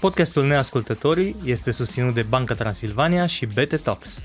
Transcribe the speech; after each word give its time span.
Podcastul 0.00 0.46
Neascultătorii 0.46 1.36
este 1.44 1.70
susținut 1.70 2.14
de 2.14 2.22
Banca 2.22 2.54
Transilvania 2.54 3.26
și 3.26 3.46
BT 3.46 3.80
Talks. 3.80 4.22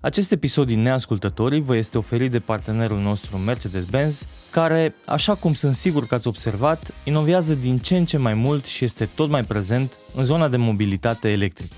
Acest 0.00 0.32
episod 0.32 0.66
din 0.66 0.82
Neascultătorii 0.82 1.60
vă 1.60 1.76
este 1.76 1.98
oferit 1.98 2.30
de 2.30 2.40
partenerul 2.40 2.98
nostru 2.98 3.36
Mercedes-Benz, 3.36 4.26
care, 4.50 4.94
așa 5.06 5.34
cum 5.34 5.52
sunt 5.52 5.74
sigur 5.74 6.06
că 6.06 6.14
ați 6.14 6.28
observat, 6.28 6.94
inovează 7.04 7.54
din 7.54 7.78
ce 7.78 7.96
în 7.96 8.04
ce 8.04 8.16
mai 8.16 8.34
mult 8.34 8.64
și 8.64 8.84
este 8.84 9.06
tot 9.06 9.30
mai 9.30 9.44
prezent 9.44 9.92
în 10.14 10.24
zona 10.24 10.48
de 10.48 10.56
mobilitate 10.56 11.30
electrică. 11.30 11.76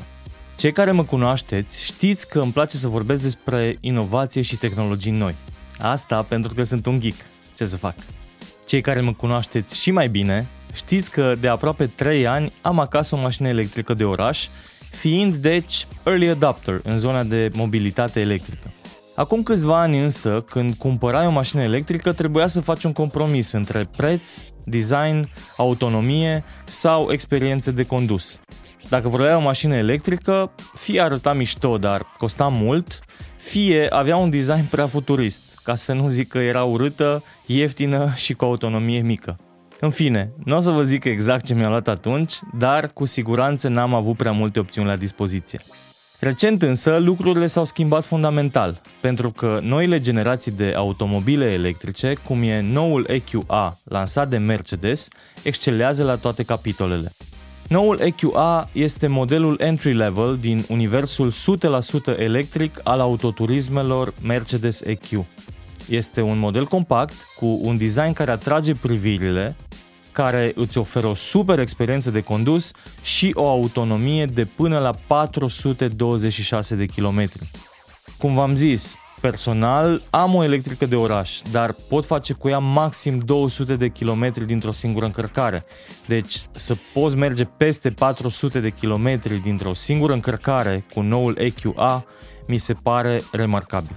Cei 0.56 0.72
care 0.72 0.90
mă 0.90 1.04
cunoașteți 1.04 1.84
știți 1.84 2.28
că 2.28 2.40
îmi 2.40 2.52
place 2.52 2.76
să 2.76 2.88
vorbesc 2.88 3.22
despre 3.22 3.76
inovație 3.80 4.42
și 4.42 4.56
tehnologii 4.56 5.12
noi. 5.12 5.34
Asta 5.78 6.22
pentru 6.22 6.54
că 6.54 6.62
sunt 6.62 6.86
un 6.86 7.00
geek. 7.00 7.16
Ce 7.56 7.64
să 7.64 7.76
fac? 7.76 7.94
Cei 8.66 8.80
care 8.80 9.00
mă 9.00 9.12
cunoașteți 9.12 9.80
și 9.80 9.90
mai 9.90 10.08
bine 10.08 10.46
știți 10.76 11.10
că 11.10 11.34
de 11.40 11.48
aproape 11.48 11.86
3 11.86 12.26
ani 12.26 12.52
am 12.62 12.78
acasă 12.78 13.14
o 13.14 13.18
mașină 13.18 13.48
electrică 13.48 13.94
de 13.94 14.04
oraș, 14.04 14.48
fiind 14.90 15.34
deci 15.34 15.86
early 16.04 16.28
adopter 16.28 16.80
în 16.82 16.96
zona 16.96 17.22
de 17.22 17.50
mobilitate 17.54 18.20
electrică. 18.20 18.70
Acum 19.14 19.42
câțiva 19.42 19.80
ani 19.80 20.02
însă, 20.02 20.44
când 20.46 20.74
cumpărai 20.74 21.26
o 21.26 21.30
mașină 21.30 21.62
electrică, 21.62 22.12
trebuia 22.12 22.46
să 22.46 22.60
faci 22.60 22.84
un 22.84 22.92
compromis 22.92 23.52
între 23.52 23.88
preț, 23.96 24.42
design, 24.64 25.28
autonomie 25.56 26.44
sau 26.64 27.12
experiențe 27.12 27.70
de 27.70 27.84
condus. 27.84 28.40
Dacă 28.88 29.08
vroiai 29.08 29.34
o 29.34 29.40
mașină 29.40 29.74
electrică, 29.74 30.54
fie 30.74 31.00
arăta 31.00 31.32
mișto, 31.32 31.78
dar 31.78 32.06
costa 32.18 32.48
mult, 32.48 33.00
fie 33.36 33.86
avea 33.90 34.16
un 34.16 34.30
design 34.30 34.64
prea 34.64 34.86
futurist, 34.86 35.40
ca 35.62 35.74
să 35.74 35.92
nu 35.92 36.08
zic 36.08 36.28
că 36.28 36.38
era 36.38 36.64
urâtă, 36.64 37.22
ieftină 37.46 38.12
și 38.14 38.34
cu 38.34 38.44
autonomie 38.44 39.00
mică. 39.00 39.38
În 39.80 39.90
fine, 39.90 40.32
nu 40.44 40.56
o 40.56 40.60
să 40.60 40.70
vă 40.70 40.82
zic 40.82 41.04
exact 41.04 41.44
ce 41.44 41.54
mi-a 41.54 41.68
luat 41.68 41.88
atunci, 41.88 42.32
dar 42.58 42.90
cu 42.92 43.04
siguranță 43.04 43.68
n-am 43.68 43.94
avut 43.94 44.16
prea 44.16 44.32
multe 44.32 44.58
opțiuni 44.58 44.88
la 44.88 44.96
dispoziție. 44.96 45.58
Recent 46.20 46.62
însă, 46.62 46.96
lucrurile 46.96 47.46
s-au 47.46 47.64
schimbat 47.64 48.04
fundamental, 48.04 48.80
pentru 49.00 49.30
că 49.30 49.60
noile 49.62 50.00
generații 50.00 50.52
de 50.52 50.72
automobile 50.76 51.52
electrice, 51.52 52.14
cum 52.24 52.42
e 52.42 52.60
noul 52.60 53.06
EQA 53.08 53.78
lansat 53.84 54.28
de 54.28 54.36
Mercedes, 54.36 55.08
excelează 55.42 56.04
la 56.04 56.16
toate 56.16 56.42
capitolele. 56.42 57.12
Noul 57.68 57.98
EQA 57.98 58.68
este 58.72 59.06
modelul 59.06 59.60
entry-level 59.60 60.36
din 60.40 60.64
universul 60.68 61.32
100% 62.12 62.18
electric 62.18 62.80
al 62.84 63.00
autoturismelor 63.00 64.14
Mercedes 64.22 64.80
EQ. 64.80 65.24
Este 65.88 66.20
un 66.20 66.38
model 66.38 66.66
compact 66.66 67.14
cu 67.38 67.60
un 67.62 67.76
design 67.76 68.12
care 68.12 68.30
atrage 68.30 68.74
privirile, 68.74 69.56
care 70.16 70.52
îți 70.54 70.78
oferă 70.78 71.06
o 71.06 71.14
super 71.14 71.58
experiență 71.58 72.10
de 72.10 72.20
condus 72.20 72.72
și 73.02 73.30
o 73.34 73.48
autonomie 73.48 74.24
de 74.24 74.44
până 74.44 74.78
la 74.78 74.90
426 75.06 76.74
de 76.74 76.86
kilometri. 76.86 77.50
Cum 78.18 78.34
v-am 78.34 78.54
zis, 78.54 78.96
personal 79.20 80.02
am 80.10 80.34
o 80.34 80.42
electrică 80.42 80.86
de 80.86 80.96
oraș, 80.96 81.40
dar 81.50 81.74
pot 81.88 82.04
face 82.04 82.32
cu 82.32 82.48
ea 82.48 82.58
maxim 82.58 83.18
200 83.18 83.76
de 83.76 83.88
kilometri 83.88 84.46
dintr-o 84.46 84.70
singură 84.70 85.04
încărcare. 85.04 85.64
Deci 86.06 86.48
să 86.50 86.76
poți 86.92 87.16
merge 87.16 87.44
peste 87.44 87.90
400 87.90 88.60
de 88.60 88.70
kilometri 88.70 89.42
dintr-o 89.42 89.74
singură 89.74 90.12
încărcare 90.12 90.84
cu 90.94 91.00
noul 91.00 91.36
EQA 91.38 92.04
mi 92.46 92.58
se 92.58 92.72
pare 92.72 93.22
remarcabil. 93.32 93.96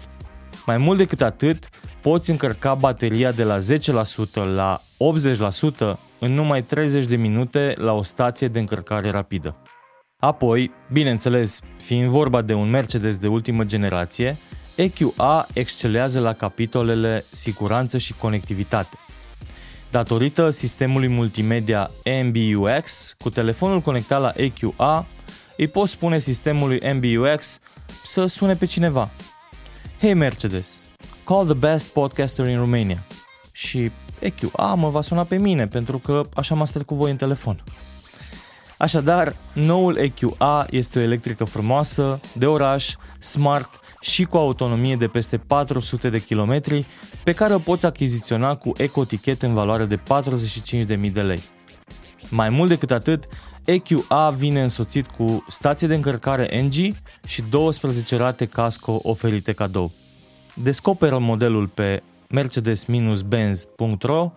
Mai 0.65 0.77
mult 0.77 0.97
decât 0.97 1.21
atât, 1.21 1.69
poți 2.01 2.31
încărca 2.31 2.73
bateria 2.73 3.31
de 3.31 3.43
la 3.43 3.57
10% 3.57 3.63
la 4.55 4.81
80% 5.95 6.08
în 6.19 6.33
numai 6.33 6.63
30 6.63 7.05
de 7.05 7.15
minute 7.15 7.73
la 7.77 7.93
o 7.93 8.03
stație 8.03 8.47
de 8.47 8.59
încărcare 8.59 9.09
rapidă. 9.09 9.55
Apoi, 10.17 10.71
bineînțeles, 10.91 11.59
fiind 11.77 12.09
vorba 12.09 12.41
de 12.41 12.53
un 12.53 12.69
Mercedes 12.69 13.17
de 13.17 13.27
ultimă 13.27 13.63
generație, 13.63 14.37
EQA 14.75 15.47
excelează 15.53 16.19
la 16.19 16.33
capitolele 16.33 17.25
siguranță 17.31 17.97
și 17.97 18.13
conectivitate. 18.13 18.97
Datorită 19.91 20.49
sistemului 20.49 21.08
multimedia 21.08 21.91
MBUX, 22.23 23.13
cu 23.17 23.29
telefonul 23.29 23.79
conectat 23.79 24.21
la 24.21 24.31
EQA, 24.35 25.05
îi 25.58 25.67
poți 25.67 25.91
spune 25.91 26.19
sistemului 26.19 26.81
MBUX 26.93 27.59
să 28.03 28.25
sune 28.25 28.55
pe 28.55 28.65
cineva. 28.65 29.09
Hey 29.99 30.13
Mercedes, 30.13 30.75
call 31.25 31.45
the 31.45 31.53
best 31.53 31.87
podcaster 31.87 32.47
in 32.47 32.58
Romania. 32.58 33.03
Și 33.52 33.91
EQA 34.19 34.73
mă 34.73 34.89
va 34.89 35.02
suna 35.02 35.23
pe 35.23 35.37
mine, 35.37 35.67
pentru 35.67 35.97
că 35.97 36.21
așa 36.33 36.55
m-a 36.55 36.65
cu 36.85 36.95
voi 36.95 37.11
în 37.11 37.17
telefon. 37.17 37.63
Așadar, 38.77 39.35
noul 39.53 39.97
EQA 39.97 40.65
este 40.69 40.99
o 40.99 41.02
electrică 41.02 41.43
frumoasă, 41.43 42.19
de 42.33 42.45
oraș, 42.45 42.95
smart 43.19 43.79
și 43.99 44.23
cu 44.23 44.37
autonomie 44.37 44.95
de 44.95 45.08
peste 45.08 45.37
400 45.37 46.09
de 46.09 46.21
kilometri, 46.21 46.85
pe 47.23 47.33
care 47.33 47.53
o 47.53 47.59
poți 47.59 47.85
achiziționa 47.85 48.55
cu 48.55 48.71
ecotichet 48.77 49.41
în 49.41 49.53
valoare 49.53 49.85
de 49.85 49.99
45.000 50.97 51.11
de 51.11 51.21
lei. 51.21 51.41
Mai 52.29 52.49
mult 52.49 52.69
decât 52.69 52.91
atât, 52.91 53.27
EQA 53.65 54.29
vine 54.29 54.61
însoțit 54.61 55.08
cu 55.08 55.45
stație 55.47 55.87
de 55.87 55.95
încărcare 55.95 56.61
NG 56.61 56.95
și 57.27 57.43
12 57.49 58.17
rate 58.17 58.45
casco 58.45 58.99
oferite 59.03 59.52
cadou. 59.52 59.91
Descoperă 60.53 61.17
modelul 61.17 61.67
pe 61.67 62.03
mercedes-benz.ro 62.29 64.31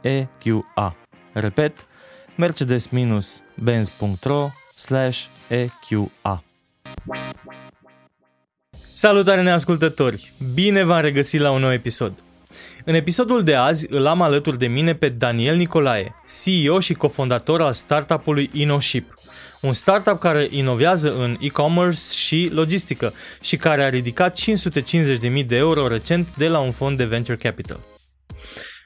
EQA. 0.00 0.96
Repet, 1.32 1.86
mercedes-benz.ro 2.36 4.50
EQA. 5.48 6.42
Salutare 8.94 9.42
neascultători! 9.42 10.32
Bine 10.54 10.82
v-am 10.82 11.00
regăsit 11.00 11.40
la 11.40 11.50
un 11.50 11.60
nou 11.60 11.72
episod. 11.72 12.22
În 12.84 12.94
episodul 12.94 13.42
de 13.42 13.54
azi 13.54 13.86
îl 13.90 14.06
am 14.06 14.22
alături 14.22 14.58
de 14.58 14.66
mine 14.66 14.94
pe 14.94 15.08
Daniel 15.08 15.56
Nicolae, 15.56 16.14
CEO 16.42 16.80
și 16.80 16.94
cofondator 16.94 17.62
al 17.62 17.72
startup-ului 17.72 18.50
InnoShip, 18.52 19.14
un 19.64 19.72
startup 19.72 20.18
care 20.18 20.48
inovează 20.50 21.14
în 21.14 21.36
e-commerce 21.40 22.00
și 22.16 22.50
logistică 22.52 23.14
și 23.40 23.56
care 23.56 23.82
a 23.82 23.88
ridicat 23.88 24.38
550.000 24.40 25.46
de 25.46 25.56
euro 25.56 25.86
recent 25.86 26.28
de 26.36 26.48
la 26.48 26.58
un 26.58 26.72
fond 26.72 26.96
de 26.96 27.04
venture 27.04 27.36
capital. 27.36 27.80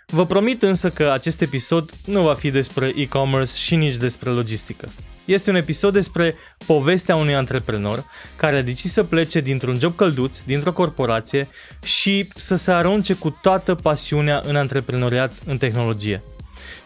Vă 0.07 0.27
promit 0.27 0.63
însă 0.63 0.91
că 0.91 1.11
acest 1.11 1.41
episod 1.41 1.91
nu 2.05 2.23
va 2.23 2.35
fi 2.35 2.51
despre 2.51 2.93
e-commerce 2.97 3.57
și 3.57 3.77
nici 3.77 3.97
despre 3.97 4.31
logistică. 4.31 4.89
Este 5.25 5.51
un 5.51 5.57
episod 5.57 5.93
despre 5.93 6.35
povestea 6.67 7.17
unui 7.17 7.35
antreprenor 7.35 8.05
care 8.37 8.57
a 8.57 8.63
decis 8.63 8.93
să 8.93 9.05
plece 9.05 9.41
dintr-un 9.41 9.79
job 9.79 9.97
călduț, 9.97 10.41
dintr-o 10.41 10.73
corporație 10.73 11.49
și 11.83 12.29
să 12.35 12.57
se 12.57 12.73
arunce 12.73 13.15
cu 13.15 13.31
toată 13.43 13.75
pasiunea 13.75 14.43
în 14.45 14.57
antreprenoriat 14.57 15.33
în 15.47 15.59
tehnologie. 15.59 16.23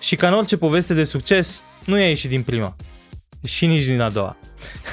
Și 0.00 0.16
ca 0.16 0.26
în 0.28 0.34
orice 0.34 0.56
poveste 0.56 0.94
de 0.94 1.04
succes, 1.04 1.62
nu 1.84 1.98
i-a 1.98 2.08
ieșit 2.08 2.30
din 2.30 2.42
prima 2.42 2.76
și 3.44 3.66
nici 3.66 3.84
din 3.84 4.00
a 4.00 4.10
doua. 4.10 4.36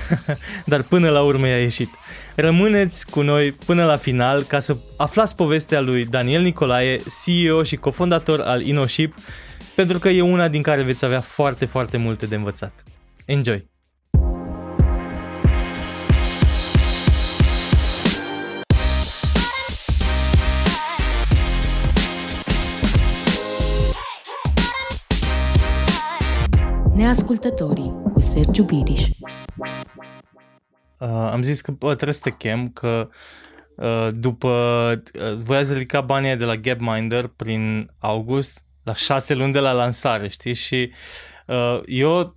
Dar 0.66 0.82
până 0.82 1.10
la 1.10 1.22
urmă 1.22 1.48
i-a 1.48 1.60
ieșit. 1.60 1.90
Rămâneți 2.36 3.10
cu 3.10 3.22
noi 3.22 3.52
până 3.52 3.86
la 3.86 3.98
final 3.98 4.44
ca 4.44 4.60
să 4.60 4.78
aflați 4.98 5.36
povestea 5.36 5.82
lui 5.82 6.06
Daniel 6.06 6.42
Nicolae, 6.42 7.00
CEO 7.24 7.64
și 7.64 7.76
cofondator 7.76 8.40
al 8.42 8.62
InnoShip, 8.62 9.16
pentru 9.76 10.00
că 10.00 10.10
e 10.10 10.22
una 10.22 10.48
din 10.48 10.62
care 10.62 10.82
veți 10.82 11.06
avea 11.06 11.22
foarte, 11.22 11.66
foarte 11.66 11.98
multe 11.98 12.26
de 12.26 12.36
învățat. 12.36 12.84
Enjoy! 13.26 13.68
Neascultătorii 27.00 27.94
cu 28.04 28.09
Sergiu 28.44 28.64
Biriș 28.64 29.08
Uh, 30.98 31.08
am 31.08 31.42
zis 31.42 31.62
că 31.62 31.72
bă, 31.72 31.94
trebuie 31.94 32.14
să 32.14 32.22
te 32.24 32.32
chem, 32.32 32.70
că 32.70 33.10
uh, 33.76 34.08
după 34.12 34.50
uh, 35.14 35.36
voia 35.36 35.64
să 35.64 35.74
ridica 35.74 36.02
banii 36.02 36.36
de 36.36 36.46
la 36.46 36.56
Gapminder 36.56 37.28
prin 37.28 37.92
august, 38.00 38.64
la 38.84 38.94
șase 38.94 39.34
luni 39.34 39.54
de 39.54 39.60
la 39.60 39.72
lansare, 39.72 40.28
știi? 40.28 40.54
Și 40.54 40.92
uh, 41.46 41.82
eu 41.86 42.36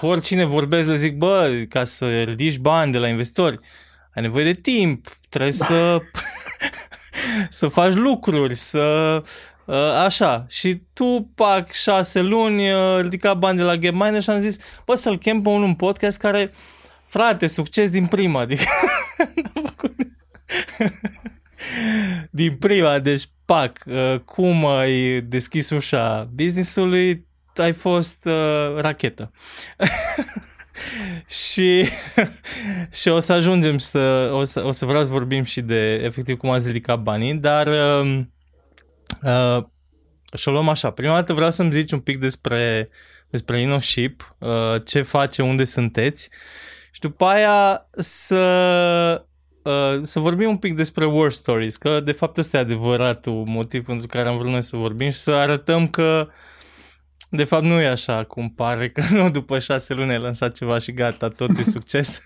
oricine 0.00 0.44
vorbesc 0.44 0.88
le 0.88 0.96
zic, 0.96 1.16
bă, 1.16 1.64
ca 1.68 1.84
să 1.84 2.22
ridici 2.22 2.58
bani 2.58 2.92
de 2.92 2.98
la 2.98 3.08
investitori, 3.08 3.60
ai 4.14 4.22
nevoie 4.22 4.44
de 4.44 4.60
timp, 4.60 5.18
trebuie 5.28 5.52
să 5.52 5.98
să 7.50 7.68
faci 7.68 7.94
lucruri, 7.94 8.54
să 8.54 8.78
uh, 9.22 9.28
așa. 10.04 10.46
Și 10.48 10.82
tu, 10.92 11.30
pac, 11.34 11.72
șase 11.72 12.20
luni, 12.20 12.72
uh, 12.72 13.00
ridica 13.00 13.34
bani 13.34 13.56
de 13.56 13.62
la 13.62 13.76
Gapminder 13.76 14.22
și 14.22 14.30
am 14.30 14.38
zis, 14.38 14.56
bă, 14.84 14.94
să-l 14.94 15.18
chem 15.18 15.42
pe 15.42 15.48
unul 15.48 15.66
în 15.66 15.74
podcast 15.74 16.18
care 16.18 16.52
frate, 17.04 17.46
succes 17.46 17.90
din 17.90 18.06
prima, 18.06 18.40
adică 18.40 18.64
din 22.30 22.56
prima, 22.56 22.98
deci 22.98 23.22
pac, 23.44 23.78
uh, 23.86 24.18
cum 24.24 24.66
ai 24.66 25.20
deschis 25.20 25.70
ușa 25.70 26.30
businessului, 26.34 27.26
ai 27.54 27.72
fost 27.72 28.26
uh, 28.26 28.76
rachetă. 28.76 29.30
și, 31.48 31.84
și 32.92 33.08
o 33.08 33.20
să 33.20 33.32
ajungem 33.32 33.78
să 33.78 34.30
o, 34.32 34.44
să, 34.44 34.64
o 34.64 34.72
să 34.72 34.84
vreau 34.84 35.04
să 35.04 35.10
vorbim 35.10 35.42
și 35.42 35.60
de 35.60 35.94
efectiv 35.94 36.36
cum 36.36 36.50
ați 36.50 36.66
ridicat 36.66 37.02
banii, 37.02 37.34
dar 37.34 37.66
uh, 37.66 38.20
uh, 39.22 39.64
și 40.34 40.48
o 40.48 40.50
luăm 40.50 40.68
așa. 40.68 40.90
Prima 40.90 41.14
dată 41.14 41.32
vreau 41.32 41.50
să-mi 41.50 41.70
zici 41.70 41.92
un 41.92 42.00
pic 42.00 42.18
despre, 42.18 42.88
despre 43.30 43.60
InnoShip, 43.60 44.36
uh, 44.38 44.48
ce 44.84 45.02
face, 45.02 45.42
unde 45.42 45.64
sunteți 45.64 46.30
și 46.90 47.00
după 47.00 47.24
aia 47.24 47.86
să, 47.90 49.24
uh, 49.62 49.98
să 50.02 50.20
vorbim 50.20 50.48
un 50.48 50.56
pic 50.56 50.76
despre 50.76 51.04
war 51.04 51.30
stories, 51.30 51.76
că 51.76 52.00
de 52.00 52.12
fapt 52.12 52.36
ăsta 52.38 52.56
e 52.56 52.60
adevăratul 52.60 53.44
motiv 53.46 53.84
pentru 53.84 54.06
care 54.06 54.28
am 54.28 54.36
vrut 54.36 54.50
noi 54.50 54.62
să 54.62 54.76
vorbim 54.76 55.10
și 55.10 55.18
să 55.18 55.30
arătăm 55.30 55.88
că 55.88 56.26
uh, 56.26 56.32
de 57.30 57.44
fapt 57.44 57.64
nu 57.64 57.80
e 57.80 57.86
așa 57.86 58.24
cum 58.24 58.50
pare 58.50 58.90
că 58.90 59.02
nu 59.10 59.30
după 59.30 59.58
șase 59.58 59.94
luni 59.94 60.10
ai 60.10 60.18
lansat 60.18 60.56
ceva 60.56 60.78
și 60.78 60.92
gata, 60.92 61.28
tot 61.28 61.58
e 61.58 61.62
succes. 61.64 62.22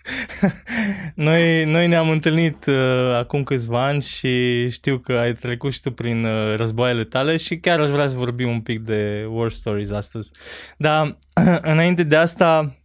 noi, 1.15 1.65
noi 1.65 1.87
ne-am 1.87 2.11
întâlnit 2.11 2.67
uh, 2.67 3.15
acum 3.15 3.43
câțiva 3.43 3.85
ani 3.85 4.03
și 4.03 4.69
știu 4.71 4.99
că 4.99 5.13
ai 5.13 5.33
trecut 5.33 5.73
și 5.73 5.81
tu 5.81 5.91
prin 5.91 6.25
uh, 6.25 6.57
războaiele 6.57 7.05
tale 7.05 7.37
și 7.37 7.59
chiar 7.59 7.81
aș 7.81 7.89
vrea 7.89 8.07
să 8.07 8.17
vorbim 8.17 8.49
un 8.49 8.61
pic 8.61 8.81
de 8.81 9.27
war 9.29 9.51
stories 9.51 9.91
astăzi. 9.91 10.31
Dar 10.77 11.19
înainte 11.73 12.03
de 12.03 12.17
asta, 12.17 12.77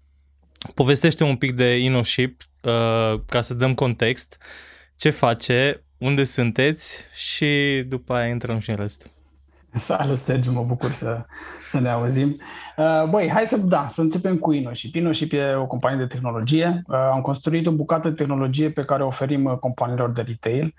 povestește 0.73 1.23
un 1.23 1.35
pic 1.35 1.55
de 1.55 1.77
InnoShip 1.77 2.41
uh, 2.63 3.19
ca 3.25 3.41
să 3.41 3.53
dăm 3.53 3.73
context. 3.73 4.41
Ce 4.95 5.09
face, 5.09 5.83
unde 5.97 6.23
sunteți 6.23 7.05
și 7.13 7.83
după 7.87 8.13
aia 8.13 8.27
intrăm 8.27 8.59
și 8.59 8.69
în 8.69 8.75
rest. 8.75 9.09
Salut, 9.73 10.17
Sergiu, 10.17 10.51
mă 10.51 10.63
bucur 10.63 10.91
să, 10.91 11.25
să 11.67 11.79
ne 11.79 11.89
auzim. 11.89 12.41
Uh, 12.77 13.09
băi, 13.09 13.29
hai 13.29 13.45
să, 13.45 13.57
da, 13.57 13.87
să 13.89 14.01
începem 14.01 14.37
cu 14.37 14.51
InnoShip. 14.51 14.95
InnoShip 14.95 15.33
e 15.33 15.53
o 15.53 15.65
companie 15.65 15.97
de 15.97 16.05
tehnologie. 16.05 16.81
Uh, 16.87 16.95
am 16.95 17.21
construit 17.21 17.67
o 17.67 17.71
bucată 17.71 18.09
de 18.09 18.15
tehnologie 18.15 18.69
pe 18.69 18.83
care 18.83 19.03
o 19.03 19.07
oferim 19.07 19.45
uh, 19.45 19.57
companiilor 19.57 20.11
de 20.11 20.21
retail 20.21 20.73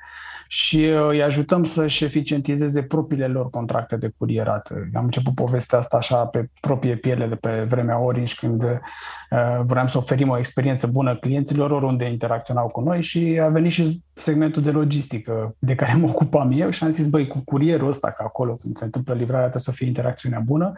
și 0.51 0.85
îi 0.85 1.23
ajutăm 1.23 1.65
să-și 1.65 2.05
eficientizeze 2.05 2.83
propriile 2.83 3.27
lor 3.27 3.51
contracte 3.51 3.97
de 3.97 4.13
curierat. 4.17 4.73
Am 4.95 5.05
început 5.05 5.35
povestea 5.35 5.79
asta 5.79 5.97
așa 5.97 6.25
pe 6.25 6.51
proprie 6.61 6.97
piele 6.97 7.27
de 7.27 7.35
pe 7.35 7.67
vremea 7.69 7.99
Orange 7.99 8.35
când 8.35 8.65
vreau 9.65 9.87
să 9.87 9.99
oferim 9.99 10.29
o 10.29 10.39
experiență 10.39 10.87
bună 10.87 11.17
clienților 11.17 11.71
oriunde 11.71 12.11
interacționau 12.11 12.69
cu 12.69 12.81
noi 12.81 13.03
și 13.03 13.41
a 13.43 13.49
venit 13.49 13.73
și 13.73 14.03
segmentul 14.15 14.63
de 14.63 14.71
logistică 14.71 15.55
de 15.59 15.75
care 15.75 15.95
mă 15.95 16.09
ocupam 16.09 16.51
eu 16.55 16.71
și 16.71 16.85
am 16.85 16.91
zis, 16.91 17.07
băi, 17.07 17.27
cu 17.27 17.39
curierul 17.45 17.89
ăsta, 17.89 18.11
că 18.11 18.23
acolo 18.27 18.55
când 18.55 18.77
se 18.77 18.85
întâmplă 18.85 19.15
livrarea 19.15 19.49
trebuie 19.49 19.63
să 19.63 19.73
fie 19.73 19.87
interacțiunea 19.87 20.41
bună 20.41 20.73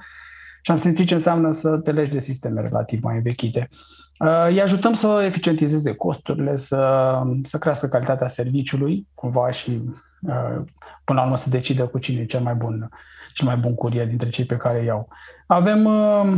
și 0.62 0.70
am 0.70 0.78
simțit 0.78 1.06
ce 1.06 1.14
înseamnă 1.14 1.52
să 1.52 1.76
te 1.76 1.92
legi 1.92 2.10
de 2.10 2.20
sisteme 2.20 2.60
relativ 2.60 3.02
mai 3.02 3.18
vechite. 3.18 3.68
Uh, 4.20 4.46
îi 4.46 4.60
ajutăm 4.60 4.92
să 4.92 5.22
eficientizeze 5.26 5.94
costurile, 5.94 6.56
să, 6.56 7.12
să 7.44 7.58
crească 7.58 7.86
calitatea 7.86 8.28
serviciului, 8.28 9.06
cumva 9.14 9.50
și 9.50 9.70
uh, 10.20 10.62
până 11.04 11.18
la 11.18 11.22
urmă 11.22 11.36
să 11.36 11.48
decidă 11.48 11.86
cu 11.86 11.98
cine 11.98 12.20
e 12.20 12.24
cel 12.24 12.40
mai 12.40 12.54
bun, 12.54 12.88
cel 13.34 13.46
mai 13.46 13.56
bun 13.56 13.74
curier 13.74 14.06
dintre 14.06 14.28
cei 14.28 14.44
pe 14.44 14.56
care 14.56 14.78
îi 14.78 14.86
iau. 14.86 15.08
Avem, 15.46 15.84
uh, 15.84 16.32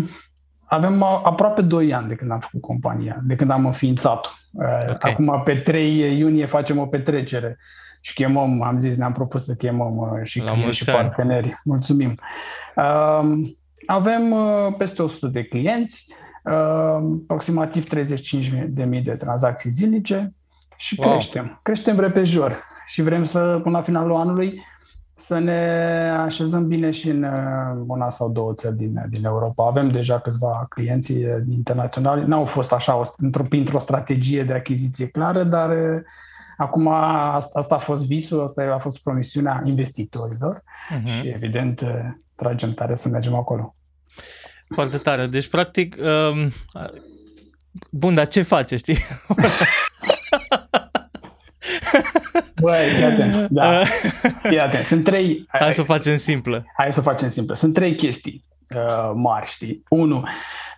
avem 0.64 1.02
aproape 1.02 1.62
2 1.62 1.94
ani 1.94 2.08
de 2.08 2.14
când 2.14 2.30
am 2.30 2.38
făcut 2.38 2.60
compania, 2.60 3.20
de 3.22 3.34
când 3.34 3.50
am 3.50 3.66
înființat-o. 3.66 4.28
Okay. 4.52 4.96
Acum, 5.00 5.40
pe 5.44 5.54
3 5.54 6.18
iunie, 6.18 6.46
facem 6.46 6.78
o 6.78 6.86
petrecere 6.86 7.58
și 8.00 8.14
chemăm, 8.14 8.62
am 8.62 8.78
zis, 8.78 8.96
ne-am 8.96 9.12
propus 9.12 9.44
să 9.44 9.54
chemăm 9.54 10.20
și 10.22 10.38
clienți 10.38 10.76
și 10.76 10.84
parteneri. 10.84 11.58
Mulțumim. 11.64 12.14
Avem 13.86 14.34
peste 14.78 15.02
100 15.02 15.26
de 15.26 15.42
clienți, 15.42 16.06
Ehm, 16.06 16.21
aproximativ 16.42 17.86
35.000 17.94 18.64
de 18.68 18.84
mii 18.84 19.02
de 19.02 19.12
tranzacții 19.12 19.70
zilnice 19.70 20.34
și 20.76 21.00
wow. 21.00 21.10
creștem. 21.10 21.60
Creștem 21.62 21.98
repejor 21.98 22.62
și 22.86 23.02
vrem 23.02 23.24
să, 23.24 23.60
până 23.62 23.76
la 23.76 23.82
finalul 23.82 24.16
anului, 24.16 24.62
să 25.14 25.38
ne 25.38 25.60
așezăm 26.18 26.66
bine 26.66 26.90
și 26.90 27.08
în 27.08 27.22
uh, 27.22 27.84
una 27.86 28.10
sau 28.10 28.30
două 28.30 28.54
țări 28.54 28.76
din, 28.76 29.06
din 29.08 29.24
Europa. 29.24 29.66
Avem 29.66 29.90
deja 29.90 30.18
câțiva 30.18 30.66
clienți 30.68 31.12
uh, 31.12 31.36
internaționali. 31.50 32.26
N-au 32.26 32.44
fost 32.44 32.72
așa 32.72 33.14
într-o, 33.16 33.42
printr-o 33.42 33.78
strategie 33.78 34.44
de 34.44 34.52
achiziție 34.52 35.06
clară, 35.06 35.44
dar 35.44 35.70
uh, 35.70 36.00
acum 36.56 36.88
asta, 36.88 37.58
asta 37.58 37.74
a 37.74 37.78
fost 37.78 38.06
visul, 38.06 38.42
asta 38.42 38.72
a 38.74 38.78
fost 38.78 38.98
promisiunea 38.98 39.62
investitorilor 39.64 40.56
uh-huh. 40.56 41.06
și 41.06 41.28
evident 41.28 41.82
tragem 42.34 42.72
tare 42.72 42.94
să 42.94 43.08
mergem 43.08 43.34
acolo. 43.34 43.74
Foarte 44.74 44.98
tare. 44.98 45.26
Deci, 45.26 45.48
practic, 45.48 45.96
um, 46.30 46.50
bun, 47.90 48.14
dar 48.14 48.28
ce 48.28 48.42
face, 48.42 48.76
știi? 48.76 48.96
Băi, 52.60 52.88
fii 52.94 53.04
atent, 53.04 53.48
da. 53.50 53.82
Fii 54.42 54.60
atent. 54.60 54.84
Sunt 54.84 55.04
trei... 55.04 55.44
Hai, 55.48 55.60
hai 55.60 55.72
să 55.72 55.80
o 55.80 55.84
facem 55.84 56.16
simplă. 56.16 56.64
Hai 56.76 56.92
să 56.92 57.00
o 57.00 57.02
facem 57.02 57.30
simplă. 57.30 57.54
Sunt 57.54 57.74
trei 57.74 57.94
chestii 57.94 58.44
uh, 58.74 59.12
mari, 59.14 59.46
știi? 59.46 59.82
Unu, 59.88 60.16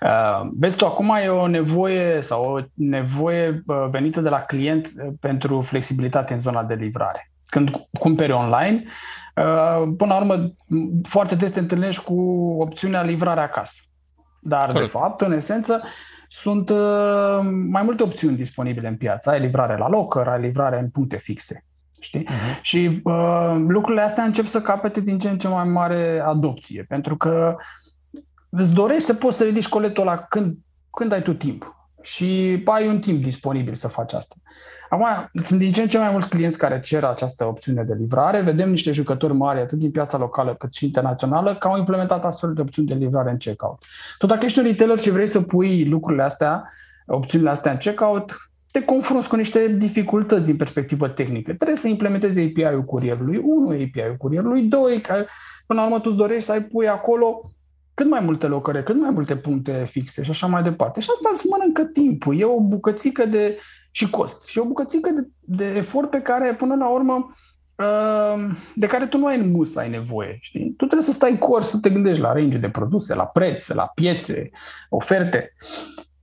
uh, 0.00 0.48
vezi 0.58 0.76
tu, 0.76 0.86
acum 0.86 1.16
e 1.22 1.28
o 1.28 1.46
nevoie 1.46 2.22
sau 2.22 2.42
o 2.44 2.60
nevoie 2.74 3.62
uh, 3.66 3.86
venită 3.90 4.20
de 4.20 4.28
la 4.28 4.40
client 4.40 4.86
uh, 4.96 5.12
pentru 5.20 5.60
flexibilitate 5.60 6.34
în 6.34 6.40
zona 6.40 6.62
de 6.62 6.74
livrare. 6.74 7.32
Când 7.44 7.70
cumperi 7.98 8.32
online, 8.32 8.84
Uh, 8.84 8.90
până 9.96 10.06
la 10.06 10.16
urmă, 10.16 10.52
foarte 11.02 11.34
des 11.34 11.50
te 11.50 11.58
întâlnești 11.60 12.04
cu 12.04 12.20
opțiunea 12.60 13.02
livrare 13.02 13.40
acasă. 13.40 13.80
Dar, 14.40 14.66
Corect. 14.66 14.80
de 14.80 14.98
fapt, 14.98 15.20
în 15.20 15.32
esență, 15.32 15.82
sunt 16.28 16.68
uh, 16.68 17.40
mai 17.70 17.82
multe 17.82 18.02
opțiuni 18.02 18.36
disponibile 18.36 18.88
în 18.88 18.96
piață. 18.96 19.30
Ai 19.30 19.40
livrare 19.40 19.76
la 19.76 19.88
locker, 19.88 20.28
ai 20.28 20.40
livrare 20.40 20.78
în 20.78 20.88
puncte 20.88 21.16
fixe. 21.16 21.64
Știi? 22.00 22.24
Uh-huh. 22.24 22.60
Și 22.60 23.00
uh, 23.04 23.64
lucrurile 23.68 24.02
astea 24.02 24.24
încep 24.24 24.46
să 24.46 24.60
capete 24.60 25.00
din 25.00 25.18
ce 25.18 25.28
în 25.28 25.38
ce 25.38 25.48
mai 25.48 25.64
mare 25.64 26.22
adopție, 26.24 26.84
pentru 26.88 27.16
că 27.16 27.56
îți 28.48 28.72
dorești 28.72 29.04
să 29.04 29.14
poți 29.14 29.36
să 29.36 29.44
ridici 29.44 29.68
coletul 29.68 30.02
ăla 30.02 30.16
când, 30.16 30.56
când 30.90 31.12
ai 31.12 31.22
tu 31.22 31.34
timp. 31.34 31.76
Și 32.02 32.62
ai 32.64 32.88
un 32.88 33.00
timp 33.00 33.22
disponibil 33.22 33.74
să 33.74 33.88
faci 33.88 34.12
asta. 34.12 34.34
Acum, 34.94 35.40
sunt 35.42 35.58
din 35.58 35.72
ce 35.72 35.82
în 35.82 35.88
ce 35.88 35.98
mai 35.98 36.10
mulți 36.10 36.28
clienți 36.28 36.58
care 36.58 36.80
cer 36.80 37.04
această 37.04 37.44
opțiune 37.44 37.82
de 37.82 37.94
livrare. 37.98 38.40
Vedem 38.40 38.70
niște 38.70 38.92
jucători 38.92 39.34
mari, 39.34 39.60
atât 39.60 39.78
din 39.78 39.90
piața 39.90 40.18
locală 40.18 40.54
cât 40.58 40.74
și 40.74 40.84
internațională, 40.84 41.56
că 41.56 41.68
au 41.68 41.78
implementat 41.78 42.24
astfel 42.24 42.52
de 42.52 42.60
opțiuni 42.60 42.88
de 42.88 42.94
livrare 42.94 43.30
în 43.30 43.36
checkout. 43.36 43.82
Tot 44.18 44.28
dacă 44.28 44.44
ești 44.44 44.58
un 44.58 44.64
retailer 44.64 44.98
și 44.98 45.10
vrei 45.10 45.26
să 45.26 45.40
pui 45.40 45.84
lucrurile 45.84 46.22
astea, 46.22 46.72
opțiunile 47.06 47.50
astea 47.50 47.72
în 47.72 47.76
checkout, 47.76 48.50
te 48.70 48.82
confrunți 48.82 49.28
cu 49.28 49.36
niște 49.36 49.68
dificultăți 49.68 50.46
din 50.46 50.56
perspectivă 50.56 51.08
tehnică. 51.08 51.52
Trebuie 51.52 51.76
să 51.76 51.88
implementezi 51.88 52.40
API-ul 52.40 52.84
curierului, 52.84 53.40
unul 53.44 53.72
API-ul 53.72 54.16
curierului, 54.18 54.62
doi, 54.62 55.00
că 55.00 55.24
până 55.66 55.80
la 55.80 55.86
urmă 55.86 56.00
tu 56.00 56.08
îți 56.08 56.18
dorești 56.18 56.44
să 56.44 56.52
ai 56.52 56.62
pui 56.62 56.88
acolo 56.88 57.50
cât 57.94 58.10
mai 58.10 58.20
multe 58.20 58.46
locări, 58.46 58.84
cât 58.84 59.00
mai 59.00 59.10
multe 59.10 59.36
puncte 59.36 59.84
fixe 59.86 60.22
și 60.22 60.30
așa 60.30 60.46
mai 60.46 60.62
departe. 60.62 61.00
Și 61.00 61.08
asta 61.14 61.30
îți 61.32 61.46
mănâncă 61.46 61.82
timpul. 61.82 62.40
E 62.40 62.44
o 62.44 62.60
bucățică 62.60 63.24
de 63.26 63.58
și 63.96 64.10
cost. 64.10 64.46
Și 64.46 64.58
o 64.58 64.64
bucățică 64.64 65.10
de, 65.10 65.28
de 65.40 65.64
efort 65.64 66.10
pe 66.10 66.20
care, 66.20 66.54
până 66.54 66.74
la 66.74 66.88
urmă, 66.88 67.34
uh, 67.76 68.50
de 68.74 68.86
care 68.86 69.06
tu 69.06 69.18
nu 69.18 69.26
ai 69.26 69.38
în 69.38 69.66
să 69.66 69.78
ai 69.78 69.90
nevoie. 69.90 70.38
Știi? 70.40 70.64
Tu 70.76 70.84
trebuie 70.84 71.02
să 71.02 71.12
stai 71.12 71.38
curs 71.38 71.68
să 71.68 71.78
te 71.78 71.90
gândești 71.90 72.20
la 72.20 72.32
range 72.32 72.58
de 72.58 72.68
produse, 72.68 73.14
la 73.14 73.24
preț, 73.24 73.68
la 73.68 73.90
piețe, 73.94 74.50
oferte. 74.88 75.52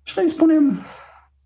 Și 0.03 0.13
noi 0.17 0.29
spunem, 0.29 0.85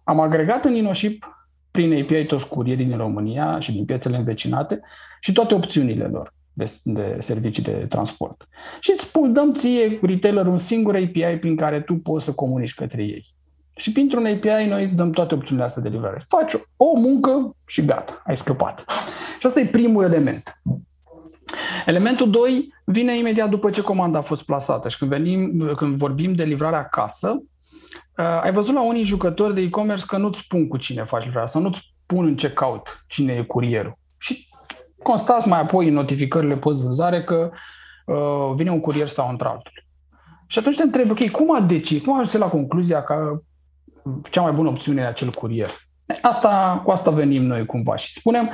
am 0.03 0.19
agregat 0.19 0.65
în 0.65 0.73
InnoShip 0.73 1.47
prin 1.71 2.01
API 2.01 2.25
toți 2.25 2.47
curierii 2.47 2.85
din 2.85 2.97
România 2.97 3.59
și 3.59 3.71
din 3.71 3.85
piețele 3.85 4.17
învecinate 4.17 4.81
și 5.19 5.31
toate 5.31 5.53
opțiunile 5.53 6.05
lor 6.05 6.33
de, 6.53 6.71
de 6.83 7.17
servicii 7.19 7.63
de 7.63 7.85
transport. 7.89 8.47
Și 8.79 8.91
îți 8.91 9.03
spun, 9.03 9.33
dăm 9.33 9.53
ție, 9.53 9.99
retailer, 10.01 10.45
un 10.45 10.57
singur 10.57 10.95
API 10.95 11.37
prin 11.39 11.55
care 11.55 11.81
tu 11.81 11.93
poți 11.93 12.25
să 12.25 12.31
comunici 12.31 12.73
către 12.73 13.03
ei. 13.03 13.35
Și 13.75 13.91
printr-un 13.91 14.25
API 14.25 14.67
noi 14.67 14.83
îți 14.83 14.95
dăm 14.95 15.11
toate 15.11 15.33
opțiunile 15.33 15.65
astea 15.65 15.81
de 15.81 15.89
livrare. 15.89 16.25
Faci 16.27 16.53
o 16.77 16.99
muncă 16.99 17.55
și 17.67 17.85
gata, 17.85 18.21
ai 18.25 18.37
scăpat. 18.37 18.85
Și 19.39 19.45
asta 19.45 19.59
e 19.59 19.65
primul 19.65 20.03
element. 20.03 20.61
Elementul 21.85 22.29
2 22.29 22.73
vine 22.85 23.17
imediat 23.17 23.49
după 23.49 23.69
ce 23.69 23.81
comanda 23.81 24.17
a 24.17 24.21
fost 24.21 24.43
plasată 24.43 24.89
și 24.89 24.97
când, 24.97 25.11
venim, 25.11 25.71
când 25.75 25.97
vorbim 25.97 26.33
de 26.33 26.43
livrare 26.43 26.75
acasă, 26.75 27.43
uh, 28.17 28.41
ai 28.41 28.51
văzut 28.51 28.73
la 28.73 28.85
unii 28.85 29.03
jucători 29.03 29.53
de 29.53 29.61
e-commerce 29.61 30.05
că 30.05 30.17
nu-ți 30.17 30.39
spun 30.39 30.67
cu 30.67 30.77
cine 30.77 31.03
faci 31.03 31.23
livrarea 31.23 31.47
sau 31.47 31.61
nu-ți 31.61 31.93
spun 32.03 32.25
în 32.25 32.35
checkout 32.35 33.03
cine 33.07 33.33
e 33.33 33.43
curierul. 33.43 33.97
Și 34.17 34.47
constați 35.03 35.47
mai 35.47 35.59
apoi 35.59 35.87
în 35.87 35.93
notificările 35.93 36.57
post-vânzare 36.57 37.23
că 37.23 37.49
uh, 38.05 38.53
vine 38.55 38.71
un 38.71 38.79
curier 38.79 39.07
sau 39.07 39.29
într-altul. 39.29 39.71
Și 40.47 40.59
atunci 40.59 40.75
te 40.75 40.83
întrebi, 40.83 41.11
ok, 41.11 41.31
cum 41.31 41.55
a 41.55 41.59
decis, 41.59 42.01
cum 42.01 42.13
a 42.13 42.19
ajuns 42.19 42.33
la 42.33 42.49
concluzia 42.49 43.03
că 43.03 43.41
cea 44.29 44.41
mai 44.41 44.51
bună 44.51 44.69
opțiune 44.69 45.01
e 45.01 45.07
acel 45.07 45.29
curier. 45.29 45.69
Asta, 46.21 46.81
cu 46.83 46.91
asta 46.91 47.11
venim 47.11 47.43
noi 47.43 47.65
cumva 47.65 47.95
și 47.95 48.13
spunem, 48.13 48.49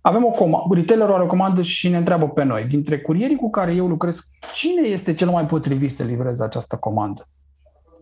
avem 0.00 0.24
o 0.24 0.30
comandă, 0.30 0.74
retailerul 0.74 1.14
are 1.14 1.22
o 1.22 1.26
comandă 1.26 1.62
și 1.62 1.88
ne 1.88 1.96
întreabă 1.96 2.28
pe 2.28 2.42
noi, 2.42 2.64
dintre 2.64 2.98
curierii 2.98 3.36
cu 3.36 3.50
care 3.50 3.72
eu 3.72 3.86
lucrez, 3.86 4.20
cine 4.54 4.88
este 4.88 5.14
cel 5.14 5.28
mai 5.28 5.46
potrivit 5.46 5.94
să 5.94 6.02
livreze 6.02 6.44
această 6.44 6.76
comandă? 6.76 7.28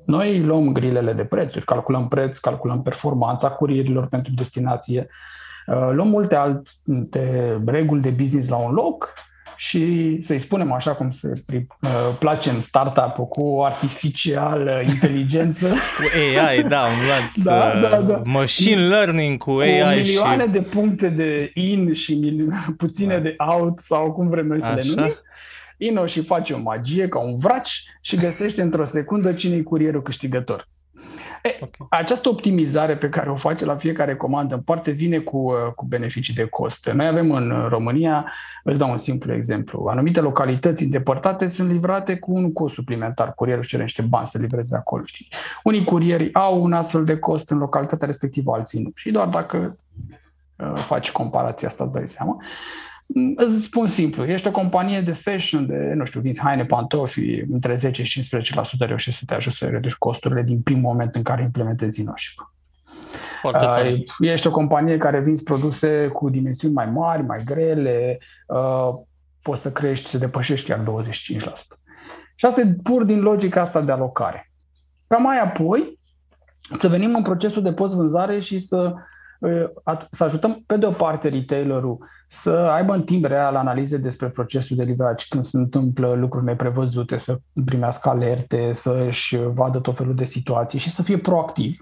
Noi 0.06 0.40
luăm 0.40 0.72
grilele 0.72 1.12
de 1.12 1.24
prețuri, 1.24 1.64
calculăm 1.64 2.08
preț, 2.08 2.38
calculăm 2.38 2.82
performanța 2.82 3.50
curierilor 3.50 4.06
pentru 4.06 4.32
destinație, 4.36 5.06
uh, 5.66 5.90
luăm 5.92 6.08
multe 6.08 6.34
alte 6.34 7.62
reguli 7.66 8.00
de 8.00 8.10
business 8.10 8.48
la 8.48 8.56
un 8.56 8.72
loc 8.72 9.12
și 9.56 10.18
să-i 10.22 10.38
spunem 10.38 10.72
așa 10.72 10.94
cum 10.94 11.10
se 11.10 11.32
uh, 11.48 11.90
place 12.18 12.50
în 12.50 12.60
startup 12.60 13.28
cu 13.28 13.62
artificial 13.64 14.82
inteligență. 14.88 15.68
cu 15.98 16.04
AI, 16.38 16.62
da, 16.62 16.80
un 16.80 17.10
alt 17.10 17.36
da, 17.44 17.72
uh, 17.74 17.90
da, 17.90 18.00
da. 18.00 18.22
machine 18.24 18.86
learning 18.86 19.38
cu 19.38 19.50
AI 19.50 19.80
cu 19.80 20.06
milioane 20.06 20.42
și... 20.42 20.50
de 20.50 20.60
puncte 20.60 21.08
de 21.08 21.50
in 21.54 21.92
și 21.92 22.14
mil- 22.14 22.52
puține 22.76 23.14
da. 23.14 23.20
de 23.20 23.34
out 23.38 23.78
sau 23.78 24.12
cum 24.12 24.28
vrem 24.28 24.46
noi 24.46 24.60
să 24.60 24.66
așa? 24.66 24.74
le 24.74 24.82
numim. 24.94 25.14
Ino 25.76 26.06
și 26.06 26.22
face 26.22 26.52
o 26.52 26.58
magie 26.58 27.08
ca 27.08 27.18
un 27.18 27.36
vraci 27.36 27.82
și 28.00 28.16
găsește 28.16 28.62
într-o 28.62 28.84
secundă 28.84 29.32
cine 29.32 29.56
e 29.56 29.62
curierul 29.62 30.02
câștigător. 30.02 30.68
E, 31.46 31.58
okay. 31.60 31.86
Această 31.90 32.28
optimizare 32.28 32.96
pe 32.96 33.08
care 33.08 33.30
o 33.30 33.36
face 33.36 33.64
la 33.64 33.76
fiecare 33.76 34.16
comandă 34.16 34.54
în 34.54 34.60
parte 34.60 34.90
vine 34.90 35.18
cu, 35.18 35.36
uh, 35.36 35.72
cu 35.74 35.84
beneficii 35.84 36.34
de 36.34 36.44
cost. 36.44 36.86
Noi 36.86 37.06
avem 37.06 37.30
în 37.30 37.66
România, 37.68 38.32
îți 38.62 38.78
dau 38.78 38.90
un 38.90 38.98
simplu 38.98 39.32
exemplu, 39.32 39.86
anumite 39.90 40.20
localități 40.20 40.82
îndepărtate 40.82 41.48
sunt 41.48 41.70
livrate 41.70 42.16
cu 42.16 42.32
un 42.32 42.52
cost 42.52 42.74
suplimentar. 42.74 43.34
Curierul 43.34 43.64
cere 43.64 43.82
niște 43.82 44.02
bani 44.02 44.26
să 44.26 44.38
livreze 44.38 44.76
acolo. 44.76 45.04
Știi? 45.04 45.28
Unii 45.62 45.84
curieri 45.84 46.34
au 46.34 46.62
un 46.62 46.72
astfel 46.72 47.04
de 47.04 47.18
cost 47.18 47.50
în 47.50 47.58
localitatea 47.58 48.06
respectivă, 48.06 48.52
alții 48.54 48.82
nu. 48.82 48.90
Și 48.94 49.10
doar 49.10 49.28
dacă 49.28 49.78
uh, 50.56 50.72
faci 50.74 51.12
comparația 51.12 51.68
asta, 51.68 51.84
îți 51.84 51.92
dai 51.92 52.08
seama. 52.08 52.36
Îți 53.36 53.62
spun 53.62 53.86
simplu, 53.86 54.24
ești 54.24 54.46
o 54.46 54.50
companie 54.50 55.00
de 55.00 55.12
fashion, 55.12 55.66
de, 55.66 55.92
nu 55.94 56.04
știu, 56.04 56.20
vinzi 56.20 56.40
haine, 56.40 56.64
pantofi, 56.64 57.40
între 57.40 57.74
10 57.74 58.02
și 58.02 58.28
15% 58.28 58.78
reușești 58.78 59.18
să 59.18 59.24
te 59.26 59.34
ajut 59.34 59.52
să 59.52 59.66
reduci 59.66 59.94
costurile 59.94 60.42
din 60.42 60.60
primul 60.60 60.82
moment 60.82 61.14
în 61.14 61.22
care 61.22 61.42
implementezi 61.42 62.00
Inoship. 62.00 62.52
Foarte 63.40 63.64
uh, 63.66 64.02
ești 64.18 64.46
o 64.46 64.50
companie 64.50 64.96
care 64.96 65.20
vinzi 65.20 65.42
produse 65.42 66.08
cu 66.12 66.30
dimensiuni 66.30 66.74
mai 66.74 66.86
mari, 66.86 67.22
mai 67.22 67.42
grele, 67.44 68.18
uh, 68.46 68.94
poți 69.42 69.62
să 69.62 69.72
crești, 69.72 70.08
să 70.08 70.18
depășești 70.18 70.66
chiar 70.66 70.78
25%. 70.78 71.78
Și 72.34 72.46
asta 72.46 72.60
e 72.60 72.76
pur 72.82 73.04
din 73.04 73.20
logica 73.20 73.60
asta 73.60 73.80
de 73.80 73.92
alocare. 73.92 74.52
Ca 75.06 75.16
mai 75.16 75.40
apoi, 75.40 75.98
să 76.78 76.88
venim 76.88 77.14
în 77.14 77.22
procesul 77.22 77.62
de 77.62 77.72
post-vânzare 77.72 78.38
și 78.38 78.58
să, 78.58 78.92
uh, 78.94 79.00
să 80.10 80.24
ajutăm 80.24 80.62
pe 80.66 80.76
de 80.76 80.86
o 80.86 80.90
parte 80.90 81.28
retailerul 81.28 81.98
să 82.26 82.50
aibă 82.50 82.94
în 82.94 83.02
timp 83.02 83.24
real 83.24 83.56
analize 83.56 83.96
despre 83.96 84.28
procesul 84.28 84.76
de 84.76 84.82
livrare, 84.82 85.14
când 85.28 85.44
se 85.44 85.56
întâmplă 85.56 86.12
lucruri 86.12 86.44
neprevăzute, 86.44 87.18
să 87.18 87.38
primească 87.64 88.08
alerte, 88.08 88.70
să-și 88.72 89.36
vadă 89.36 89.78
tot 89.78 89.96
felul 89.96 90.14
de 90.14 90.24
situații 90.24 90.78
și 90.78 90.90
să 90.90 91.02
fie 91.02 91.18
proactiv. 91.18 91.78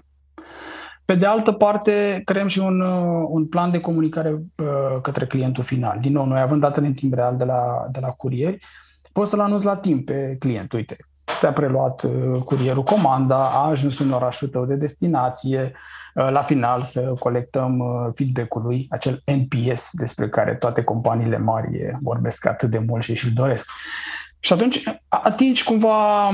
Pe 1.05 1.15
de 1.15 1.25
altă 1.25 1.51
parte, 1.51 2.21
creăm 2.25 2.47
și 2.47 2.59
un, 2.59 2.81
un 3.27 3.47
plan 3.47 3.71
de 3.71 3.79
comunicare 3.79 4.29
uh, 4.29 5.01
către 5.01 5.25
clientul 5.25 5.63
final. 5.63 5.97
Din 5.99 6.11
nou, 6.11 6.25
noi 6.25 6.41
având 6.41 6.61
datele 6.61 6.87
în 6.87 6.93
timp 6.93 7.13
real 7.13 7.37
de 7.37 7.43
la, 7.43 7.87
de 7.91 7.99
la 7.99 8.07
curieri, 8.07 8.65
poți 9.13 9.29
să-l 9.29 9.39
anunți 9.39 9.65
la 9.65 9.75
timp 9.75 10.05
pe 10.05 10.35
client. 10.39 10.73
Uite, 10.73 10.95
ți-a 11.39 11.51
preluat 11.51 12.03
uh, 12.03 12.41
curierul 12.45 12.83
comanda, 12.83 13.49
a 13.49 13.69
ajuns 13.69 13.99
în 13.99 14.11
orașul 14.11 14.47
tău 14.47 14.65
de 14.65 14.75
destinație, 14.75 15.71
Uh, 15.73 15.92
la 16.13 16.41
final 16.41 16.81
să 16.81 17.13
colectăm 17.19 17.79
uh, 17.79 18.09
feedback-ul 18.15 18.61
lui, 18.61 18.87
acel 18.89 19.23
NPS 19.25 19.89
despre 19.91 20.29
care 20.29 20.55
toate 20.55 20.83
companiile 20.83 21.37
mari 21.37 21.97
vorbesc 22.01 22.45
atât 22.45 22.69
de 22.69 22.79
mult 22.79 23.03
și 23.03 23.15
și-l 23.15 23.31
doresc. 23.33 23.69
Și 24.39 24.53
atunci 24.53 24.83
atingi 25.07 25.63
cumva 25.63 26.29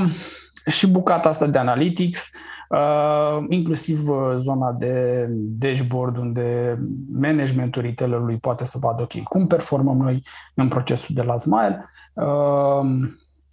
și 0.66 0.86
bucata 0.86 1.28
asta 1.28 1.46
de 1.46 1.58
analytics, 1.58 2.30
Uh, 2.70 3.44
inclusiv 3.48 4.08
zona 4.36 4.72
de 4.72 5.26
dashboard 5.30 6.16
unde 6.16 6.78
managementul 7.12 7.82
retailerului 7.82 8.36
poate 8.36 8.64
să 8.64 8.78
vadă 8.78 9.02
ok, 9.02 9.22
cum 9.22 9.46
performăm 9.46 9.96
noi 9.96 10.22
în 10.54 10.68
procesul 10.68 11.14
de 11.14 11.22
last 11.22 11.46
mile, 11.46 11.84
uh, 12.14 12.90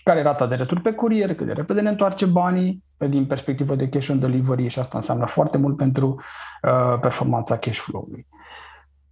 care 0.07 0.19
e 0.19 0.23
rata 0.23 0.47
de 0.47 0.55
retur 0.55 0.79
pe 0.79 0.91
curier, 0.91 1.35
cât 1.35 1.45
de 1.45 1.53
repede 1.53 1.81
ne 1.81 1.89
întoarce 1.89 2.25
banii 2.25 2.83
din 3.09 3.25
perspectivă 3.25 3.75
de 3.75 3.89
cash 3.89 4.09
on 4.09 4.19
delivery 4.19 4.67
și 4.67 4.79
asta 4.79 4.97
înseamnă 4.97 5.25
foarte 5.25 5.57
mult 5.57 5.77
pentru 5.77 6.21
uh, 6.63 6.99
performanța 7.01 7.57
cash 7.57 7.77
flow-ului. 7.77 8.27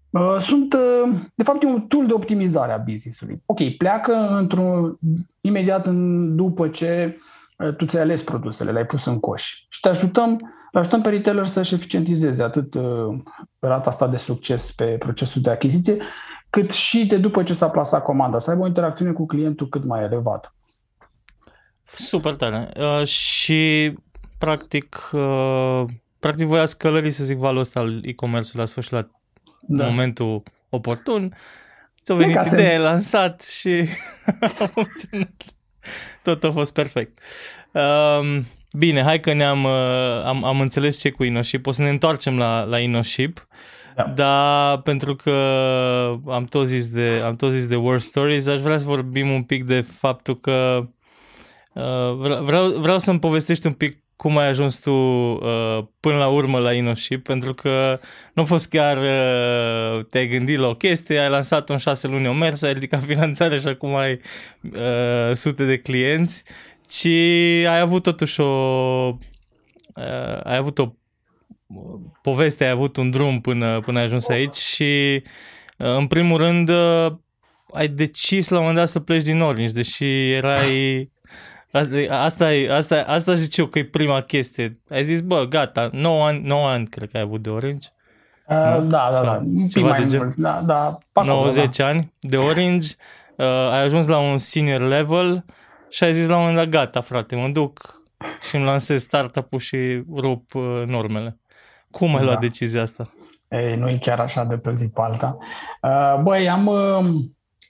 Uh, 0.09 0.37
sunt, 0.39 0.73
uh, 0.73 1.19
de 1.35 1.43
fapt, 1.43 1.63
e 1.63 1.65
un 1.65 1.81
tool 1.81 2.07
de 2.07 2.13
optimizare 2.13 2.71
a 2.71 2.77
business-ului. 2.77 3.41
Ok, 3.45 3.77
pleacă 3.77 4.37
într-un, 4.39 4.97
imediat 5.41 5.85
în, 5.85 6.35
după 6.35 6.67
ce 6.67 7.17
uh, 7.57 7.75
tu 7.75 7.85
ți-ai 7.85 8.03
ales 8.03 8.21
produsele, 8.21 8.71
le-ai 8.71 8.85
pus 8.85 9.05
în 9.05 9.19
coș 9.19 9.43
și 9.69 9.79
te 9.79 9.89
ajutăm, 9.89 10.39
le 10.71 10.79
ajutăm 10.79 11.01
pe 11.01 11.09
retailer 11.09 11.45
să-și 11.45 11.73
eficientizeze 11.73 12.43
atât 12.43 12.73
uh, 12.73 13.17
rata 13.59 13.89
asta 13.89 14.07
de 14.07 14.17
succes 14.17 14.71
pe 14.71 14.85
procesul 14.85 15.41
de 15.41 15.49
achiziție, 15.49 15.97
cât 16.49 16.71
și 16.71 17.05
de 17.05 17.17
după 17.17 17.43
ce 17.43 17.53
s-a 17.53 17.69
plasat 17.69 18.03
comanda, 18.03 18.39
să 18.39 18.49
aibă 18.49 18.63
o 18.63 18.67
interacțiune 18.67 19.11
cu 19.11 19.25
clientul 19.25 19.69
cât 19.69 19.83
mai 19.83 20.03
elevată. 20.03 20.54
Super 21.85 22.35
tare. 22.35 22.69
Uh, 22.77 23.07
și 23.07 23.93
practic, 24.37 25.09
uh, 25.11 25.83
practic 26.19 26.45
voia 26.45 26.65
scălării, 26.65 27.11
să 27.11 27.23
zic, 27.23 27.37
valul 27.37 27.59
ăsta 27.59 27.79
al 27.79 27.99
e-commerce 28.03 28.57
la 28.57 28.65
sfârșit 28.65 28.91
la 28.91 29.07
da. 29.61 29.83
momentul 29.85 30.43
oportun. 30.69 31.35
Ți-a 32.03 32.15
venit 32.15 32.45
ideea, 32.45 32.71
ai 32.71 32.77
lansat 32.77 33.41
și 33.41 33.69
a 34.59 34.65
funcționat. 34.65 35.43
Tot 36.23 36.43
a 36.43 36.51
fost 36.51 36.73
perfect. 36.73 37.19
Uh, 37.71 38.39
bine, 38.71 39.01
hai 39.01 39.19
că 39.19 39.33
ne-am 39.33 39.63
uh, 39.63 40.23
am, 40.25 40.43
am 40.43 40.61
înțeles 40.61 40.99
ce 40.99 41.09
cu 41.09 41.23
InnoShip. 41.23 41.67
O 41.67 41.71
să 41.71 41.81
ne 41.81 41.89
întoarcem 41.89 42.37
la, 42.37 42.63
la 42.63 42.79
InnoShip. 42.79 43.47
Da. 43.95 44.03
Dar 44.03 44.81
pentru 44.81 45.15
că 45.15 45.31
am 46.27 46.45
tot 46.45 46.65
zis 46.67 46.87
de, 46.87 47.21
am 47.23 47.35
tot 47.35 47.51
zis 47.51 47.67
de 47.67 47.75
War 47.75 47.99
Stories, 47.99 48.47
aș 48.47 48.59
vrea 48.59 48.77
să 48.77 48.85
vorbim 48.85 49.29
un 49.29 49.43
pic 49.43 49.63
de 49.63 49.81
faptul 49.81 50.39
că 50.39 50.79
Uh, 50.81 50.85
vreau, 52.45 52.67
vreau 52.69 52.97
să-mi 52.97 53.19
povestești 53.19 53.67
un 53.67 53.73
pic 53.73 54.05
cum 54.15 54.37
ai 54.37 54.47
ajuns 54.47 54.79
tu 54.79 54.91
uh, 54.91 55.79
până 55.99 56.17
la 56.17 56.27
urmă 56.27 56.59
la 56.59 56.73
InnoShip, 56.73 57.23
pentru 57.23 57.53
că 57.53 57.99
nu 58.33 58.41
a 58.41 58.45
fost 58.45 58.69
chiar 58.69 58.97
uh, 58.97 60.05
te-ai 60.05 60.27
gândit 60.27 60.57
la 60.57 60.67
o 60.67 60.73
chestie, 60.73 61.19
ai 61.19 61.29
lansat 61.29 61.69
în 61.69 61.77
șase 61.77 62.07
luni 62.07 62.27
o 62.27 62.33
mers, 62.33 62.61
ai 62.61 62.73
ridicat 62.73 63.03
finanțare 63.13 63.59
și 63.59 63.67
acum 63.67 63.95
ai 63.95 64.19
uh, 64.61 65.33
sute 65.33 65.65
de 65.65 65.77
clienți, 65.77 66.43
ci 66.87 67.05
ai 67.67 67.79
avut 67.79 68.03
totuși 68.03 68.39
o 68.39 68.45
uh, 69.95 70.43
ai 70.43 70.55
avut 70.55 70.79
o 70.79 70.93
poveste, 72.21 72.63
ai 72.63 72.69
avut 72.69 72.97
un 72.97 73.09
drum 73.09 73.41
până, 73.41 73.79
până 73.79 73.97
ai 73.97 74.03
ajuns 74.03 74.27
aici 74.27 74.55
și 74.55 75.23
uh, 75.77 75.95
în 75.97 76.07
primul 76.07 76.37
rând 76.37 76.69
uh, 76.69 77.11
ai 77.73 77.87
decis 77.87 78.49
la 78.49 78.55
un 78.55 78.61
moment 78.61 78.79
dat 78.79 78.89
să 78.89 78.99
pleci 78.99 79.23
din 79.23 79.39
Orange, 79.39 79.73
deși 79.73 80.31
erai 80.31 81.13
Asta, 82.09 82.53
e, 82.53 82.71
asta, 82.71 83.03
asta 83.07 83.33
zice 83.33 83.61
eu 83.61 83.67
că 83.67 83.79
e 83.79 83.85
prima 83.85 84.21
chestie. 84.21 84.71
Ai 84.89 85.03
zis, 85.03 85.21
bă, 85.21 85.45
gata, 85.49 85.89
9 85.91 86.25
ani, 86.25 86.41
9 86.47 86.67
ani 86.67 86.87
cred 86.87 87.11
că 87.11 87.17
ai 87.17 87.23
avut 87.23 87.41
de 87.41 87.49
Orange. 87.49 87.87
Uh, 88.47 88.55
da, 88.55 89.07
da, 89.11 89.21
da. 89.21 89.41
Ceva 89.69 89.87
mai 89.87 90.01
de 90.01 90.09
gen. 90.09 90.19
Mult. 90.19 90.35
Da, 90.35 90.63
da, 91.13 91.23
90 91.23 91.77
da. 91.77 91.87
ani 91.87 92.13
de 92.19 92.37
Orange. 92.37 92.87
Uh, 93.35 93.45
ai 93.45 93.81
ajuns 93.81 94.07
la 94.07 94.17
un 94.17 94.37
senior 94.37 94.81
level 94.81 95.45
și 95.89 96.03
ai 96.03 96.13
zis 96.13 96.27
la 96.27 96.35
un 96.35 96.39
moment 96.39 96.57
dat, 96.57 96.67
gata, 96.67 97.01
frate, 97.01 97.35
mă 97.35 97.47
duc 97.47 98.01
și 98.47 98.55
îmi 98.55 98.65
lansez 98.65 99.01
startup-ul 99.01 99.59
și 99.59 100.03
rup 100.15 100.53
uh, 100.53 100.83
normele. 100.85 101.39
Cum 101.91 102.15
ai 102.15 102.19
da. 102.19 102.23
luat 102.23 102.39
decizia 102.39 102.81
asta? 102.81 103.09
Ei, 103.47 103.75
nu 103.75 103.89
e 103.89 103.97
chiar 103.97 104.19
așa 104.19 104.43
de 104.43 104.55
pe 104.55 104.73
zi 104.73 104.87
pe 104.87 105.01
alta. 105.01 105.37
Uh, 105.81 106.21
băi, 106.21 106.49
am, 106.49 106.67
uh, 106.67 107.05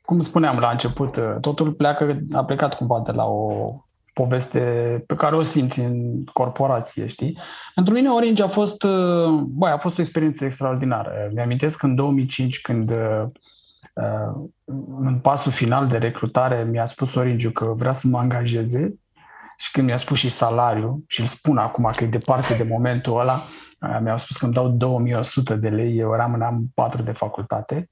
cum 0.02 0.22
spuneam 0.22 0.58
la 0.58 0.70
început, 0.70 1.16
uh, 1.16 1.36
totul 1.42 1.72
pleacă, 1.72 2.20
a 2.32 2.44
plecat 2.46 2.74
cumva 2.74 3.02
de 3.06 3.12
la 3.12 3.24
o 3.24 3.76
poveste 4.16 4.60
pe 5.08 5.16
care 5.16 5.36
o 5.36 5.42
simți 5.42 5.80
în 5.80 6.24
corporație, 6.34 7.08
știi? 7.08 7.38
Pentru 7.76 7.94
mine 7.94 8.10
Orange 8.10 8.44
a 8.44 8.48
fost, 8.48 8.84
uh, 8.84 9.40
băi, 9.48 9.72
a 9.72 9.78
fost 9.78 9.98
o 9.98 10.02
experiență 10.02 10.46
extraordinară. 10.46 11.30
Mi-amintesc 11.34 11.84
în 11.84 11.96
2005 11.96 12.62
când 12.62 12.90
uh, 12.90 13.28
în 15.00 15.20
pasul 15.22 15.52
final 15.52 15.88
de 15.88 15.98
recrutare 15.98 16.64
mi-a 16.64 16.86
spus 16.86 17.16
Orange 17.16 17.52
că 17.52 17.74
vrea 17.76 17.94
să 17.94 18.08
mă 18.08 18.18
angajeze 18.18 18.94
și 19.58 19.72
când 19.72 19.88
mi-a 19.88 19.98
spus 19.98 20.18
și 20.18 20.30
salariul 20.30 21.04
și 21.08 21.22
îl 21.22 21.28
spun 21.28 21.58
acum 21.58 21.92
că 21.96 22.04
e 22.04 22.08
departe 22.08 22.56
de 22.56 22.68
momentul 22.72 23.20
ăla, 23.20 23.34
uh, 23.34 23.98
mi-au 24.02 24.18
spus 24.18 24.38
că 24.38 24.46
îmi 24.46 24.54
dau 24.54 24.68
2100 24.68 25.56
de 25.56 25.70
lei, 25.70 25.98
eu 25.98 26.14
eram 26.14 26.34
în 26.34 26.42
am 26.42 26.66
4 26.74 27.02
de 27.02 27.12
facultate 27.12 27.90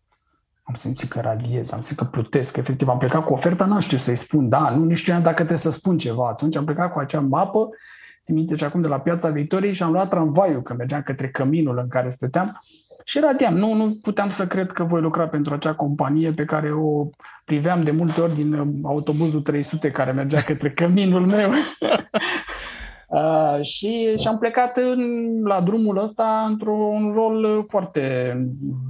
am 0.63 0.75
simțit 0.75 1.09
că 1.09 1.19
radiez, 1.19 1.71
am 1.71 1.79
simțit 1.79 1.97
că 1.97 2.03
plutesc. 2.03 2.57
Efectiv, 2.57 2.87
am 2.87 2.97
plecat 2.97 3.25
cu 3.25 3.33
oferta, 3.33 3.65
n-am 3.65 3.79
știut 3.79 4.01
să-i 4.01 4.15
spun. 4.15 4.49
Da, 4.49 4.69
nu, 4.69 4.83
nici 4.83 4.97
știam 4.97 5.21
dacă 5.21 5.35
trebuie 5.35 5.57
să 5.57 5.71
spun 5.71 5.97
ceva. 5.97 6.27
Atunci 6.27 6.55
am 6.55 6.65
plecat 6.65 6.91
cu 6.91 6.99
acea 6.99 7.19
mapă, 7.19 7.69
țin 8.21 8.35
minte 8.35 8.55
și 8.55 8.63
acum 8.63 8.81
de 8.81 8.87
la 8.87 8.99
Piața 8.99 9.29
Victoriei 9.29 9.73
și 9.73 9.83
am 9.83 9.91
luat 9.91 10.09
tramvaiul, 10.09 10.61
că 10.61 10.73
mergeam 10.73 11.01
către 11.01 11.29
căminul 11.29 11.77
în 11.77 11.87
care 11.87 12.09
stăteam 12.09 12.61
Și 13.03 13.19
radiam. 13.19 13.55
Nu, 13.55 13.73
nu 13.73 13.97
puteam 14.01 14.29
să 14.29 14.47
cred 14.47 14.71
că 14.71 14.83
voi 14.83 15.01
lucra 15.01 15.27
pentru 15.27 15.53
acea 15.53 15.73
companie 15.73 16.31
pe 16.31 16.45
care 16.45 16.71
o 16.71 17.09
priveam 17.45 17.83
de 17.83 17.91
multe 17.91 18.21
ori 18.21 18.35
din 18.35 18.53
uh, 18.53 18.67
autobuzul 18.83 19.41
300 19.41 19.91
care 19.91 20.11
mergea 20.11 20.41
către 20.41 20.71
căminul 20.71 21.25
meu. 21.25 21.51
Uh, 23.13 23.61
și, 23.61 24.17
și 24.17 24.27
am 24.27 24.37
plecat 24.37 24.77
în, 24.77 25.01
la 25.43 25.61
drumul 25.61 25.97
ăsta 25.97 26.45
într-un 26.47 27.11
rol 27.13 27.65
foarte 27.67 28.33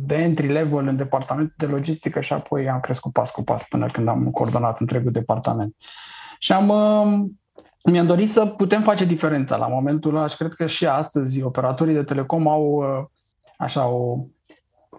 de 0.05 0.15
entry 0.15 0.47
level 0.47 0.87
în 0.87 0.95
departamentul 0.95 1.55
de 1.57 1.65
logistică 1.65 2.21
și 2.21 2.33
apoi 2.33 2.69
am 2.69 2.79
crescut 2.79 3.11
pas 3.11 3.31
cu 3.31 3.43
pas 3.43 3.63
până 3.63 3.87
când 3.87 4.07
am 4.07 4.31
coordonat 4.31 4.79
întregul 4.79 5.11
departament. 5.11 5.75
Și 6.39 6.51
am, 6.51 6.69
uh, 6.69 7.29
mi-am 7.91 8.05
dorit 8.05 8.31
să 8.31 8.45
putem 8.45 8.81
face 8.81 9.05
diferența 9.05 9.55
la 9.55 9.67
momentul 9.67 10.15
ăla 10.15 10.27
și 10.27 10.37
cred 10.37 10.53
că 10.53 10.65
și 10.65 10.85
astăzi 10.85 11.41
operatorii 11.41 11.93
de 11.93 12.03
telecom 12.03 12.47
au 12.47 12.63
uh, 12.63 13.05
așa 13.57 13.87
o 13.87 14.25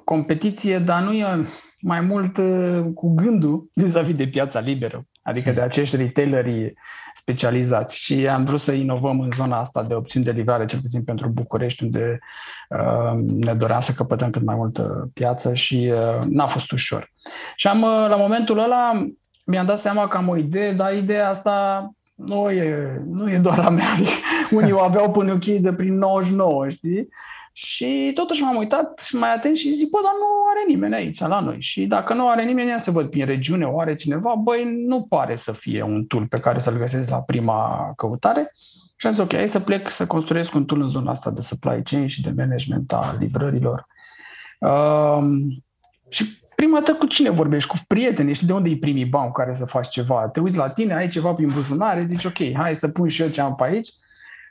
competiție, 0.04 0.78
dar 0.78 1.02
nu 1.02 1.12
e 1.12 1.46
mai 1.80 2.00
mult 2.00 2.36
uh, 2.36 2.84
cu 2.94 3.14
gândul 3.14 3.70
vis-a-vis 3.74 4.16
de 4.16 4.26
piața 4.26 4.60
liberă, 4.60 5.06
adică 5.24 5.50
de 5.50 5.60
acești 5.60 5.96
retaileri 5.96 6.74
specializați. 7.14 7.96
Și 7.96 8.28
am 8.28 8.44
vrut 8.44 8.60
să 8.60 8.72
inovăm 8.72 9.20
în 9.20 9.30
zona 9.36 9.58
asta 9.58 9.82
de 9.82 9.94
opțiuni 9.94 10.24
de 10.24 10.30
livrare, 10.30 10.66
cel 10.66 10.80
puțin 10.80 11.04
pentru 11.04 11.28
București, 11.28 11.82
unde 11.82 12.18
uh, 12.68 13.18
ne 13.26 13.54
doream 13.54 13.80
să 13.80 13.92
căpătăm 13.92 14.30
cât 14.30 14.42
mai 14.42 14.54
multă 14.54 15.10
piață 15.14 15.54
și 15.54 15.92
uh, 15.92 16.24
n-a 16.28 16.46
fost 16.46 16.70
ușor. 16.70 17.12
Și 17.56 17.66
am, 17.66 17.82
uh, 17.82 18.06
la 18.08 18.16
momentul 18.16 18.58
ăla 18.58 19.06
mi-am 19.44 19.66
dat 19.66 19.78
seama 19.78 20.08
că 20.08 20.16
am 20.16 20.28
o 20.28 20.36
idee, 20.36 20.72
dar 20.72 20.94
ideea 20.94 21.28
asta 21.28 21.88
nu 22.14 22.50
e, 22.50 23.00
nu 23.06 23.30
e 23.30 23.38
doar 23.38 23.58
a 23.58 23.68
mea. 23.68 23.94
Unii 24.58 24.72
o 24.72 24.80
aveau 24.80 25.10
până 25.10 25.32
ok 25.32 25.44
de 25.44 25.72
prin 25.72 25.98
99, 25.98 26.68
știi? 26.68 27.08
Și 27.56 28.10
totuși 28.14 28.42
m-am 28.42 28.56
uitat 28.56 28.98
și 28.98 29.16
mai 29.16 29.34
atent 29.34 29.56
și 29.56 29.72
zic, 29.72 29.90
bă, 29.90 29.98
dar 30.02 30.12
nu 30.12 30.26
are 30.50 30.64
nimeni 30.66 30.94
aici 30.94 31.18
la 31.18 31.40
noi. 31.40 31.60
Și 31.60 31.86
dacă 31.86 32.14
nu 32.14 32.28
are 32.28 32.44
nimeni, 32.44 32.68
ia 32.68 32.78
să 32.78 32.90
văd 32.90 33.10
prin 33.10 33.26
regiune, 33.26 33.64
o 33.64 33.80
are 33.80 33.94
cineva, 33.94 34.34
băi, 34.34 34.84
nu 34.86 35.02
pare 35.02 35.36
să 35.36 35.52
fie 35.52 35.82
un 35.82 36.04
tool 36.04 36.26
pe 36.26 36.38
care 36.38 36.58
să-l 36.58 36.76
găsesc 36.76 37.10
la 37.10 37.20
prima 37.20 37.92
căutare. 37.96 38.52
Și 38.96 39.06
am 39.06 39.12
zis, 39.12 39.22
ok, 39.22 39.34
hai 39.34 39.48
să 39.48 39.60
plec 39.60 39.90
să 39.90 40.06
construiesc 40.06 40.54
un 40.54 40.64
tool 40.64 40.80
în 40.80 40.88
zona 40.88 41.10
asta 41.10 41.30
de 41.30 41.40
supply 41.40 41.82
chain 41.82 42.06
și 42.06 42.22
de 42.22 42.32
management 42.36 42.92
a 42.92 43.16
livrărilor. 43.18 43.86
Um, 44.58 45.62
și 46.08 46.38
prima 46.56 46.78
dată 46.78 46.94
cu 46.94 47.06
cine 47.06 47.30
vorbești? 47.30 47.68
Cu 47.68 47.76
prieteni, 47.86 48.34
știi 48.34 48.46
de 48.46 48.52
unde 48.52 48.68
îi 48.68 48.78
primii 48.78 49.04
bani 49.04 49.26
cu 49.26 49.32
care 49.32 49.54
să 49.54 49.64
faci 49.64 49.88
ceva? 49.88 50.28
Te 50.28 50.40
uiți 50.40 50.56
la 50.56 50.68
tine, 50.68 50.94
ai 50.94 51.08
ceva 51.08 51.32
prin 51.32 51.50
buzunare, 51.54 52.04
zici, 52.06 52.24
ok, 52.24 52.52
hai 52.54 52.76
să 52.76 52.88
pun 52.88 53.08
și 53.08 53.22
eu 53.22 53.28
ce 53.28 53.40
am 53.40 53.54
pe 53.54 53.64
aici 53.64 53.88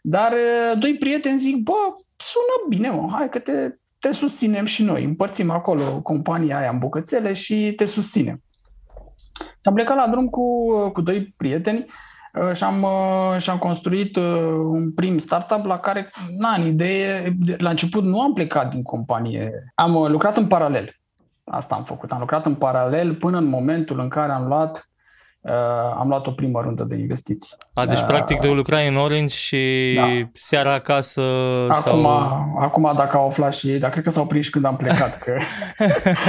dar 0.05 0.31
uh, 0.31 0.79
doi 0.79 0.95
prieteni 0.95 1.39
zic, 1.39 1.55
bă, 1.55 1.93
sună 2.23 2.67
bine, 2.69 2.89
mă, 2.89 3.09
hai 3.11 3.29
că 3.29 3.39
te, 3.39 3.75
te 3.99 4.11
susținem 4.11 4.65
și 4.65 4.83
noi. 4.83 5.03
Împărțim 5.03 5.49
acolo 5.49 6.01
compania 6.01 6.57
aia 6.57 6.69
în 6.69 6.77
bucățele 6.77 7.33
și 7.33 7.73
te 7.75 7.85
susținem. 7.85 8.41
Am 9.63 9.73
plecat 9.73 9.95
la 9.95 10.07
drum 10.07 10.27
cu, 10.27 10.67
cu 10.89 11.01
doi 11.01 11.33
prieteni 11.37 11.85
uh, 12.33 12.55
și 12.55 12.63
am, 12.63 12.81
uh, 12.81 13.39
și 13.41 13.49
am 13.49 13.57
construit 13.57 14.15
un 14.15 14.93
prim 14.93 15.17
startup 15.17 15.65
la 15.65 15.79
care, 15.79 16.11
n 16.37 16.43
am 16.43 16.65
idee, 16.65 17.35
la 17.57 17.69
început 17.69 18.03
nu 18.03 18.21
am 18.21 18.33
plecat 18.33 18.69
din 18.69 18.83
companie. 18.83 19.51
Am 19.75 20.11
lucrat 20.11 20.37
în 20.37 20.47
paralel. 20.47 20.95
Asta 21.43 21.75
am 21.75 21.83
făcut. 21.83 22.11
Am 22.11 22.19
lucrat 22.19 22.45
în 22.45 22.55
paralel 22.55 23.15
până 23.15 23.37
în 23.37 23.45
momentul 23.45 23.99
în 23.99 24.07
care 24.07 24.31
am 24.31 24.47
luat 24.47 24.75
uh, 24.77 24.92
am 25.97 26.07
luat 26.07 26.27
o 26.27 26.31
primă 26.31 26.61
rundă 26.61 26.83
de 26.83 26.95
investiții. 26.95 27.55
A, 27.73 27.85
deci 27.85 27.99
uh, 27.99 28.05
practic 28.05 28.39
tu 28.39 28.53
lucrai 28.53 28.87
în 28.87 28.95
Orange 28.95 29.35
și 29.35 29.93
da. 29.95 30.29
seara 30.33 30.73
acasă 30.73 31.21
acum, 31.69 32.01
sau... 32.01 32.55
Acum 32.59 32.91
dacă 32.95 33.17
au 33.17 33.27
aflat 33.27 33.53
și 33.53 33.69
ei, 33.69 33.79
dar 33.79 33.89
cred 33.89 34.03
că 34.03 34.09
s-au 34.09 34.25
prins 34.25 34.49
când 34.49 34.65
am 34.65 34.75
plecat. 34.75 35.17
Că... 35.17 35.37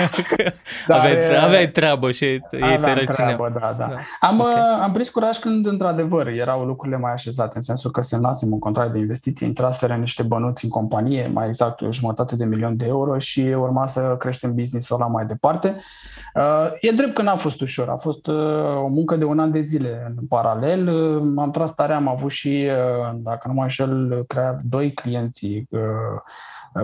dar, 0.89 0.99
aveai, 0.99 1.45
aveai 1.45 1.69
treabă 1.69 2.11
și 2.11 2.25
ei 2.25 2.41
te 2.51 2.57
rețineau. 2.93 3.37
Treabă, 3.37 3.51
da, 3.61 3.75
da. 3.79 3.87
da. 3.87 3.97
Am, 4.21 4.41
okay. 4.41 4.53
Uh, 4.53 4.83
am 4.83 4.93
prins 4.93 5.09
curaj 5.09 5.39
când 5.39 5.67
într-adevăr 5.67 6.27
erau 6.27 6.65
lucrurile 6.65 6.99
mai 6.99 7.13
așezate, 7.13 7.53
în 7.57 7.63
sensul 7.63 7.91
că 7.91 8.01
semnasem 8.01 8.53
un 8.53 8.59
contract 8.59 8.93
de 8.93 8.99
investiții, 8.99 9.47
intraseră 9.47 9.95
niște 9.95 10.23
bănuți 10.23 10.65
în 10.65 10.71
companie, 10.71 11.31
mai 11.33 11.47
exact 11.47 11.81
o 11.81 11.93
jumătate 11.93 12.37
de 12.37 12.45
milion 12.45 12.77
de 12.77 12.85
euro 12.87 13.19
și 13.19 13.41
urma 13.41 13.87
să 13.87 14.17
creștem 14.19 14.55
business-ul 14.55 14.97
ăla 14.97 15.07
mai 15.07 15.27
departe. 15.27 15.77
Uh, 16.35 16.73
e 16.81 16.91
drept 16.91 17.15
că 17.15 17.23
n-a 17.23 17.37
fost 17.37 17.61
ușor, 17.61 17.89
a 17.89 17.97
fost 17.97 18.27
uh, 18.27 18.77
o 18.77 18.87
muncă 18.87 19.17
de 19.17 19.25
un 19.25 19.39
an 19.39 19.51
de 19.51 19.61
zile 19.61 20.15
în 20.17 20.27
paralel. 20.27 20.89
Uh, 20.89 21.33
am 21.37 21.51
tras 21.51 21.75
tare, 21.75 21.93
am 21.93 22.09
avut 22.09 22.31
și, 22.31 22.69
dacă 23.15 23.49
nu 23.49 23.55
mă 23.55 23.63
înșel, 23.63 24.25
crea 24.27 24.61
doi 24.65 24.93
clienți 24.93 25.67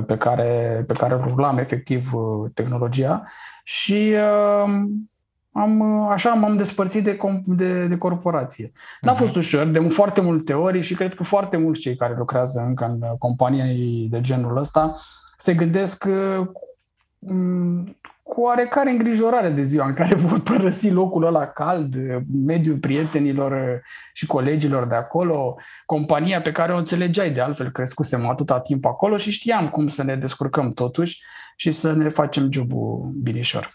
pe 0.06 0.16
care, 0.16 0.84
pe 0.86 0.92
care 0.92 1.20
rulam 1.26 1.58
efectiv 1.58 2.10
tehnologia 2.54 3.26
și 3.64 4.14
am, 5.52 5.82
așa 6.10 6.30
m-am 6.30 6.56
despărțit 6.56 7.04
de, 7.04 7.18
de, 7.44 7.86
de 7.86 7.96
corporație. 7.96 8.72
N-a 9.00 9.14
fost 9.14 9.30
mhm. 9.30 9.38
ușor, 9.38 9.66
de 9.66 9.88
foarte 9.88 10.20
multe 10.20 10.52
ori 10.52 10.80
și 10.80 10.94
cred 10.94 11.14
că 11.14 11.22
foarte 11.22 11.56
mulți 11.56 11.80
cei 11.80 11.96
care 11.96 12.14
lucrează 12.18 12.64
încă 12.66 12.84
în 12.84 13.16
companii 13.18 14.08
de 14.10 14.20
genul 14.20 14.56
ăsta 14.56 15.00
se 15.36 15.54
gândesc 15.54 16.08
cu 18.30 18.40
oarecare 18.40 18.90
îngrijorare 18.90 19.48
de 19.48 19.64
ziua 19.64 19.86
în 19.86 19.94
care 19.94 20.14
vor 20.26 20.40
părăsi 20.40 20.90
locul 20.90 21.26
ăla 21.26 21.46
cald, 21.46 21.94
mediul 22.44 22.76
prietenilor 22.76 23.82
și 24.12 24.26
colegilor 24.26 24.86
de 24.86 24.94
acolo, 24.94 25.56
compania 25.86 26.40
pe 26.40 26.52
care 26.52 26.72
o 26.72 26.76
înțelegeai 26.76 27.30
de 27.30 27.40
altfel, 27.40 27.70
crescusem 27.70 28.26
atâta 28.26 28.60
timp 28.60 28.84
acolo 28.84 29.16
și 29.16 29.30
știam 29.30 29.68
cum 29.68 29.88
să 29.88 30.02
ne 30.02 30.16
descurcăm 30.16 30.72
totuși 30.72 31.22
și 31.56 31.72
să 31.72 31.92
ne 31.92 32.08
facem 32.08 32.52
jobul 32.52 33.10
binișor. 33.22 33.72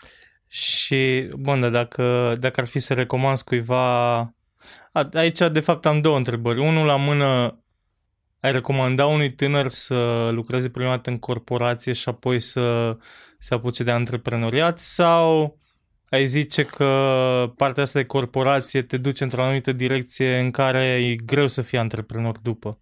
Și, 0.48 1.30
bun, 1.39 1.60
dar 1.60 1.70
dacă, 1.70 2.36
dacă 2.39 2.62
ar 2.62 2.68
fi 2.68 2.80
să 2.80 2.94
recomand 2.94 3.41
cuiva... 3.41 4.18
Aici, 5.13 5.39
de 5.52 5.60
fapt, 5.60 5.86
am 5.86 6.02
două 6.02 6.18
întrebări. 6.18 6.60
Unul 6.60 6.86
la 6.86 6.96
mână, 6.96 7.60
ai 8.39 8.52
recomanda 8.52 9.06
unui 9.06 9.34
tânăr 9.34 9.68
să 9.68 10.30
lucreze 10.34 10.70
prima 10.70 10.89
dată 10.89 11.10
în 11.10 11.18
corporație 11.18 11.94
și 11.94 12.10
apoi 12.10 12.39
să 12.39 12.98
se 13.45 13.53
apuce 13.53 13.84
de 13.84 13.91
antreprenoriat 13.91 14.79
sau 14.79 15.58
ai 16.10 16.25
zice 16.25 16.63
că 16.63 16.86
partea 17.58 17.84
asta 17.84 17.99
de 17.99 18.05
corporație 18.05 18.81
te 18.81 18.97
duce 18.97 19.23
într-o 19.23 19.43
anumită 19.43 19.71
direcție 19.71 20.38
în 20.39 20.51
care 20.51 20.84
e 20.84 21.15
greu 21.15 21.47
să 21.47 21.62
fii 21.62 21.77
antreprenor 21.77 22.38
după? 22.38 22.77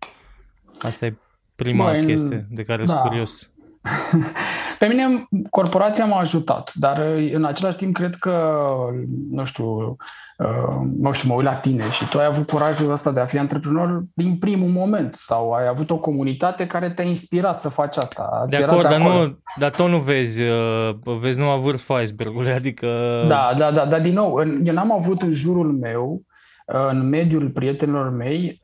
Asta 0.81 1.05
e 1.05 1.15
prima 1.55 1.91
Bă, 1.91 1.99
chestie 1.99 2.47
de 2.49 2.63
care 2.63 2.83
da. 2.83 2.87
sunt 2.87 2.99
curios. 2.99 3.51
Pe 4.79 4.85
mine 4.85 5.27
corporația 5.49 6.05
m-a 6.05 6.19
ajutat, 6.19 6.71
dar 6.75 6.99
în 7.31 7.45
același 7.45 7.77
timp 7.77 7.95
cred 7.95 8.15
că, 8.15 8.65
nu 9.29 9.45
știu, 9.45 9.65
Uh, 9.65 9.95
nu 10.97 11.11
știu, 11.11 11.29
mă 11.29 11.35
uit 11.35 11.45
la 11.45 11.53
tine 11.53 11.89
și 11.89 12.09
tu 12.09 12.19
ai 12.19 12.25
avut 12.25 12.47
curajul 12.47 12.91
ăsta 12.91 13.11
de 13.11 13.19
a 13.19 13.25
fi 13.25 13.37
antreprenor 13.37 14.03
din 14.13 14.37
primul 14.37 14.69
moment 14.69 15.15
sau 15.15 15.51
ai 15.51 15.67
avut 15.67 15.89
o 15.89 15.97
comunitate 15.97 16.67
care 16.67 16.89
te-a 16.89 17.05
inspirat 17.05 17.59
să 17.59 17.69
faci 17.69 17.97
asta. 17.97 18.45
De 18.49 18.55
acord, 18.55 18.81
de 18.81 18.87
dar, 18.87 18.99
nu, 18.99 19.39
dar 19.55 19.69
tot 19.69 19.89
nu 19.89 19.97
vezi, 19.97 20.41
uh, 20.41 20.95
vezi 21.21 21.39
numai 21.39 21.59
vârful 21.59 22.01
icebergului, 22.01 22.51
adică... 22.61 22.87
Da, 23.27 23.53
da, 23.57 23.71
da, 23.71 23.85
dar 23.85 24.01
din 24.01 24.13
nou, 24.13 24.43
eu 24.63 24.73
n-am 24.73 24.91
avut 24.91 25.21
în 25.21 25.31
jurul 25.31 25.71
meu, 25.71 26.21
uh, 26.65 26.87
în 26.89 27.09
mediul 27.09 27.49
prietenilor 27.49 28.09
mei, 28.09 28.59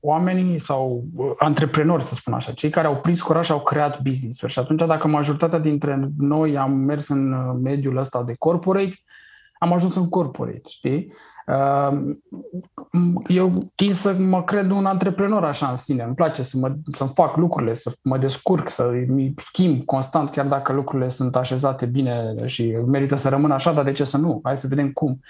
oamenii 0.00 0.60
sau 0.60 1.04
antreprenori, 1.38 2.04
să 2.04 2.14
spun 2.14 2.32
așa, 2.32 2.52
cei 2.52 2.70
care 2.70 2.86
au 2.86 2.96
prins 2.96 3.22
curaj 3.22 3.44
și 3.46 3.52
au 3.52 3.60
creat 3.60 4.00
business-uri. 4.00 4.52
Și 4.52 4.58
atunci, 4.58 4.86
dacă 4.86 5.08
majoritatea 5.08 5.58
dintre 5.58 6.08
noi 6.18 6.56
am 6.56 6.72
mers 6.72 7.08
în 7.08 7.34
mediul 7.62 7.96
ăsta 7.96 8.22
de 8.22 8.34
corporate, 8.38 8.94
am 9.62 9.72
ajuns 9.72 9.94
în 9.94 10.08
corporate, 10.08 10.68
știi? 10.68 11.12
Ehm, 11.46 12.22
eu 13.26 13.70
tind 13.74 13.94
să 13.94 14.14
mă 14.18 14.44
cred 14.44 14.70
un 14.70 14.86
antreprenor 14.86 15.44
așa 15.44 15.70
în 15.70 15.76
sine. 15.76 16.02
Îmi 16.02 16.14
place 16.14 16.42
să 16.42 16.56
mă, 16.56 16.74
să 16.96 17.04
fac 17.04 17.36
lucrurile, 17.36 17.74
să 17.74 17.92
mă 18.02 18.18
descurc, 18.18 18.70
să 18.70 18.90
mi 19.06 19.34
schimb 19.44 19.84
constant, 19.84 20.30
chiar 20.30 20.46
dacă 20.46 20.72
lucrurile 20.72 21.08
sunt 21.08 21.36
așezate 21.36 21.86
bine 21.86 22.34
și 22.46 22.76
merită 22.86 23.16
să 23.16 23.28
rămână 23.28 23.54
așa, 23.54 23.72
dar 23.72 23.84
de 23.84 23.92
ce 23.92 24.04
să 24.04 24.16
nu? 24.16 24.40
Hai 24.42 24.58
să 24.58 24.66
vedem 24.66 24.92
cum. 24.92 25.20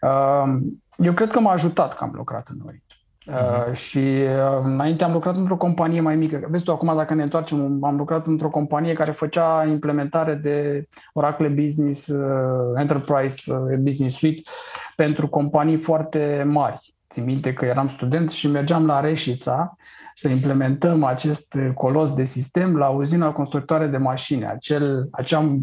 Ehm, 0.00 0.82
eu 0.96 1.12
cred 1.12 1.30
că 1.30 1.40
m-a 1.40 1.52
ajutat 1.52 1.96
că 1.96 2.04
am 2.04 2.12
lucrat 2.14 2.48
în 2.48 2.56
noi. 2.64 2.82
Uh, 3.26 3.74
și 3.74 3.98
uh, 3.98 4.60
înainte 4.64 5.04
am 5.04 5.12
lucrat 5.12 5.36
într-o 5.36 5.56
companie 5.56 6.00
mai 6.00 6.16
mică. 6.16 6.46
Vezi 6.50 6.64
tu, 6.64 6.72
acum 6.72 6.96
dacă 6.96 7.14
ne 7.14 7.22
întoarcem, 7.22 7.84
am 7.84 7.96
lucrat 7.96 8.26
într-o 8.26 8.50
companie 8.50 8.92
care 8.92 9.10
făcea 9.10 9.64
implementare 9.68 10.34
de 10.34 10.86
Oracle 11.12 11.48
Business 11.48 12.06
uh, 12.06 12.72
Enterprise 12.76 13.52
uh, 13.52 13.76
Business 13.78 14.16
Suite 14.16 14.50
pentru 14.96 15.28
companii 15.28 15.76
foarte 15.76 16.44
mari. 16.46 16.94
Țin 17.10 17.24
minte 17.24 17.52
că 17.52 17.64
eram 17.64 17.88
student 17.88 18.30
și 18.30 18.48
mergeam 18.48 18.86
la 18.86 19.00
Reșița 19.00 19.76
să 20.14 20.28
implementăm 20.28 21.04
acest 21.04 21.56
colos 21.74 22.12
de 22.12 22.24
sistem 22.24 22.76
la 22.76 22.88
uzina 22.88 23.32
constructoare 23.32 23.86
de 23.86 23.96
mașini, 23.96 24.46
acel, 24.46 25.08
acea 25.10 25.58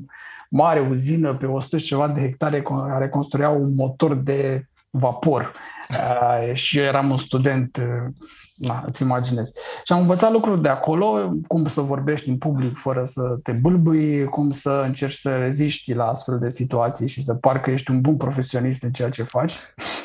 mare 0.49 0.79
uzină 0.79 1.35
pe 1.35 1.45
100 1.45 1.77
ceva 1.77 2.07
de 2.07 2.19
hectare 2.19 2.61
care 2.61 3.09
construia 3.09 3.49
un 3.49 3.73
motor 3.75 4.15
de 4.15 4.63
vapor 4.89 5.51
uh, 5.89 6.53
și 6.53 6.77
eu 6.77 6.83
eram 6.83 7.09
un 7.09 7.17
student, 7.17 7.77
uh, 7.77 8.13
na, 8.55 8.83
îți 8.87 9.01
imaginezi. 9.01 9.53
Și 9.83 9.93
am 9.93 9.99
învățat 9.99 10.31
lucruri 10.31 10.61
de 10.61 10.69
acolo, 10.69 11.31
cum 11.47 11.65
să 11.65 11.81
vorbești 11.81 12.29
în 12.29 12.37
public 12.37 12.77
fără 12.77 13.05
să 13.05 13.21
te 13.43 13.51
bâlbâi, 13.51 14.23
cum 14.23 14.51
să 14.51 14.83
încerci 14.85 15.19
să 15.19 15.37
reziști 15.37 15.93
la 15.93 16.05
astfel 16.05 16.39
de 16.39 16.49
situații 16.49 17.07
și 17.07 17.23
să 17.23 17.33
parcă 17.33 17.71
ești 17.71 17.91
un 17.91 18.01
bun 18.01 18.17
profesionist 18.17 18.83
în 18.83 18.91
ceea 18.91 19.09
ce 19.09 19.23
faci. 19.23 19.57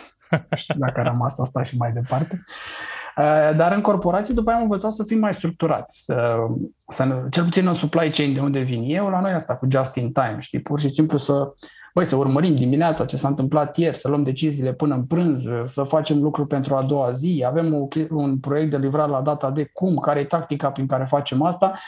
Știu 0.55 0.75
dacă 0.79 1.01
a 1.01 1.03
rămas 1.03 1.39
asta 1.39 1.63
și 1.63 1.77
mai 1.77 1.93
departe. 1.93 2.45
Uh, 3.17 3.57
dar 3.57 3.73
în 3.73 3.81
corporații 3.81 4.35
după 4.35 4.49
aia 4.49 4.59
am 4.59 4.65
învățat 4.65 4.93
să 4.93 5.05
fim 5.05 5.19
mai 5.19 5.35
structurați, 5.35 6.05
să, 6.05 6.37
să, 6.89 7.27
cel 7.31 7.45
puțin 7.45 7.67
în 7.67 7.75
supply 7.75 8.11
chain 8.11 8.33
de 8.33 8.41
unde 8.41 8.61
vin 8.61 8.83
eu, 8.87 9.09
la 9.09 9.21
noi 9.21 9.33
asta 9.33 9.57
cu 9.57 9.67
just 9.71 9.95
in 9.95 10.13
time, 10.13 10.37
știi, 10.41 10.61
pur 10.61 10.81
și 10.81 10.89
simplu 10.89 11.19
să 11.19 11.53
băi, 11.95 12.05
să 12.05 12.17
urmărim 12.17 12.57
dimineața 12.57 13.05
ce 13.05 13.17
s-a 13.17 13.29
întâmplat 13.29 13.77
ieri, 13.77 13.97
să 13.97 14.09
luăm 14.09 14.23
deciziile 14.23 14.73
până 14.73 14.95
în 14.95 15.05
prânz, 15.05 15.43
să 15.65 15.83
facem 15.83 16.23
lucruri 16.23 16.49
pentru 16.49 16.75
a 16.75 16.83
doua 16.83 17.13
zi, 17.13 17.45
avem 17.47 17.75
un, 17.75 17.89
un 18.11 18.39
proiect 18.39 18.71
de 18.71 18.77
livrat 18.77 19.09
la 19.09 19.21
data 19.21 19.51
de 19.51 19.71
cum, 19.73 19.97
care 19.97 20.21
e 20.21 20.25
tactica 20.25 20.71
prin 20.71 20.87
care 20.87 21.05
facem 21.05 21.43
asta 21.43 21.79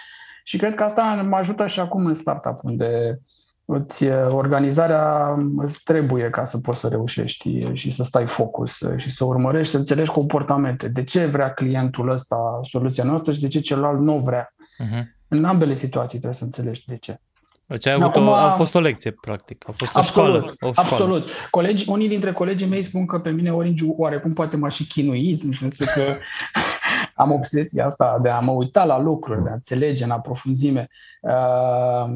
și 0.44 0.56
cred 0.56 0.74
că 0.74 0.82
asta 0.82 1.26
mă 1.28 1.36
ajută 1.36 1.66
și 1.66 1.80
acum 1.80 2.06
în 2.06 2.14
startup, 2.14 2.58
unde 2.62 3.20
îți, 3.64 4.06
organizarea 4.28 5.36
îți 5.56 5.80
trebuie 5.84 6.30
ca 6.30 6.44
să 6.44 6.58
poți 6.58 6.80
să 6.80 6.88
reușești 6.88 7.72
și 7.72 7.90
să 7.90 8.02
stai 8.02 8.26
focus 8.26 8.78
și 8.96 9.10
să 9.10 9.24
urmărești, 9.24 9.70
să 9.70 9.78
înțelegi 9.78 10.10
comportamente. 10.10 10.88
De 10.88 11.04
ce 11.04 11.26
vrea 11.26 11.52
clientul 11.52 12.10
ăsta 12.10 12.60
soluția 12.62 13.04
noastră 13.04 13.32
și 13.32 13.40
de 13.40 13.48
ce 13.48 13.60
celălalt 13.60 14.00
nu 14.00 14.18
vrea. 14.18 14.54
Uh-huh. 14.54 15.02
În 15.28 15.44
ambele 15.44 15.74
situații 15.74 16.18
trebuie 16.18 16.38
să 16.38 16.44
înțelegi 16.44 16.84
de 16.86 16.96
ce. 16.96 17.20
Deci 17.68 17.86
ai 17.86 17.92
avut 17.92 18.06
Acum, 18.06 18.28
o, 18.28 18.32
a 18.32 18.50
fost 18.50 18.74
o 18.74 18.80
lecție, 18.80 19.10
practic. 19.10 19.64
A 19.68 19.72
fost 19.76 19.96
absolut, 19.96 20.28
o 20.28 20.36
școală. 20.36 20.54
O 20.60 20.72
școală. 20.72 20.90
Absolut. 20.90 21.30
Colegi, 21.50 21.84
unii 21.88 22.08
dintre 22.08 22.32
colegii 22.32 22.66
mei 22.66 22.82
spun 22.82 23.06
că 23.06 23.18
pe 23.18 23.30
mine 23.30 23.52
Orange 23.52 23.84
oarecum 23.96 24.32
poate 24.32 24.56
m-a 24.56 24.68
și 24.68 24.86
chinuit, 24.86 25.42
în 25.42 25.52
sensul 25.52 25.86
că 25.94 26.02
am 27.22 27.32
obsesia 27.32 27.84
asta 27.84 28.18
de 28.22 28.28
a 28.28 28.38
mă 28.38 28.50
uita 28.50 28.84
la 28.84 29.00
lucruri, 29.00 29.42
de 29.42 29.48
a 29.48 29.52
înțelege 29.52 30.04
în 30.04 30.10
aprofunzime. 30.10 30.88
Uh, 31.20 32.14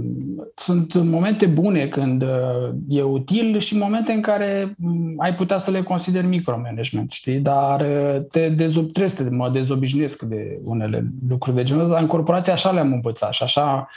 sunt 0.56 0.94
momente 0.94 1.46
bune 1.46 1.88
când 1.88 2.22
uh, 2.22 2.70
e 2.88 3.02
util 3.02 3.58
și 3.58 3.76
momente 3.76 4.12
în 4.12 4.20
care 4.20 4.74
mm, 4.76 5.14
ai 5.18 5.34
putea 5.34 5.58
să 5.58 5.70
le 5.70 5.82
consideri 5.82 6.26
micromanagement, 6.26 7.10
știi? 7.10 7.38
Dar 7.38 7.80
uh, 7.80 8.22
te 8.28 8.48
dezob, 8.48 8.92
trebuie 8.92 9.08
să 9.08 9.26
mă 9.30 9.50
dezobișnuiesc 9.50 10.22
de 10.22 10.60
unele 10.64 11.04
lucruri 11.28 11.56
de 11.56 11.62
genul 11.62 11.84
ăsta. 11.84 11.98
În 11.98 12.06
corporație 12.06 12.52
așa 12.52 12.70
le-am 12.70 12.92
învățat 12.92 13.32
și 13.32 13.42
așa 13.42 13.88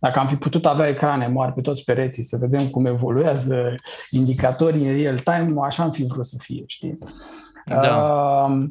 dacă 0.00 0.18
am 0.18 0.28
fi 0.28 0.36
putut 0.36 0.66
avea 0.66 0.88
ecrane 0.88 1.26
mari 1.26 1.52
pe 1.52 1.60
toți 1.60 1.84
pereții 1.84 2.22
să 2.22 2.36
vedem 2.36 2.68
cum 2.68 2.86
evoluează 2.86 3.74
indicatorii 4.10 4.88
în 4.88 4.96
real 4.96 5.18
time, 5.18 5.54
așa 5.62 5.82
am 5.82 5.90
fi 5.90 6.04
vrut 6.04 6.26
să 6.26 6.36
fie, 6.38 6.62
știi? 6.66 6.98
Da. 7.66 7.96
Uh, 7.96 8.64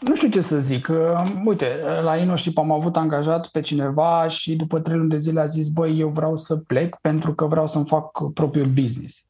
nu 0.00 0.14
știu 0.14 0.28
ce 0.28 0.40
să 0.40 0.58
zic. 0.58 0.88
Uh, 0.90 1.32
uite, 1.44 1.66
la 2.02 2.16
InnoShip 2.16 2.58
am 2.58 2.72
avut 2.72 2.96
angajat 2.96 3.46
pe 3.46 3.60
cineva 3.60 4.28
și 4.28 4.56
după 4.56 4.80
trei 4.80 4.96
luni 4.96 5.10
de 5.10 5.18
zile 5.18 5.40
a 5.40 5.46
zis, 5.46 5.68
băi, 5.68 5.98
eu 5.98 6.08
vreau 6.08 6.36
să 6.36 6.56
plec 6.56 6.96
pentru 7.00 7.34
că 7.34 7.46
vreau 7.46 7.66
să-mi 7.66 7.86
fac 7.86 8.32
propriul 8.34 8.66
business. 8.66 9.24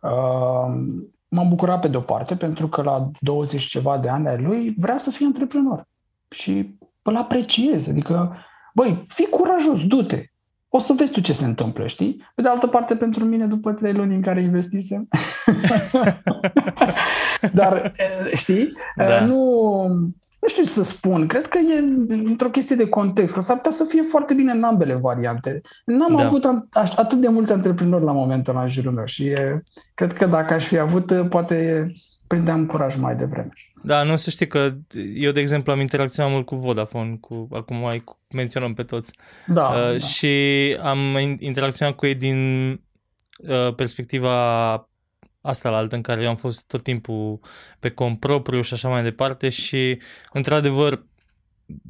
Uh, 0.00 0.74
m-am 1.28 1.48
bucurat 1.48 1.80
pe 1.80 1.88
de-o 1.88 2.00
parte 2.00 2.36
pentru 2.36 2.68
că 2.68 2.82
la 2.82 3.10
20 3.20 3.64
ceva 3.64 3.98
de 3.98 4.08
ani 4.08 4.28
ai 4.28 4.42
lui 4.42 4.74
vrea 4.76 4.98
să 4.98 5.10
fie 5.10 5.26
antreprenor 5.26 5.88
și 6.30 6.78
îl 7.02 7.16
apreciez. 7.16 7.88
Adică, 7.88 8.36
băi, 8.74 9.04
fii 9.08 9.28
curajos, 9.28 9.86
du-te 9.86 10.30
o 10.76 10.78
să 10.78 10.92
vezi 10.96 11.12
tu 11.12 11.20
ce 11.20 11.32
se 11.32 11.44
întâmplă, 11.44 11.86
știi? 11.86 12.22
Pe 12.34 12.42
de 12.42 12.48
altă 12.48 12.66
parte, 12.66 12.96
pentru 12.96 13.24
mine, 13.24 13.46
după 13.46 13.72
trei 13.72 13.92
luni 13.92 14.14
în 14.14 14.22
care 14.22 14.40
investisem, 14.42 15.08
dar, 17.58 17.92
știi, 18.34 18.68
da. 18.96 19.24
nu, 19.24 19.86
nu 20.40 20.48
știu 20.48 20.62
ce 20.62 20.68
să 20.68 20.82
spun, 20.82 21.26
cred 21.26 21.46
că 21.46 21.58
e 21.58 21.78
într-o 22.08 22.50
chestie 22.50 22.76
de 22.76 22.88
context, 22.88 23.34
că 23.34 23.40
s-ar 23.40 23.56
putea 23.56 23.70
să 23.70 23.84
fie 23.84 24.02
foarte 24.02 24.34
bine 24.34 24.52
în 24.52 24.62
ambele 24.62 24.94
variante. 25.00 25.60
N-am 25.84 26.16
da. 26.16 26.24
avut 26.24 26.44
atât 26.96 27.20
de 27.20 27.28
mulți 27.28 27.52
antreprenori 27.52 28.04
la 28.04 28.12
momentul 28.12 28.58
în 28.62 28.68
jurul 28.68 28.92
meu 28.92 29.04
și 29.04 29.26
e, 29.26 29.62
cred 29.94 30.12
că 30.12 30.26
dacă 30.26 30.54
aș 30.54 30.66
fi 30.66 30.78
avut, 30.78 31.28
poate 31.28 31.86
prindeam 32.26 32.66
curaj 32.66 32.96
mai 32.96 33.16
devreme. 33.16 33.52
Da, 33.86 34.02
nu 34.02 34.16
să 34.16 34.30
știi 34.30 34.46
că 34.46 34.76
eu, 35.14 35.30
de 35.30 35.40
exemplu, 35.40 35.72
am 35.72 35.80
interacționat 35.80 36.30
mult 36.32 36.46
cu 36.46 36.56
Vodafone, 36.56 37.16
cu, 37.20 37.48
acum 37.52 37.76
mai 37.76 38.04
menționăm 38.30 38.74
pe 38.74 38.82
toți. 38.82 39.12
Da, 39.46 39.68
uh, 39.68 39.74
da. 39.74 39.96
Și 39.98 40.36
am 40.82 41.16
interacționat 41.38 41.94
cu 41.94 42.06
ei 42.06 42.14
din 42.14 42.70
uh, 43.38 43.74
perspectiva 43.74 44.72
asta 45.40 45.70
la 45.70 45.76
altă, 45.76 45.94
în 45.94 46.02
care 46.02 46.22
eu 46.22 46.28
am 46.28 46.36
fost 46.36 46.66
tot 46.66 46.82
timpul 46.82 47.40
pe 47.80 47.90
cont 47.90 48.20
propriu 48.20 48.60
și 48.60 48.74
așa 48.74 48.88
mai 48.88 49.02
departe 49.02 49.48
și, 49.48 49.98
într-adevăr, 50.32 51.06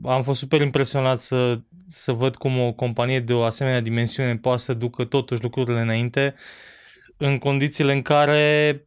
am 0.04 0.22
fost 0.22 0.38
super 0.38 0.60
impresionat 0.60 1.18
să, 1.18 1.60
să 1.88 2.12
văd 2.12 2.36
cum 2.36 2.60
o 2.60 2.72
companie 2.72 3.20
de 3.20 3.32
o 3.32 3.42
asemenea 3.42 3.80
dimensiune 3.80 4.36
poate 4.36 4.60
să 4.60 4.74
ducă 4.74 5.04
totuși 5.04 5.42
lucrurile 5.42 5.80
înainte 5.80 6.34
în 7.16 7.38
condițiile 7.38 7.92
în 7.92 8.02
care 8.02 8.85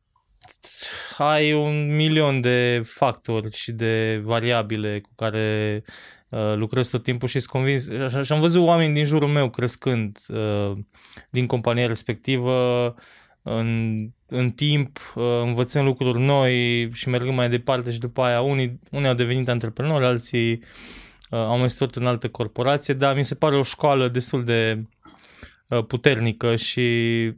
ai 1.18 1.54
un 1.54 1.96
milion 1.96 2.42
de 2.42 2.82
factori 2.86 3.52
și 3.52 3.72
de 3.72 4.22
variabile 4.24 5.00
cu 5.00 5.10
care 5.16 5.84
uh, 6.30 6.54
lucrez 6.56 6.90
tot 6.90 7.04
timpul 7.04 7.28
și 7.28 7.40
sunt 7.40 7.52
convins. 7.52 7.90
Și 8.24 8.32
am 8.32 8.40
văzut 8.40 8.62
oameni 8.62 8.94
din 8.94 9.06
jurul 9.06 9.28
meu 9.28 9.50
crescând 9.50 10.18
uh, 10.28 10.72
din 11.30 11.46
compania 11.46 11.88
respectivă 11.88 12.96
în, 13.42 14.00
în 14.28 14.50
timp, 14.50 15.14
uh, 15.16 15.24
învățând 15.42 15.86
lucruri 15.86 16.20
noi 16.20 16.90
și 16.94 17.10
mergând 17.10 17.36
mai 17.36 17.50
departe 17.50 17.92
și 17.92 18.00
după 18.00 18.22
aia 18.22 18.42
unii, 18.42 18.80
unii 18.92 19.08
au 19.08 19.14
devenit 19.14 19.50
antreprenori, 19.50 20.06
alții 20.06 20.52
uh, 20.52 21.40
au 21.40 21.58
mai 21.58 21.70
stat 21.70 21.96
în 21.96 22.06
altă 22.06 22.30
corporație, 22.30 22.94
dar 22.94 23.16
mi 23.16 23.26
se 23.26 23.36
pare 23.36 23.58
o 23.58 23.64
școală 23.64 24.08
destul 24.08 24.44
de 24.44 24.84
Uh, 24.99 24.99
puternică 25.88 26.56
și 26.56 26.80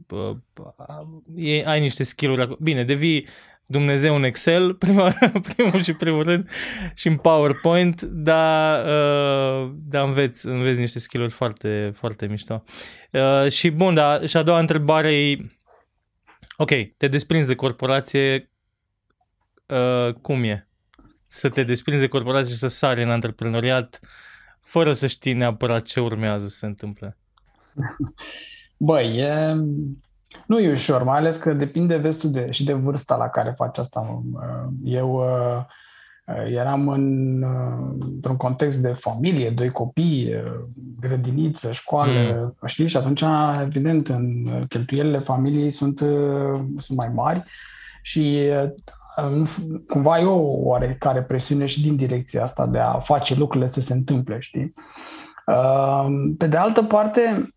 uh, 0.08 0.36
ai 1.64 1.80
niște 1.80 2.02
skill-uri. 2.02 2.56
Bine, 2.60 2.84
devii 2.84 3.26
Dumnezeu 3.66 4.14
în 4.14 4.24
Excel, 4.24 4.74
prima, 4.84 5.14
primul 5.54 5.82
și 5.82 5.92
primul 5.92 6.22
rând, 6.22 6.50
și 6.94 7.08
în 7.08 7.16
PowerPoint, 7.16 8.02
dar, 8.02 8.84
uh, 8.84 9.72
dar 9.74 10.06
înveți, 10.06 10.46
înveți 10.46 10.80
niște 10.80 10.98
skill-uri 10.98 11.32
foarte, 11.32 11.92
foarte 11.94 12.26
mișto. 12.26 12.64
Uh, 13.10 13.50
și 13.50 13.70
bun, 13.70 13.94
dar 13.94 14.26
și 14.26 14.36
a 14.36 14.42
doua 14.42 14.58
întrebare 14.58 15.14
e, 15.14 15.36
ok, 16.56 16.70
te 16.96 17.08
desprinzi 17.08 17.46
de 17.46 17.54
corporație, 17.54 18.50
uh, 19.66 20.14
cum 20.14 20.42
e? 20.42 20.68
Să 21.26 21.48
te 21.48 21.62
desprinzi 21.62 22.00
de 22.00 22.08
corporație 22.08 22.52
și 22.52 22.58
să 22.58 22.68
sari 22.68 23.02
în 23.02 23.10
antreprenoriat 23.10 24.00
fără 24.60 24.92
să 24.92 25.06
știi 25.06 25.32
neapărat 25.32 25.86
ce 25.86 26.00
urmează 26.00 26.46
să 26.46 26.56
se 26.56 26.66
întâmple. 26.66 27.16
Băi, 28.76 29.18
e, 29.18 29.54
nu 30.46 30.58
e 30.58 30.70
ușor, 30.70 31.02
mai 31.02 31.18
ales 31.18 31.36
că 31.36 31.52
depinde 31.52 31.96
vestul 31.96 32.30
de, 32.30 32.50
și 32.50 32.64
de 32.64 32.72
vârsta 32.72 33.16
la 33.16 33.28
care 33.28 33.54
faci 33.56 33.78
asta. 33.78 34.22
Eu 34.84 35.14
uh, 35.14 35.64
eram 36.50 36.88
în, 36.88 37.36
uh, 37.42 37.94
într-un 38.00 38.36
context 38.36 38.78
de 38.78 38.88
familie, 38.88 39.50
doi 39.50 39.70
copii, 39.70 40.34
uh, 40.34 40.64
grădiniță, 41.00 41.72
școală, 41.72 42.54
mm. 42.60 42.68
știi? 42.68 42.88
Și 42.88 42.96
atunci, 42.96 43.24
evident, 43.60 44.08
în 44.08 44.48
cheltuielile 44.68 45.18
familiei 45.18 45.70
sunt, 45.70 45.98
sunt 46.78 46.98
mai 46.98 47.10
mari 47.14 47.44
și 48.02 48.50
cumva 49.88 50.18
e 50.18 50.24
o 50.24 50.40
oarecare 50.40 51.22
presiune 51.22 51.66
și 51.66 51.82
din 51.82 51.96
direcția 51.96 52.42
asta 52.42 52.66
de 52.66 52.78
a 52.78 52.98
face 52.98 53.34
lucrurile 53.34 53.68
să 53.68 53.80
se 53.80 53.92
întâmple, 53.92 54.38
știi? 54.38 54.74
Pe 56.38 56.46
de 56.46 56.56
altă 56.56 56.82
parte, 56.82 57.54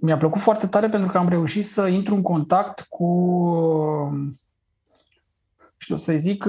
mi-a 0.00 0.16
plăcut 0.16 0.40
foarte 0.40 0.66
tare 0.66 0.88
pentru 0.88 1.10
că 1.10 1.18
am 1.18 1.28
reușit 1.28 1.66
să 1.66 1.86
intru 1.86 2.14
în 2.14 2.22
contact 2.22 2.86
cu, 2.88 3.06
știu 5.76 5.96
să 5.96 6.12
zic, 6.16 6.46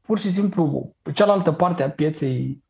pur 0.00 0.18
și 0.18 0.30
simplu 0.30 0.94
cealaltă 1.14 1.52
parte 1.52 1.82
a 1.82 1.90
pieței, 1.90 2.62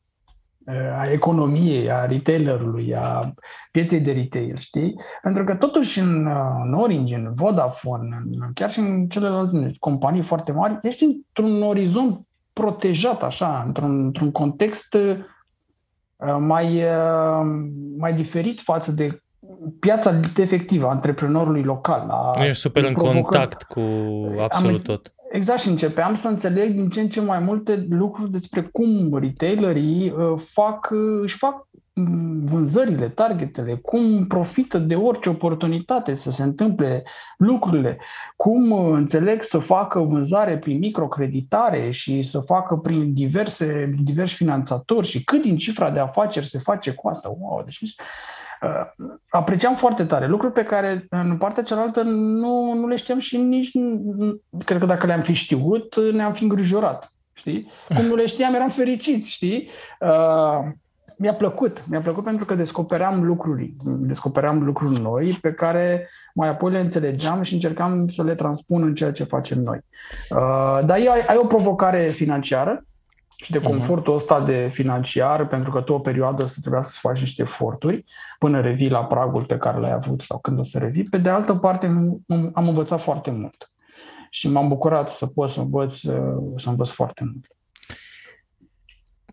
a 0.99 1.11
economiei, 1.11 1.91
a 1.91 2.07
retailerului, 2.07 2.95
a 2.95 3.35
pieței 3.71 4.01
de 4.01 4.13
retail, 4.13 4.57
știi? 4.57 4.95
Pentru 5.23 5.45
că 5.45 5.55
totuși 5.55 5.99
în, 5.99 6.27
în 6.65 6.75
Orange, 6.75 7.15
în 7.15 7.35
Vodafone, 7.35 8.23
chiar 8.55 8.71
și 8.71 8.79
în 8.79 9.09
celelalte 9.09 9.73
companii 9.79 10.23
foarte 10.23 10.53
mari, 10.53 10.79
ești 10.83 11.05
într-un 11.05 11.63
orizont 11.63 12.27
protejat 12.53 13.23
așa, 13.23 13.63
într-un, 13.67 14.05
într-un 14.05 14.31
context 14.31 14.97
mai, 16.39 16.85
mai 17.99 18.15
diferit 18.15 18.61
față 18.61 18.93
de 18.93 19.22
piața 19.81 20.21
efectivă 20.37 20.87
a 20.87 20.91
antreprenorului 20.91 21.63
local. 21.63 22.09
A 22.11 22.45
Ești 22.45 22.61
super 22.61 22.85
în 22.85 22.93
contact 22.93 23.63
cu 23.63 23.81
absolut 24.39 24.89
am, 24.89 24.95
tot. 24.95 25.13
Exact 25.31 25.61
și 25.61 25.69
începeam 25.69 26.15
să 26.15 26.29
înțeleg 26.29 26.75
din 26.75 26.89
ce 26.89 27.01
în 27.01 27.09
ce 27.09 27.21
mai 27.21 27.39
multe 27.39 27.87
lucruri 27.91 28.31
despre 28.31 28.63
cum 28.63 29.19
retailerii 29.19 30.11
uh, 30.11 30.41
fac, 30.53 30.91
uh, 30.91 31.21
își 31.23 31.37
fac 31.37 31.67
vânzările, 32.45 33.09
targetele, 33.09 33.75
cum 33.75 34.27
profită 34.27 34.79
de 34.79 34.95
orice 34.95 35.29
oportunitate 35.29 36.15
să 36.15 36.31
se 36.31 36.43
întâmple 36.43 37.03
lucrurile, 37.37 37.99
cum 38.37 38.73
înțeleg 38.73 39.43
să 39.43 39.59
facă 39.59 39.99
vânzare 39.99 40.59
prin 40.59 40.79
microcreditare 40.79 41.91
și 41.91 42.23
să 42.23 42.41
facă 42.41 42.77
prin 42.77 43.15
diverse, 43.15 43.95
diversi 44.03 44.35
finanțatori 44.35 45.07
și 45.07 45.25
cât 45.25 45.43
din 45.43 45.57
cifra 45.57 45.91
de 45.91 45.99
afaceri 45.99 46.47
se 46.47 46.59
face 46.59 46.91
cu 46.91 47.09
asta. 47.09 47.29
Wow, 47.39 47.63
deci 47.65 47.81
uh, 47.81 47.91
apreciam 49.29 49.75
foarte 49.75 50.05
tare 50.05 50.27
lucruri 50.27 50.53
pe 50.53 50.63
care 50.63 51.07
în 51.11 51.37
partea 51.37 51.63
cealaltă 51.63 52.03
nu, 52.03 52.73
nu 52.75 52.87
le 52.87 52.97
știam 52.97 53.19
și 53.19 53.37
nici, 53.37 53.71
cred 54.65 54.79
că 54.79 54.87
dacă 54.87 55.07
le-am 55.07 55.21
fi 55.21 55.33
știut, 55.33 56.13
ne-am 56.13 56.33
fi 56.33 56.43
îngrijorat. 56.43 57.13
Știi? 57.33 57.71
Cum 57.97 58.05
nu 58.05 58.15
le 58.15 58.27
știam, 58.27 58.55
eram 58.55 58.69
fericiți, 58.69 59.31
știi? 59.31 59.69
Uh, 60.01 60.59
mi-a 61.17 61.35
plăcut. 61.35 61.87
Mi-a 61.89 62.01
plăcut 62.01 62.25
pentru 62.25 62.45
că 62.45 62.55
descopeream 62.55 63.25
lucruri, 63.25 63.75
descopeream 63.85 64.65
lucruri 64.65 65.01
noi 65.01 65.39
pe 65.41 65.53
care 65.53 66.09
mai 66.35 66.49
apoi 66.49 66.73
le 66.73 66.79
înțelegeam 66.79 67.43
și 67.43 67.55
încercam 67.55 68.09
să 68.09 68.23
le 68.23 68.35
transpun 68.35 68.83
în 68.83 68.95
ceea 68.95 69.13
ce 69.13 69.25
facem 69.25 69.59
noi. 69.59 69.79
Uh, 70.31 70.81
dar 70.85 70.91
ai, 70.91 71.07
ai 71.27 71.37
o 71.37 71.47
provocare 71.47 72.07
financiară 72.07 72.85
și 73.43 73.51
de 73.51 73.59
mhm. 73.59 73.67
confortul 73.67 74.15
ăsta 74.15 74.41
de 74.41 74.69
financiar, 74.73 75.47
pentru 75.47 75.71
că 75.71 75.81
tu 75.81 75.93
o 75.93 75.99
perioadă 75.99 76.47
să 76.47 76.57
trebuia 76.61 76.83
să 76.83 76.97
faci 77.01 77.21
niște 77.21 77.43
eforturi 77.43 78.05
până 78.39 78.61
revii 78.61 78.89
la 78.89 79.05
pragul 79.05 79.45
pe 79.45 79.57
care 79.57 79.79
l-ai 79.79 79.93
avut 79.93 80.23
sau 80.23 80.39
când 80.39 80.59
o 80.59 80.63
să 80.63 80.79
revii. 80.79 81.05
Pe 81.05 81.19
de 81.19 81.29
altă 81.29 81.55
parte, 81.55 81.87
am 82.53 82.69
învățat 82.69 83.01
foarte 83.01 83.31
mult 83.31 83.71
și 84.31 84.49
m-am 84.49 84.69
bucurat 84.69 85.11
să 85.11 85.27
pot 85.27 85.51
să 85.51 85.61
învăț, 85.61 85.95
să 86.57 86.69
învăț 86.69 86.89
foarte 86.89 87.25
mult. 87.25 87.47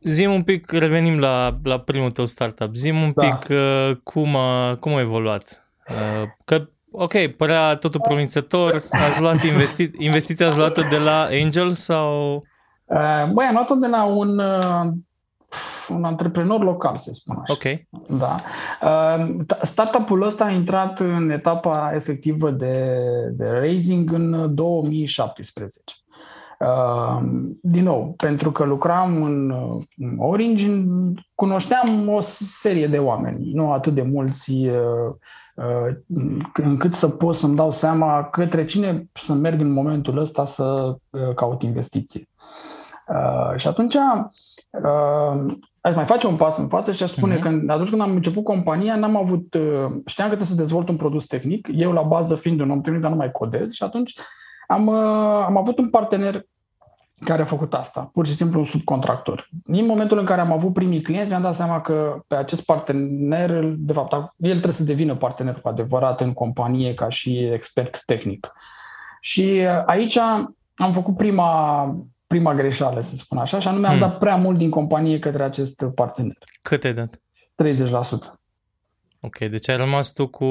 Zim 0.02 0.34
un 0.34 0.44
pic, 0.44 0.72
revenim 0.72 1.20
la, 1.20 1.60
la 1.64 1.80
primul 1.80 2.12
tău 2.12 2.26
startup, 2.26 2.76
zim 2.76 3.02
un 3.02 3.12
da. 3.16 3.28
pic 3.28 3.50
uh, 3.50 3.96
cum, 4.04 4.36
a, 4.36 4.76
cum 4.76 4.94
a 4.94 5.00
evoluat. 5.00 5.72
Uh, 5.90 6.30
că, 6.46 6.70
ok, 6.92 7.28
părea 7.28 7.76
totul 7.76 8.00
promițător, 8.00 8.84
ați 8.90 9.22
luat 9.22 9.44
investi- 9.44 9.92
investiția, 9.98 10.48
ați 10.48 10.58
luat-o 10.58 10.82
de 10.82 10.98
la 10.98 11.28
Angel 11.32 11.72
sau... 11.72 12.44
Uh, 12.90 13.32
băi, 13.32 13.46
am 13.46 13.54
luat-o 13.54 13.76
de 13.76 13.88
la 13.88 14.04
un, 14.04 14.40
uh, 14.40 14.92
un 15.90 16.04
antreprenor 16.04 16.64
local, 16.64 16.98
să 16.98 17.12
spun 17.14 17.36
așa. 17.42 17.54
Ok. 17.54 17.64
Da. 18.20 18.42
Uh, 18.82 19.36
startup-ul 19.62 20.22
ăsta 20.22 20.44
a 20.44 20.52
intrat 20.52 21.00
în 21.00 21.30
etapa 21.30 21.92
efectivă 21.96 22.52
de, 22.52 22.96
de 23.32 23.46
raising 23.46 24.12
în 24.12 24.56
2017. 24.56 25.82
Din 27.62 27.84
nou, 27.84 28.14
pentru 28.18 28.52
că 28.52 28.64
lucram 28.64 29.24
în 29.24 29.54
Orange, 30.18 30.84
cunoșteam 31.36 32.10
o 32.10 32.22
serie 32.62 32.88
de 32.88 32.98
oameni, 32.98 33.52
nu 33.54 33.72
atât 33.72 33.94
de 33.94 34.02
mulți 34.02 34.52
uh, 34.52 35.14
uh, 35.56 35.96
încât 36.54 36.94
să 36.94 37.08
pot 37.08 37.36
să-mi 37.36 37.56
dau 37.56 37.72
seama 37.72 38.24
către 38.24 38.66
cine 38.66 39.10
să 39.14 39.34
merg 39.34 39.60
în 39.60 39.72
momentul 39.72 40.18
ăsta 40.18 40.46
să 40.46 40.96
uh, 41.10 41.34
caut 41.36 41.64
investiție. 43.10 43.58
Și 43.58 43.68
atunci 43.68 43.96
aș 45.82 45.96
mai 45.96 46.06
face 46.06 46.28
un 46.28 46.36
pas 46.36 46.58
în 46.58 46.68
față 46.68 46.92
și 46.92 47.04
aș 47.04 47.10
spune 47.10 47.38
uh-huh. 47.38 47.42
că 47.42 47.62
atunci 47.68 47.90
când 47.90 48.02
am 48.02 48.12
început 48.12 48.44
compania, 48.44 48.96
n-am 48.96 49.16
avut, 49.16 49.48
știam 50.06 50.30
că 50.30 50.36
trebuie 50.36 50.48
să 50.48 50.56
dezvolt 50.56 50.90
un 50.90 50.98
produs 50.98 51.26
tehnic, 51.26 51.68
eu 51.72 51.92
la 51.92 52.02
bază 52.02 52.36
fiind 52.36 52.60
un 52.60 52.70
om 52.70 52.82
tehnic, 52.82 53.02
dar 53.02 53.12
nu 53.12 53.18
mai 53.18 53.32
codez 53.32 53.72
și 53.72 53.84
atunci 53.84 54.14
am, 54.72 54.88
uh, 54.88 55.44
am 55.46 55.58
avut 55.58 55.78
un 55.78 55.90
partener 55.90 56.46
care 57.26 57.42
a 57.42 57.46
făcut 57.46 57.74
asta, 57.74 58.10
pur 58.14 58.26
și 58.26 58.36
simplu 58.36 58.60
un 58.60 58.66
subcontractor. 58.66 59.50
Din 59.66 59.86
momentul 59.86 60.18
în 60.18 60.26
care 60.26 60.42
am 60.42 60.52
avut 60.52 60.74
primii 60.74 61.02
clienți, 61.02 61.30
mi-am 61.30 61.42
dat 61.42 61.56
seama 61.56 61.82
că 61.82 62.20
pe 62.28 62.36
acest 62.36 62.66
partener, 62.66 63.64
de 63.78 63.94
fapt, 63.94 64.14
el 64.38 64.52
trebuie 64.52 64.74
să 64.74 64.84
devină 64.84 65.16
partener 65.16 65.60
cu 65.62 65.68
adevărat 65.68 66.22
în 66.22 66.34
companie 66.34 66.94
ca 66.94 67.10
și 67.10 67.38
expert 67.38 68.04
tehnic. 68.06 68.52
Și 69.22 69.42
uh, 69.42 69.84
aici 69.86 70.18
am 70.76 70.92
făcut 70.94 71.18
prima, 71.18 71.84
prima 72.30 72.54
greșeală, 72.54 73.02
să 73.02 73.16
spun 73.16 73.38
așa, 73.38 73.60
și 73.60 73.68
anume 73.68 73.88
am 73.88 73.98
hmm. 73.98 74.02
dat 74.02 74.18
prea 74.18 74.36
mult 74.36 74.58
din 74.58 74.70
companie 74.70 75.20
către 75.20 75.44
acest 75.44 75.84
partener. 75.96 76.38
Cât 76.62 76.84
ai 76.84 76.94
dat? 76.94 77.22
30%. 77.64 78.40
Ok, 79.22 79.38
deci 79.38 79.70
ai 79.70 79.78
rămas 79.78 80.14
tu 80.14 80.28
cu 80.28 80.46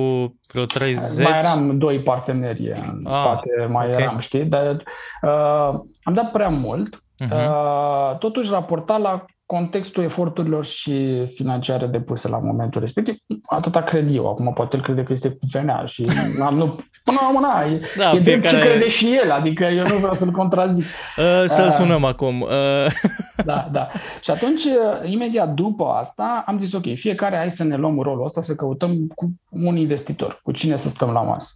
vreo 0.52 0.64
30? 0.64 1.26
Mai 1.26 1.38
eram 1.38 1.78
doi 1.78 2.02
parteneri 2.02 2.68
în 2.68 3.04
ah, 3.04 3.12
spate, 3.12 3.66
mai 3.70 3.88
okay. 3.88 4.02
eram, 4.02 4.18
știi? 4.18 4.44
Dar 4.44 4.82
uh, 5.22 5.80
am 6.02 6.14
dat 6.14 6.30
prea 6.30 6.48
mult. 6.48 7.02
Uh-huh. 7.24 7.32
Uh, 7.32 8.18
totuși 8.18 8.50
raporta 8.50 8.96
la 8.96 9.24
contextul 9.48 10.02
eforturilor 10.02 10.64
și 10.64 11.26
financiare 11.34 11.86
depuse 11.86 12.28
la 12.28 12.38
momentul 12.38 12.80
respectiv. 12.80 13.14
Atâta 13.48 13.82
cred 13.82 14.14
eu. 14.14 14.28
Acum 14.28 14.52
poate 14.52 14.76
el 14.76 14.82
crede 14.82 15.02
că 15.02 15.12
este 15.12 15.28
cu 15.28 15.46
venea 15.52 15.84
și 15.84 16.06
am, 16.46 16.56
nu, 16.56 16.78
până 17.04 17.18
la 17.20 17.28
urmă, 17.28 17.74
e, 17.74 17.80
da, 17.96 18.12
e 18.12 18.18
fiecare... 18.18 18.56
ce 18.56 18.68
crede 18.68 18.88
și 18.88 19.18
el, 19.22 19.30
adică 19.30 19.64
eu 19.64 19.82
nu 19.88 19.96
vreau 19.96 20.14
să-l 20.14 20.30
contrazic. 20.30 20.84
Uh, 21.18 21.44
să-l 21.46 21.66
uh, 21.66 21.72
sunăm 21.72 22.04
acum. 22.04 22.40
Uh. 22.40 22.48
Da, 23.44 23.68
da. 23.72 23.88
Și 24.20 24.30
atunci, 24.30 24.64
uh, 24.64 25.10
imediat 25.10 25.54
după 25.54 25.84
asta, 25.84 26.42
am 26.46 26.58
zis, 26.58 26.72
ok, 26.72 26.94
fiecare 26.94 27.36
hai 27.36 27.50
să 27.50 27.64
ne 27.64 27.76
luăm 27.76 28.00
rolul 28.00 28.24
ăsta, 28.24 28.42
să 28.42 28.54
căutăm 28.54 29.06
cu 29.14 29.30
un 29.50 29.76
investitor, 29.76 30.40
cu 30.42 30.52
cine 30.52 30.76
să 30.76 30.88
stăm 30.88 31.10
la 31.10 31.20
masă. 31.20 31.52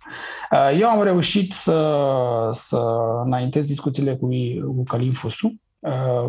Uh, 0.51 0.81
eu 0.81 0.89
am 0.89 1.03
reușit 1.03 1.53
să, 1.53 1.99
să 2.53 2.81
înaintez 3.25 3.67
discuțiile 3.67 4.17
cu, 4.17 4.29
cu 4.77 4.83
Călin 4.83 5.13
Fusu, 5.13 5.47
Uh, 5.47 5.53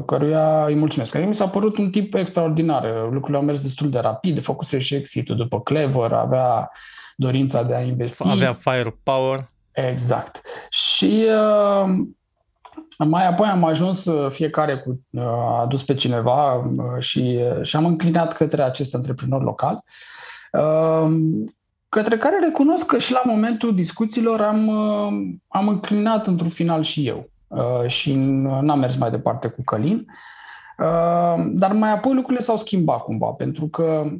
căruia 0.05 0.65
îi 0.65 0.75
mulțumesc. 0.75 1.11
Care 1.11 1.25
mi 1.25 1.35
s-a 1.35 1.47
părut 1.47 1.77
un 1.77 1.89
tip 1.89 2.13
extraordinar. 2.13 2.83
Lucrurile 3.03 3.37
au 3.37 3.43
mers 3.43 3.61
destul 3.61 3.89
de 3.89 3.99
rapid, 3.99 4.43
făcuse 4.43 4.79
și 4.79 4.95
exit 4.95 5.29
după 5.29 5.61
Clever, 5.61 6.11
avea 6.11 6.71
dorința 7.15 7.63
de 7.63 7.75
a 7.75 7.81
investi. 7.81 8.29
Avea 8.29 8.53
firepower. 8.53 9.45
Exact. 9.71 10.41
Și 10.69 11.25
uh, 11.27 11.95
mai 12.97 13.27
apoi 13.27 13.47
am 13.47 13.63
ajuns 13.63 14.05
uh, 14.05 14.31
fiecare 14.31 14.77
cu 14.77 14.99
uh, 15.09 15.23
a 15.23 15.61
adus 15.61 15.83
pe 15.83 15.93
cineva 15.93 16.55
uh, 16.55 16.99
și, 16.99 17.39
și 17.61 17.75
am 17.75 17.85
înclinat 17.85 18.33
către 18.33 18.63
acest 18.63 18.95
antreprenor 18.95 19.43
local, 19.43 19.83
uh, 20.51 21.11
către 21.89 22.17
care 22.17 22.39
recunosc 22.39 22.85
că 22.85 22.97
și 22.97 23.11
la 23.11 23.21
momentul 23.25 23.75
discuțiilor 23.75 24.41
am, 24.41 24.69
am 25.47 25.67
înclinat 25.67 26.27
într-un 26.27 26.49
final 26.49 26.83
și 26.83 27.07
eu. 27.07 27.29
Uh, 27.53 27.87
și 27.87 28.13
n-am 28.61 28.79
mers 28.79 28.95
mai 28.95 29.09
departe 29.09 29.47
cu 29.47 29.63
Călin. 29.63 30.05
Uh, 30.77 31.45
dar 31.45 31.71
mai 31.71 31.91
apoi 31.91 32.13
lucrurile 32.13 32.43
s-au 32.43 32.57
schimbat 32.57 33.03
cumva, 33.03 33.27
pentru 33.27 33.67
că 33.67 34.11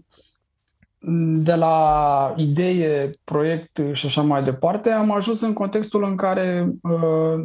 de 1.38 1.56
la 1.56 2.34
idee, 2.38 3.10
proiect 3.26 3.80
și 3.92 4.06
așa 4.06 4.22
mai 4.22 4.44
departe, 4.44 4.90
am 4.90 5.12
ajuns 5.12 5.42
în 5.42 5.54
contextul 5.54 6.04
în 6.04 6.16
care 6.16 6.68
uh, 6.82 7.44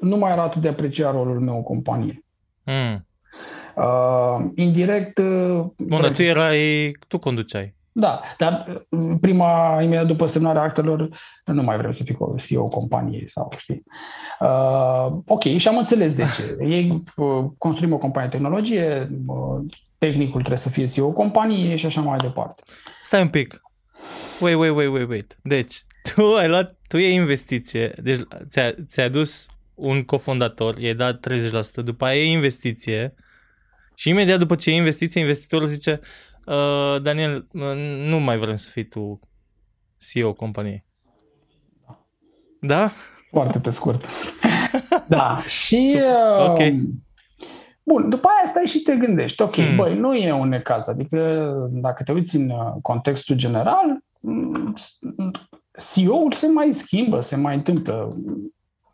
nu 0.00 0.16
mai 0.16 0.30
era 0.30 0.42
atât 0.42 0.62
de 0.62 0.68
apreciat 0.68 1.12
rolul 1.12 1.40
meu 1.40 1.54
în 1.54 1.62
companie. 1.62 2.24
Mm. 2.64 3.06
Uh, 3.76 4.50
indirect... 4.54 5.18
Uh, 5.18 5.64
Bun, 5.76 6.12
tu 6.14 6.22
erai, 6.22 6.92
tu 7.08 7.18
conduceai. 7.18 7.74
Da, 8.00 8.20
dar 8.36 8.82
prima, 9.20 9.78
imediat 9.82 10.06
după 10.06 10.26
semnarea 10.26 10.62
actelor, 10.62 11.08
nu 11.44 11.62
mai 11.62 11.76
vreau 11.76 11.92
să 11.92 12.02
fiu 12.02 12.34
CEO 12.46 12.68
companie 12.68 13.24
sau 13.28 13.52
știi. 13.56 13.82
Uh, 14.40 15.06
ok, 15.26 15.42
și 15.56 15.68
am 15.68 15.76
înțeles 15.76 16.14
de 16.14 16.22
ce. 16.22 16.56
Ei 16.74 17.04
uh, 17.16 17.44
construim 17.58 17.92
o 17.92 17.98
companie 17.98 18.28
de 18.28 18.36
tehnologie, 18.36 19.10
uh, 19.26 19.60
tehnicul 19.98 20.40
trebuie 20.40 20.62
să 20.62 20.68
fie 20.68 20.88
CEO 20.88 21.10
companie 21.10 21.76
și 21.76 21.86
așa 21.86 22.00
mai 22.00 22.18
departe. 22.18 22.62
Stai 23.02 23.22
un 23.22 23.28
pic. 23.28 23.62
Wait, 24.40 24.56
wait, 24.56 24.74
wait, 24.74 24.88
wait, 24.88 25.08
wait. 25.08 25.38
Deci, 25.42 25.74
tu 26.14 26.34
ai 26.34 26.48
luat, 26.48 26.78
tu 26.88 26.96
iei 26.96 27.14
investiție, 27.14 27.92
deci 28.02 28.20
ți-a, 28.48 28.70
ți-a 28.86 29.04
adus 29.04 29.46
un 29.74 30.02
cofondator, 30.02 30.78
i-ai 30.78 30.94
dat 30.94 31.26
30%, 31.80 31.84
după 31.84 32.04
aia 32.04 32.22
iei 32.22 32.32
investiție 32.32 33.14
și 33.94 34.08
imediat 34.08 34.38
după 34.38 34.54
ce 34.54 34.70
iei 34.70 34.78
investiție, 34.78 35.20
investitorul 35.20 35.66
zice 35.66 36.00
uh, 36.48 37.02
Daniel, 37.02 37.46
nu 38.08 38.18
mai 38.18 38.38
vrem 38.38 38.56
să 38.56 38.70
fii 38.70 38.84
tu 38.84 39.20
CEO 39.98 40.32
companiei. 40.32 40.84
Da? 42.60 42.90
Foarte 43.30 43.58
pe 43.58 43.70
scurt. 43.70 44.04
da. 45.08 45.36
Și... 45.36 45.96
Uh, 46.38 46.48
ok. 46.48 46.58
Bun, 47.82 48.08
după 48.08 48.28
aia 48.28 48.48
stai 48.48 48.64
și 48.66 48.78
te 48.78 48.96
gândești. 48.96 49.42
Ok, 49.42 49.54
hmm. 49.54 49.76
băi, 49.76 49.98
nu 49.98 50.14
e 50.14 50.32
un 50.32 50.48
necaz. 50.48 50.88
Adică 50.88 51.50
dacă 51.70 52.02
te 52.02 52.12
uiți 52.12 52.36
în 52.36 52.50
uh, 52.50 52.72
contextul 52.82 53.36
general, 53.36 53.98
mm, 54.20 54.74
CEO-ul 55.92 56.32
se 56.32 56.46
mai 56.46 56.72
schimbă, 56.72 57.20
se 57.20 57.36
mai 57.36 57.54
întâmplă. 57.54 58.16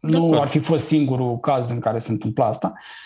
Nu 0.01 0.40
ar 0.40 0.49
fi 0.49 0.59
fost 0.59 0.87
singurul 0.87 1.38
caz 1.38 1.71
în 1.71 1.81
care 1.81 1.99
se 1.99 2.11
întâmplă 2.11 2.45
asta. 2.45 2.73
Uh, 2.75 3.04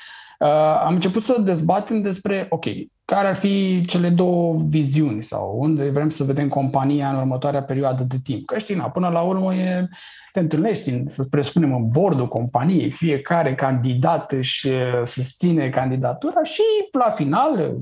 am 0.85 0.95
început 0.95 1.23
să 1.23 1.41
dezbatem 1.41 2.01
despre, 2.01 2.47
ok, 2.51 2.65
care 3.05 3.29
ar 3.29 3.35
fi 3.35 3.85
cele 3.87 4.09
două 4.09 4.57
viziuni 4.69 5.23
sau 5.23 5.57
unde 5.59 5.91
vrem 5.91 6.11
să 6.11 6.25
vedem 6.25 6.49
compania 6.49 7.11
în 7.11 7.17
următoarea 7.17 7.63
perioadă 7.63 8.03
de 8.03 8.17
timp. 8.23 8.47
Că 8.47 8.59
știi, 8.59 8.75
na, 8.75 8.91
până 8.91 9.09
la 9.09 9.21
urmă 9.21 9.55
e 9.55 9.89
te 10.33 10.41
întâlnești, 10.41 11.03
să 11.07 11.25
presupunem, 11.25 11.75
în 11.75 11.89
bordul 11.89 12.29
companiei, 12.29 12.91
fiecare 12.91 13.55
candidat 13.55 14.33
își 14.33 14.69
uh, 14.69 15.03
susține 15.05 15.71
candidatura 15.71 16.43
și 16.43 16.63
la 16.93 17.11
final 17.11 17.75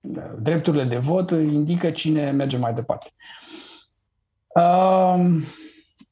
uh, 0.00 0.22
drepturile 0.38 0.84
de 0.84 0.96
vot 0.96 1.30
indică 1.30 1.90
cine 1.90 2.30
merge 2.30 2.56
mai 2.56 2.74
departe. 2.74 3.10
Uh, 4.46 5.42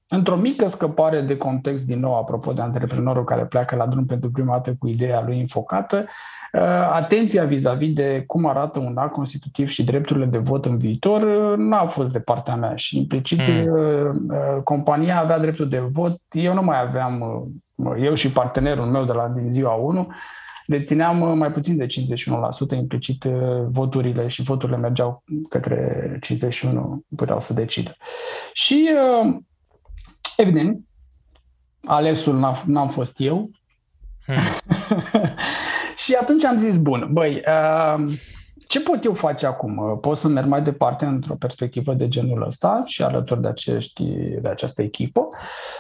într-o 0.09 0.37
mică 0.37 0.67
scăpare 0.67 1.21
de 1.21 1.37
context, 1.37 1.87
din 1.87 2.01
nou, 2.01 2.17
apropo 2.17 2.53
de 2.53 2.61
antreprenorul 2.61 3.25
care 3.25 3.45
pleacă 3.45 3.77
la 3.77 3.87
drum 3.87 4.07
pentru 4.07 4.31
prima 4.31 4.53
dată 4.53 4.77
cu 4.79 4.89
ideea 4.89 5.23
lui 5.27 5.39
infocată, 5.39 6.07
uh, 6.53 6.61
atenția 6.93 7.45
vis-a-vis 7.45 7.93
de 7.93 8.25
cum 8.27 8.47
arată 8.47 8.79
un 8.79 8.97
act 8.97 9.13
constitutiv 9.13 9.69
și 9.69 9.85
drepturile 9.85 10.25
de 10.25 10.39
vot 10.39 10.65
în 10.65 10.79
viitor 10.79 11.23
uh, 11.23 11.57
n-a 11.57 11.87
fost 11.87 12.13
de 12.13 12.21
partea 12.21 12.57
mea 12.57 12.77
și 12.77 12.99
implicit 12.99 13.41
mm. 13.41 14.63
compania 14.65 15.21
avea 15.21 15.39
dreptul 15.39 15.69
de 15.69 15.79
vot, 15.79 16.21
eu 16.31 16.55
nu 16.55 16.63
mai 16.63 16.81
aveam, 16.81 17.45
eu 17.99 18.15
și 18.15 18.33
partenerul 18.33 18.87
meu 18.87 19.05
de 19.05 19.13
la 19.13 19.29
din 19.29 19.53
ziua 19.53 19.75
1, 19.75 20.09
dețineam 20.69 21.21
uh, 21.21 21.33
mai 21.35 21.53
puțin 21.53 21.77
de 21.77 21.87
51%, 21.87 22.77
implicit 22.77 23.25
uh, 23.25 23.33
voturile 23.69 24.27
și 24.27 24.43
voturile 24.43 24.79
mergeau 24.79 25.25
către 25.49 26.17
51, 26.21 27.05
puteau 27.17 27.41
să 27.41 27.53
decidă. 27.53 27.97
Și, 28.53 28.91
uh, 29.23 29.37
evident, 30.39 30.81
alesul 31.85 32.63
n-am 32.67 32.89
fost 32.89 33.15
eu. 33.21 33.51
Hmm. 34.25 34.37
și 36.05 36.15
atunci 36.15 36.45
am 36.45 36.57
zis, 36.57 36.77
bun, 36.77 37.09
băi, 37.13 37.43
ce 38.69 38.81
pot 38.81 39.05
eu 39.05 39.13
face 39.13 39.47
acum? 39.47 39.99
Pot 40.01 40.17
să 40.17 40.29
merg 40.29 40.47
mai 40.47 40.63
departe 40.63 41.05
într-o 41.05 41.35
perspectivă 41.35 41.95
de 41.95 42.09
genul 42.09 42.43
ăsta 42.47 42.83
și 42.85 43.03
alături 43.03 43.41
de, 43.41 43.49
acești, 43.49 44.05
de 44.41 44.49
această 44.49 44.83
echipă? 44.83 45.29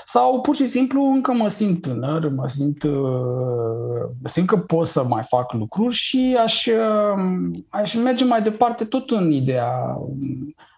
Sau 0.07 0.40
pur 0.40 0.55
și 0.55 0.68
simplu 0.68 1.03
încă 1.03 1.33
mă 1.33 1.49
simt 1.49 1.83
tânăr, 1.83 2.29
mă 2.29 2.49
simt, 2.49 2.83
uh, 2.83 4.09
simt 4.25 4.47
că 4.47 4.57
pot 4.57 4.87
să 4.87 5.05
mai 5.05 5.23
fac 5.23 5.53
lucruri 5.53 5.94
și 5.94 6.37
aș, 6.44 6.66
uh, 6.66 7.51
aș 7.68 7.94
merge 7.94 8.25
mai 8.25 8.42
departe 8.42 8.85
tot 8.85 9.11
în 9.11 9.31
ideea 9.31 9.99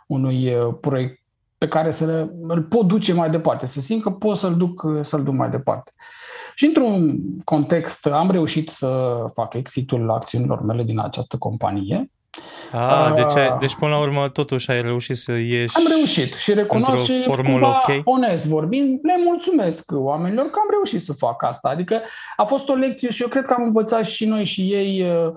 unui 0.07 0.55
uh, 0.55 0.75
proiect 0.81 1.20
pe 1.61 1.69
care 1.69 1.91
să 1.91 2.29
îl 2.47 2.63
pot 2.63 2.87
duce 2.87 3.13
mai 3.13 3.31
departe, 3.31 3.67
să 3.67 3.81
simt 3.81 4.03
că 4.03 4.11
pot 4.11 4.37
să-l 4.37 4.57
duc, 4.57 4.87
să-l 5.05 5.23
duc 5.23 5.35
mai 5.35 5.51
departe. 5.51 5.93
Și 6.55 6.65
într-un 6.65 7.19
context 7.45 8.07
am 8.07 8.31
reușit 8.31 8.69
să 8.69 9.15
fac 9.35 9.55
exitul 9.55 10.11
acțiunilor 10.11 10.63
mele 10.63 10.83
din 10.83 11.01
această 11.01 11.37
companie. 11.37 12.11
Ah, 12.73 13.13
deci, 13.15 13.37
ai, 13.37 13.57
deci 13.59 13.75
până 13.75 13.91
la 13.91 14.01
urmă 14.01 14.29
totuși 14.29 14.71
ai 14.71 14.83
reușit 14.83 15.17
să 15.17 15.33
ieși 15.33 15.77
Am 15.77 15.85
reușit 15.89 16.35
și 16.35 16.55
recunosc 16.55 17.05
și 17.05 17.25
cumva, 17.27 17.81
okay. 17.83 18.03
onest 18.05 18.47
vorbind, 18.47 18.99
le 19.03 19.15
mulțumesc 19.25 19.91
oamenilor 19.95 20.45
că 20.45 20.59
am 20.59 20.69
reușit 20.71 21.03
să 21.03 21.13
fac 21.13 21.43
asta. 21.43 21.69
Adică 21.69 22.01
a 22.37 22.45
fost 22.45 22.69
o 22.69 22.75
lecție 22.75 23.11
și 23.11 23.23
eu 23.23 23.29
cred 23.29 23.45
că 23.45 23.55
am 23.57 23.63
învățat 23.63 24.05
și 24.05 24.25
noi 24.25 24.45
și 24.45 24.61
ei 24.61 25.03
uh, 25.03 25.33
Uh, 25.33 25.37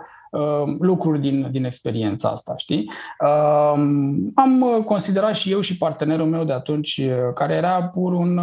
lucruri 0.79 1.19
din, 1.19 1.47
din 1.51 1.65
experiența 1.65 2.29
asta, 2.29 2.53
știi? 2.57 2.91
Uh, 3.19 3.73
am 4.35 4.83
considerat 4.85 5.35
și 5.35 5.51
eu 5.51 5.59
și 5.59 5.77
partenerul 5.77 6.25
meu 6.25 6.43
de 6.43 6.53
atunci, 6.53 6.97
uh, 6.97 7.33
care 7.33 7.53
era 7.53 7.83
pur 7.83 8.13
un 8.13 8.39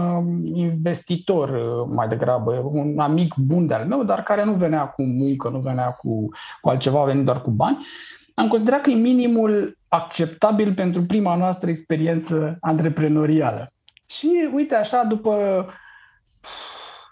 investitor 0.54 1.50
mai 1.86 2.08
degrabă, 2.08 2.60
un 2.72 2.98
amic 2.98 3.34
bun 3.36 3.66
de 3.66 3.74
al 3.74 3.86
meu, 3.86 4.04
dar 4.04 4.22
care 4.22 4.44
nu 4.44 4.52
venea 4.52 4.86
cu 4.86 5.02
muncă, 5.02 5.48
nu 5.48 5.58
venea 5.58 5.90
cu, 5.90 6.28
cu 6.60 6.68
altceva, 6.68 7.04
venit 7.04 7.24
doar 7.24 7.40
cu 7.40 7.50
bani, 7.50 7.86
am 8.34 8.48
considerat 8.48 8.80
că 8.80 8.90
e 8.90 8.94
minimul 8.94 9.78
acceptabil 9.88 10.74
pentru 10.74 11.02
prima 11.02 11.36
noastră 11.36 11.70
experiență 11.70 12.56
antreprenorială. 12.60 13.72
Și 14.06 14.30
uite 14.54 14.74
așa, 14.74 15.02
după 15.02 15.66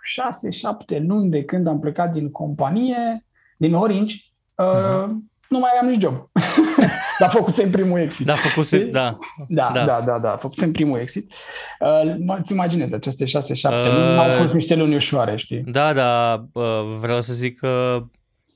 șase, 0.03 0.51
șapte 0.51 1.05
luni 1.09 1.31
de 1.31 1.45
când 1.45 1.67
am 1.67 1.81
plecat 1.81 2.13
din 2.13 2.31
companie, 2.31 3.25
din 3.57 3.75
Orange, 3.75 4.17
uh-huh. 4.63 5.07
nu 5.49 5.59
mai 5.59 5.71
aveam 5.77 5.93
nici 5.93 6.03
job. 6.03 6.15
Dar 7.19 7.31
făcusem 7.31 7.71
primul 7.71 7.99
exit. 7.99 8.27
Da, 8.27 8.37
făcuse, 8.37 8.79
da. 8.79 9.15
Da, 9.49 9.71
da, 9.75 9.85
da, 9.85 10.01
da, 10.05 10.19
da, 10.19 10.37
făcusem 10.37 10.73
primul 10.73 11.01
exit. 11.01 11.33
Uh, 11.81 12.37
îți 12.39 12.53
imaginezi, 12.53 12.95
aceste 12.95 13.25
6-7 13.25 13.29
uh, 13.29 13.33
luni 13.63 14.19
au 14.19 14.37
fost 14.37 14.55
niște 14.55 14.75
luni 14.75 14.95
ușoare, 14.95 15.37
știi? 15.37 15.61
Da, 15.61 15.93
da, 15.93 16.45
uh, 16.53 16.97
vreau 17.01 17.21
să 17.21 17.33
zic 17.33 17.59
că 17.59 18.03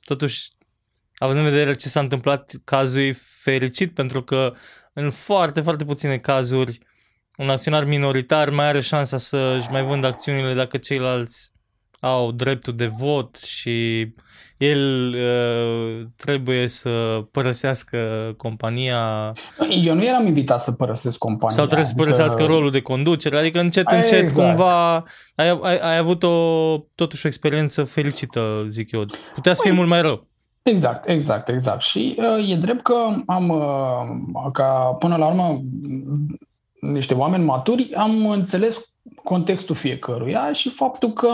totuși, 0.04 0.48
având 1.16 1.38
în 1.38 1.44
vedere 1.44 1.74
ce 1.74 1.88
s-a 1.88 2.00
întâmplat, 2.00 2.52
cazul 2.64 3.00
e 3.00 3.12
fericit 3.42 3.94
pentru 3.94 4.22
că 4.22 4.52
în 4.92 5.10
foarte, 5.10 5.60
foarte 5.60 5.84
puține 5.84 6.18
cazuri 6.18 6.78
un 7.36 7.50
acționar 7.50 7.84
minoritar 7.84 8.50
mai 8.50 8.66
are 8.66 8.80
șansa 8.80 9.18
să-și 9.18 9.70
mai 9.70 9.82
vândă 9.82 10.06
acțiunile 10.06 10.54
dacă 10.54 10.76
ceilalți 10.76 11.52
au 12.04 12.32
dreptul 12.32 12.76
de 12.76 12.86
vot 12.86 13.36
și 13.36 14.08
el 14.56 15.14
uh, 15.14 16.06
trebuie 16.16 16.68
să 16.68 17.24
părăsească 17.30 17.98
compania. 18.36 19.32
Eu 19.82 19.94
nu 19.94 20.04
eram 20.04 20.26
invitat 20.26 20.62
să 20.62 20.72
părăsesc 20.72 21.18
compania. 21.18 21.56
Sau 21.56 21.66
trebuie 21.66 21.86
adică... 21.86 22.02
să 22.02 22.04
părăsească 22.04 22.44
rolul 22.44 22.70
de 22.70 22.80
conducere, 22.80 23.38
adică 23.38 23.60
încet, 23.60 23.86
încet, 23.90 24.20
exact. 24.22 24.46
cumva 24.46 24.94
ai, 25.34 25.58
ai, 25.62 25.78
ai 25.78 25.96
avut 25.96 26.22
o, 26.22 26.28
totuși 26.94 27.26
o 27.26 27.28
experiență 27.28 27.84
fericită, 27.84 28.62
zic 28.66 28.92
eu. 28.92 29.04
Putea 29.34 29.54
să 29.54 29.60
fie 29.62 29.70
păi, 29.70 29.78
mult 29.78 29.90
mai 29.90 30.02
rău. 30.02 30.26
Exact, 30.62 31.08
exact, 31.08 31.48
exact. 31.48 31.82
Și 31.82 32.16
uh, 32.18 32.50
e 32.50 32.56
drept 32.56 32.82
că 32.82 32.94
am, 33.26 33.48
uh, 33.48 34.50
ca 34.52 34.96
până 34.98 35.16
la 35.16 35.26
urmă, 35.26 35.62
niște 36.80 37.14
oameni 37.14 37.44
maturi, 37.44 37.94
am 37.94 38.26
înțeles 38.26 38.76
contextul 39.24 39.74
fiecăruia 39.74 40.52
și 40.52 40.68
faptul 40.68 41.12
că 41.12 41.28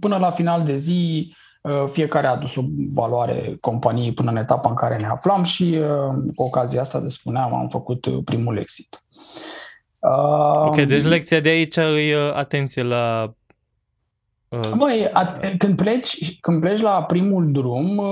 până 0.00 0.16
la 0.16 0.30
final 0.30 0.64
de 0.64 0.76
zi 0.76 1.32
Uh, 1.66 1.88
fiecare 1.90 2.26
a 2.26 2.30
adus 2.30 2.56
o 2.56 2.62
valoare 2.94 3.56
companiei 3.60 4.12
până 4.12 4.30
în 4.30 4.36
etapa 4.36 4.68
în 4.68 4.74
care 4.74 4.96
ne 4.96 5.06
aflam 5.06 5.42
și 5.42 5.62
uh, 5.62 6.14
cu 6.34 6.42
ocazia 6.42 6.80
asta, 6.80 7.00
de 7.00 7.08
spuneam, 7.08 7.54
am 7.54 7.68
făcut 7.68 8.04
uh, 8.04 8.18
primul 8.24 8.58
exit. 8.58 9.04
Ok, 10.52 10.80
deci 10.80 11.02
lecția 11.02 11.40
de 11.40 11.48
aici 11.48 11.76
e 11.76 12.14
atenție 12.34 12.82
la 12.82 13.34
Băi, 14.76 15.10
când 15.58 15.76
pleci, 15.76 16.40
când 16.40 16.60
pleci 16.60 16.80
la 16.80 17.02
primul 17.02 17.52
drum, 17.52 18.02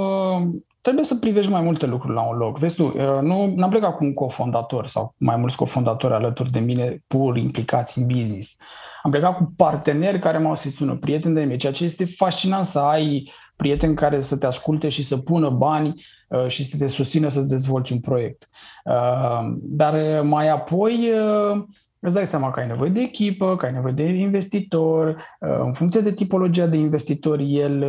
trebuie 0.85 1.05
să 1.05 1.15
privești 1.15 1.51
mai 1.51 1.63
multe 1.63 1.87
lucruri 1.87 2.15
la 2.15 2.29
un 2.29 2.37
loc. 2.37 2.59
Vezi 2.59 2.77
tu, 2.77 2.93
nu 3.23 3.55
am 3.61 3.71
plecat 3.71 3.97
cu 3.97 4.05
un 4.05 4.15
cofondator 4.15 4.87
sau 4.87 5.15
mai 5.17 5.37
mulți 5.37 5.57
cofondatori 5.57 6.15
alături 6.15 6.51
de 6.51 6.59
mine 6.59 7.03
pur 7.07 7.37
implicați 7.37 7.99
în 7.99 8.07
business. 8.07 8.57
Am 9.03 9.11
plecat 9.11 9.37
cu 9.37 9.53
parteneri 9.57 10.19
care 10.19 10.39
m-au 10.39 10.55
susținut, 10.55 11.01
prieteni 11.01 11.35
de 11.35 11.41
mine, 11.41 11.57
ceea 11.57 11.73
ce 11.73 11.85
este 11.85 12.05
fascinant 12.05 12.67
să 12.67 12.79
ai 12.79 13.33
prieteni 13.57 13.95
care 13.95 14.21
să 14.21 14.37
te 14.37 14.47
asculte 14.47 14.89
și 14.89 15.03
să 15.03 15.17
pună 15.17 15.51
bani 15.51 16.05
uh, 16.29 16.47
și 16.47 16.69
să 16.69 16.77
te 16.77 16.87
susțină 16.87 17.29
să-ți 17.29 17.49
dezvolți 17.49 17.93
un 17.93 18.01
proiect. 18.01 18.49
Uh, 18.85 19.55
dar 19.61 20.21
mai 20.23 20.49
apoi 20.49 21.11
uh, 21.11 21.63
îți 22.05 22.15
dai 22.15 22.27
seama 22.27 22.51
că 22.51 22.61
ai 22.61 22.67
nevoie 22.67 22.91
de 22.91 23.01
echipă, 23.01 23.57
că 23.57 23.67
ai 23.67 23.73
nevoie 23.73 23.93
de 23.93 24.03
investitor. 24.03 25.17
În 25.39 25.73
funcție 25.73 26.01
de 26.01 26.13
tipologia 26.13 26.67
de 26.67 26.77
investitor, 26.77 27.39
el, 27.39 27.87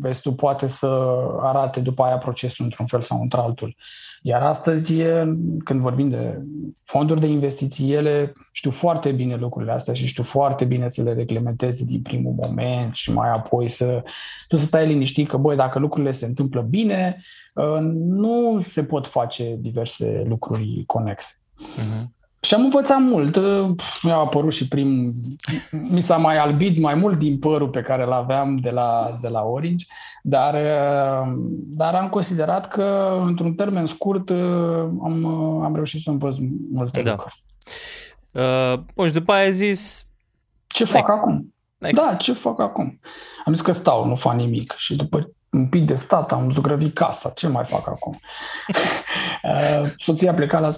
vezi 0.00 0.20
tu, 0.20 0.32
poate 0.32 0.66
să 0.66 0.86
arate 1.40 1.80
după 1.80 2.02
aia 2.02 2.18
procesul 2.18 2.64
într-un 2.64 2.86
fel 2.86 3.02
sau 3.02 3.20
într-altul. 3.20 3.76
Iar 4.22 4.42
astăzi, 4.42 4.94
când 5.64 5.80
vorbim 5.80 6.08
de 6.08 6.42
fonduri 6.84 7.20
de 7.20 7.26
investiții, 7.26 7.92
ele 7.92 8.32
știu 8.52 8.70
foarte 8.70 9.12
bine 9.12 9.36
lucrurile 9.36 9.72
astea 9.72 9.94
și 9.94 10.06
știu 10.06 10.22
foarte 10.22 10.64
bine 10.64 10.88
să 10.88 11.02
le 11.02 11.12
reglementeze 11.12 11.84
din 11.84 12.02
primul 12.02 12.34
moment 12.42 12.94
și 12.94 13.12
mai 13.12 13.30
apoi 13.30 13.68
să 13.68 14.02
tu 14.48 14.56
să 14.56 14.64
stai 14.64 14.86
liniștit 14.86 15.28
că, 15.28 15.36
băi, 15.36 15.56
dacă 15.56 15.78
lucrurile 15.78 16.12
se 16.12 16.26
întâmplă 16.26 16.60
bine, 16.60 17.22
ă, 17.56 17.78
nu 17.94 18.62
se 18.66 18.84
pot 18.84 19.06
face 19.06 19.56
diverse 19.58 20.24
lucruri 20.28 20.82
conexe. 20.86 21.32
Uh-huh. 21.78 22.19
Și 22.40 22.54
am 22.54 22.62
învățat 22.62 23.00
mult. 23.00 23.36
Mi-a 24.02 24.16
apărut 24.16 24.52
și 24.52 24.68
prim... 24.68 25.12
Mi 25.88 26.02
s-a 26.02 26.16
mai 26.16 26.38
albit 26.38 26.80
mai 26.80 26.94
mult 26.94 27.18
din 27.18 27.38
părul 27.38 27.68
pe 27.68 27.80
care 27.80 28.02
îl 28.02 28.12
aveam 28.12 28.56
de 28.56 28.70
la, 28.70 29.18
de 29.20 29.28
la 29.28 29.42
Orange, 29.42 29.86
dar, 30.22 30.54
dar 31.52 31.94
am 31.94 32.08
considerat 32.08 32.68
că, 32.68 33.18
într-un 33.26 33.54
termen 33.54 33.86
scurt, 33.86 34.30
am, 35.02 35.24
am 35.64 35.74
reușit 35.74 36.00
să 36.00 36.10
învăț 36.10 36.36
multe 36.72 37.00
da. 37.00 37.10
lucruri. 37.10 37.44
Uh, 38.32 38.78
bun, 38.94 39.06
și 39.06 39.12
după 39.12 39.32
aia 39.32 39.44
ai 39.44 39.52
zis... 39.52 40.08
Ce 40.66 40.84
fac 40.84 41.06
Next. 41.06 41.20
acum? 41.20 41.54
Next. 41.78 42.04
Da, 42.04 42.14
ce 42.14 42.32
fac 42.32 42.60
acum? 42.60 43.00
Am 43.44 43.52
zis 43.52 43.62
că 43.62 43.72
stau, 43.72 44.06
nu 44.06 44.14
fac 44.14 44.34
nimic. 44.34 44.74
Și 44.76 44.96
după 44.96 45.30
un 45.50 45.66
pic 45.68 45.86
de 45.86 45.94
stat, 45.94 46.32
am 46.32 46.50
zugrăvit 46.50 46.94
casa, 46.94 47.28
ce 47.28 47.48
mai 47.48 47.64
fac 47.64 47.88
acum? 47.88 48.18
Uh, 49.42 49.90
soția 49.96 50.34
pleca 50.34 50.58
la 50.58 50.68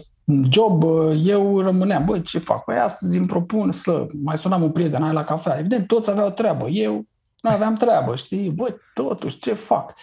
job, 0.50 0.82
uh, 0.82 1.22
eu 1.24 1.60
rămâneam, 1.60 2.04
băi, 2.04 2.22
ce 2.22 2.38
fac? 2.38 2.64
Păi 2.64 2.76
astăzi 2.76 3.18
îmi 3.18 3.26
propun 3.26 3.72
să 3.72 4.06
mai 4.22 4.38
sunam 4.38 4.62
un 4.62 4.70
prieten, 4.70 5.02
ai 5.02 5.12
la 5.12 5.24
cafea. 5.24 5.58
Evident, 5.58 5.86
toți 5.86 6.10
aveau 6.10 6.30
treabă, 6.30 6.68
eu 6.68 6.92
nu 7.40 7.50
aveam 7.50 7.76
treabă, 7.76 8.16
știi? 8.16 8.50
Băi, 8.50 8.74
totuși, 8.94 9.38
ce 9.38 9.52
fac? 9.52 9.94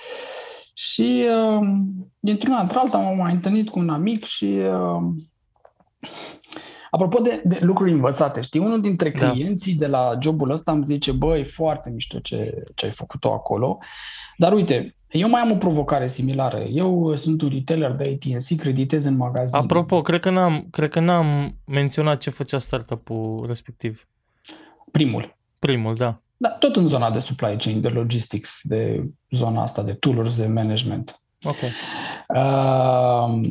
Și 0.74 1.26
uh, 1.30 1.68
dintr-una 2.20 2.60
într-alta 2.60 2.98
m-am 2.98 3.18
mai 3.18 3.34
întâlnit 3.34 3.70
cu 3.70 3.80
un 3.80 3.90
amic 3.90 4.26
și 4.26 4.60
Apropo 6.92 7.22
de, 7.22 7.42
de 7.46 7.60
lucruri 7.62 7.92
învățate, 7.92 8.42
știi, 8.42 8.60
unul 8.60 8.82
dintre 8.82 9.10
da. 9.10 9.30
clienții 9.30 9.76
da. 9.76 9.86
de 9.86 9.92
la 9.92 10.18
jobul 10.22 10.52
ăsta 10.52 10.72
îmi 10.72 10.86
zice, 10.86 11.12
băi, 11.12 11.46
foarte 11.46 11.90
mișto 11.90 12.20
ce, 12.20 12.64
ce 12.76 12.86
ai 12.86 12.92
făcut-o 12.92 13.34
acolo, 13.34 13.78
Dar 14.40 14.54
uite, 14.54 14.96
eu 15.10 15.30
mai 15.30 15.42
am 15.42 15.52
o 15.52 15.56
provocare 15.56 16.08
similară. 16.08 16.60
Eu 16.60 17.16
sunt 17.16 17.42
un 17.42 17.50
retailer 17.50 17.92
de 17.92 18.04
AT&C, 18.04 18.56
creditez 18.56 19.06
în 19.06 19.16
magazin. 19.16 19.58
Apropo, 19.58 20.02
cred 20.02 20.20
că 20.20 20.30
n-am, 20.30 20.68
cred 20.72 20.90
că 20.90 21.00
n-am 21.00 21.56
menționat 21.66 22.20
ce 22.20 22.30
făcea 22.30 22.58
startup-ul 22.58 23.46
respectiv. 23.48 24.08
Primul. 24.92 25.38
Primul, 25.60 25.96
da. 25.96 26.22
Da, 26.38 26.50
tot 26.50 26.76
în 26.76 26.88
zona 26.88 27.12
de 27.12 27.20
supply 27.20 27.56
chain, 27.58 27.82
de 27.82 27.88
logistics, 27.88 28.60
de 28.64 29.10
zona 29.30 29.64
asta 29.64 29.82
de 29.82 29.94
tools 29.94 30.36
de 30.36 30.48
management. 30.48 31.22
Ok. 31.44 31.60
Uh, 32.28 33.50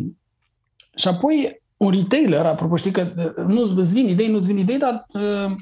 și 0.97 1.09
apoi, 1.09 1.63
un 1.77 1.91
retailer, 1.91 2.47
apropo, 2.47 2.77
știi 2.77 2.91
că 2.91 3.13
uh, 3.17 3.45
nu 3.47 3.63
îți 3.77 3.95
vin 3.95 4.09
idei, 4.09 4.29
nu 4.29 4.37
îți 4.37 4.47
vin 4.47 4.59
idei, 4.59 4.79
dar 4.79 5.07
uh, 5.13 5.53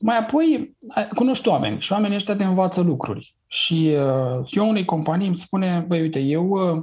mai 0.00 0.18
apoi 0.18 0.76
cunoști 1.14 1.48
oameni 1.48 1.80
și 1.80 1.92
oamenii 1.92 2.16
ăștia 2.16 2.36
te 2.36 2.44
învață 2.44 2.80
lucruri. 2.80 3.36
Și 3.48 3.96
uh, 3.96 4.48
eu 4.50 4.68
unei 4.68 4.84
companii 4.84 5.26
îmi 5.26 5.38
spune, 5.38 5.84
băi, 5.88 6.00
uite, 6.00 6.18
eu 6.18 6.48
uh, 6.48 6.82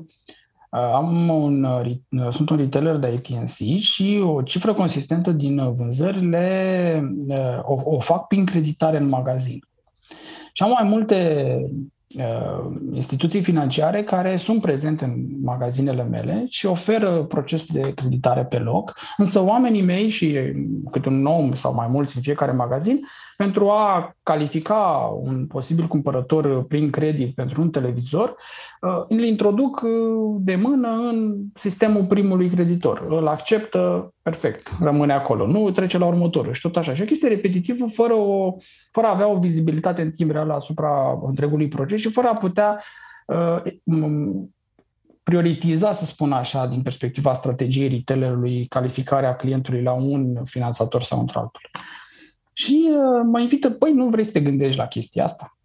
am 0.70 1.30
un, 1.30 1.64
uh, 1.64 2.28
sunt 2.32 2.50
un 2.50 2.58
retailer 2.58 2.96
de 2.96 3.08
AT&C 3.08 3.80
și 3.80 4.22
o 4.24 4.42
cifră 4.42 4.74
consistentă 4.74 5.32
din 5.32 5.74
vânzările 5.74 7.16
uh, 7.28 7.60
o, 7.62 7.78
o 7.84 8.00
fac 8.00 8.28
prin 8.28 8.46
creditare 8.46 8.98
în 8.98 9.08
magazin. 9.08 9.60
Și 10.54 10.64
am 10.64 10.70
mai 10.70 10.90
multe 10.90 11.60
uh, 12.18 12.76
instituții 12.94 13.42
financiare 13.42 14.04
care 14.04 14.38
sunt 14.38 14.62
prezente 14.62 15.04
în 15.04 15.26
magazinele 15.44 16.04
mele 16.04 16.46
și 16.50 16.66
oferă 16.66 17.24
proces 17.24 17.66
de 17.66 17.94
creditare 17.94 18.46
pe 18.46 18.58
loc, 18.58 18.98
însă 19.18 19.40
oamenii 19.40 19.82
mei 19.82 20.10
și 20.10 20.38
câte 20.92 21.10
un 21.10 21.26
om 21.26 21.54
sau 21.54 21.74
mai 21.74 21.88
mulți 21.90 22.16
în 22.16 22.22
fiecare 22.22 22.52
magazin 22.52 23.00
pentru 23.38 23.70
a 23.70 24.16
califica 24.24 25.12
un 25.22 25.48
posibil 25.48 25.88
cumpărător 25.88 26.64
prin 26.64 26.90
credit 26.90 27.36
pentru 27.36 27.62
un 27.62 27.70
televizor, 27.70 28.36
uh, 28.82 29.04
îl 29.08 29.24
introduc 29.24 29.82
uh, 29.82 30.36
de 30.40 30.56
mână 30.56 30.90
în 30.90 31.36
sistemul 31.54 32.04
primului 32.04 32.50
creditor. 32.50 33.06
Îl 33.10 33.28
acceptă 33.28 34.14
perfect, 34.22 34.72
rămâne 34.82 35.14
acolo, 35.14 35.48
nu 35.48 35.72
trece 35.72 35.98
la 35.98 36.06
următorul 36.06 36.54
și 36.54 36.62
tot 36.62 36.78
așa. 36.78 36.96
Și 36.96 37.02
o 37.02 37.06
chestie 37.06 37.28
repetitivă 37.28 37.86
fără, 37.86 38.14
o, 38.14 38.56
fără 38.92 39.08
a 39.08 39.14
avea 39.14 39.28
o 39.28 39.40
vizibilitate 39.40 40.02
în 40.02 40.12
timp 40.12 40.32
real 40.32 40.50
asupra 40.50 41.20
întregului 41.26 41.68
proces 41.68 42.00
și 42.00 42.10
fără 42.10 42.28
a 42.28 42.36
putea 42.36 42.84
uh, 43.26 43.62
prioritiza, 45.24 45.94
să 45.94 46.06
spun 46.06 46.32
așa, 46.32 46.66
din 46.66 46.82
perspectiva 46.82 47.34
strategiei 47.34 47.88
retailerului, 47.88 48.66
calificarea 48.66 49.36
clientului 49.36 49.82
la 49.82 49.92
un 49.92 50.44
finanțator 50.44 51.02
sau 51.02 51.20
într-altul. 51.20 51.62
Și 52.58 52.90
uh, 52.90 53.22
mă 53.32 53.40
invită, 53.40 53.70
păi 53.70 53.94
nu 53.94 54.10
vrei 54.10 54.26
să 54.26 54.32
te 54.32 54.42
gândești 54.42 54.78
la 54.78 54.88
chestia 54.88 55.24
asta? 55.24 55.58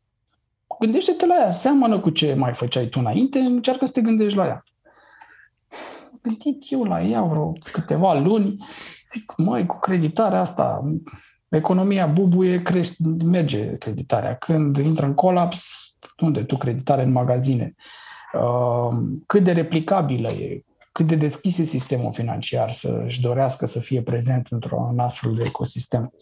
Gândește-te 0.79 1.27
la 1.27 1.35
ea, 1.35 1.53
seamănă 1.53 2.01
cu 2.01 2.11
ce 2.11 2.35
mai 2.35 2.53
făceai 2.53 2.87
tu 2.87 2.99
înainte, 3.01 3.39
încearcă 3.39 3.87
să 3.87 3.93
te 3.93 4.01
gândești 4.01 4.39
la 4.39 4.47
ea. 4.47 4.65
Gândit 6.23 6.63
eu 6.69 6.85
la 6.85 7.03
ea 7.03 7.23
vreo 7.23 7.53
câteva 7.73 8.15
luni, 8.15 8.67
zic, 9.13 9.35
măi, 9.37 9.67
cu 9.67 9.79
creditarea 9.79 10.41
asta, 10.41 10.95
economia 11.49 12.07
bubuie, 12.07 12.63
crește, 12.63 12.97
merge 13.25 13.77
creditarea. 13.77 14.37
Când 14.37 14.77
intră 14.77 15.07
în 15.07 15.15
colaps, 15.15 15.65
unde 16.21 16.43
tu 16.43 16.57
creditare 16.57 17.03
în 17.03 17.13
magazine? 17.13 17.75
Uh, 18.33 18.99
cât 19.27 19.45
de 19.45 19.53
replicabilă 19.53 20.29
e, 20.29 20.65
cât 20.93 21.07
de 21.07 21.15
deschis 21.15 21.59
e 21.59 21.65
sistemul 21.65 22.13
financiar 22.13 22.73
să-și 22.73 23.21
dorească 23.21 23.67
să 23.67 23.81
fie 23.81 24.03
prezent 24.03 24.47
într-un 24.51 24.99
astfel 24.99 25.33
de 25.35 25.43
ecosistem. 25.47 26.13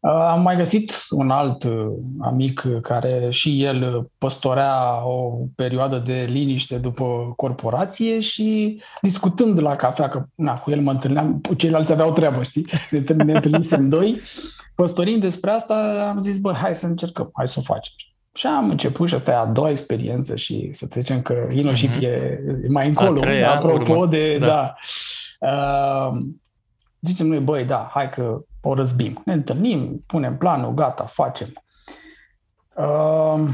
Uh, 0.00 0.10
am 0.10 0.42
mai 0.42 0.56
găsit 0.56 0.92
un 1.10 1.30
alt 1.30 1.62
uh, 1.62 1.86
amic 2.20 2.66
care 2.82 3.26
și 3.30 3.64
el 3.64 4.10
păstorea 4.18 5.06
o 5.06 5.44
perioadă 5.54 5.98
de 5.98 6.26
liniște 6.28 6.76
după 6.76 7.32
corporație 7.36 8.20
și 8.20 8.80
discutând 9.02 9.60
la 9.60 9.76
cafea, 9.76 10.08
că 10.08 10.24
na, 10.34 10.58
cu 10.58 10.70
el 10.70 10.80
mă 10.80 10.90
întâlneam, 10.90 11.40
ceilalți 11.56 11.92
aveau 11.92 12.12
treabă, 12.12 12.42
știi? 12.42 12.66
Ne, 12.90 13.24
ne 13.24 13.32
întâlnisem 13.32 13.88
doi, 13.96 14.20
păstorind 14.74 15.20
despre 15.20 15.50
asta, 15.50 16.06
am 16.14 16.22
zis, 16.22 16.38
bă, 16.38 16.52
hai 16.52 16.74
să 16.74 16.86
încercăm, 16.86 17.30
hai 17.32 17.48
să 17.48 17.54
o 17.58 17.62
facem. 17.62 17.92
Și 18.34 18.46
am 18.46 18.70
început 18.70 19.08
și 19.08 19.14
asta 19.14 19.30
e 19.30 19.34
a 19.34 19.46
doua 19.46 19.70
experiență 19.70 20.36
și 20.36 20.70
să 20.72 20.86
trecem 20.86 21.22
că 21.22 21.48
InnoShip 21.50 21.90
mm-hmm. 21.90 22.02
e 22.02 22.38
mai 22.68 22.88
încolo, 22.88 23.20
treia, 23.20 23.54
apropo 23.54 23.92
urmă. 23.92 24.06
de, 24.06 24.38
da. 24.38 24.46
da. 24.46 24.74
Uh, 25.48 26.16
zicem 27.00 27.26
noi, 27.26 27.38
băi, 27.38 27.64
da, 27.64 27.90
hai 27.92 28.10
că 28.10 28.40
o 28.60 28.74
răzbim. 28.74 29.22
Ne 29.24 29.32
întâlnim, 29.32 30.04
punem 30.06 30.36
planul, 30.36 30.74
gata, 30.74 31.04
facem. 31.04 31.52
Uh, 32.76 33.48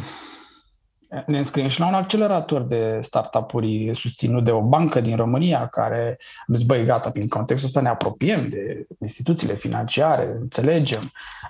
ne 1.27 1.39
înscriem 1.39 1.69
și 1.69 1.81
la 1.81 1.87
un 1.87 1.95
accelerator 1.95 2.63
de 2.63 2.99
startup-uri 3.03 3.91
susținut 3.95 4.45
de 4.45 4.51
o 4.51 4.61
bancă 4.61 5.01
din 5.01 5.17
România 5.17 5.67
care 5.67 6.19
am 6.49 6.55
zis, 6.55 6.67
băi, 6.67 6.85
gata, 6.85 7.11
prin 7.11 7.29
contextul 7.29 7.69
ăsta 7.69 7.81
ne 7.81 7.89
apropiem 7.89 8.47
de 8.47 8.87
instituțiile 9.01 9.55
financiare, 9.55 10.37
înțelegem. 10.41 11.01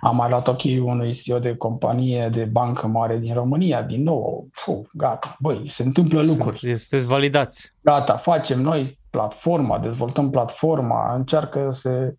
Am 0.00 0.16
mai 0.16 0.28
luat 0.28 0.48
ochii 0.48 0.78
unui 0.78 1.12
CEO 1.12 1.38
de 1.38 1.56
companie 1.56 2.28
de 2.32 2.44
bancă 2.44 2.86
mare 2.86 3.18
din 3.18 3.34
România, 3.34 3.82
din 3.82 4.02
nou, 4.02 4.48
fu, 4.52 4.88
gata, 4.92 5.36
băi, 5.38 5.66
se 5.70 5.82
întâmplă 5.82 6.20
lucruri. 6.20 6.56
Sunteți 6.56 7.06
validați. 7.06 7.74
Gata, 7.80 8.16
facem 8.16 8.60
noi 8.60 8.98
platforma, 9.10 9.78
dezvoltăm 9.78 10.30
platforma, 10.30 11.14
încearcă 11.14 11.70
să 11.72 12.14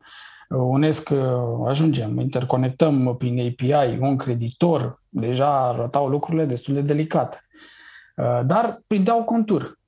unesc, 0.50 1.14
ajungem, 1.66 2.20
interconectăm 2.20 3.16
prin 3.18 3.40
API 3.40 3.98
un 4.00 4.18
creditor, 4.18 5.02
deja 5.10 5.68
arătau 5.68 6.08
lucrurile 6.08 6.46
destul 6.46 6.74
de 6.74 6.82
delicat. 6.82 7.46
Dar 8.46 8.78
prindeau 8.88 9.24
contur. 9.24 9.80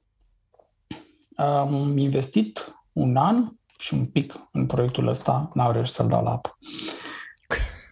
Am 1.36 1.98
investit 1.98 2.76
un 2.94 3.16
an 3.16 3.46
și 3.78 3.94
un 3.94 4.06
pic 4.06 4.34
în 4.52 4.66
proiectul 4.66 5.08
ăsta, 5.08 5.50
n-am 5.54 5.72
reușit 5.72 5.94
să-l 5.94 6.08
dau 6.08 6.24
la 6.24 6.32
apă. 6.32 6.58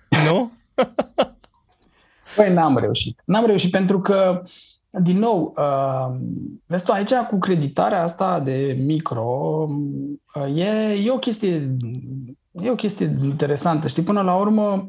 Nu? 0.26 0.52
Păi 2.36 2.54
n-am 2.54 2.78
reușit. 2.78 3.22
N-am 3.26 3.46
reușit 3.46 3.72
pentru 3.72 4.02
că 4.02 4.42
uh, 4.44 4.50
din 5.02 5.18
nou, 5.18 5.54
uh, 5.58 6.16
vezi 6.66 6.84
tu, 6.84 6.92
aici 6.92 7.14
cu 7.14 7.38
creditarea 7.38 8.04
asta 8.04 8.40
de 8.40 8.78
micro, 8.86 9.68
uh, 10.36 10.58
e, 10.58 10.94
e, 11.04 11.12
o 11.12 11.18
chestie, 11.18 11.76
e 12.62 12.70
o 12.70 12.76
chestie 12.76 13.18
interesantă. 13.24 13.88
Știi, 13.88 14.04
până 14.04 14.22
la 14.22 14.36
urmă, 14.36 14.88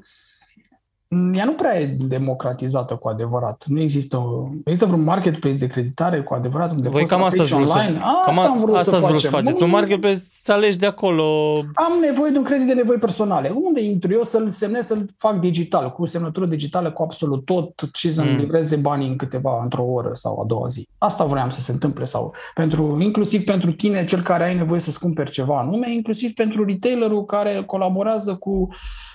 ea 1.34 1.44
nu 1.44 1.52
prea 1.52 1.80
e 1.80 1.96
democratizată 1.98 2.94
cu 2.94 3.08
adevărat. 3.08 3.62
Nu 3.66 3.80
există, 3.80 4.18
există 4.64 4.86
vreun 4.86 5.02
marketplace 5.02 5.56
de 5.56 5.66
creditare 5.66 6.22
cu 6.22 6.34
adevărat 6.34 6.70
unde 6.70 6.88
Voi 6.88 7.06
cam 7.06 7.22
asta 7.22 7.42
online. 7.54 7.66
Să, 7.66 7.76
asta 7.76 8.20
cam 8.24 8.38
am 8.38 8.60
vrut 8.60 8.76
asta 8.76 9.00
să, 9.00 9.06
vrut 9.08 9.22
să 9.22 9.30
faceți. 9.30 9.62
Un 9.62 9.70
marketplace 9.70 10.18
să 10.18 10.52
alegi 10.52 10.78
de 10.78 10.86
acolo. 10.86 11.24
Am 11.58 11.92
nevoie 12.00 12.30
de 12.30 12.38
un 12.38 12.44
credit 12.44 12.66
de 12.66 12.72
nevoi 12.72 12.96
personale. 12.96 13.52
Unde 13.54 13.80
intru 13.80 14.12
eu 14.12 14.22
să-l 14.22 14.50
semnez, 14.50 14.86
să-l 14.86 15.06
fac 15.16 15.40
digital, 15.40 15.92
cu 15.92 16.06
semnătură 16.06 16.46
digitală, 16.46 16.90
cu 16.90 17.02
absolut 17.02 17.44
tot 17.44 17.88
și 17.92 18.12
să-mi 18.12 18.30
mm. 18.30 18.38
livreze 18.38 18.76
banii 18.76 19.08
în 19.08 19.16
câteva, 19.16 19.60
într-o 19.62 19.84
oră 19.84 20.10
sau 20.12 20.40
a 20.40 20.44
doua 20.46 20.68
zi. 20.68 20.88
Asta 20.98 21.24
vreau 21.24 21.50
să 21.50 21.60
se 21.60 21.72
întâmple 21.72 22.06
sau 22.06 22.34
pentru, 22.54 22.98
inclusiv 23.00 23.44
pentru 23.44 23.72
tine, 23.72 24.04
cel 24.04 24.22
care 24.22 24.44
ai 24.44 24.56
nevoie 24.56 24.80
să-ți 24.80 25.00
cumperi 25.00 25.30
ceva 25.30 25.58
anume, 25.58 25.94
inclusiv 25.94 26.32
pentru 26.32 26.64
retailerul 26.64 27.24
care 27.24 27.62
colaborează 27.66 28.34
cu 28.34 28.68
Uh, 28.68 29.07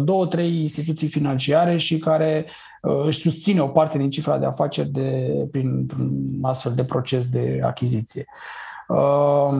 două, 0.00 0.26
trei 0.26 0.60
instituții 0.60 1.08
financiare 1.08 1.76
și 1.76 1.98
care 1.98 2.46
uh, 2.82 3.04
își 3.04 3.20
susține 3.20 3.60
o 3.60 3.68
parte 3.68 3.98
din 3.98 4.10
cifra 4.10 4.38
de 4.38 4.46
afaceri 4.46 4.88
de, 4.88 5.30
prin 5.50 5.86
un 5.98 6.38
astfel 6.42 6.74
de 6.74 6.82
proces 6.82 7.28
de 7.28 7.60
achiziție. 7.64 8.24
Uh, 8.88 9.58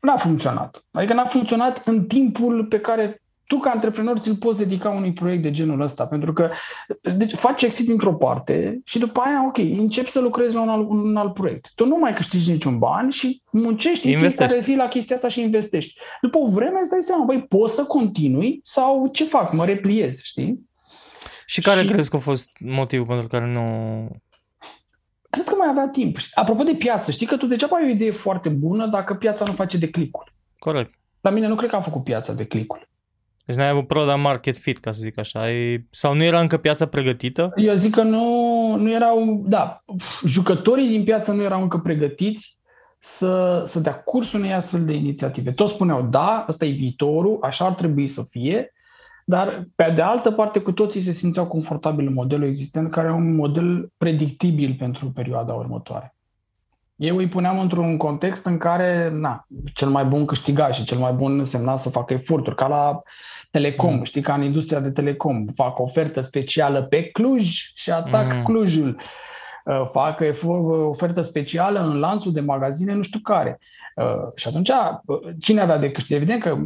n-a 0.00 0.16
funcționat. 0.16 0.84
Adică 0.90 1.14
n-a 1.14 1.24
funcționat 1.24 1.86
în 1.86 2.04
timpul 2.04 2.64
pe 2.64 2.80
care 2.80 3.22
tu 3.46 3.58
ca 3.58 3.70
antreprenor 3.70 4.18
ți-l 4.18 4.36
poți 4.36 4.58
dedica 4.58 4.88
unui 4.88 5.12
proiect 5.12 5.42
de 5.42 5.50
genul 5.50 5.80
ăsta, 5.80 6.06
pentru 6.06 6.32
că 6.32 6.50
deci, 7.16 7.34
faci 7.34 7.62
exit 7.62 7.86
dintr-o 7.86 8.14
parte 8.14 8.80
și 8.84 8.98
după 8.98 9.20
aia, 9.20 9.46
ok, 9.46 9.56
începi 9.58 10.10
să 10.10 10.20
lucrezi 10.20 10.54
la 10.54 10.60
un 10.60 10.68
alt, 10.68 10.88
un 10.88 11.16
alt 11.16 11.34
proiect. 11.34 11.70
Tu 11.74 11.86
nu 11.86 11.96
mai 11.96 12.14
câștigi 12.14 12.50
niciun 12.50 12.78
ban 12.78 13.10
și 13.10 13.42
muncești 13.50 14.14
în 14.14 14.20
fiecare 14.20 14.58
zi 14.60 14.74
la 14.74 14.88
chestia 14.88 15.16
asta 15.16 15.28
și 15.28 15.40
investești. 15.40 15.98
După 16.20 16.38
o 16.38 16.46
vreme 16.46 16.78
îți 16.80 16.90
dai 16.90 17.00
seama, 17.00 17.24
băi, 17.24 17.42
poți 17.42 17.74
să 17.74 17.84
continui 17.84 18.60
sau 18.62 19.10
ce 19.12 19.24
fac, 19.24 19.52
mă 19.52 19.64
repliez, 19.64 20.20
știi? 20.22 20.68
Și 21.46 21.60
care 21.60 21.80
și... 21.80 21.86
crezi 21.86 22.10
că 22.10 22.16
a 22.16 22.18
fost 22.18 22.50
motivul 22.58 23.06
pentru 23.06 23.26
care 23.26 23.46
nu... 23.46 23.62
Cred 25.30 25.46
că 25.46 25.54
mai 25.54 25.68
avea 25.68 25.88
timp. 25.88 26.16
Apropo 26.34 26.62
de 26.62 26.74
piață, 26.74 27.10
știi 27.10 27.26
că 27.26 27.36
tu 27.36 27.46
degeaba 27.46 27.76
ai 27.76 27.84
o 27.84 27.88
idee 27.88 28.10
foarte 28.10 28.48
bună 28.48 28.86
dacă 28.86 29.14
piața 29.14 29.44
nu 29.46 29.52
face 29.52 29.78
de 29.78 29.90
clicul. 29.90 30.32
Corect. 30.58 30.94
La 31.20 31.30
mine 31.30 31.46
nu 31.46 31.54
cred 31.54 31.70
că 31.70 31.76
am 31.76 31.82
făcut 31.82 32.04
piața 32.04 32.32
de 32.32 32.44
clicul. 32.44 32.88
Deci 33.44 33.56
n-ai 33.56 33.68
avut 33.68 33.86
product 33.86 34.18
market 34.18 34.56
fit, 34.56 34.78
ca 34.78 34.90
să 34.90 35.00
zic 35.02 35.18
așa. 35.18 35.50
E... 35.50 35.84
Sau 35.90 36.14
nu 36.14 36.22
era 36.22 36.40
încă 36.40 36.56
piața 36.56 36.86
pregătită? 36.86 37.52
Eu 37.56 37.74
zic 37.74 37.94
că 37.94 38.02
nu, 38.02 38.76
nu 38.76 38.90
erau, 38.90 39.44
da, 39.46 39.84
jucătorii 40.24 40.88
din 40.88 41.04
piață 41.04 41.32
nu 41.32 41.42
erau 41.42 41.62
încă 41.62 41.78
pregătiți 41.78 42.58
să, 42.98 43.62
să 43.66 43.80
dea 43.80 43.94
curs 43.94 44.32
unei 44.32 44.52
astfel 44.52 44.84
de 44.84 44.92
inițiative. 44.92 45.52
Toți 45.52 45.72
spuneau, 45.72 46.02
da, 46.02 46.46
ăsta 46.48 46.64
e 46.64 46.70
viitorul, 46.70 47.38
așa 47.42 47.64
ar 47.64 47.72
trebui 47.72 48.06
să 48.06 48.22
fie, 48.22 48.72
dar 49.24 49.68
pe 49.74 49.92
de 49.94 50.02
altă 50.02 50.30
parte 50.30 50.58
cu 50.58 50.72
toții 50.72 51.00
se 51.00 51.12
simțeau 51.12 51.46
confortabil 51.46 52.06
în 52.06 52.12
modelul 52.12 52.46
existent, 52.46 52.90
care 52.90 53.08
e 53.08 53.10
un 53.10 53.34
model 53.34 53.92
predictibil 53.96 54.76
pentru 54.78 55.10
perioada 55.10 55.52
următoare. 55.52 56.13
Eu 56.96 57.16
îi 57.16 57.28
puneam 57.28 57.58
într-un 57.58 57.96
context 57.96 58.44
în 58.44 58.58
care 58.58 59.10
na, 59.12 59.44
cel 59.74 59.88
mai 59.88 60.04
bun 60.04 60.24
câștiga 60.24 60.70
și 60.70 60.84
cel 60.84 60.98
mai 60.98 61.12
bun 61.12 61.38
însemna 61.38 61.76
să 61.76 61.88
facă 61.88 62.12
eforturi, 62.12 62.56
ca 62.56 62.66
la 62.66 63.02
telecom, 63.50 63.94
mm. 63.94 64.04
știi, 64.04 64.22
ca 64.22 64.34
în 64.34 64.42
industria 64.42 64.80
de 64.80 64.90
telecom, 64.90 65.44
fac 65.54 65.78
ofertă 65.78 66.20
specială 66.20 66.82
pe 66.82 67.02
Cluj 67.02 67.70
și 67.74 67.90
atac 67.90 68.34
mm. 68.34 68.42
Clujul, 68.42 68.96
uh, 69.64 69.82
fac 69.92 70.20
ofertă 70.88 71.20
specială 71.20 71.80
în 71.80 71.98
lanțul 71.98 72.32
de 72.32 72.40
magazine 72.40 72.92
nu 72.92 73.02
știu 73.02 73.20
care. 73.22 73.58
Uh, 73.60 73.83
și 74.34 74.48
atunci, 74.48 74.68
uh, 74.68 75.18
cine 75.40 75.60
avea 75.60 75.78
de 75.78 75.90
câștigat? 75.90 76.20
Evident 76.20 76.42
că 76.42 76.58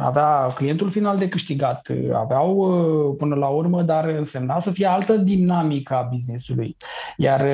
avea 0.00 0.52
clientul 0.54 0.90
final 0.90 1.18
de 1.18 1.28
câștigat, 1.28 1.88
aveau 2.14 2.56
uh, 2.56 3.14
până 3.18 3.34
la 3.34 3.46
urmă, 3.46 3.82
dar 3.82 4.08
însemna 4.08 4.58
să 4.58 4.70
fie 4.70 4.86
altă 4.86 5.16
dinamică 5.16 5.94
a 5.94 6.08
businessului. 6.10 6.76
Iar 7.16 7.46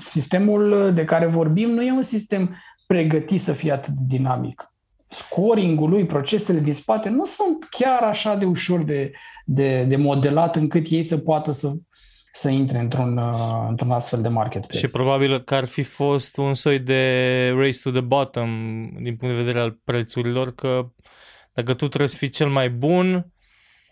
sistemul 0.00 0.92
de 0.94 1.04
care 1.04 1.26
vorbim 1.26 1.70
nu 1.70 1.82
e 1.82 1.92
un 1.92 2.02
sistem 2.02 2.56
pregătit 2.86 3.40
să 3.40 3.52
fie 3.52 3.72
atât 3.72 3.92
de 3.92 4.16
dinamic. 4.16 4.72
Scoringul 5.08 5.90
lui, 5.90 6.06
procesele 6.06 6.58
din 6.58 6.74
spate 6.74 7.08
nu 7.08 7.24
sunt 7.24 7.66
chiar 7.70 8.02
așa 8.02 8.36
de 8.36 8.44
ușor 8.44 8.82
de, 8.82 9.12
de, 9.44 9.84
de 9.88 9.96
modelat 9.96 10.56
încât 10.56 10.86
ei 10.88 11.02
să 11.02 11.18
poată 11.18 11.52
să 11.52 11.72
să 12.36 12.48
intre 12.48 12.78
într-un, 12.78 13.16
uh, 13.16 13.66
într-un 13.68 13.90
astfel 13.90 14.22
de 14.22 14.28
marketplace. 14.28 14.78
Și 14.78 14.86
probabil 14.86 15.38
că 15.38 15.54
ar 15.54 15.64
fi 15.64 15.82
fost 15.82 16.36
un 16.36 16.54
soi 16.54 16.78
de 16.78 17.52
race 17.56 17.80
to 17.82 17.90
the 17.90 18.00
bottom 18.00 18.48
din 19.00 19.16
punct 19.16 19.34
de 19.34 19.40
vedere 19.40 19.60
al 19.60 19.78
prețurilor, 19.84 20.54
că 20.54 20.88
dacă 21.52 21.74
tu 21.74 21.88
trebuie 21.88 22.08
să 22.08 22.16
fii 22.16 22.28
cel 22.28 22.48
mai 22.48 22.70
bun, 22.70 23.32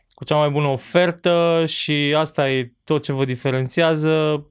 cu 0.09 0.25
cea 0.25 0.37
mai 0.37 0.51
bună 0.51 0.67
ofertă 0.67 1.65
și 1.67 2.15
asta 2.17 2.51
e 2.51 2.73
tot 2.85 3.03
ce 3.03 3.13
vă 3.13 3.25
diferențiază, 3.25 4.47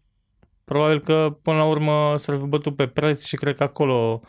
probabil 0.63 0.99
că 0.99 1.37
până 1.41 1.57
la 1.57 1.65
urmă 1.65 2.17
s-ar 2.17 2.37
fi 2.37 2.45
bătut 2.45 2.75
pe 2.75 2.87
preț 2.87 3.25
și 3.25 3.35
cred 3.35 3.55
că 3.55 3.63
acolo 3.63 4.21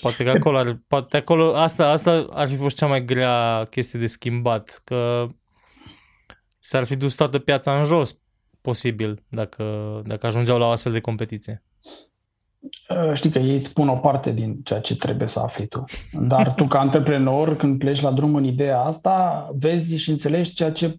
Poate 0.00 0.24
că 0.24 0.30
acolo, 0.30 0.58
ar, 0.58 0.80
poate 0.86 1.16
acolo 1.16 1.54
asta, 1.54 1.90
asta 1.90 2.26
ar 2.32 2.48
fi 2.48 2.56
fost 2.56 2.76
cea 2.76 2.86
mai 2.86 3.04
grea 3.04 3.66
chestie 3.70 3.98
de 3.98 4.06
schimbat, 4.06 4.80
că 4.84 5.26
s-ar 6.58 6.84
fi 6.84 6.96
dus 6.96 7.14
toată 7.14 7.38
piața 7.38 7.78
în 7.78 7.84
jos 7.84 8.18
posibil 8.64 9.22
dacă, 9.28 9.64
dacă 10.04 10.26
ajungeau 10.26 10.58
la 10.58 10.66
o 10.66 10.70
astfel 10.70 10.92
de 10.92 11.00
competiție? 11.00 11.62
Uh, 12.88 13.14
știi 13.14 13.30
că 13.30 13.38
ei 13.38 13.56
îți 13.56 13.66
spun 13.66 13.88
o 13.88 13.96
parte 13.96 14.30
din 14.30 14.60
ceea 14.62 14.80
ce 14.80 14.96
trebuie 14.96 15.28
să 15.28 15.40
afli 15.40 15.66
tu. 15.66 15.84
Dar 16.12 16.54
tu, 16.54 16.66
ca 16.66 16.78
antreprenor, 16.78 17.56
când 17.56 17.78
pleci 17.78 18.00
la 18.00 18.10
drum 18.10 18.34
în 18.34 18.44
ideea 18.44 18.80
asta, 18.80 19.48
vezi 19.58 19.96
și 19.96 20.10
înțelegi 20.10 20.54
ceea 20.54 20.72
ce 20.72 20.96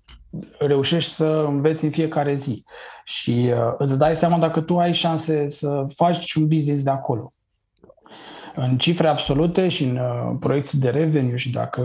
reușești 0.60 1.14
să 1.14 1.46
înveți 1.48 1.84
în 1.84 1.90
fiecare 1.90 2.36
zi. 2.36 2.64
Și 3.04 3.52
uh, 3.54 3.74
îți 3.78 3.98
dai 3.98 4.16
seama 4.16 4.38
dacă 4.38 4.62
tu 4.62 4.78
ai 4.78 4.94
șanse 4.94 5.50
să 5.50 5.86
faci 5.96 6.34
un 6.34 6.48
business 6.48 6.84
de 6.84 6.90
acolo 6.90 7.35
în 8.56 8.78
cifre 8.78 9.08
absolute 9.08 9.68
și 9.68 9.84
în 9.84 9.98
uh, 9.98 10.36
proiecții 10.40 10.80
de 10.80 10.90
revenue 10.90 11.36
și 11.36 11.50
dacă 11.50 11.84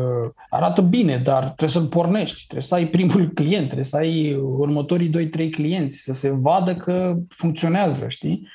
arată 0.49 0.81
bine, 0.81 1.17
dar 1.17 1.45
trebuie 1.45 1.69
să-l 1.69 1.87
pornești, 1.87 2.37
trebuie 2.37 2.63
să 2.63 2.75
ai 2.75 2.87
primul 2.87 3.29
client, 3.39 3.65
trebuie 3.65 3.85
să 3.85 3.97
ai 3.97 4.35
următorii 4.35 5.31
2-3 5.49 5.51
clienți, 5.51 5.97
să 5.97 6.13
se 6.13 6.31
vadă 6.31 6.75
că 6.75 7.15
funcționează, 7.29 8.09
știi? 8.09 8.49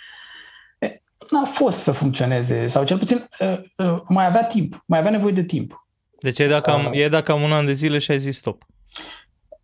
E, 0.80 1.01
n-a 1.32 1.45
fost 1.45 1.80
să 1.80 1.91
funcționeze, 1.91 2.68
sau 2.68 2.84
cel 2.84 2.97
puțin 2.97 3.28
uh, 3.39 3.59
uh, 3.76 4.01
mai 4.07 4.26
avea 4.26 4.43
timp, 4.43 4.84
mai 4.86 4.99
avea 4.99 5.11
nevoie 5.11 5.34
de 5.34 5.43
timp. 5.43 5.88
Deci 6.20 6.39
e 6.39 6.47
dacă 6.47 6.72
am, 6.72 6.86
uh, 6.86 6.91
e 6.91 7.09
dacă 7.09 7.32
am 7.32 7.41
un 7.41 7.51
an 7.51 7.66
de 7.66 7.74
zile 7.74 7.97
și 7.97 8.11
ai 8.11 8.20
zis 8.20 8.38
stop. 8.38 8.63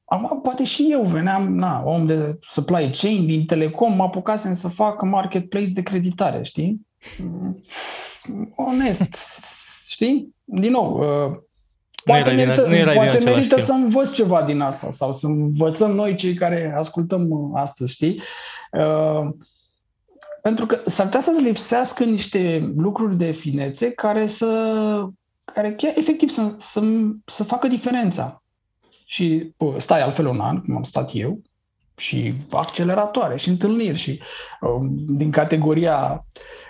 Acum, 0.05 0.41
poate 0.41 0.63
și 0.63 0.87
eu 0.89 1.01
veneam, 1.01 1.55
na, 1.55 1.83
om 1.85 2.05
de 2.05 2.39
supply 2.41 2.89
chain 2.91 3.25
din 3.25 3.45
Telecom, 3.45 3.95
mă 3.95 4.03
apucasem 4.03 4.53
să 4.53 4.67
fac 4.67 5.01
marketplace 5.01 5.71
de 5.73 5.81
creditare, 5.81 6.43
știi? 6.43 6.87
onest, 8.55 9.15
știi? 9.87 10.35
Din 10.43 10.71
nou, 10.71 10.99
uh, 10.99 11.37
poate 12.03 12.29
nu 12.29 12.35
merită, 12.35 12.67
din, 12.67 12.83
nu 12.83 12.91
poate 12.93 13.29
merită 13.29 13.59
să 13.59 13.71
învăț 13.71 14.13
ceva 14.13 14.43
din 14.43 14.61
asta 14.61 14.91
sau 14.91 15.13
să 15.13 15.25
învățăm 15.25 15.91
noi 15.91 16.15
cei 16.15 16.33
care 16.33 16.73
ascultăm 16.77 17.29
uh, 17.29 17.49
astăzi, 17.53 17.93
știi? 17.93 18.21
Uh, 18.71 19.29
pentru 20.41 20.65
că 20.65 20.81
s-ar 20.85 21.05
putea 21.05 21.21
să-ți 21.21 21.43
lipsească 21.43 22.03
niște 22.03 22.73
lucruri 22.77 23.17
de 23.17 23.31
finețe 23.31 23.91
care 23.91 24.25
să 24.25 24.47
care 25.53 25.73
chiar 25.73 25.93
efectiv 25.95 26.29
să, 26.29 26.55
să, 26.59 26.81
să 27.25 27.43
facă 27.43 27.67
diferența. 27.67 28.43
Și 29.05 29.53
bă, 29.57 29.75
stai 29.79 30.01
altfel 30.01 30.25
un 30.25 30.39
an, 30.39 30.61
cum 30.61 30.75
am 30.75 30.83
stat 30.83 31.09
eu, 31.13 31.41
și 31.97 32.33
acceleratoare 32.51 33.37
și 33.37 33.49
întâlniri 33.49 33.97
și 33.97 34.19
uh, 34.61 34.87
din 35.07 35.31
categoria 35.31 36.25
Uh, 36.25 36.60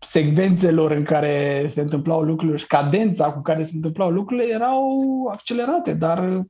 secvențelor 0.00 0.90
în 0.90 1.04
care 1.04 1.70
se 1.74 1.80
întâmplau 1.80 2.20
lucruri 2.20 2.58
și 2.58 2.66
cadența 2.66 3.30
cu 3.30 3.42
care 3.42 3.62
se 3.62 3.70
întâmplau 3.74 4.10
lucrurile 4.10 4.52
erau 4.52 4.82
accelerate, 5.30 5.92
dar 5.92 6.42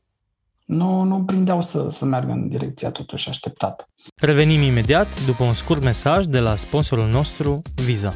nu, 0.65 1.03
nu 1.03 1.23
prindeau 1.25 1.63
să, 1.63 1.89
să 1.91 2.05
meargă 2.05 2.33
în 2.33 2.49
direcția 2.49 2.91
totuși 2.91 3.29
așteptată. 3.29 3.89
Revenim 4.21 4.63
imediat 4.63 5.27
după 5.27 5.45
un 5.45 5.53
scurt 5.53 5.83
mesaj 5.85 6.25
de 6.25 6.41
la 6.41 6.55
sponsorul 6.55 7.09
nostru, 7.09 7.61
Visa. 7.85 8.13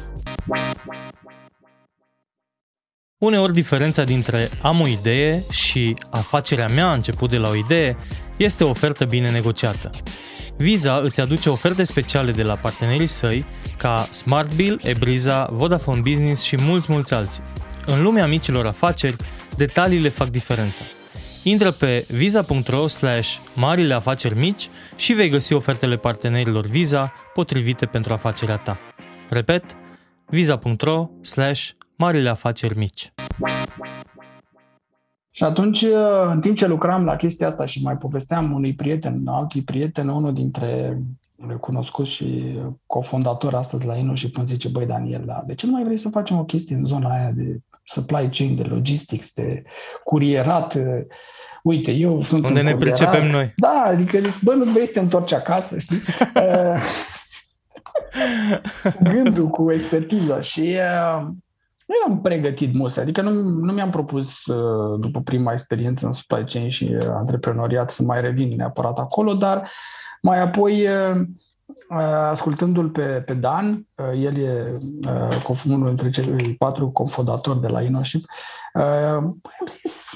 Uneori 3.17 3.53
diferența 3.53 4.03
dintre 4.03 4.47
am 4.61 4.81
o 4.81 4.87
idee 4.87 5.39
și 5.51 5.95
afacerea 6.11 6.67
mea 6.75 6.87
a 6.87 6.93
început 6.93 7.29
de 7.29 7.37
la 7.37 7.49
o 7.49 7.55
idee 7.55 7.95
este 8.37 8.63
o 8.63 8.69
ofertă 8.69 9.05
bine 9.05 9.31
negociată. 9.31 9.89
Visa 10.57 10.99
îți 11.03 11.21
aduce 11.21 11.49
oferte 11.49 11.83
speciale 11.83 12.31
de 12.31 12.43
la 12.43 12.55
partenerii 12.55 13.07
săi 13.07 13.45
ca 13.77 14.07
Smartbill, 14.09 14.79
Ebriza, 14.83 15.47
Vodafone 15.51 16.01
Business 16.01 16.43
și 16.43 16.57
mulți, 16.61 16.91
mulți 16.91 17.13
alții. 17.13 17.43
În 17.85 18.01
lumea 18.01 18.27
micilor 18.27 18.65
afaceri, 18.65 19.15
detaliile 19.57 20.09
fac 20.09 20.27
diferența. 20.27 20.83
Intră 21.43 21.71
pe 21.71 22.05
visa.ro 22.09 22.87
slash 22.87 23.35
marile 23.53 23.93
afaceri 23.93 24.37
mici 24.37 24.69
și 24.95 25.13
vei 25.13 25.29
găsi 25.29 25.53
ofertele 25.53 25.97
partenerilor 25.97 26.65
Visa 26.65 27.13
potrivite 27.33 27.85
pentru 27.85 28.13
afacerea 28.13 28.57
ta. 28.57 28.79
Repet, 29.29 29.63
visa.ro 30.25 31.09
slash 31.21 31.69
marile 31.95 32.29
afaceri 32.29 32.77
mici. 32.77 33.11
Și 35.35 35.43
atunci, 35.43 35.81
uh, 35.81 36.29
în 36.31 36.41
timp 36.41 36.57
ce 36.57 36.67
lucram 36.67 37.05
la 37.05 37.15
chestia 37.15 37.47
asta 37.47 37.65
și 37.65 37.81
mai 37.83 37.97
povesteam 37.97 38.53
unui 38.53 38.73
prieten, 38.73 39.21
altui 39.27 39.61
prieten, 39.61 40.07
unul 40.07 40.33
dintre 40.33 40.99
cunoscut 41.59 42.05
și 42.05 42.59
cofondator 42.85 43.53
astăzi 43.53 43.85
la 43.85 43.95
Ino 43.95 44.15
și 44.15 44.29
până 44.29 44.45
zice, 44.45 44.67
băi 44.67 44.85
Daniel, 44.85 45.43
de 45.45 45.55
ce 45.55 45.65
nu 45.65 45.71
mai 45.71 45.83
vrei 45.83 45.97
să 45.97 46.09
facem 46.09 46.37
o 46.37 46.43
chestie 46.43 46.75
în 46.75 46.85
zona 46.85 47.09
aia 47.09 47.31
de 47.31 47.59
supply 47.83 48.29
chain, 48.31 48.55
de 48.55 48.63
logistics, 48.63 49.33
de 49.33 49.63
curierat? 50.03 50.77
Uite, 51.63 51.91
eu 51.91 52.21
sunt 52.21 52.45
Unde 52.45 52.61
ne 52.61 52.71
curierat. 52.71 52.97
pricepem 52.97 53.31
noi. 53.31 53.53
Da, 53.55 53.83
adică, 53.87 54.19
bă, 54.43 54.53
nu 54.53 54.63
vrei 54.63 54.85
să 54.85 54.93
te 54.93 54.99
întorci 54.99 55.33
acasă, 55.33 55.79
știi? 55.79 55.97
Gândul 59.13 59.47
cu 59.47 59.71
expertiza 59.71 60.41
și 60.41 60.77
uh, 61.19 61.27
nu 61.85 61.95
eram 62.03 62.21
pregătit 62.21 62.73
mult, 62.73 62.97
adică 62.97 63.21
nu, 63.21 63.31
nu 63.41 63.73
mi-am 63.73 63.89
propus 63.89 64.45
uh, 64.45 64.99
după 64.99 65.21
prima 65.21 65.51
experiență 65.51 66.05
în 66.05 66.13
supply 66.13 66.43
chain 66.43 66.69
și 66.69 66.83
uh, 66.83 67.07
antreprenoriat 67.07 67.91
să 67.91 68.03
mai 68.03 68.21
revin 68.21 68.55
neapărat 68.55 68.97
acolo, 68.97 69.33
dar 69.33 69.69
mai 70.21 70.41
apoi 70.41 70.87
uh, 70.87 71.21
ascultându-l 72.29 72.89
pe, 72.89 73.01
pe 73.01 73.33
Dan, 73.33 73.87
el 74.21 74.37
e 74.37 74.73
unul 75.65 75.87
dintre 75.87 76.09
cei 76.09 76.55
patru 76.57 76.89
cofondatori 76.89 77.61
de 77.61 77.67
la 77.67 77.81
InnoShip, 77.81 78.25
am 78.73 79.41
zis, 79.67 80.09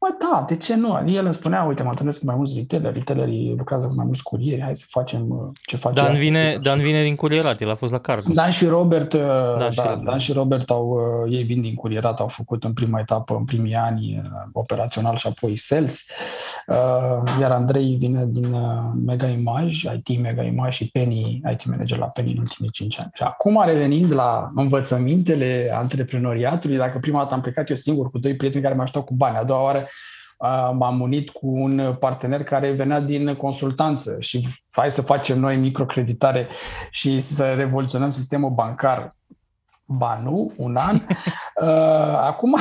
Bă, 0.00 0.16
da, 0.18 0.44
de 0.48 0.56
ce 0.56 0.74
nu? 0.74 1.02
El 1.06 1.24
îmi 1.24 1.34
spunea, 1.34 1.62
uite, 1.62 1.82
mă 1.82 1.90
întâlnesc 1.90 2.18
cu 2.18 2.24
mai 2.24 2.34
mulți 2.36 2.54
retaileri, 2.56 2.94
retailerii 2.94 3.54
lucrează 3.56 3.86
cu 3.86 3.94
mai 3.94 4.04
mulți 4.04 4.22
curieri, 4.22 4.62
hai 4.62 4.76
să 4.76 4.84
facem 4.88 5.30
uh, 5.30 5.48
ce 5.62 5.76
facem. 5.76 6.04
Dan, 6.04 6.14
vine, 6.14 6.58
Dan 6.62 6.78
vine 6.78 7.02
din 7.02 7.14
curierat, 7.14 7.60
el 7.60 7.70
a 7.70 7.74
fost 7.74 7.92
la 7.92 7.98
Cargus. 7.98 8.34
Dan 8.34 8.50
și 8.50 8.66
Robert, 8.66 9.12
uh, 9.12 9.20
Dan, 9.20 9.58
da, 9.58 9.70
și, 9.70 9.80
Dan 10.04 10.18
și 10.18 10.32
Robert 10.32 10.70
au, 10.70 10.88
uh, 11.24 11.32
ei 11.32 11.42
vin 11.42 11.60
din 11.60 11.74
curierat, 11.74 12.20
au 12.20 12.26
făcut 12.26 12.64
în 12.64 12.72
prima 12.72 12.98
etapă, 13.00 13.34
în 13.34 13.44
primii 13.44 13.74
ani, 13.74 14.22
operațional 14.52 15.16
și 15.16 15.26
apoi 15.26 15.56
sales. 15.56 16.04
Iar 17.40 17.50
Andrei 17.50 17.96
vine 17.98 18.24
din 18.28 18.56
Mega 19.06 19.26
Image, 19.26 19.92
IT 20.04 20.20
Mega 20.20 20.42
Image 20.42 20.70
și 20.70 20.90
Penny, 20.90 21.42
IT 21.52 21.64
manager 21.64 21.98
la 21.98 22.06
Penny 22.06 22.32
în 22.32 22.38
ultimii 22.38 22.70
5 22.70 23.00
ani. 23.00 23.10
Și 23.14 23.22
acum 23.22 23.62
revenind 23.66 24.12
la 24.12 24.50
învățămintele 24.54 25.70
antreprenoriatului, 25.74 26.76
dacă 26.76 26.98
prima 26.98 27.18
dată 27.18 27.34
am 27.34 27.40
plecat 27.40 27.70
eu 27.70 27.76
singur 27.76 28.10
cu 28.10 28.18
doi 28.18 28.36
prieteni 28.36 28.62
care 28.62 28.74
mă 28.74 28.82
așteptau 28.82 29.08
cu 29.08 29.14
bani, 29.14 29.36
a 29.36 29.44
doua 29.44 29.62
oară 29.62 29.88
m-am 30.72 31.00
unit 31.00 31.30
cu 31.30 31.46
un 31.46 31.96
partener 32.00 32.44
care 32.44 32.72
venea 32.72 33.00
din 33.00 33.34
consultanță 33.34 34.16
și 34.20 34.48
hai 34.70 34.92
să 34.92 35.02
facem 35.02 35.38
noi 35.38 35.56
microcreditare 35.56 36.48
și 36.90 37.20
să 37.20 37.54
revoluționăm 37.54 38.10
sistemul 38.10 38.50
bancar. 38.50 39.16
Ba 39.84 40.20
nu, 40.22 40.52
un 40.56 40.76
an. 40.76 40.98
Acum 42.30 42.56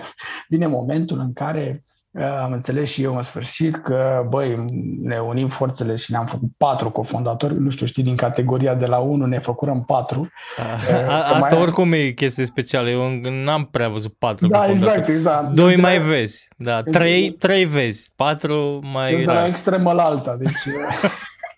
vine 0.48 0.66
momentul 0.66 1.18
în 1.18 1.32
care 1.32 1.84
am 2.20 2.52
înțeles 2.52 2.90
și 2.90 3.02
eu 3.02 3.16
în 3.16 3.22
sfârșit 3.22 3.76
că, 3.76 4.26
băi, 4.28 4.64
ne 5.02 5.18
unim 5.18 5.48
forțele 5.48 5.96
și 5.96 6.10
ne-am 6.10 6.26
făcut 6.26 6.48
patru 6.56 6.90
cofondatori, 6.90 7.60
nu 7.60 7.70
știu, 7.70 7.86
știi, 7.86 8.02
din 8.02 8.16
categoria 8.16 8.74
de 8.74 8.86
la 8.86 8.98
1 8.98 9.26
ne 9.26 9.38
făcurăm 9.38 9.84
patru. 9.84 10.28
A, 10.56 10.62
a, 11.08 11.34
asta 11.34 11.54
mai... 11.54 11.62
oricum 11.62 11.92
e 11.92 12.10
chestie 12.10 12.44
specială, 12.44 12.88
eu 12.88 13.20
n-am 13.44 13.64
prea 13.64 13.88
văzut 13.88 14.12
patru 14.18 14.46
Da, 14.46 14.70
exact, 14.70 15.08
exact. 15.08 15.48
Doi 15.48 15.76
mai 15.76 15.98
vezi, 15.98 16.48
da, 16.56 16.82
trei, 16.82 17.30
trei 17.30 17.64
vezi, 17.64 18.12
patru 18.16 18.78
mai... 18.92 19.16
De 19.16 19.24
la 19.24 19.46
extremă 19.46 19.92
la 19.92 20.02
alta, 20.02 20.36
deci... 20.38 20.52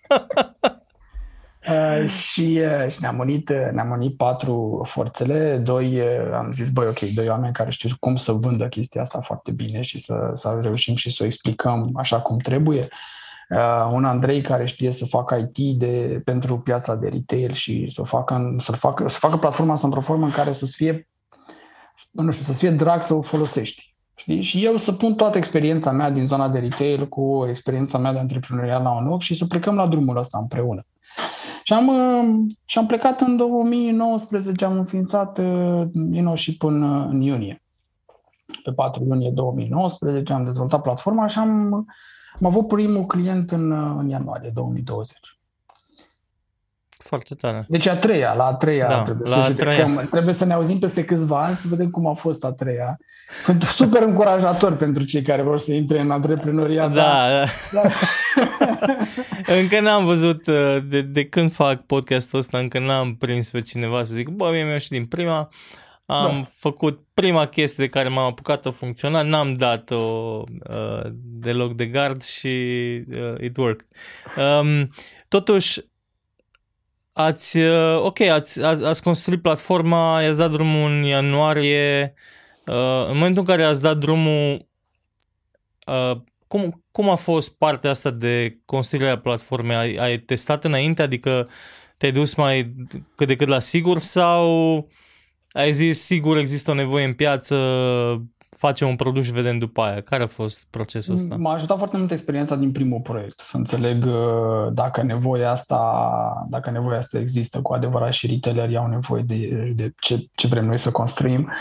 Uh, 1.69 2.09
și, 2.09 2.61
uh, 2.61 2.91
și 2.91 2.97
ne-am 3.01 3.19
unit, 3.19 3.49
uh, 3.49 3.69
ne-am 3.71 3.91
unit 3.91 4.17
patru 4.17 4.81
forțele, 4.87 5.57
doi, 5.57 5.99
uh, 5.99 6.33
am 6.33 6.51
zis, 6.53 6.69
băi, 6.69 6.87
ok, 6.87 6.99
doi 6.99 7.29
oameni 7.29 7.53
care 7.53 7.71
știu 7.71 7.89
cum 7.99 8.15
să 8.15 8.31
vândă 8.31 8.67
chestia 8.67 9.01
asta 9.01 9.21
foarte 9.21 9.51
bine 9.51 9.81
și 9.81 9.99
să, 9.99 10.33
să 10.35 10.59
reușim 10.61 10.95
și 10.95 11.11
să 11.11 11.23
o 11.23 11.25
explicăm 11.25 11.89
așa 11.95 12.21
cum 12.21 12.37
trebuie. 12.37 12.87
Uh, 13.49 13.89
un 13.91 14.05
Andrei 14.05 14.41
care 14.41 14.65
știe 14.65 14.91
să 14.91 15.05
facă 15.05 15.49
IT 15.53 15.79
de, 15.79 16.21
pentru 16.23 16.59
piața 16.59 16.95
de 16.95 17.07
retail 17.07 17.51
și 17.51 17.91
să 17.93 18.01
facă, 18.03 18.55
să 18.59 18.71
facă, 18.71 19.07
să 19.07 19.19
facă 19.19 19.37
platforma 19.37 19.73
asta 19.73 19.87
într-o 19.87 20.01
formă 20.01 20.25
în 20.25 20.31
care 20.31 20.53
să 20.53 20.65
fie, 20.65 21.07
nu 22.11 22.31
știu, 22.31 22.45
să 22.45 22.53
fie 22.53 22.69
drag 22.69 23.03
să 23.03 23.13
o 23.13 23.21
folosești. 23.21 23.93
Știi? 24.15 24.41
Și 24.41 24.65
eu 24.65 24.77
să 24.77 24.91
pun 24.91 25.15
toată 25.15 25.37
experiența 25.37 25.91
mea 25.91 26.09
din 26.09 26.25
zona 26.25 26.49
de 26.49 26.59
retail 26.59 27.07
cu 27.07 27.45
experiența 27.49 27.97
mea 27.97 28.11
de 28.11 28.19
antreprenoriat 28.19 28.83
la 28.83 28.91
un 28.91 29.07
loc 29.07 29.21
și 29.21 29.35
să 29.35 29.45
plecăm 29.45 29.75
la 29.75 29.87
drumul 29.87 30.17
ăsta 30.17 30.37
împreună. 30.37 30.81
Și 31.67 31.73
am, 31.73 31.87
uh, 31.87 32.51
și 32.65 32.77
am 32.77 32.85
plecat 32.85 33.21
în 33.21 33.37
2019, 33.37 34.65
am 34.65 34.77
înființat 34.77 35.37
uh, 35.37 36.33
și 36.33 36.57
până 36.57 37.07
în 37.09 37.21
iunie. 37.21 37.63
Pe 38.63 38.71
4 38.71 39.03
iunie 39.03 39.29
2019 39.29 40.33
am 40.33 40.43
dezvoltat 40.43 40.81
platforma 40.81 41.27
și 41.27 41.37
am, 41.37 41.73
am 42.39 42.45
avut 42.45 42.67
primul 42.67 43.05
client 43.05 43.51
în, 43.51 43.71
uh, 43.71 43.95
în 43.99 44.09
ianuarie 44.09 44.51
2020. 44.53 45.17
Foarte 46.89 47.35
tare. 47.35 47.65
Deci 47.69 47.87
a 47.87 47.97
treia, 47.97 48.33
la 48.33 48.45
a 48.45 48.53
treia 48.53 48.87
da, 48.87 49.03
trebuie, 49.03 49.29
la 49.29 49.43
să 49.43 49.51
a 49.51 49.53
treia. 49.53 49.87
trebuie 50.09 50.33
să 50.33 50.45
ne 50.45 50.53
auzim 50.53 50.79
peste 50.79 51.05
câțiva 51.05 51.41
ani 51.41 51.55
să 51.55 51.67
vedem 51.69 51.89
cum 51.89 52.07
a 52.07 52.13
fost 52.13 52.43
a 52.43 52.51
treia. 52.51 52.97
Sunt 53.43 53.61
super 53.61 54.01
încurajator 54.01 54.75
pentru 54.75 55.03
cei 55.03 55.21
care 55.21 55.41
vor 55.41 55.57
să 55.57 55.73
intre 55.73 55.99
în 55.99 56.11
antreprenoriat. 56.11 56.93
Da, 56.93 57.01
da. 57.01 57.43
da. 57.81 57.89
încă 59.59 59.79
n-am 59.79 60.05
văzut, 60.05 60.47
uh, 60.47 60.77
de, 60.83 61.01
de 61.01 61.25
când 61.25 61.51
fac 61.51 61.85
podcastul 61.85 62.39
ăsta, 62.39 62.57
încă 62.57 62.79
n-am 62.79 63.15
prins 63.15 63.49
pe 63.49 63.61
cineva 63.61 64.03
să 64.03 64.13
zic, 64.13 64.29
bă, 64.29 64.49
mie 64.51 64.63
mi-a 64.63 64.77
și 64.77 64.89
din 64.89 65.05
prima, 65.05 65.49
am 66.05 66.39
da. 66.41 66.47
făcut 66.53 67.03
prima 67.13 67.45
chestie 67.45 67.83
de 67.83 67.89
care 67.89 68.09
m-am 68.09 68.25
apucat 68.25 68.65
a 68.65 68.71
funcționa, 68.71 69.21
n-am 69.21 69.53
dat-o 69.53 70.43
uh, 70.69 71.01
deloc 71.15 71.73
de 71.73 71.85
gard 71.85 72.23
și 72.23 72.47
uh, 72.47 73.41
it 73.41 73.57
worked. 73.57 73.87
Um, 74.37 74.91
totuși, 75.27 75.81
ați, 77.13 77.57
uh, 77.57 77.99
ok, 77.99 78.19
ați, 78.19 78.63
ați, 78.63 78.83
ați 78.83 79.03
construit 79.03 79.41
platforma, 79.41 80.21
i-ați 80.21 80.37
dat 80.37 80.51
drumul 80.51 80.91
în 80.91 81.03
ianuarie, 81.03 82.13
uh, 82.65 83.05
în 83.07 83.13
momentul 83.13 83.41
în 83.41 83.47
care 83.47 83.63
ați 83.63 83.81
dat 83.81 83.97
drumul, 83.97 84.67
uh, 85.87 86.17
cum, 86.47 86.84
cum 86.95 87.09
a 87.09 87.15
fost 87.15 87.57
partea 87.57 87.89
asta 87.89 88.09
de 88.09 88.57
construirea 88.65 89.17
platformei? 89.17 89.75
Ai, 89.75 89.95
ai 89.95 90.17
testat 90.17 90.63
înainte, 90.63 91.01
adică 91.01 91.47
te-ai 91.97 92.11
dus 92.11 92.35
mai 92.35 92.75
cât 93.15 93.27
de 93.27 93.35
cât 93.35 93.47
la 93.47 93.59
sigur 93.59 93.99
sau 93.99 94.47
ai 95.51 95.71
zis 95.71 96.01
sigur 96.01 96.37
există 96.37 96.71
o 96.71 96.73
nevoie 96.73 97.05
în 97.05 97.13
piață, 97.13 97.55
facem 98.49 98.87
un 98.87 98.95
produs 98.95 99.25
și 99.25 99.31
vedem 99.31 99.57
după 99.57 99.81
aia. 99.81 100.01
Care 100.01 100.23
a 100.23 100.27
fost 100.27 100.67
procesul 100.69 101.13
ăsta? 101.13 101.35
M-a 101.35 101.53
ajutat 101.53 101.77
foarte 101.77 101.97
mult 101.97 102.11
experiența 102.11 102.55
din 102.55 102.71
primul 102.71 102.99
proiect, 102.99 103.39
să 103.39 103.57
înțeleg 103.57 104.05
uh, 104.05 104.73
dacă 104.73 105.01
nevoia 105.03 105.51
asta, 105.51 106.45
dacă 106.49 106.71
nevoia 106.71 106.97
asta 106.97 107.19
există 107.19 107.61
cu 107.61 107.73
adevărat 107.73 108.13
și 108.13 108.27
retailerii 108.27 108.77
au 108.77 108.87
nevoie 108.87 109.21
de, 109.21 109.73
de 109.75 109.93
ce, 109.99 110.25
ce 110.35 110.47
vrem 110.47 110.65
noi 110.65 110.79
să 110.79 110.91
construim. 110.91 111.51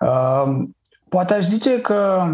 Uh, 0.00 0.64
poate 1.08 1.34
aș 1.34 1.44
zice 1.44 1.80
că 1.80 2.28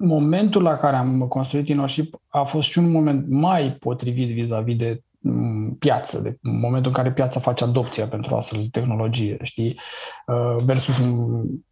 momentul 0.00 0.62
la 0.62 0.76
care 0.76 0.96
am 0.96 1.26
construit 1.28 1.68
InnoShip 1.68 2.14
a 2.28 2.42
fost 2.42 2.68
și 2.68 2.78
un 2.78 2.90
moment 2.90 3.24
mai 3.28 3.76
potrivit 3.80 4.28
vis-a-vis 4.28 4.76
de 4.76 5.02
mm, 5.18 5.76
piață, 5.78 6.18
de 6.18 6.36
momentul 6.40 6.90
în 6.90 6.96
care 6.96 7.12
piața 7.12 7.40
face 7.40 7.64
adopția 7.64 8.06
pentru 8.06 8.34
astfel 8.34 8.60
de 8.60 8.68
tehnologie, 8.80 9.36
știi, 9.42 9.80
uh, 10.26 10.62
versus 10.64 11.08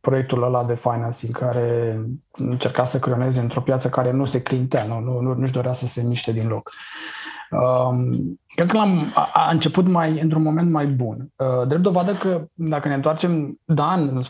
proiectul 0.01 0.43
ăla 0.43 0.65
de 0.65 0.75
financing 0.75 1.37
care 1.37 2.01
încerca 2.33 2.85
să 2.85 2.99
creioneze 2.99 3.41
într-o 3.41 3.61
piață 3.61 3.89
care 3.89 4.13
nu 4.13 4.25
se 4.25 4.43
clintea, 4.43 4.85
nu, 4.85 5.01
nu, 5.01 5.21
nu, 5.21 5.35
nu-și 5.35 5.53
dorea 5.53 5.73
să 5.73 5.87
se 5.87 6.03
miște 6.09 6.33
din 6.33 6.49
loc. 6.49 6.71
Um, 7.51 8.41
cred 8.47 8.71
că 8.71 8.77
l-am, 8.77 9.13
a, 9.15 9.31
a 9.33 9.51
început 9.51 9.89
mai 9.89 10.21
într-un 10.21 10.43
moment 10.43 10.71
mai 10.71 10.87
bun. 10.87 11.29
Uh, 11.37 11.67
drept 11.67 11.83
dovadă 11.83 12.13
că 12.13 12.45
dacă 12.55 12.89
ne 12.89 12.95
întoarcem, 12.95 13.61
Dan 13.65 14.21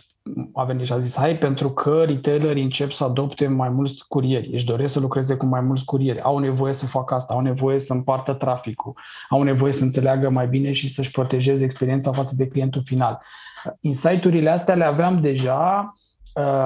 a 0.52 0.64
venit 0.64 0.86
și 0.86 0.92
a 0.92 0.98
zis, 0.98 1.16
hai, 1.16 1.36
pentru 1.36 1.68
că 1.68 2.02
retailerii 2.06 2.62
încep 2.62 2.90
să 2.90 3.04
adopte 3.04 3.46
mai 3.46 3.68
mulți 3.68 4.04
curieri, 4.08 4.50
își 4.52 4.64
doresc 4.64 4.92
să 4.92 5.00
lucreze 5.00 5.34
cu 5.34 5.46
mai 5.46 5.60
mulți 5.60 5.84
curieri, 5.84 6.20
au 6.20 6.38
nevoie 6.38 6.72
să 6.72 6.86
facă 6.86 7.14
asta, 7.14 7.34
au 7.34 7.40
nevoie 7.40 7.78
să 7.78 7.92
împartă 7.92 8.32
traficul, 8.32 8.92
au 9.28 9.42
nevoie 9.42 9.72
să 9.72 9.82
înțeleagă 9.82 10.28
mai 10.28 10.48
bine 10.48 10.72
și 10.72 10.88
să-și 10.88 11.10
protejeze 11.10 11.64
experiența 11.64 12.12
față 12.12 12.34
de 12.36 12.48
clientul 12.48 12.82
final. 12.84 13.22
Insight-urile 13.80 14.50
astea 14.50 14.74
le 14.74 14.84
aveam 14.84 15.20
deja, 15.20 15.94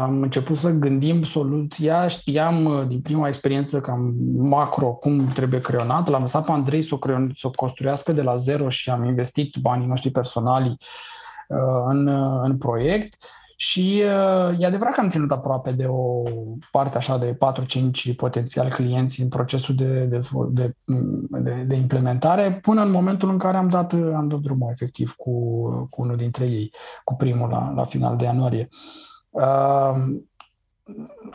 am 0.02 0.22
început 0.22 0.56
să 0.56 0.70
gândim 0.70 1.22
soluția, 1.22 2.06
știam 2.06 2.84
din 2.88 3.00
prima 3.00 3.28
experiență 3.28 3.80
cam 3.80 4.14
macro 4.36 4.92
cum 4.92 5.26
trebuie 5.26 5.60
creionat, 5.60 6.08
l-am 6.08 6.22
lăsat 6.22 6.44
pe 6.44 6.52
Andrei 6.52 6.82
să 6.82 6.94
o, 6.94 6.98
creon, 6.98 7.32
să 7.34 7.46
o 7.46 7.50
construiască 7.50 8.12
de 8.12 8.22
la 8.22 8.36
zero 8.36 8.68
și 8.68 8.90
am 8.90 9.04
investit 9.04 9.56
banii 9.60 9.86
noștri 9.86 10.10
personali 10.10 10.76
în, 11.86 12.06
în 12.42 12.56
proiect 12.58 13.16
și 13.62 14.02
uh, 14.04 14.60
e 14.60 14.66
adevărat 14.66 14.94
că 14.94 15.00
am 15.00 15.08
ținut 15.08 15.30
aproape 15.30 15.72
de 15.72 15.86
o 15.88 16.22
parte 16.70 16.96
așa 16.96 17.18
de 17.18 17.36
4-5 18.12 18.16
potențial 18.16 18.68
clienți 18.68 19.20
în 19.20 19.28
procesul 19.28 19.74
de, 19.74 20.04
de, 20.04 20.18
de, 20.50 20.74
de, 21.30 21.64
de 21.66 21.74
implementare 21.74 22.58
până 22.62 22.82
în 22.82 22.90
momentul 22.90 23.30
în 23.30 23.38
care 23.38 23.56
am 23.56 23.68
dat, 23.68 23.92
am 23.92 24.28
dat 24.28 24.38
drumul 24.38 24.68
efectiv 24.70 25.14
cu, 25.16 25.30
cu 25.90 26.02
unul 26.02 26.16
dintre 26.16 26.44
ei, 26.44 26.72
cu 27.04 27.14
primul 27.14 27.48
la, 27.48 27.72
la 27.74 27.84
final 27.84 28.16
de 28.16 28.24
ianuarie. 28.24 28.68
Uh, 29.30 29.94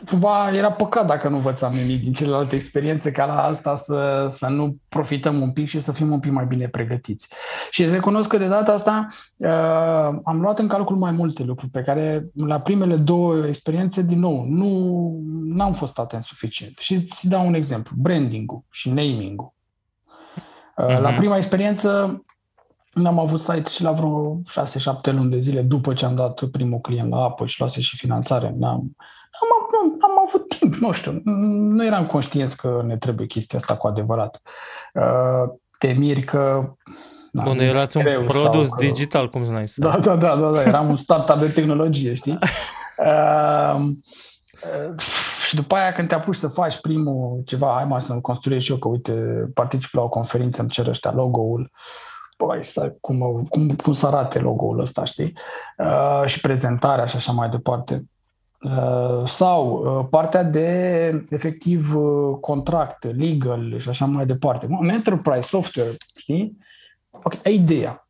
cumva 0.08 0.50
era 0.54 0.72
păcat 0.72 1.06
dacă 1.06 1.28
nu 1.28 1.36
învățam 1.36 1.72
nimic 1.72 2.02
din 2.02 2.12
celelalte 2.12 2.54
experiențe 2.54 3.10
ca 3.10 3.24
la 3.24 3.42
asta 3.42 3.76
să, 3.76 4.26
să 4.30 4.46
nu 4.46 4.76
profităm 4.88 5.40
un 5.40 5.50
pic 5.50 5.68
și 5.68 5.80
să 5.80 5.92
fim 5.92 6.12
un 6.12 6.20
pic 6.20 6.32
mai 6.32 6.46
bine 6.46 6.68
pregătiți. 6.68 7.28
Și 7.70 7.84
recunosc 7.84 8.28
că 8.28 8.38
de 8.38 8.46
data 8.46 8.72
asta 8.72 9.08
uh, 9.36 10.18
am 10.24 10.40
luat 10.40 10.58
în 10.58 10.68
calcul 10.68 10.96
mai 10.96 11.10
multe 11.10 11.42
lucruri 11.42 11.70
pe 11.70 11.82
care 11.82 12.26
la 12.34 12.60
primele 12.60 12.96
două 12.96 13.46
experiențe, 13.46 14.02
din 14.02 14.18
nou, 14.18 14.44
nu 14.48 15.62
am 15.62 15.72
fost 15.72 15.98
atent 15.98 16.24
suficient. 16.24 16.78
Și 16.78 16.94
îți 16.94 17.28
dau 17.28 17.46
un 17.46 17.54
exemplu, 17.54 17.94
branding-ul 17.98 18.62
și 18.70 18.88
naming-ul. 18.88 19.52
Uh, 20.76 20.84
uh-huh. 20.84 21.00
La 21.00 21.10
prima 21.10 21.36
experiență 21.36 22.22
am 23.04 23.18
avut 23.18 23.40
site 23.40 23.70
și 23.70 23.82
la 23.82 23.92
vreo 23.92 24.40
6-7 24.40 25.12
luni 25.12 25.30
de 25.30 25.38
zile 25.38 25.62
după 25.62 25.92
ce 25.94 26.04
am 26.04 26.14
dat 26.14 26.44
primul 26.44 26.80
client 26.80 27.10
la 27.10 27.22
apă 27.22 27.46
și 27.46 27.60
luase 27.60 27.80
și 27.80 27.96
finanțare. 27.96 28.54
N-am, 28.58 28.96
am, 29.40 29.80
am, 29.82 29.96
am 30.00 30.24
avut 30.26 30.58
timp, 30.58 30.74
nu 30.74 30.92
știu, 30.92 31.20
nu 31.24 31.84
eram 31.84 32.06
conștient 32.06 32.52
că 32.52 32.82
ne 32.86 32.96
trebuie 32.96 33.26
chestia 33.26 33.58
asta 33.58 33.76
cu 33.76 33.86
adevărat. 33.86 34.40
Uh, 34.94 35.58
te 35.78 35.92
miri 35.92 36.22
că 36.22 36.72
da, 37.30 37.50
Unde 37.50 37.64
erați 37.64 37.96
un 37.96 38.24
produs 38.24 38.68
că... 38.68 38.84
digital, 38.84 39.28
cum 39.28 39.44
să 39.44 39.64
Da, 39.76 39.98
da, 39.98 40.16
da, 40.16 40.36
da, 40.36 40.50
da, 40.50 40.62
eram 40.62 40.88
un 40.88 40.98
startup 40.98 41.38
de 41.38 41.48
tehnologie, 41.48 42.14
știi? 42.14 42.38
Uh, 42.98 43.74
uh, 43.84 44.94
și 45.46 45.54
după 45.54 45.74
aia 45.74 45.92
când 45.92 46.08
te 46.08 46.14
apuci 46.14 46.34
să 46.34 46.48
faci 46.48 46.80
primul 46.80 47.42
ceva, 47.44 47.72
hai 47.74 47.84
mai 47.84 48.00
să-mi 48.00 48.20
construiesc 48.20 48.64
și 48.64 48.70
eu, 48.70 48.78
că 48.78 48.88
uite, 48.88 49.12
particip 49.54 49.94
la 49.94 50.02
o 50.02 50.08
conferință, 50.08 50.60
îmi 50.60 50.70
cer 50.70 50.86
ăștia 50.86 51.12
logo-ul, 51.12 51.70
păi, 52.36 52.64
stai, 52.64 52.96
cum, 53.00 53.46
cum, 53.48 53.68
cum 53.68 53.92
să 53.92 54.06
arate 54.06 54.38
logo-ul 54.38 54.80
ăsta, 54.80 55.04
știi? 55.04 55.32
Uh, 55.78 56.22
și 56.26 56.40
prezentarea 56.40 57.06
și 57.06 57.16
așa 57.16 57.32
mai 57.32 57.48
departe. 57.48 58.04
Uh, 58.60 59.26
sau 59.26 59.82
uh, 59.84 60.06
partea 60.10 60.42
de 60.42 61.24
efectiv 61.30 61.96
uh, 61.96 62.36
contract, 62.40 63.16
legal 63.16 63.78
și 63.78 63.88
așa 63.88 64.04
mai 64.04 64.26
departe. 64.26 64.66
În 64.80 64.88
enterprise 64.88 65.48
software, 65.48 65.96
știi? 66.20 66.56
Ok, 67.22 67.34
ai 67.44 67.54
ideea. 67.54 68.08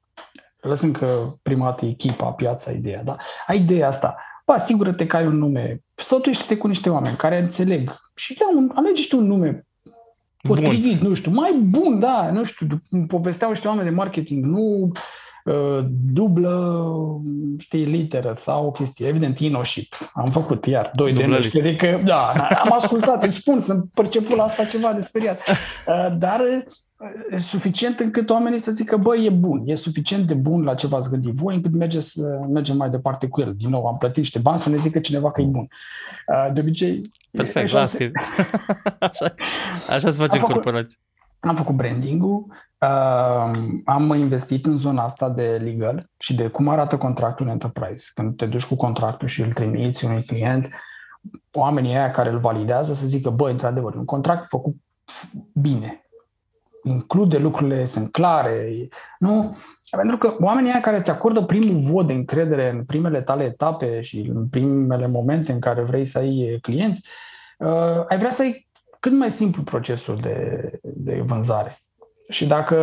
Lăsând 0.61 0.97
că 0.97 1.35
prima 1.43 1.65
dată 1.65 1.85
echipa, 1.85 2.31
piața, 2.31 2.71
ideea, 2.71 3.03
da? 3.03 3.17
Ai 3.47 3.61
ideea 3.61 3.89
asta. 3.89 4.17
Ba, 4.47 4.55
asigură-te 4.55 5.07
că 5.07 5.17
ai 5.17 5.27
un 5.27 5.39
nume. 5.39 5.83
Sătuiește-te 5.95 6.57
cu 6.57 6.67
niște 6.67 6.91
oameni 6.91 7.17
care 7.17 7.39
înțeleg. 7.39 7.97
Și 8.15 8.37
ia 8.41 8.47
un, 8.57 8.71
alegi 8.75 9.09
tu 9.09 9.19
un 9.19 9.27
nume 9.27 9.67
potrivit, 10.43 10.99
bun. 10.99 11.09
nu 11.09 11.15
știu, 11.15 11.31
mai 11.31 11.53
bun, 11.53 12.01
da, 12.01 12.31
nu 12.31 12.45
știu, 12.45 12.67
povesteau 13.07 13.51
niște 13.51 13.69
oameni 13.69 13.89
de 13.89 13.95
marketing, 13.95 14.45
nu 14.45 14.61
uh, 14.61 14.91
dublă, 16.13 16.85
știi, 17.59 17.85
literă 17.85 18.35
sau 18.45 18.67
o 18.67 18.71
chestie. 18.71 19.07
Evident, 19.07 19.39
inoship. 19.39 20.11
Am 20.15 20.31
făcut 20.31 20.67
iar 20.67 20.91
doi 20.95 21.13
de 21.13 21.27
nu 21.27 21.43
știu, 21.43 21.61
adică, 21.61 22.01
da, 22.05 22.33
am 22.65 22.73
ascultat, 22.73 23.23
îmi 23.23 23.33
spun, 23.33 23.61
sunt 23.61 23.91
perceput 23.95 24.37
la 24.37 24.43
asta 24.43 24.65
ceva 24.65 24.93
de 24.93 25.01
speriat. 25.01 25.41
Uh, 25.87 26.17
dar 26.19 26.41
uh, 26.41 27.35
e 27.37 27.39
suficient 27.39 28.01
încât 28.01 28.31
oamenii 28.31 28.59
să 28.59 28.73
zică, 28.73 28.97
băi, 28.97 29.25
e 29.25 29.31
bun, 29.31 29.63
e 29.67 29.75
suficient 29.75 30.27
de 30.27 30.35
bun 30.35 30.63
la 30.63 30.75
ce 30.75 30.87
v-ați 30.87 31.11
gândit 31.11 31.33
voi, 31.33 31.55
încât 31.55 31.75
merge 31.75 32.01
să 32.01 32.41
mergem 32.53 32.77
mai 32.77 32.91
departe 32.91 33.29
cu 33.29 33.41
el. 33.41 33.55
Din 33.57 33.69
nou, 33.69 33.87
am 33.87 33.97
plătit 33.99 34.17
niște 34.17 34.39
bani 34.39 34.59
să 34.59 34.69
ne 34.69 34.77
zică 34.77 34.99
cineva 34.99 35.31
că 35.31 35.41
e 35.41 35.45
bun. 35.45 35.69
Uh, 36.27 36.53
de 36.53 36.61
obicei... 36.61 37.01
Perfect, 37.31 37.73
las 37.73 37.93
că... 37.99 38.11
așa, 38.99 39.35
așa 39.89 40.11
se 40.11 40.21
face 40.21 40.39
în 40.39 40.45
corporații. 40.45 40.99
Am 41.41 41.57
făcut 41.57 41.75
branding-ul, 41.75 42.47
uh, 42.79 43.51
am 43.85 44.15
investit 44.15 44.67
în 44.67 44.77
zona 44.77 45.05
asta 45.05 45.29
de 45.29 45.61
legal 45.63 46.11
și 46.19 46.35
de 46.35 46.49
cum 46.49 46.69
arată 46.69 46.97
contractul 46.97 47.47
în 47.47 47.53
enterprise. 47.53 48.11
Când 48.15 48.37
te 48.37 48.47
duci 48.47 48.67
cu 48.67 48.77
contractul 48.77 49.29
și 49.29 49.43
îl 49.43 49.53
trimiți 49.53 50.05
unui 50.05 50.23
client, 50.23 50.69
oamenii 51.53 51.95
aia 51.95 52.11
care 52.11 52.31
îl 52.31 52.39
validează 52.39 52.95
să 52.95 53.07
zică, 53.07 53.31
bă, 53.31 53.51
într-adevăr, 53.51 53.95
un 53.95 54.05
contract 54.05 54.49
făcut 54.49 54.77
bine, 55.55 56.03
include 56.85 57.39
lucrurile, 57.39 57.87
sunt 57.87 58.13
clare, 58.13 58.89
nu? 59.19 59.57
Pentru 59.91 60.17
că 60.17 60.37
oamenii 60.41 60.71
aia 60.71 60.81
care 60.81 60.99
îți 60.99 61.11
acordă 61.11 61.43
primul 61.43 61.81
vot 61.81 62.07
de 62.07 62.13
încredere 62.13 62.71
în 62.71 62.85
primele 62.85 63.23
tale 63.23 63.45
etape 63.45 64.01
și 64.01 64.31
în 64.35 64.49
primele 64.49 65.07
momente 65.07 65.53
în 65.53 65.61
care 65.61 65.83
vrei 65.83 66.07
să 66.07 66.19
ai 66.19 66.59
clienți, 66.63 67.01
uh, 67.59 68.05
ai 68.09 68.19
vrea 68.19 68.31
să 68.31 68.43
ai 68.43 68.68
cât 69.01 69.13
mai 69.13 69.31
simplu 69.31 69.63
procesul 69.63 70.19
de, 70.21 70.71
de 70.83 71.23
vânzare. 71.25 71.79
Și 72.29 72.47
dacă 72.47 72.77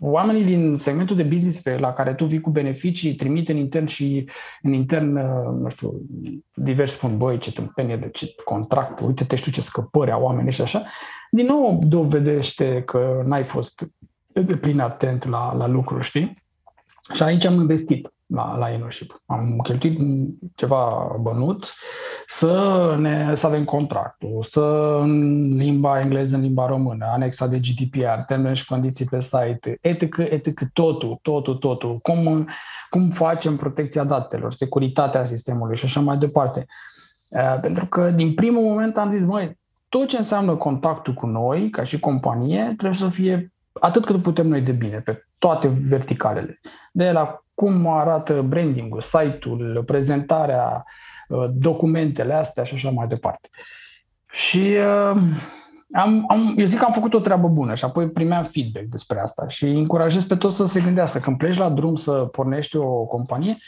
oamenii 0.00 0.44
din 0.44 0.78
segmentul 0.78 1.16
de 1.16 1.22
business 1.22 1.60
pe 1.60 1.76
la 1.76 1.92
care 1.92 2.14
tu 2.14 2.24
vii 2.24 2.40
cu 2.40 2.50
beneficii 2.50 3.14
trimite 3.14 3.52
în 3.52 3.58
intern 3.58 3.86
și 3.86 4.28
în 4.62 4.72
intern, 4.72 5.16
uh, 5.16 5.60
nu 5.60 5.68
știu, 5.68 6.00
diversi 6.54 6.94
spun, 6.94 7.18
băi, 7.18 7.38
ce 7.38 7.52
tâmpenie 7.52 7.96
de 7.96 8.08
ce 8.08 8.34
contract, 8.44 9.00
uite-te, 9.00 9.36
știu 9.36 9.52
ce 9.52 9.60
scăpări 9.60 10.10
au 10.10 10.22
oamenii 10.22 10.52
și 10.52 10.62
așa, 10.62 10.84
din 11.30 11.46
nou 11.46 11.78
dovedește 11.82 12.82
că 12.82 13.22
n-ai 13.26 13.44
fost 13.44 13.88
de 14.32 14.56
plin 14.56 14.80
atent 14.80 15.28
la, 15.28 15.54
la 15.54 15.66
lucruri, 15.66 16.04
știi? 16.04 16.42
Și 17.14 17.22
aici 17.22 17.44
am 17.44 17.54
investit 17.54 18.12
la, 18.26 18.56
la 18.56 18.72
Enoship. 18.72 19.22
Am 19.26 19.60
cheltuit 19.62 20.00
ceva 20.54 21.16
bănut 21.20 21.74
să, 22.38 22.94
ne, 22.98 23.34
să 23.36 23.46
avem 23.46 23.64
contractul, 23.64 24.42
să 24.42 24.60
în 25.00 25.48
limba 25.56 26.00
engleză, 26.00 26.36
în 26.36 26.42
limba 26.42 26.66
română, 26.66 27.06
anexa 27.12 27.46
de 27.46 27.58
GDPR, 27.58 28.20
termeni 28.26 28.56
și 28.56 28.64
condiții 28.64 29.04
pe 29.04 29.20
site, 29.20 29.78
etc., 29.80 30.16
etc., 30.18 30.60
totul, 30.72 31.18
totul, 31.22 31.54
totul, 31.54 31.98
cum, 32.02 32.48
cum 32.90 33.10
facem 33.10 33.56
protecția 33.56 34.04
datelor, 34.04 34.52
securitatea 34.52 35.24
sistemului 35.24 35.76
și 35.76 35.84
așa 35.84 36.00
mai 36.00 36.16
departe. 36.16 36.66
Uh, 37.30 37.56
pentru 37.60 37.86
că 37.86 38.10
din 38.10 38.34
primul 38.34 38.62
moment 38.62 38.96
am 38.96 39.10
zis, 39.10 39.24
măi, 39.24 39.58
tot 39.88 40.08
ce 40.08 40.16
înseamnă 40.16 40.54
contactul 40.54 41.14
cu 41.14 41.26
noi, 41.26 41.70
ca 41.70 41.82
și 41.82 42.00
companie, 42.00 42.64
trebuie 42.76 42.98
să 42.98 43.08
fie 43.08 43.52
atât 43.72 44.04
cât 44.04 44.22
putem 44.22 44.46
noi 44.46 44.60
de 44.60 44.72
bine, 44.72 44.98
pe 45.04 45.24
toate 45.38 45.68
verticalele. 45.88 46.60
De 46.92 47.10
la 47.10 47.42
cum 47.54 47.86
arată 47.86 48.42
branding-ul, 48.42 49.00
site-ul, 49.00 49.82
prezentarea, 49.86 50.84
uh, 50.86 51.00
documentele 51.52 52.34
astea 52.34 52.64
și 52.64 52.74
așa 52.74 52.90
mai 52.90 53.06
departe. 53.06 53.48
Și 54.32 54.76
uh, 55.12 55.22
am, 55.92 56.24
am, 56.28 56.54
eu 56.56 56.66
zic 56.66 56.78
că 56.78 56.84
am 56.84 56.92
făcut 56.92 57.14
o 57.14 57.20
treabă 57.20 57.48
bună 57.48 57.74
și 57.74 57.84
apoi 57.84 58.10
primeam 58.10 58.44
feedback 58.44 58.86
despre 58.86 59.20
asta 59.20 59.48
și 59.48 59.64
încurajez 59.64 60.24
pe 60.24 60.36
toți 60.36 60.56
să 60.56 60.66
se 60.66 60.80
gândească. 60.80 61.18
Când 61.18 61.36
pleci 61.36 61.56
la 61.56 61.68
drum 61.68 61.96
să 61.96 62.12
pornești 62.12 62.76
o 62.76 63.04
companie 63.04 63.58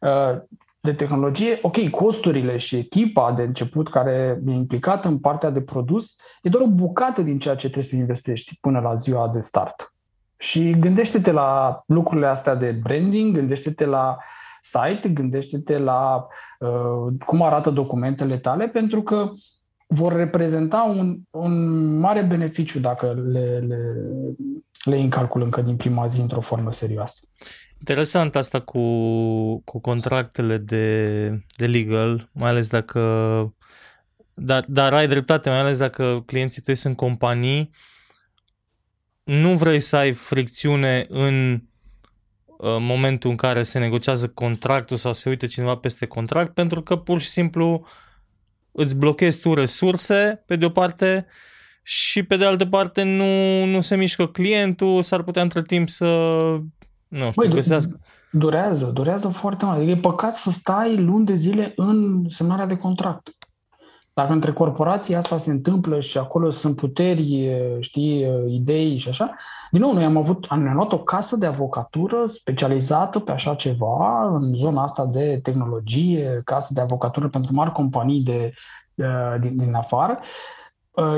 uh, 0.00 0.40
de 0.80 0.92
tehnologie, 0.92 1.58
ok, 1.62 1.90
costurile 1.90 2.56
și 2.56 2.76
echipa 2.76 3.32
de 3.32 3.42
început 3.42 3.90
care 3.90 4.40
e 4.46 4.50
implicată 4.50 5.08
în 5.08 5.18
partea 5.18 5.50
de 5.50 5.60
produs 5.60 6.16
e 6.42 6.48
doar 6.48 6.62
o 6.62 6.70
bucată 6.70 7.22
din 7.22 7.38
ceea 7.38 7.54
ce 7.54 7.66
trebuie 7.66 7.84
să 7.84 7.96
investești 7.96 8.58
până 8.60 8.80
la 8.80 8.96
ziua 8.96 9.28
de 9.28 9.40
start. 9.40 9.94
Și 10.36 10.78
gândește-te 10.78 11.32
la 11.32 11.82
lucrurile 11.86 12.26
astea 12.26 12.54
de 12.54 12.70
branding, 12.70 13.34
gândește-te 13.34 13.84
la 13.84 14.16
site, 14.62 15.08
gândește-te 15.08 15.78
la 15.78 16.14
uh, 16.16 16.24
cum 17.26 17.42
arată 17.42 17.70
documentele 17.70 18.36
tale, 18.36 18.68
pentru 18.68 19.02
că 19.02 19.30
vor 19.86 20.12
reprezenta 20.12 20.94
un, 20.96 21.18
un 21.30 21.84
mare 21.98 22.20
beneficiu 22.20 22.78
dacă 22.78 23.22
le, 23.32 23.58
le, 23.58 23.76
le 24.84 24.94
iei 24.94 25.04
în 25.04 25.10
calcul 25.10 25.42
încă 25.42 25.60
din 25.60 25.76
prima 25.76 26.06
zi 26.06 26.20
într-o 26.20 26.40
formă 26.40 26.72
serioasă. 26.72 27.20
Interesant 27.78 28.36
asta 28.36 28.60
cu, 28.60 28.80
cu 29.64 29.80
contractele 29.80 30.56
de, 30.56 31.26
de 31.56 31.66
legal, 31.66 32.28
mai 32.32 32.50
ales 32.50 32.68
dacă 32.68 33.00
dar, 34.34 34.64
dar 34.68 34.94
ai 34.94 35.08
dreptate, 35.08 35.48
mai 35.48 35.58
ales 35.58 35.78
dacă 35.78 36.22
clienții 36.26 36.62
tăi 36.62 36.74
sunt 36.74 36.96
companii 36.96 37.70
nu 39.24 39.56
vrei 39.56 39.80
să 39.80 39.96
ai 39.96 40.12
fricțiune 40.12 41.04
în 41.08 41.52
uh, 41.52 41.60
momentul 42.62 43.30
în 43.30 43.36
care 43.36 43.62
se 43.62 43.78
negociază 43.78 44.28
contractul 44.28 44.96
sau 44.96 45.12
se 45.12 45.28
uită 45.28 45.46
cineva 45.46 45.76
peste 45.76 46.06
contract, 46.06 46.54
pentru 46.54 46.82
că 46.82 46.96
pur 46.96 47.20
și 47.20 47.28
simplu 47.28 47.86
îți 48.72 48.96
blochezi 48.96 49.40
tu 49.40 49.54
resurse, 49.54 50.42
pe 50.46 50.56
de 50.56 50.64
o 50.64 50.68
parte, 50.68 51.26
și 51.82 52.22
pe 52.22 52.36
de 52.36 52.44
altă 52.44 52.66
parte 52.66 53.02
nu, 53.02 53.64
nu 53.64 53.80
se 53.80 53.96
mișcă 53.96 54.26
clientul, 54.26 55.02
s-ar 55.02 55.22
putea 55.22 55.42
între 55.42 55.62
timp 55.62 55.88
să, 55.88 56.06
nu 57.08 57.30
știu, 57.30 57.32
Băi, 57.34 57.48
găsească. 57.48 58.00
Durează, 58.30 58.84
durează 58.84 59.28
foarte 59.28 59.64
mult. 59.64 59.88
E 59.88 59.96
păcat 59.96 60.36
să 60.36 60.50
stai 60.50 60.96
luni 60.96 61.26
de 61.26 61.36
zile 61.36 61.72
în 61.76 62.24
semnarea 62.28 62.66
de 62.66 62.76
contract. 62.76 63.28
Dacă 64.14 64.32
între 64.32 64.52
corporații 64.52 65.14
asta 65.14 65.38
se 65.38 65.50
întâmplă 65.50 66.00
și 66.00 66.18
acolo 66.18 66.50
sunt 66.50 66.76
puteri, 66.76 67.50
știi, 67.80 68.26
idei 68.48 68.96
și 68.96 69.08
așa, 69.08 69.34
din 69.70 69.80
nou, 69.80 69.92
noi 69.92 70.04
am 70.04 70.16
avut, 70.16 70.46
am 70.48 70.72
luat 70.74 70.92
o 70.92 70.98
casă 70.98 71.36
de 71.36 71.46
avocatură 71.46 72.26
specializată 72.32 73.18
pe 73.18 73.30
așa 73.30 73.54
ceva, 73.54 74.26
în 74.26 74.54
zona 74.54 74.82
asta 74.82 75.06
de 75.06 75.40
tehnologie, 75.42 76.40
casă 76.44 76.72
de 76.72 76.80
avocatură 76.80 77.28
pentru 77.28 77.54
mari 77.54 77.72
companii 77.72 78.20
de, 78.20 78.52
din, 79.40 79.56
din 79.56 79.74
afară, 79.74 80.18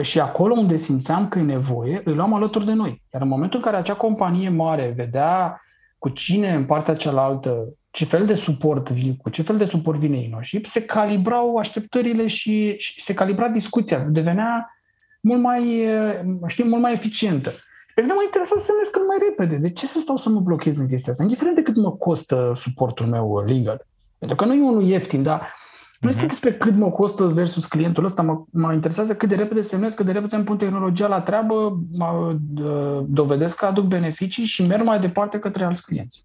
și 0.00 0.20
acolo 0.20 0.54
unde 0.54 0.76
simțeam 0.76 1.28
că 1.28 1.38
e 1.38 1.42
nevoie, 1.42 2.02
îi 2.04 2.14
luam 2.14 2.34
alături 2.34 2.64
de 2.64 2.72
noi. 2.72 3.02
Iar 3.12 3.22
în 3.22 3.28
momentul 3.28 3.58
în 3.58 3.64
care 3.64 3.76
acea 3.76 3.94
companie 3.94 4.48
mare 4.48 4.92
vedea 4.96 5.60
cu 5.98 6.08
cine 6.08 6.54
în 6.54 6.64
partea 6.64 6.96
cealaltă 6.96 7.74
ce 7.94 8.04
fel 8.04 8.26
de 8.26 8.34
suport 8.34 8.90
vine, 8.90 9.16
cu 9.22 9.30
ce 9.30 9.42
fel 9.42 9.56
de 9.56 9.64
suport 9.64 9.98
vine 9.98 10.22
InnoShip, 10.22 10.66
se 10.66 10.82
calibrau 10.82 11.56
așteptările 11.56 12.26
și, 12.26 12.74
și 12.78 13.02
se 13.02 13.14
calibra 13.14 13.48
discuția, 13.48 13.98
devenea 13.98 14.78
mult 15.20 15.40
mai, 15.40 15.86
știi, 16.46 16.64
mult 16.64 16.82
mai 16.82 16.92
eficientă. 16.92 17.52
Pe 17.94 18.00
mine 18.00 18.12
mă 18.12 18.20
interesa 18.24 18.54
să 18.58 18.64
semnez 18.64 18.88
cât 18.88 19.02
mai 19.06 19.16
repede. 19.28 19.56
De 19.56 19.70
ce 19.70 19.86
să 19.86 19.98
stau 19.98 20.16
să 20.16 20.28
mă 20.28 20.40
blochez 20.40 20.78
în 20.78 20.86
chestia 20.86 21.12
asta? 21.12 21.22
Indiferent 21.24 21.56
de 21.56 21.62
cât 21.62 21.76
mă 21.76 21.92
costă 21.92 22.52
suportul 22.56 23.06
meu 23.06 23.44
legal. 23.46 23.86
Pentru 24.18 24.36
că 24.36 24.44
nu 24.44 24.54
e 24.54 24.60
unul 24.60 24.82
ieftin, 24.82 25.22
dar 25.22 25.54
nu 26.00 26.08
este 26.08 26.24
uh-huh. 26.24 26.28
despre 26.28 26.54
cât 26.54 26.74
mă 26.74 26.90
costă 26.90 27.24
versus 27.24 27.66
clientul 27.66 28.04
ăsta, 28.04 28.22
mă, 28.22 28.44
mă 28.52 28.72
interesează 28.72 29.14
cât 29.14 29.28
de 29.28 29.34
repede 29.34 29.62
semnez, 29.62 29.94
cât 29.94 30.06
de 30.06 30.12
repede 30.12 30.36
îmi 30.36 30.44
pun 30.44 30.56
tehnologia 30.56 31.06
la 31.06 31.20
treabă, 31.20 31.78
mă, 31.92 32.36
dovedesc 33.06 33.56
că 33.56 33.64
aduc 33.64 33.84
beneficii 33.84 34.44
și 34.44 34.66
merg 34.66 34.84
mai 34.84 35.00
departe 35.00 35.38
către 35.38 35.64
alți 35.64 35.84
clienți. 35.84 36.24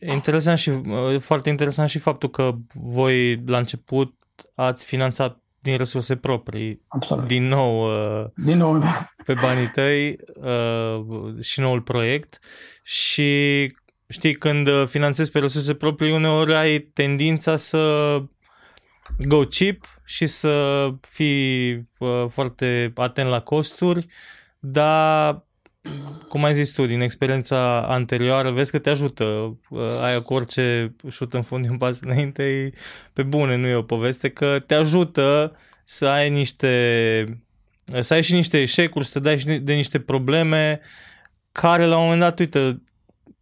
Interesant 0.00 0.58
și 0.58 0.70
foarte 1.18 1.48
interesant 1.48 1.88
și 1.88 1.98
faptul 1.98 2.30
că 2.30 2.52
voi 2.74 3.42
la 3.46 3.58
început 3.58 4.14
ați 4.54 4.84
finanțat 4.84 5.40
din 5.60 5.76
resurse 5.76 6.16
proprii. 6.16 6.82
Absolut. 6.88 7.26
Din 7.26 7.46
nou, 7.46 7.80
uh, 8.20 8.26
din 8.34 8.56
nou 8.56 8.78
da. 8.78 9.10
pe 9.24 9.34
banii 9.34 9.70
tăi 9.70 10.16
uh, 10.34 11.42
și 11.42 11.60
noul 11.60 11.80
proiect 11.80 12.38
și 12.82 13.72
știi, 14.08 14.34
când 14.34 14.88
finanțezi 14.88 15.30
pe 15.30 15.38
resurse 15.38 15.74
proprii, 15.74 16.12
uneori 16.12 16.54
ai 16.54 16.78
tendința 16.78 17.56
să 17.56 18.22
go 19.18 19.44
cheap 19.44 20.00
și 20.04 20.26
să 20.26 20.88
fii 21.00 21.74
uh, 21.98 22.24
foarte 22.28 22.92
atent 22.94 23.28
la 23.28 23.40
costuri, 23.40 24.06
dar 24.58 25.45
cum 26.28 26.44
ai 26.44 26.54
zis 26.54 26.72
tu, 26.72 26.86
din 26.86 27.00
experiența 27.00 27.82
anterioară, 27.82 28.50
vezi 28.50 28.70
că 28.70 28.78
te 28.78 28.90
ajută. 28.90 29.24
Uh, 29.70 29.80
aia 30.00 30.22
cu 30.22 30.34
orice 30.34 30.94
șut 31.10 31.34
în 31.34 31.42
fund 31.42 31.64
în 31.64 31.76
pas 31.76 32.00
înainte, 32.00 32.72
pe 33.12 33.22
bune, 33.22 33.56
nu 33.56 33.66
e 33.66 33.74
o 33.74 33.82
poveste, 33.82 34.28
că 34.28 34.58
te 34.66 34.74
ajută 34.74 35.56
să 35.84 36.06
ai 36.06 36.30
niște 36.30 37.42
să 38.00 38.14
ai 38.14 38.22
și 38.22 38.32
niște 38.32 38.60
eșecuri, 38.60 39.06
să 39.06 39.18
dai 39.18 39.38
și 39.38 39.46
de 39.46 39.74
niște 39.74 40.00
probleme 40.00 40.80
care 41.52 41.84
la 41.84 41.96
un 41.96 42.02
moment 42.02 42.20
dat, 42.20 42.38
uite, 42.38 42.82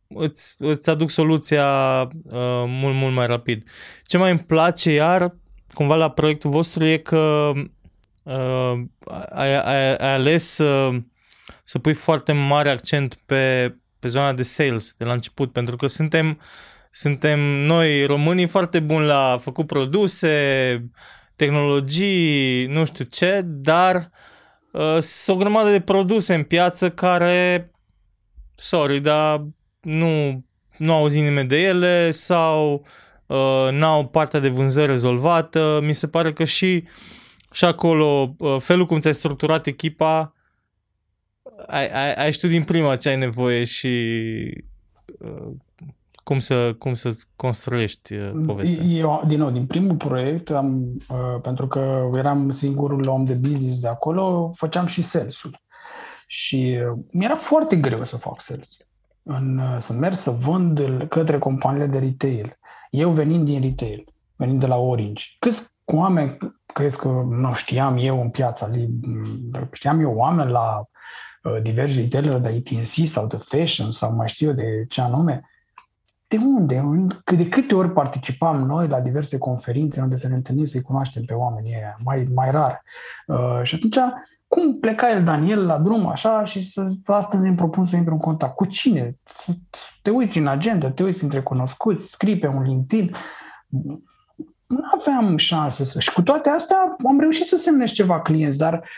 îți, 0.08 0.54
îți 0.58 0.90
aduc 0.90 1.10
soluția 1.10 2.00
uh, 2.24 2.64
mult, 2.66 2.94
mult 2.94 3.14
mai 3.14 3.26
rapid. 3.26 3.68
Ce 4.06 4.16
mai 4.16 4.30
îmi 4.30 4.38
place 4.38 4.92
iar, 4.92 5.36
cumva 5.72 5.94
la 5.94 6.10
proiectul 6.10 6.50
vostru, 6.50 6.84
e 6.84 6.96
că 6.96 7.52
uh, 8.22 8.74
ai, 9.30 9.54
ai, 9.54 9.96
ai 9.96 10.12
ales 10.14 10.58
uh, 10.58 10.96
să 11.64 11.78
pui 11.78 11.94
foarte 11.94 12.32
mare 12.32 12.70
accent 12.70 13.18
pe 13.26 13.74
pe 14.04 14.10
zona 14.10 14.32
de 14.32 14.42
sales 14.42 14.94
de 14.96 15.04
la 15.04 15.12
început, 15.12 15.52
pentru 15.52 15.76
că 15.76 15.86
suntem, 15.86 16.40
suntem 16.90 17.40
noi 17.40 18.06
românii 18.06 18.46
foarte 18.46 18.80
buni 18.80 19.06
la 19.06 19.38
făcut 19.40 19.66
produse, 19.66 20.90
tehnologii, 21.36 22.66
nu 22.66 22.84
știu 22.84 23.04
ce, 23.04 23.40
dar 23.44 24.10
uh, 24.72 24.96
sunt 24.98 25.36
o 25.36 25.40
grămadă 25.40 25.70
de 25.70 25.80
produse 25.80 26.34
în 26.34 26.42
piață 26.42 26.90
care, 26.90 27.70
sorry, 28.54 29.00
dar 29.00 29.46
nu, 29.80 30.44
nu 30.76 30.92
auzi 30.92 31.20
nimeni 31.20 31.48
de 31.48 31.60
ele 31.60 32.10
sau 32.10 32.86
uh, 33.26 33.68
n-au 33.70 34.06
partea 34.06 34.40
de 34.40 34.48
vânzări 34.48 34.90
rezolvată. 34.90 35.80
Mi 35.82 35.94
se 35.94 36.08
pare 36.08 36.32
că 36.32 36.44
și, 36.44 36.84
și 37.52 37.64
acolo 37.64 38.34
uh, 38.38 38.56
felul 38.60 38.86
cum 38.86 38.98
ți-ai 38.98 39.14
structurat 39.14 39.66
echipa 39.66 40.33
ai, 41.66 41.88
ai, 41.88 42.12
ai 42.12 42.32
știut 42.32 42.50
din 42.50 42.64
prima 42.64 42.96
ce 42.96 43.08
ai 43.08 43.16
nevoie 43.16 43.64
și 43.64 43.88
uh, 45.18 45.52
cum 46.24 46.38
să, 46.38 46.74
cum 46.78 46.92
să 46.92 47.16
construiești 47.36 48.14
uh, 48.14 48.30
povestea? 48.46 48.84
Eu, 48.84 49.22
din 49.26 49.38
nou, 49.38 49.50
din 49.50 49.66
primul 49.66 49.96
proiect, 49.96 50.50
am, 50.50 50.82
uh, 51.08 51.40
pentru 51.42 51.66
că 51.66 52.10
eram 52.14 52.52
singurul 52.52 53.08
om 53.08 53.24
de 53.24 53.34
business 53.34 53.80
de 53.80 53.88
acolo, 53.88 54.50
făceam 54.54 54.86
și 54.86 55.02
sales-ul. 55.02 55.62
Și 56.26 56.78
uh, 56.90 56.98
mi-era 57.10 57.34
foarte 57.34 57.76
greu 57.76 58.04
să 58.04 58.16
fac 58.16 58.40
sales 58.40 58.68
în, 59.22 59.58
uh, 59.58 59.76
să 59.80 59.92
merg 59.92 60.14
să 60.14 60.30
vând 60.30 60.80
către 61.08 61.38
companiile 61.38 61.86
de 61.86 61.98
retail. 61.98 62.58
Eu 62.90 63.10
venind 63.10 63.44
din 63.44 63.60
retail, 63.60 64.04
venind 64.36 64.60
de 64.60 64.66
la 64.66 64.76
Orange. 64.76 65.24
Câți 65.38 65.76
oameni 65.84 66.36
crezi 66.66 66.96
că 66.96 67.08
nu 67.28 67.54
știam 67.54 67.96
eu 67.96 68.20
în 68.20 68.30
piața? 68.30 68.70
Știam 69.72 70.00
eu 70.00 70.12
oameni 70.14 70.50
la 70.50 70.84
uh, 71.44 71.62
diversi 71.62 72.00
retailer 72.00 72.38
de 72.38 72.48
AT&C 72.48 73.06
sau 73.06 73.26
de 73.26 73.36
fashion 73.36 73.92
sau 73.92 74.14
mai 74.14 74.28
știu 74.28 74.48
eu 74.48 74.54
de 74.54 74.84
ce 74.88 75.00
anume. 75.00 75.48
De 76.26 76.36
unde? 76.36 76.84
De 77.36 77.48
câte 77.48 77.74
ori 77.74 77.92
participam 77.92 78.66
noi 78.66 78.88
la 78.88 79.00
diverse 79.00 79.38
conferințe 79.38 80.00
unde 80.00 80.16
să 80.16 80.28
ne 80.28 80.34
întâlnim, 80.34 80.66
să-i 80.66 80.82
cunoaștem 80.82 81.22
pe 81.24 81.34
oamenii 81.34 81.74
ăia, 81.76 81.94
mai, 82.04 82.28
mai 82.34 82.50
rar. 82.50 82.82
Uh, 83.26 83.60
și 83.62 83.74
atunci 83.74 83.96
cum 84.54 84.78
pleca 84.78 85.10
el, 85.10 85.24
Daniel, 85.24 85.66
la 85.66 85.78
drum 85.78 86.06
așa 86.06 86.44
și 86.44 86.70
să, 86.70 86.86
astăzi 87.06 87.46
îmi 87.46 87.56
propun 87.56 87.86
să 87.86 87.96
intru 87.96 88.12
în 88.12 88.18
contact? 88.18 88.54
Cu 88.54 88.64
cine? 88.64 89.18
Te 90.02 90.10
uiți 90.10 90.38
în 90.38 90.46
agenda, 90.46 90.90
te 90.90 91.02
uiți 91.02 91.22
între 91.22 91.42
cunoscuți, 91.42 92.10
scrii 92.10 92.38
pe 92.38 92.46
un 92.46 92.62
LinkedIn. 92.62 93.14
Nu 94.66 94.80
aveam 95.00 95.36
șanse 95.36 95.84
să... 95.84 96.00
Și 96.00 96.12
cu 96.12 96.22
toate 96.22 96.48
astea 96.48 96.96
am 97.06 97.20
reușit 97.20 97.46
să 97.46 97.56
semnesc 97.56 97.92
ceva 97.92 98.20
clienți, 98.20 98.58
dar 98.58 98.88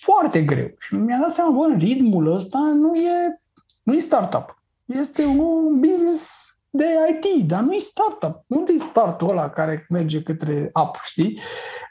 foarte 0.00 0.42
greu. 0.42 0.70
Și 0.78 0.94
mi-a 0.94 1.18
dat 1.20 1.30
seama, 1.30 1.50
bă, 1.50 1.74
ritmul 1.78 2.34
ăsta 2.34 2.58
nu 2.58 2.94
e, 2.94 3.40
nu 3.82 3.94
e 3.94 3.98
startup. 3.98 4.62
Este 4.84 5.24
un 5.24 5.80
business 5.80 6.44
de 6.70 6.84
IT, 7.10 7.48
dar 7.48 7.62
nu 7.62 7.72
e 7.72 7.78
startup. 7.78 8.44
Unde 8.46 8.72
e 8.72 8.78
startul 8.78 9.30
ăla 9.30 9.50
care 9.50 9.86
merge 9.88 10.22
către 10.22 10.70
app, 10.72 10.96
știi? 11.02 11.40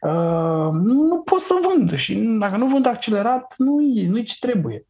Uh, 0.02 0.70
nu 0.72 1.22
pot 1.26 1.40
să 1.40 1.54
vând 1.68 1.96
și 1.96 2.16
dacă 2.16 2.58
nu 2.58 2.68
vând 2.68 2.86
accelerat, 2.86 3.54
nu 3.58 3.82
e, 3.82 4.08
nu 4.08 4.18
e 4.18 4.24
ce 4.24 4.36
trebuie. 4.40 4.86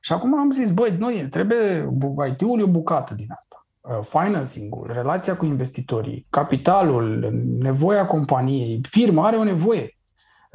Și 0.00 0.12
acum 0.12 0.38
am 0.38 0.50
zis, 0.50 0.70
băi, 0.70 0.96
noi 0.98 1.28
trebuie, 1.30 1.90
IT-ul 2.30 2.60
e 2.60 2.62
o 2.62 2.66
bucată 2.66 3.14
din 3.14 3.26
asta. 3.36 3.66
Uh, 3.80 3.98
financing-ul, 4.02 4.90
relația 4.92 5.36
cu 5.36 5.44
investitorii, 5.44 6.26
capitalul, 6.30 7.32
nevoia 7.58 8.06
companiei, 8.06 8.80
firma 8.88 9.26
are 9.26 9.36
o 9.36 9.44
nevoie. 9.44 9.98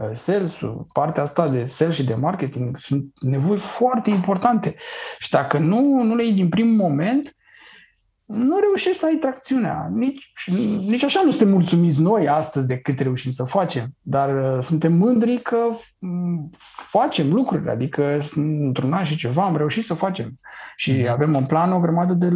Uh, 0.02 0.10
sales-ul, 0.14 0.86
partea 0.94 1.24
asta 1.24 1.48
de 1.48 1.66
sales 1.66 1.96
și 1.96 2.06
de 2.06 2.16
marketing 2.16 2.78
sunt 2.78 3.12
nevoi 3.22 3.58
foarte 3.58 4.10
importante. 4.10 4.76
Și 5.20 5.30
dacă 5.30 5.58
nu, 5.58 6.04
nu 6.04 6.16
le 6.16 6.24
iei 6.24 6.34
din 6.34 6.50
primul 6.50 6.76
moment, 6.76 7.34
nu 8.26 8.60
reușești 8.60 8.98
să 8.98 9.06
ai 9.06 9.16
tracțiunea. 9.16 9.90
Nici, 9.94 10.34
nici 10.86 11.04
așa 11.04 11.22
nu 11.24 11.30
suntem 11.30 11.50
mulțumiți 11.50 12.02
noi 12.02 12.28
astăzi 12.28 12.68
de 12.68 12.78
cât 12.78 13.00
reușim 13.00 13.32
să 13.32 13.44
facem, 13.44 13.88
dar 14.02 14.58
uh, 14.58 14.64
suntem 14.64 14.94
mândri 14.94 15.42
că 15.42 15.58
mm, 15.98 16.50
facem 16.90 17.34
lucruri, 17.34 17.70
adică 17.70 18.20
într-un 18.36 18.94
an 18.94 19.04
și 19.04 19.18
ceva 19.18 19.44
am 19.44 19.58
reușit 19.58 19.86
să 19.86 19.94
facem 19.94 20.40
și 20.76 20.92
mm. 20.92 21.10
avem 21.10 21.36
în 21.36 21.46
plan 21.46 21.72
o 21.72 21.80
grămadă 21.80 22.14
de 22.14 22.30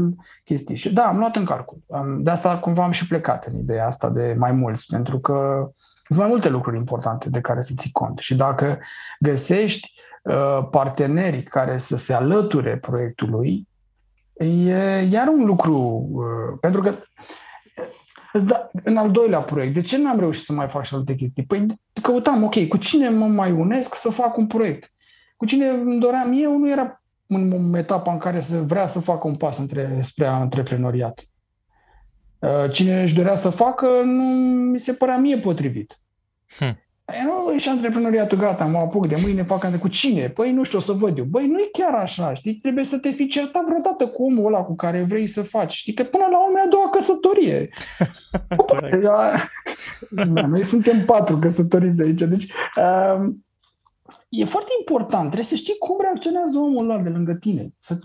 chestii. 0.43 0.75
Și 0.75 0.93
da, 0.93 1.03
am 1.03 1.17
luat 1.17 1.35
în 1.35 1.45
calcul. 1.45 1.77
De 2.17 2.29
asta 2.29 2.57
cumva 2.57 2.83
am 2.83 2.91
și 2.91 3.07
plecat 3.07 3.45
în 3.45 3.59
ideea 3.59 3.87
asta 3.87 4.09
de 4.09 4.35
mai 4.37 4.51
mulți, 4.51 4.85
pentru 4.85 5.19
că 5.19 5.67
sunt 6.07 6.19
mai 6.19 6.27
multe 6.27 6.49
lucruri 6.49 6.77
importante 6.77 7.29
de 7.29 7.41
care 7.41 7.61
să 7.61 7.73
ții 7.77 7.91
cont. 7.91 8.19
Și 8.19 8.35
dacă 8.35 8.79
găsești 9.19 9.93
uh, 10.23 10.67
parteneri 10.71 11.43
care 11.43 11.77
să 11.77 11.95
se 11.95 12.13
alăture 12.13 12.77
proiectului, 12.77 13.67
e 14.33 15.01
iar 15.09 15.27
un 15.27 15.45
lucru, 15.45 16.07
uh, 16.11 16.57
pentru 16.59 16.81
că 16.81 16.95
da, 18.39 18.69
în 18.83 18.97
al 18.97 19.11
doilea 19.11 19.41
proiect, 19.41 19.73
de 19.73 19.81
ce 19.81 19.97
n-am 19.97 20.19
reușit 20.19 20.45
să 20.45 20.53
mai 20.53 20.67
fac 20.67 20.85
și 20.85 20.95
alte 20.95 21.15
chestii? 21.15 21.43
Păi 21.43 21.65
căutam, 22.01 22.43
ok, 22.43 22.67
cu 22.67 22.77
cine 22.77 23.09
mă 23.09 23.25
mai 23.25 23.51
unesc 23.51 23.95
să 23.95 24.09
fac 24.09 24.37
un 24.37 24.47
proiect? 24.47 24.91
Cu 25.37 25.45
cine 25.45 25.67
îmi 25.67 25.99
doream 25.99 26.31
eu 26.41 26.57
nu 26.57 26.69
era 26.69 27.01
în 27.27 27.73
etapa 27.73 28.11
în 28.11 28.17
care 28.17 28.41
să 28.41 28.61
vrea 28.61 28.85
să 28.85 28.99
facă 28.99 29.27
un 29.27 29.35
pas 29.35 29.57
între, 29.57 30.01
spre 30.03 30.25
antreprenoriat. 30.25 31.27
Uh, 32.43 32.71
cine 32.71 33.01
își 33.01 33.13
dorea 33.13 33.35
să 33.35 33.49
facă, 33.49 33.87
nu 34.05 34.23
mi 34.71 34.79
se 34.79 34.93
părea 34.93 35.17
mie 35.17 35.37
potrivit. 35.37 35.99
Hm. 36.57 36.77
Păi 37.05 37.15
nu, 37.23 37.53
ești 37.53 37.69
antreprenoriatul, 37.69 38.37
gata, 38.37 38.65
mă 38.65 38.77
apuc 38.77 39.07
de 39.07 39.15
mâine, 39.21 39.43
fac 39.43 39.79
cu 39.79 39.87
cine? 39.87 40.29
Păi 40.29 40.51
nu 40.51 40.63
știu, 40.63 40.77
o 40.77 40.81
să 40.81 40.91
văd 40.91 41.17
eu. 41.17 41.23
Băi, 41.23 41.47
nu 41.47 41.59
e 41.59 41.69
chiar 41.71 41.93
așa, 41.93 42.33
știi? 42.33 42.55
Trebuie 42.55 42.83
să 42.83 42.97
te 42.97 43.11
fi 43.11 43.27
certat 43.27 43.65
vreodată 43.65 44.07
cu 44.07 44.23
omul 44.23 44.45
ăla 44.45 44.61
cu 44.61 44.75
care 44.75 45.03
vrei 45.03 45.27
să 45.27 45.41
faci. 45.41 45.73
Știi 45.73 45.93
că 45.93 46.03
până 46.03 46.27
la 46.31 46.43
urmă 46.43 46.57
e 46.57 46.61
a 46.61 46.67
doua 46.67 46.89
căsătorie. 46.89 47.69
da, 49.03 50.45
noi 50.47 50.63
suntem 50.63 51.05
patru 51.05 51.37
căsătoriți 51.37 52.01
aici, 52.01 52.21
deci 52.21 52.45
uh, 52.75 53.33
e 54.29 54.45
foarte 54.45 54.71
important. 54.79 55.23
Trebuie 55.23 55.49
să 55.49 55.55
știi 55.55 55.77
cum 55.77 55.97
reacționează 56.01 56.57
omul 56.57 56.89
ăla 56.89 57.01
de 57.01 57.09
lângă 57.09 57.33
tine. 57.33 57.73
Să 57.79 57.99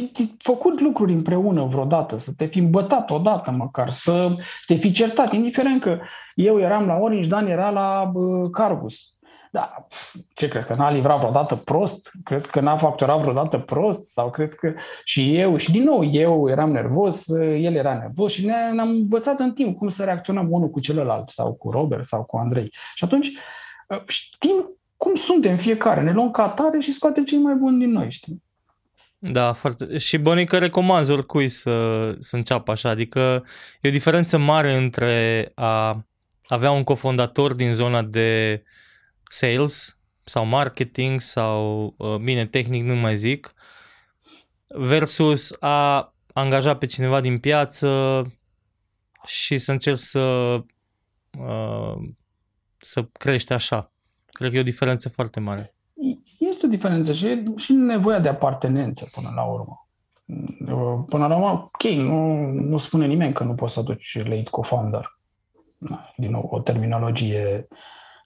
fi 0.00 0.34
făcut 0.38 0.80
lucruri 0.80 1.12
împreună 1.12 1.64
vreodată, 1.64 2.18
să 2.18 2.30
te 2.36 2.44
fi 2.44 2.58
îmbătat 2.58 3.10
odată 3.10 3.50
măcar, 3.50 3.90
să 3.90 4.36
te 4.66 4.74
fi 4.74 4.92
certat, 4.92 5.32
indiferent 5.32 5.80
că 5.80 5.98
eu 6.34 6.60
eram 6.60 6.86
la 6.86 6.96
Orange, 6.96 7.28
Dan 7.28 7.46
era 7.46 7.70
la 7.70 8.10
uh, 8.14 8.50
Cargus. 8.50 9.14
Da, 9.50 9.86
ce 10.34 10.48
crezi, 10.48 10.66
că 10.66 10.74
n-a 10.74 10.90
livrat 10.90 11.18
vreodată 11.18 11.56
prost? 11.56 12.10
Crezi 12.24 12.50
că 12.50 12.60
n-a 12.60 12.76
facturat 12.76 13.20
vreodată 13.20 13.58
prost? 13.58 14.02
Sau 14.02 14.30
crezi 14.30 14.56
că 14.56 14.72
și 15.04 15.38
eu, 15.38 15.56
și 15.56 15.70
din 15.70 15.82
nou, 15.82 16.04
eu 16.04 16.50
eram 16.50 16.72
nervos, 16.72 17.28
el 17.38 17.74
era 17.74 17.94
nervos 17.94 18.32
și 18.32 18.44
ne-am 18.44 18.88
învățat 18.88 19.38
în 19.38 19.52
timp 19.52 19.78
cum 19.78 19.88
să 19.88 20.04
reacționăm 20.04 20.46
unul 20.50 20.70
cu 20.70 20.80
celălalt, 20.80 21.28
sau 21.28 21.52
cu 21.52 21.70
Robert, 21.70 22.08
sau 22.08 22.24
cu 22.24 22.36
Andrei. 22.36 22.72
Și 22.94 23.04
atunci 23.04 23.32
știm 24.06 24.78
cum 24.96 25.14
suntem 25.14 25.56
fiecare, 25.56 26.02
ne 26.02 26.12
luăm 26.12 26.30
ca 26.30 26.42
atare 26.42 26.78
și 26.78 26.92
scoate 26.92 27.22
cei 27.22 27.38
mai 27.38 27.54
buni 27.54 27.78
din 27.78 27.90
noi, 27.90 28.10
știi? 28.10 28.42
Da, 29.26 29.52
foarte. 29.52 29.98
Și 29.98 30.18
bănică 30.18 30.58
recomand 30.58 31.08
oricui 31.08 31.48
să, 31.48 32.14
să 32.18 32.36
înceapă 32.36 32.70
așa, 32.70 32.88
adică 32.88 33.44
e 33.80 33.88
o 33.88 33.92
diferență 33.92 34.38
mare 34.38 34.74
între 34.74 35.52
a 35.54 36.04
avea 36.46 36.70
un 36.70 36.84
cofondator 36.84 37.54
din 37.54 37.72
zona 37.72 38.02
de 38.02 38.62
sales 39.30 39.98
sau 40.24 40.44
marketing 40.44 41.20
sau, 41.20 41.94
uh, 41.98 42.16
bine, 42.16 42.46
tehnic 42.46 42.82
nu 42.84 42.94
mai 42.94 43.16
zic, 43.16 43.54
versus 44.66 45.56
a 45.60 46.14
angaja 46.32 46.76
pe 46.76 46.86
cineva 46.86 47.20
din 47.20 47.38
piață 47.38 48.22
și 49.24 49.58
să 49.58 49.72
încerci 49.72 49.98
să, 49.98 50.20
uh, 51.38 51.96
să 52.76 53.02
crești 53.12 53.52
așa. 53.52 53.92
Cred 54.26 54.50
că 54.50 54.56
e 54.56 54.60
o 54.60 54.62
diferență 54.62 55.08
foarte 55.08 55.40
mare 55.40 55.74
este 55.74 55.80
o 55.80 55.83
diferență 56.74 57.12
și, 57.12 57.42
și 57.56 57.72
nevoia 57.72 58.18
de 58.18 58.28
apartenență 58.28 59.08
până 59.14 59.28
la 59.34 59.42
urmă. 59.42 59.88
Până 61.08 61.26
la 61.26 61.34
urmă, 61.36 61.50
ok, 61.50 61.90
nu, 61.92 62.46
nu 62.50 62.76
spune 62.76 63.06
nimeni 63.06 63.32
că 63.32 63.44
nu 63.44 63.54
poți 63.54 63.72
să 63.72 63.80
aduci 63.80 64.18
lead 64.24 64.48
co-founder. 64.48 65.18
Din 66.16 66.30
nou, 66.30 66.48
o 66.50 66.60
terminologie. 66.60 67.68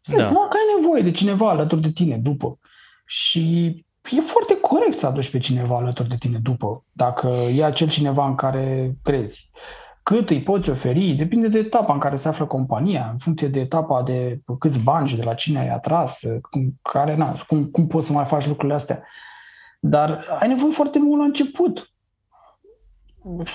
Da. 0.04 0.24
Că 0.24 0.56
ai 0.56 0.80
nevoie 0.80 1.02
de 1.02 1.10
cineva 1.10 1.48
alături 1.48 1.80
de 1.80 1.90
tine 1.90 2.16
după. 2.16 2.58
Și 3.06 3.68
e 4.10 4.20
foarte 4.20 4.60
corect 4.60 4.98
să 4.98 5.06
aduci 5.06 5.30
pe 5.30 5.38
cineva 5.38 5.76
alături 5.76 6.08
de 6.08 6.16
tine 6.18 6.38
după, 6.42 6.84
dacă 6.92 7.28
e 7.56 7.64
acel 7.64 7.88
cineva 7.88 8.26
în 8.26 8.34
care 8.34 8.96
crezi. 9.02 9.50
Cât 10.08 10.30
îi 10.30 10.42
poți 10.42 10.70
oferi, 10.70 11.12
depinde 11.12 11.48
de 11.48 11.58
etapa 11.58 11.92
în 11.92 11.98
care 11.98 12.16
se 12.16 12.28
află 12.28 12.46
compania, 12.46 13.08
în 13.12 13.18
funcție 13.18 13.48
de 13.48 13.60
etapa 13.60 14.02
de 14.02 14.40
câți 14.58 14.78
bani 14.78 15.08
și 15.08 15.16
de 15.16 15.22
la 15.22 15.34
cine 15.34 15.58
ai 15.58 15.68
atras, 15.68 16.20
cum, 16.50 16.78
care, 16.82 17.16
na, 17.16 17.44
cum, 17.46 17.64
cum 17.64 17.86
poți 17.86 18.06
să 18.06 18.12
mai 18.12 18.24
faci 18.24 18.46
lucrurile 18.46 18.74
astea. 18.74 19.02
Dar 19.80 20.24
ai 20.40 20.48
nevoie 20.48 20.72
foarte 20.72 20.98
mult 20.98 21.18
la 21.18 21.24
început 21.24 21.92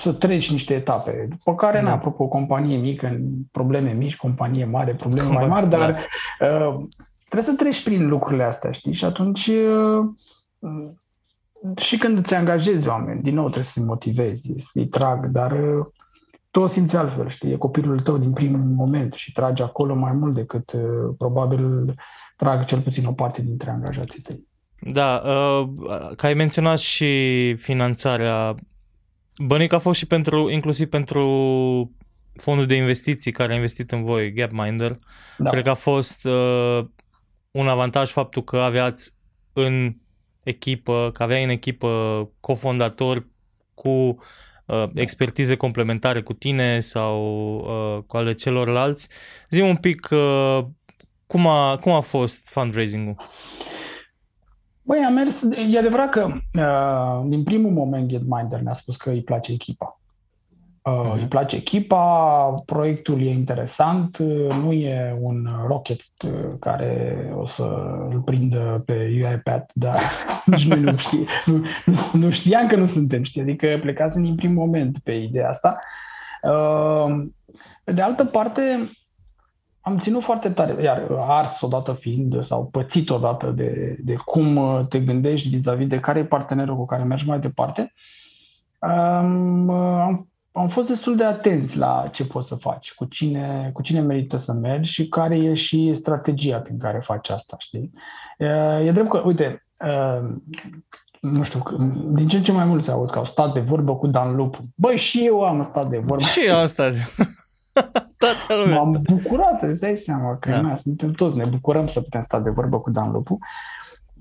să 0.02 0.12
treci 0.12 0.50
niște 0.50 0.74
etape, 0.74 1.26
după 1.30 1.54
care, 1.54 1.78
da. 1.78 1.88
na, 1.88 1.92
apropo, 1.92 2.26
companie 2.26 2.76
mică, 2.76 3.20
probleme 3.52 3.92
mici, 3.92 4.16
companie 4.16 4.64
mare, 4.64 4.94
probleme 4.94 5.28
mai 5.28 5.46
mari, 5.46 5.68
dar 5.68 5.96
da. 6.38 6.46
uh, 6.46 6.84
trebuie 7.24 7.54
să 7.54 7.54
treci 7.54 7.84
prin 7.84 8.08
lucrurile 8.08 8.44
astea, 8.44 8.70
știi? 8.70 8.92
Și 8.92 9.04
atunci 9.04 9.46
uh, 9.46 10.06
și 11.76 11.98
când 11.98 12.18
îți 12.18 12.34
angajezi 12.34 12.88
oameni, 12.88 13.22
din 13.22 13.34
nou 13.34 13.44
trebuie 13.44 13.64
să-i 13.64 13.82
motivezi, 13.82 14.54
să-i 14.72 14.86
trag, 14.86 15.26
dar 15.26 15.52
uh, 15.52 15.86
tu 16.54 16.60
o 16.60 16.66
simți 16.66 16.96
altfel, 16.96 17.28
știi, 17.28 17.52
e 17.52 17.56
copilul 17.56 18.00
tău 18.00 18.18
din 18.18 18.32
primul 18.32 18.60
moment 18.60 19.12
și 19.12 19.32
tragi 19.32 19.62
acolo 19.62 19.94
mai 19.94 20.12
mult 20.12 20.34
decât 20.34 20.72
uh, 20.72 20.82
probabil 21.18 21.94
trag 22.36 22.64
cel 22.64 22.80
puțin 22.80 23.06
o 23.06 23.12
parte 23.12 23.42
dintre 23.42 23.70
angajații 23.70 24.20
tăi. 24.20 24.48
Da, 24.80 25.22
uh, 25.24 25.68
că 26.16 26.26
ai 26.26 26.34
menționat 26.34 26.78
și 26.78 27.54
finanțarea, 27.54 28.54
bănic 29.36 29.72
a 29.72 29.78
fost 29.78 29.98
și 29.98 30.06
pentru, 30.06 30.50
inclusiv 30.50 30.88
pentru 30.88 31.24
fondul 32.34 32.66
de 32.66 32.74
investiții 32.74 33.32
care 33.32 33.52
a 33.52 33.56
investit 33.56 33.90
în 33.90 34.04
voi, 34.04 34.32
Gapminder. 34.32 34.96
Da. 35.38 35.50
Cred 35.50 35.62
că 35.62 35.70
a 35.70 35.74
fost 35.74 36.24
uh, 36.24 36.84
un 37.50 37.68
avantaj 37.68 38.10
faptul 38.10 38.42
că 38.42 38.56
aveați 38.56 39.14
în 39.52 39.96
echipă, 40.42 41.10
că 41.12 41.22
aveai 41.22 41.44
în 41.44 41.50
echipă 41.50 41.88
cofondatori 42.40 43.26
cu 43.74 44.16
uh, 44.66 44.84
expertize 44.94 45.56
complementare 45.56 46.20
cu 46.20 46.32
tine 46.32 46.80
sau 46.80 47.18
uh, 47.56 48.02
cu 48.06 48.16
ale 48.16 48.32
celorlalți. 48.32 49.08
Zi 49.50 49.60
un 49.60 49.76
pic 49.76 50.08
uh, 50.10 50.64
cum, 51.26 51.46
a, 51.46 51.78
cum 51.78 51.92
a 51.92 52.00
fost 52.00 52.50
fundraising-ul? 52.50 53.16
Băi, 54.82 55.04
a 55.04 55.08
mers, 55.08 55.42
e 55.72 55.78
adevărat 55.78 56.10
că 56.10 56.26
uh, 56.58 57.28
din 57.28 57.42
primul 57.42 57.70
moment 57.70 58.08
Getminder 58.08 58.60
ne-a 58.60 58.74
spus 58.74 58.96
că 58.96 59.10
îi 59.10 59.22
place 59.22 59.52
echipa. 59.52 60.00
Uh, 60.84 60.92
uh-huh. 60.92 61.18
Îi 61.18 61.26
place 61.26 61.56
echipa, 61.56 62.54
proiectul 62.66 63.22
e 63.22 63.30
interesant, 63.30 64.18
nu 64.62 64.72
e 64.72 65.16
un 65.20 65.48
rocket 65.66 66.00
uh, 66.24 66.30
care 66.60 67.16
o 67.34 67.46
să 67.46 67.62
îl 68.10 68.20
prindă 68.20 68.82
pe 68.86 68.92
UiPath, 68.92 69.70
dar 69.72 69.98
nici 70.46 70.66
noi 70.66 70.80
nu, 70.80 70.96
știe, 70.96 71.26
nu, 71.44 71.64
nu 72.12 72.30
știam 72.30 72.66
că 72.66 72.76
nu 72.76 72.86
suntem, 72.86 73.22
știi? 73.22 73.40
adică 73.40 73.78
plecasem 73.80 74.22
din 74.22 74.34
primul 74.34 74.64
moment 74.64 74.98
pe 74.98 75.12
ideea 75.12 75.48
asta. 75.48 75.78
Uh, 76.42 77.26
pe 77.84 77.92
de 77.92 78.02
altă 78.02 78.24
parte, 78.24 78.90
am 79.80 79.98
ținut 79.98 80.22
foarte 80.22 80.48
tare, 80.48 80.82
iar 80.82 81.06
ars 81.18 81.60
odată 81.60 81.92
fiind 81.92 82.44
sau 82.46 82.66
pățit 82.66 83.10
odată 83.10 83.50
de, 83.50 83.96
de 84.00 84.14
cum 84.24 84.86
te 84.88 85.00
gândești 85.00 85.48
vis-a-vis 85.48 85.86
de 85.86 86.00
care 86.00 86.18
e 86.18 86.24
partenerul 86.24 86.76
cu 86.76 86.86
care 86.86 87.02
mergi 87.02 87.26
mai 87.26 87.40
departe, 87.40 87.92
um, 88.80 89.70
am 89.70 90.28
am 90.56 90.68
fost 90.68 90.88
destul 90.88 91.16
de 91.16 91.24
atenți 91.24 91.76
la 91.76 92.08
ce 92.12 92.26
poți 92.26 92.48
să 92.48 92.54
faci, 92.54 92.94
cu 92.94 93.04
cine, 93.04 93.70
cu 93.72 93.82
cine 93.82 94.00
merită 94.00 94.36
să 94.36 94.52
mergi 94.52 94.92
și 94.92 95.08
care 95.08 95.36
e 95.36 95.54
și 95.54 95.94
strategia 95.96 96.58
prin 96.58 96.78
care 96.78 96.98
faci 96.98 97.28
asta, 97.28 97.56
știi? 97.58 97.92
E 98.84 98.90
drept 98.92 99.08
că, 99.08 99.22
uite, 99.24 99.66
nu 101.20 101.42
știu, 101.42 101.62
din 102.12 102.28
ce 102.28 102.36
în 102.36 102.42
ce 102.42 102.52
mai 102.52 102.64
mult 102.64 102.84
se 102.84 102.90
aud 102.90 103.10
că 103.10 103.18
au 103.18 103.24
stat 103.24 103.52
de 103.52 103.60
vorbă 103.60 103.96
cu 103.96 104.06
Dan 104.06 104.36
Lupu. 104.36 104.58
Băi, 104.74 104.96
și 104.96 105.26
eu 105.26 105.44
am 105.44 105.62
stat 105.62 105.88
de 105.88 105.98
vorbă. 105.98 106.24
Și 106.24 106.40
eu 106.46 106.56
am 106.56 106.66
stat. 106.66 106.92
Toată 108.18 108.54
lumea 108.62 108.76
M-am 108.76 109.00
bucurat, 109.02 109.62
îți 109.62 109.80
dai 109.80 109.96
seama 109.96 110.36
că 110.36 110.50
da. 110.50 110.60
na, 110.60 110.76
suntem 110.76 111.12
toți, 111.12 111.36
ne 111.36 111.44
bucurăm 111.44 111.86
să 111.86 112.00
putem 112.00 112.20
sta 112.20 112.40
de 112.40 112.50
vorbă 112.50 112.78
cu 112.78 112.90
Dan 112.90 113.10
Lupu. 113.10 113.38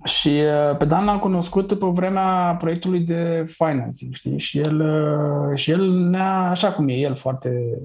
Și 0.03 0.27
uh, 0.29 0.77
pe 0.77 0.85
Dan 0.85 1.05
l-am 1.05 1.19
cunoscut 1.19 1.67
pe 1.67 1.85
vremea 1.85 2.55
proiectului 2.59 2.99
de 2.99 3.43
financing, 3.47 4.13
știi? 4.13 4.39
Și 4.39 4.59
el, 4.59 4.79
uh, 4.79 5.57
și 5.57 5.71
el 5.71 5.91
ne-a, 5.91 6.49
așa 6.49 6.71
cum 6.71 6.87
e 6.87 6.93
el, 6.93 7.15
foarte 7.15 7.79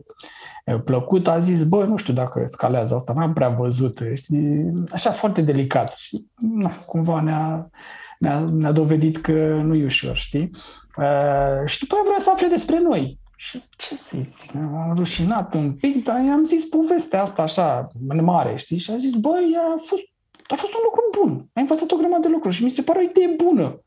uh, 0.67 0.81
plăcut, 0.85 1.29
a 1.29 1.39
zis, 1.39 1.63
bă, 1.65 1.85
nu 1.85 1.97
știu 1.97 2.13
dacă 2.13 2.43
scalează 2.47 2.95
asta, 2.95 3.13
n-am 3.13 3.33
prea 3.33 3.49
văzut, 3.49 4.01
știi? 4.15 4.73
Așa 4.93 5.11
foarte 5.11 5.41
delicat. 5.41 5.95
Și 5.95 6.25
na, 6.55 6.71
cumva 6.87 7.21
ne-a, 7.21 7.71
ne-a, 8.19 8.39
ne-a 8.39 8.73
dovedit 8.73 9.17
că 9.17 9.61
nu 9.63 9.75
e 9.75 9.85
ușor, 9.85 10.17
știi? 10.17 10.51
Uh, 10.97 11.67
și 11.67 11.79
după 11.79 11.95
aia 11.95 12.05
vrea 12.07 12.21
să 12.21 12.31
afle 12.31 12.47
despre 12.47 12.81
noi. 12.81 13.19
Și 13.37 13.63
ce 13.77 13.95
să 13.95 14.17
zic, 14.21 14.55
am 14.55 14.95
rușinat 14.97 15.55
un 15.55 15.73
pic, 15.73 16.05
dar 16.05 16.25
i-am 16.25 16.45
zis 16.45 16.65
povestea 16.65 17.23
asta 17.23 17.43
așa, 17.43 17.91
mare, 18.21 18.57
știi? 18.57 18.79
Și 18.79 18.91
a 18.91 18.97
zis, 18.97 19.15
băi, 19.15 19.57
a 19.57 19.83
fost 19.87 20.03
a 20.49 20.55
fost 20.55 20.75
un 20.75 20.81
lucru 20.85 21.03
bun. 21.19 21.49
Ai 21.53 21.63
învățat 21.63 21.91
o 21.91 21.97
grămadă 21.97 22.27
de 22.27 22.33
lucruri 22.33 22.55
și 22.55 22.65
mi 22.65 22.71
se 22.71 22.83
pare 22.83 22.99
o 22.99 23.03
idee 23.03 23.35
bună. 23.37 23.83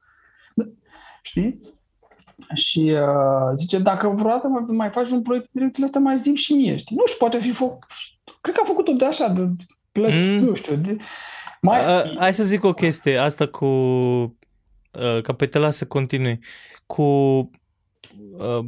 Știi? 1.21 1.59
Și 2.53 2.79
uh, 2.79 3.57
zice, 3.57 3.77
dacă 3.77 4.07
vreodată 4.07 4.47
mai 4.67 4.89
faci 4.89 5.09
un 5.09 5.21
proiect 5.21 5.45
în 5.45 5.51
direcțiile 5.53 5.85
astea, 5.85 6.01
mai 6.01 6.19
zim 6.19 6.35
și 6.35 6.53
mie, 6.53 6.77
știi? 6.77 6.95
Nu 6.95 7.03
știu, 7.05 7.17
poate 7.17 7.39
fi 7.39 7.51
făcut, 7.51 7.83
cred 8.41 8.55
că 8.55 8.61
a 8.63 8.67
făcut-o 8.67 8.91
de 8.91 9.05
așa, 9.05 9.27
de 9.27 9.49
plăc, 9.91 10.11
mm. 10.11 10.43
nu 10.43 10.55
știu. 10.55 10.75
De, 10.75 10.97
mai... 11.61 11.79
Uh, 11.79 12.17
hai 12.17 12.33
să 12.33 12.43
zic 12.43 12.63
o 12.63 12.73
chestie, 12.73 13.17
asta 13.17 13.47
cu, 13.47 13.65
uh, 13.65 15.21
ca 15.21 15.33
pe 15.33 15.45
te 15.45 15.59
las 15.59 15.75
să 15.75 15.85
continui, 15.87 16.39
cu 16.85 17.03
uh, 18.37 18.65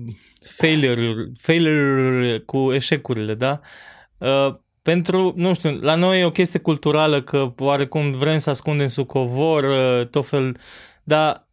failure, 0.49 1.31
failure 1.39 2.39
cu 2.39 2.73
eșecurile, 2.73 3.33
da? 3.33 3.59
Uh, 4.17 4.55
pentru, 4.84 5.34
nu 5.36 5.53
știu, 5.53 5.77
la 5.81 5.95
noi 5.95 6.19
e 6.19 6.25
o 6.25 6.31
chestie 6.31 6.59
culturală 6.59 7.21
că 7.21 7.53
oarecum 7.57 8.11
vrem 8.11 8.38
să 8.38 8.49
ascundem 8.49 8.88
sub 8.88 9.07
covor 9.07 9.63
uh, 9.63 10.07
tot 10.07 10.27
fel, 10.27 10.57
dar 11.03 11.47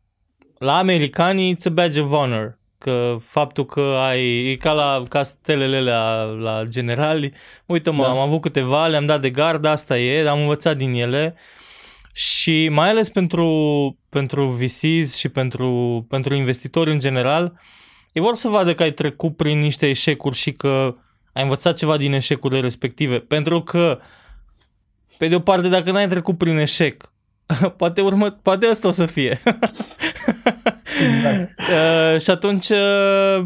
la 0.58 0.76
americanii 0.76 1.54
it's 1.54 1.66
a 1.66 1.70
badge 1.70 2.00
of 2.00 2.10
honor, 2.10 2.58
că 2.78 3.16
faptul 3.22 3.66
că 3.66 3.80
ai, 3.80 4.50
e 4.50 4.56
ca 4.56 4.72
la 4.72 5.02
ca 5.08 5.22
stelele 5.22 5.80
la, 5.80 6.22
la 6.22 6.64
generali, 6.64 7.32
uite 7.66 7.90
mă, 7.90 8.02
da. 8.02 8.08
am 8.08 8.18
avut 8.18 8.40
câteva, 8.40 8.86
le-am 8.86 9.06
dat 9.06 9.20
de 9.20 9.30
gard, 9.30 9.64
asta 9.64 9.98
e, 9.98 10.28
am 10.28 10.40
învățat 10.40 10.76
din 10.76 10.92
ele 10.92 11.34
și 12.12 12.68
mai 12.68 12.88
ales 12.88 13.08
pentru, 13.08 13.98
pentru 14.08 14.44
VCs 14.44 15.16
și 15.16 15.28
pentru, 15.28 16.04
pentru 16.08 16.34
investitori 16.34 16.90
în 16.90 16.98
general, 16.98 17.60
e 18.12 18.20
vor 18.20 18.34
să 18.34 18.48
vadă 18.48 18.74
că 18.74 18.82
ai 18.82 18.92
trecut 18.92 19.36
prin 19.36 19.58
niște 19.58 19.88
eșecuri 19.88 20.36
și 20.36 20.52
că 20.52 20.94
ai 21.32 21.42
învățat 21.42 21.76
ceva 21.76 21.96
din 21.96 22.12
eșecurile 22.12 22.60
respective. 22.60 23.18
Pentru 23.18 23.62
că, 23.62 23.98
pe 25.16 25.28
de 25.28 25.34
o 25.34 25.40
parte, 25.40 25.68
dacă 25.68 25.90
n-ai 25.90 26.08
trecut 26.08 26.38
prin 26.38 26.56
eșec, 26.56 27.12
poate, 27.76 28.00
urmă, 28.00 28.30
poate 28.30 28.66
asta 28.66 28.88
o 28.88 28.90
să 28.90 29.06
fie. 29.06 29.40
exact. 31.08 31.58
uh, 31.58 32.20
și 32.20 32.30
atunci 32.30 32.68
uh, 32.68 33.44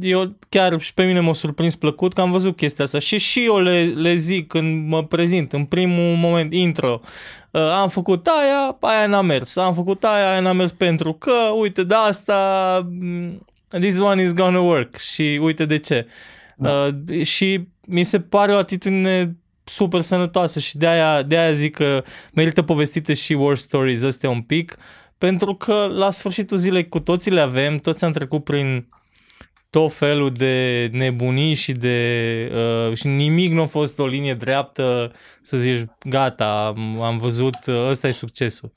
eu 0.00 0.36
chiar 0.48 0.80
și 0.80 0.94
pe 0.94 1.04
mine 1.04 1.20
m-a 1.20 1.32
surprins 1.32 1.76
plăcut 1.76 2.12
că 2.12 2.20
am 2.20 2.30
văzut 2.30 2.56
chestia 2.56 2.84
asta 2.84 2.98
și 2.98 3.18
și 3.18 3.44
eu 3.44 3.58
le, 3.58 3.84
le 3.84 4.14
zic 4.14 4.46
când 4.46 4.88
mă 4.88 5.04
prezint 5.04 5.52
în 5.52 5.64
primul 5.64 6.16
moment 6.16 6.54
intro 6.54 7.00
uh, 7.50 7.60
am 7.60 7.88
făcut 7.88 8.26
aia, 8.26 8.76
aia 8.80 9.06
n-a 9.06 9.20
mers 9.20 9.56
am 9.56 9.74
făcut 9.74 10.04
aia, 10.04 10.30
aia 10.30 10.40
n-a 10.40 10.52
mers 10.52 10.72
pentru 10.72 11.12
că 11.12 11.32
uite 11.58 11.84
de 11.84 11.94
asta 11.94 12.80
mm, 13.00 13.46
this 13.80 13.98
one 13.98 14.22
is 14.22 14.32
gonna 14.32 14.60
work 14.60 14.96
și 14.96 15.38
uite 15.42 15.64
de 15.64 15.78
ce 15.78 16.06
uh, 16.06 16.12
da. 16.56 16.94
Uh, 17.10 17.22
și 17.22 17.68
mi 17.86 18.02
se 18.02 18.20
pare 18.20 18.52
o 18.52 18.56
atitudine 18.56 19.36
super 19.64 20.00
sănătoasă 20.00 20.60
și 20.60 20.76
de 20.76 20.86
aia, 20.86 21.22
de 21.22 21.38
aia 21.38 21.52
zic 21.52 21.74
că 21.74 22.04
merită 22.32 22.62
povestite 22.62 23.14
și 23.14 23.32
war 23.32 23.56
stories 23.56 24.02
astea 24.02 24.30
un 24.30 24.40
pic, 24.40 24.76
pentru 25.18 25.54
că 25.54 25.86
la 25.92 26.10
sfârșitul 26.10 26.56
zilei 26.56 26.88
cu 26.88 27.00
toții 27.00 27.30
le 27.30 27.40
avem, 27.40 27.76
toți 27.76 28.04
am 28.04 28.12
trecut 28.12 28.44
prin 28.44 28.88
tot 29.70 29.92
felul 29.92 30.30
de 30.30 30.88
nebunii 30.92 31.54
și 31.54 31.72
de 31.72 31.98
uh, 32.88 32.96
și 32.96 33.06
nimic 33.06 33.52
nu 33.52 33.62
a 33.62 33.66
fost 33.66 33.98
o 33.98 34.06
linie 34.06 34.34
dreaptă 34.34 35.12
să 35.42 35.56
zici 35.56 35.84
gata, 36.04 36.74
am, 36.76 37.00
am 37.00 37.18
văzut, 37.18 37.56
uh, 37.66 37.88
ăsta 37.88 38.08
e 38.08 38.10
succesul. 38.10 38.72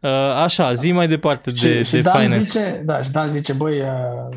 Uh, 0.00 0.10
așa, 0.44 0.72
zi 0.72 0.92
mai 0.92 1.08
departe 1.08 1.50
de, 1.50 1.82
și, 1.82 1.84
și 1.84 1.90
de 1.90 2.00
Dan 2.00 2.20
finance. 2.20 2.40
Zice, 2.40 2.82
da, 2.84 3.02
și 3.02 3.10
Dan 3.10 3.30
zice, 3.30 3.52
băi, 3.52 3.80
uh, 3.80 3.86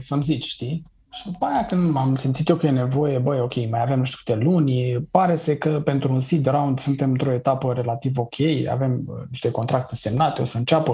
să-mi 0.01 0.23
zici, 0.23 0.45
știi? 0.45 0.90
Și 1.13 1.31
după 1.31 1.45
aia 1.45 1.65
când 1.65 1.95
am 1.95 2.15
simțit 2.15 2.47
eu 2.47 2.55
că 2.55 2.65
e 2.65 2.69
nevoie, 2.69 3.17
băi, 3.17 3.39
ok, 3.39 3.69
mai 3.69 3.81
avem 3.81 3.97
nu 3.97 4.05
știu 4.05 4.19
câte 4.25 4.43
luni, 4.43 4.97
pare 5.11 5.35
să 5.35 5.55
că 5.55 5.69
pentru 5.79 6.13
un 6.13 6.21
seed 6.21 6.45
round 6.45 6.79
suntem 6.79 7.11
într-o 7.11 7.31
etapă 7.31 7.73
relativ 7.73 8.17
ok, 8.17 8.35
avem 8.69 9.03
uh, 9.07 9.15
niște 9.29 9.51
contracte 9.51 9.95
semnate, 9.95 10.41
o 10.41 10.45
să 10.45 10.57
înceapă, 10.57 10.91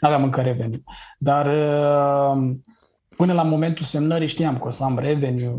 nu 0.00 0.08
aveam 0.08 0.22
încă 0.22 0.40
revenue. 0.40 0.82
Dar 1.18 1.46
uh, 1.46 2.54
până 3.16 3.32
la 3.32 3.42
momentul 3.42 3.84
semnării 3.84 4.28
știam 4.28 4.58
că 4.58 4.68
o 4.68 4.70
să 4.70 4.84
am 4.84 4.98
revenue, 4.98 5.54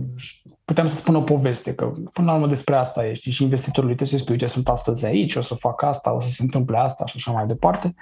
puteam 0.66 0.88
să 0.88 0.96
spun 0.96 1.16
o 1.16 1.22
poveste, 1.22 1.76
că 1.76 1.86
până 2.14 2.28
la 2.28 2.34
urmă 2.34 2.48
despre 2.48 2.76
asta 2.76 3.08
ești 3.08 3.32
și 3.32 3.44
investitorul 3.44 3.90
trebuie 3.90 4.08
să 4.08 4.18
spui, 4.18 4.34
uite, 4.34 4.48
sunt 4.48 4.68
astăzi 4.68 5.06
aici, 5.06 5.36
o 5.36 5.42
să 5.42 5.54
fac 5.56 5.84
asta, 5.84 6.14
o 6.14 6.22
să 6.22 6.30
se 6.30 6.44
întâmple 6.44 6.78
asta 6.78 7.06
și 7.06 7.14
așa 7.18 7.32
mai 7.32 7.46
departe. 7.46 7.96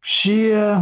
Și 0.00 0.50
uh, 0.52 0.78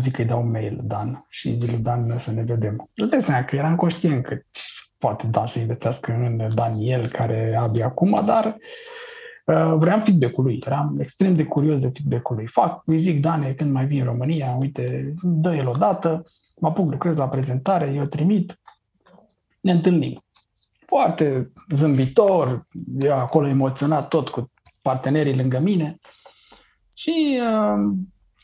zic 0.00 0.12
că 0.12 0.20
îi 0.20 0.26
dau 0.26 0.42
mail 0.42 0.80
Dan 0.82 1.26
și 1.28 1.58
zic 1.60 1.70
lui 1.70 1.82
Dan 1.82 2.18
să 2.18 2.32
ne 2.32 2.42
vedem. 2.42 2.90
Îți 2.94 3.10
dai 3.10 3.22
seama 3.22 3.44
că 3.44 3.56
eram 3.56 3.76
conștient 3.76 4.24
că 4.24 4.38
poate 4.98 5.26
da 5.26 5.46
să 5.46 5.58
investească 5.58 6.12
în 6.12 6.54
Daniel, 6.54 7.08
care 7.08 7.56
abia 7.60 7.86
acum, 7.86 8.22
dar 8.24 8.56
uh, 9.44 9.74
vreau 9.76 10.00
feedback-ul 10.00 10.44
lui. 10.44 10.62
Eram 10.66 10.96
extrem 11.00 11.34
de 11.34 11.44
curios 11.44 11.80
de 11.80 11.90
feedback-ul 11.92 12.36
lui. 12.36 12.46
Fac, 12.46 12.82
îi 12.86 12.98
zic, 12.98 13.20
Dane, 13.20 13.52
când 13.52 13.72
mai 13.72 13.86
vin 13.86 14.00
în 14.00 14.04
România, 14.04 14.56
uite, 14.58 15.14
dă 15.22 15.54
el 15.54 15.68
o 15.68 15.76
dată, 15.76 16.24
mă 16.60 16.68
apuc, 16.68 16.90
lucrez 16.90 17.16
la 17.16 17.28
prezentare, 17.28 17.92
eu 17.94 18.04
trimit, 18.04 18.60
ne 19.60 19.72
întâlnim. 19.72 20.24
Foarte 20.86 21.52
zâmbitor, 21.74 22.66
eu 22.98 23.18
acolo 23.18 23.46
emoționat 23.46 24.08
tot 24.08 24.28
cu 24.28 24.52
partenerii 24.82 25.36
lângă 25.36 25.58
mine 25.58 25.98
și 26.96 27.40
uh, 27.40 27.94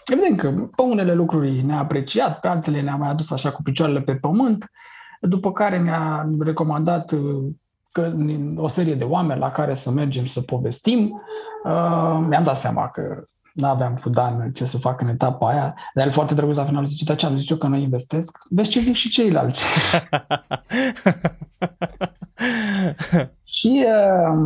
Evident 0.06 0.38
că 0.38 0.50
pe 0.76 0.82
unele 0.82 1.14
lucruri 1.14 1.62
ne-a 1.62 1.78
apreciat, 1.78 2.40
pe 2.40 2.48
altele 2.48 2.80
ne-a 2.80 2.96
mai 2.96 3.08
adus 3.08 3.30
așa 3.30 3.50
cu 3.50 3.62
picioarele 3.62 4.00
pe 4.00 4.14
pământ, 4.14 4.70
după 5.20 5.52
care 5.52 5.78
ne-a 5.78 6.28
recomandat 6.38 7.10
uh, 7.10 7.44
că 7.92 8.12
o 8.56 8.68
serie 8.68 8.94
de 8.94 9.04
oameni 9.04 9.40
la 9.40 9.50
care 9.50 9.74
să 9.74 9.90
mergem 9.90 10.26
să 10.26 10.40
povestim. 10.40 11.22
Uh, 11.64 12.24
mi-am 12.28 12.44
dat 12.44 12.56
seama 12.56 12.88
că 12.88 13.24
nu 13.52 13.66
aveam 13.66 13.98
cu 14.02 14.08
Dan 14.08 14.52
ce 14.52 14.64
să 14.64 14.78
fac 14.78 15.00
în 15.00 15.08
etapa 15.08 15.48
aia, 15.48 15.74
dar 15.94 16.06
el 16.06 16.12
foarte 16.12 16.34
drăguț 16.34 16.56
la 16.56 16.64
final 16.64 16.84
zice, 16.84 17.04
dar 17.04 17.16
ce 17.16 17.26
am 17.26 17.36
zis 17.36 17.50
eu 17.50 17.56
că 17.56 17.66
nu 17.66 17.76
investesc? 17.76 18.38
Vezi 18.48 18.68
ce 18.68 18.80
zic 18.80 18.94
și 18.94 19.08
ceilalți. 19.08 19.64
și 23.56 23.86
uh, 23.86 24.36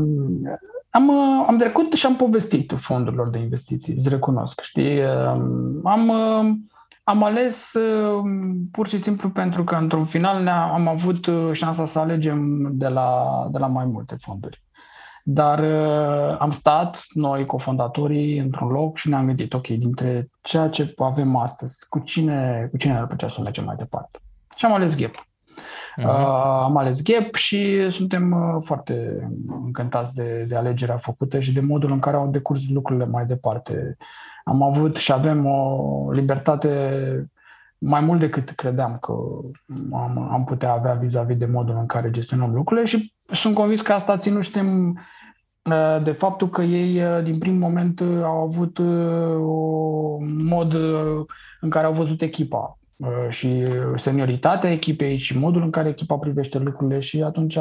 am, 0.97 1.09
uh, 1.09 1.45
am 1.47 1.59
trecut 1.59 1.93
și 1.93 2.07
am 2.07 2.17
povestit 2.17 2.73
fondurilor 2.77 3.31
de 3.31 3.39
investiții, 3.39 3.95
îți 3.95 4.09
recunosc, 4.09 4.61
știi? 4.61 4.99
Uh, 4.99 5.81
am, 5.85 6.09
uh, 6.09 6.55
am 7.05 7.23
ales 7.23 7.73
uh, 7.73 8.23
pur 8.71 8.87
și 8.87 9.03
simplu 9.03 9.31
pentru 9.31 9.65
că 9.65 9.75
într-un 9.75 10.05
final 10.05 10.47
am 10.49 10.89
avut 10.89 11.27
uh, 11.27 11.53
șansa 11.53 11.87
să 11.87 11.99
alegem 11.99 12.69
de 12.73 12.89
la, 12.89 13.49
de 13.53 13.59
la 13.59 13.67
mai 13.67 13.85
multe 13.85 14.15
fonduri. 14.19 14.65
Dar 15.25 15.59
uh, 15.59 16.37
am 16.39 16.51
stat, 16.51 17.05
noi, 17.13 17.45
cofondatorii, 17.45 18.39
într-un 18.39 18.69
loc 18.69 18.97
și 18.97 19.09
ne-am 19.09 19.27
gândit, 19.27 19.53
ok, 19.55 19.67
dintre 19.67 20.29
ceea 20.43 20.69
ce 20.69 20.95
avem 20.99 21.37
astăzi, 21.37 21.77
cu 21.89 21.99
cine, 21.99 22.69
cu 22.71 22.77
cine 22.77 22.97
ar 22.97 23.07
putea 23.07 23.29
să 23.29 23.41
mergem 23.41 23.65
mai 23.65 23.77
departe? 23.77 24.19
Și 24.57 24.65
am 24.65 24.73
ales 24.73 24.97
GAP. 24.97 25.27
Uh-huh. 25.99 26.05
Uh, 26.05 26.63
am 26.63 26.77
ales 26.77 27.03
GAP 27.03 27.35
și 27.35 27.91
suntem 27.91 28.33
uh, 28.33 28.63
foarte 28.65 29.29
încântați 29.65 30.15
de, 30.15 30.45
de 30.49 30.57
alegerea 30.57 30.97
făcută 30.97 31.41
și 31.41 31.53
de 31.53 31.61
modul 31.61 31.93
în 31.93 31.99
care 31.99 32.17
au 32.17 32.29
decurs 32.29 32.61
lucrurile 32.69 33.07
mai 33.07 33.27
departe. 33.27 33.97
Am 34.45 34.63
avut 34.63 34.97
și 34.97 35.13
avem 35.13 35.47
o 35.47 36.11
libertate 36.13 36.71
mai 37.79 38.01
mult 38.01 38.21
decât 38.21 38.51
credeam 38.51 38.99
că 39.01 39.13
am, 39.93 40.29
am 40.33 40.45
putea 40.45 40.73
avea 40.73 40.93
vis-a-vis 40.93 41.37
de 41.37 41.47
modul 41.47 41.77
în 41.79 41.87
care 41.87 42.11
gestionăm 42.11 42.55
lucrurile 42.55 42.87
și 42.87 43.13
sunt 43.33 43.55
convins 43.55 43.81
că 43.81 43.93
asta 43.93 44.19
ținut 44.19 44.43
și 44.43 44.51
Uh, 45.71 46.03
de 46.03 46.13
faptul 46.13 46.49
că 46.49 46.63
ei 46.63 47.03
uh, 47.05 47.23
din 47.23 47.39
prim 47.39 47.55
moment 47.55 48.01
uh, 48.01 48.21
au 48.23 48.43
avut 48.43 48.79
un 48.79 50.45
mod 50.45 50.75
în 51.61 51.71
care 51.71 51.87
au 51.87 51.93
văzut 51.93 52.23
echipa 52.23 52.79
și 53.29 53.67
senioritatea 53.97 54.71
echipei 54.71 55.17
și 55.17 55.39
modul 55.39 55.63
în 55.63 55.71
care 55.71 55.89
echipa 55.89 56.17
privește 56.17 56.59
lucrurile 56.59 57.01
și 57.01 57.23
atunci 57.23 57.59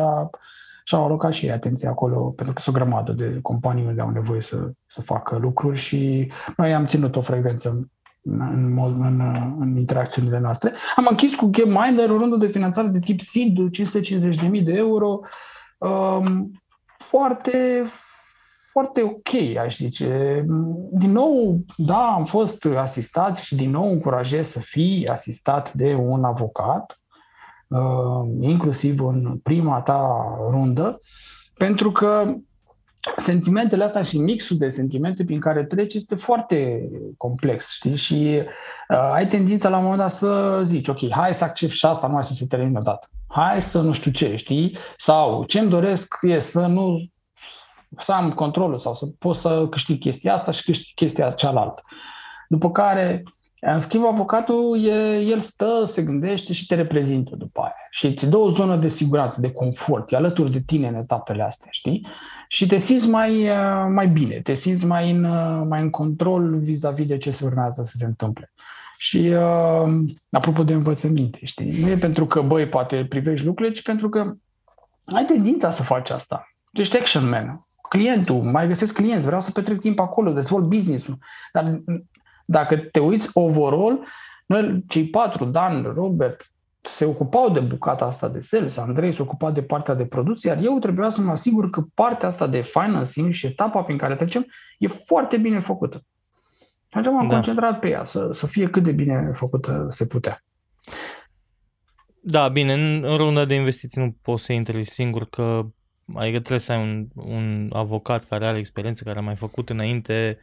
și-au 0.83 1.05
alocat 1.05 1.33
și 1.33 1.45
ei 1.45 1.51
atenție 1.51 1.87
acolo, 1.87 2.19
pentru 2.19 2.53
că 2.53 2.61
sunt 2.61 2.75
o 2.75 2.79
grămadă 2.79 3.11
de 3.11 3.39
companii 3.41 3.85
unde 3.85 4.01
au 4.01 4.09
nevoie 4.09 4.41
să, 4.41 4.71
să 4.87 5.01
facă 5.01 5.37
lucruri 5.37 5.77
și 5.77 6.31
noi 6.57 6.73
am 6.73 6.85
ținut 6.85 7.15
o 7.15 7.21
frecvență 7.21 7.69
în, 7.69 8.39
în, 8.39 8.77
în, 8.77 9.35
în 9.59 9.77
interacțiunile 9.77 10.39
noastre. 10.39 10.73
Am 10.95 11.07
închis 11.09 11.35
cu 11.35 11.45
GameMinder 11.45 12.09
o 12.09 12.17
rundă 12.17 12.35
de 12.35 12.51
finanțare 12.51 12.87
de 12.87 12.99
tip 12.99 13.19
SID, 13.19 13.57
550.000 13.69 14.63
de 14.63 14.73
euro. 14.73 15.19
Um, 15.77 16.51
foarte, 16.97 17.85
foarte 18.79 19.01
ok, 19.01 19.57
aș 19.57 19.75
zice. 19.75 20.45
Din 20.91 21.11
nou, 21.11 21.59
da, 21.77 22.13
am 22.17 22.25
fost 22.25 22.65
asistat 22.77 23.37
și 23.37 23.55
din 23.55 23.69
nou 23.69 23.91
încurajez 23.91 24.47
să 24.47 24.59
fii 24.59 25.07
asistat 25.07 25.73
de 25.73 25.93
un 25.93 26.23
avocat, 26.23 26.99
uh, 27.67 28.29
inclusiv 28.39 29.05
în 29.05 29.37
prima 29.43 29.81
ta 29.81 30.25
rundă, 30.49 31.01
pentru 31.57 31.91
că 31.91 32.33
sentimentele 33.17 33.83
astea 33.83 34.01
și 34.01 34.17
mixul 34.17 34.57
de 34.57 34.69
sentimente 34.69 35.23
prin 35.23 35.39
care 35.39 35.63
treci 35.63 35.93
este 35.93 36.15
foarte 36.15 36.89
complex, 37.17 37.71
știi? 37.71 37.95
Și 37.95 38.41
uh, 38.89 39.11
ai 39.13 39.27
tendința 39.27 39.69
la 39.69 39.77
un 39.77 39.83
moment 39.83 40.01
dat 40.01 40.11
să 40.11 40.61
zici, 40.65 40.87
ok, 40.87 41.11
hai 41.11 41.33
să 41.33 41.43
accept 41.43 41.71
și 41.71 41.85
asta, 41.85 42.07
nu 42.07 42.13
mai 42.13 42.23
să 42.23 42.33
se 42.33 42.47
termine 42.47 42.79
odată 42.79 43.09
hai 43.27 43.59
să 43.59 43.81
nu 43.81 43.91
știu 43.91 44.11
ce, 44.11 44.35
știi? 44.35 44.77
Sau 44.97 45.43
ce-mi 45.43 45.69
doresc 45.69 46.17
e 46.21 46.39
să 46.39 46.59
nu 46.59 46.97
să 47.99 48.11
am 48.11 48.31
controlul 48.31 48.79
sau 48.79 48.93
să 48.93 49.05
pot 49.19 49.35
să 49.35 49.67
câștig 49.69 49.99
chestia 49.99 50.33
asta 50.33 50.51
și 50.51 50.63
câștig 50.63 50.95
chestia 50.95 51.31
cealaltă. 51.31 51.83
După 52.47 52.71
care, 52.71 53.23
în 53.59 53.79
schimb, 53.79 54.05
avocatul, 54.05 54.85
e, 54.85 55.19
el 55.19 55.39
stă, 55.39 55.83
se 55.85 56.01
gândește 56.01 56.53
și 56.53 56.65
te 56.65 56.75
reprezintă 56.75 57.35
după 57.35 57.61
aia. 57.61 57.87
Și 57.89 58.05
îți 58.05 58.29
dă 58.29 58.37
o 58.37 58.49
zonă 58.49 58.75
de 58.75 58.87
siguranță, 58.87 59.41
de 59.41 59.51
confort, 59.51 60.11
e 60.11 60.15
alături 60.15 60.51
de 60.51 60.61
tine 60.65 60.87
în 60.87 60.95
etapele 60.95 61.43
astea, 61.43 61.67
știi? 61.71 62.07
Și 62.47 62.65
te 62.65 62.77
simți 62.77 63.07
mai, 63.07 63.49
mai 63.89 64.07
bine, 64.07 64.35
te 64.35 64.53
simți 64.53 64.85
mai 64.85 65.11
în, 65.11 65.21
mai 65.67 65.81
în 65.81 65.89
control 65.89 66.57
vis-a-vis 66.57 67.07
de 67.07 67.17
ce 67.17 67.31
se 67.31 67.45
urmează 67.45 67.83
să 67.83 67.93
se 67.97 68.05
întâmple. 68.05 68.49
Și 68.97 69.17
uh, 69.17 70.13
apropo 70.29 70.63
de 70.63 70.73
învățăminte, 70.73 71.39
știi, 71.43 71.81
nu 71.81 71.89
e 71.89 71.95
pentru 71.95 72.25
că, 72.25 72.41
băi, 72.41 72.67
poate 72.67 73.05
privești 73.09 73.45
lucrurile, 73.45 73.75
ci 73.75 73.81
pentru 73.81 74.09
că 74.09 74.33
ai 75.05 75.25
tendința 75.25 75.69
să 75.69 75.83
faci 75.83 76.09
asta. 76.09 76.47
Tu 76.73 76.81
ești 76.81 76.97
action 76.97 77.29
man. 77.29 77.64
Clientul, 77.89 78.41
mai 78.41 78.67
găsesc 78.67 78.93
clienți, 78.93 79.25
vreau 79.25 79.41
să 79.41 79.51
petrec 79.51 79.79
timp 79.79 79.99
acolo, 79.99 80.31
dezvolt 80.31 80.65
business-ul. 80.65 81.17
Dar 81.51 81.81
dacă 82.45 82.77
te 82.77 82.99
uiți 82.99 83.29
overall, 83.33 84.05
noi, 84.45 84.83
cei 84.87 85.07
patru, 85.07 85.45
Dan, 85.45 85.93
Robert, 85.95 86.51
se 86.81 87.05
ocupau 87.05 87.49
de 87.49 87.59
bucata 87.59 88.05
asta 88.05 88.27
de 88.27 88.39
sales, 88.39 88.77
Andrei 88.77 89.13
se 89.13 89.21
ocupa 89.21 89.51
de 89.51 89.61
partea 89.61 89.93
de 89.93 90.05
producție, 90.05 90.49
iar 90.49 90.63
eu 90.63 90.79
trebuia 90.79 91.09
să 91.09 91.21
mă 91.21 91.31
asigur 91.31 91.69
că 91.69 91.83
partea 91.93 92.27
asta 92.27 92.47
de 92.47 92.61
financing 92.61 93.31
și 93.31 93.45
etapa 93.45 93.81
prin 93.81 93.97
care 93.97 94.15
trecem 94.15 94.45
e 94.77 94.87
foarte 94.87 95.37
bine 95.37 95.59
făcută. 95.59 96.03
Atunci 96.89 97.13
m-am 97.13 97.27
da. 97.27 97.33
concentrat 97.33 97.79
pe 97.79 97.89
ea, 97.89 98.05
să, 98.05 98.29
să 98.33 98.47
fie 98.47 98.69
cât 98.69 98.83
de 98.83 98.91
bine 98.91 99.31
făcută 99.33 99.87
se 99.91 100.05
putea. 100.05 100.43
Da, 102.19 102.47
bine, 102.47 102.73
în, 102.73 103.03
în 103.03 103.17
runda 103.17 103.45
de 103.45 103.55
investiții 103.55 104.01
nu 104.01 104.15
poți 104.21 104.43
să 104.43 104.53
intri 104.53 104.83
singur, 104.83 105.25
că 105.29 105.65
adică 106.13 106.39
trebuie 106.39 106.59
să 106.59 106.71
ai 106.71 106.81
un, 106.81 107.05
un 107.13 107.69
avocat 107.73 108.23
care 108.23 108.45
are 108.45 108.57
experiență, 108.57 109.03
care 109.03 109.19
a 109.19 109.21
mai 109.21 109.35
făcut 109.35 109.69
înainte. 109.69 110.37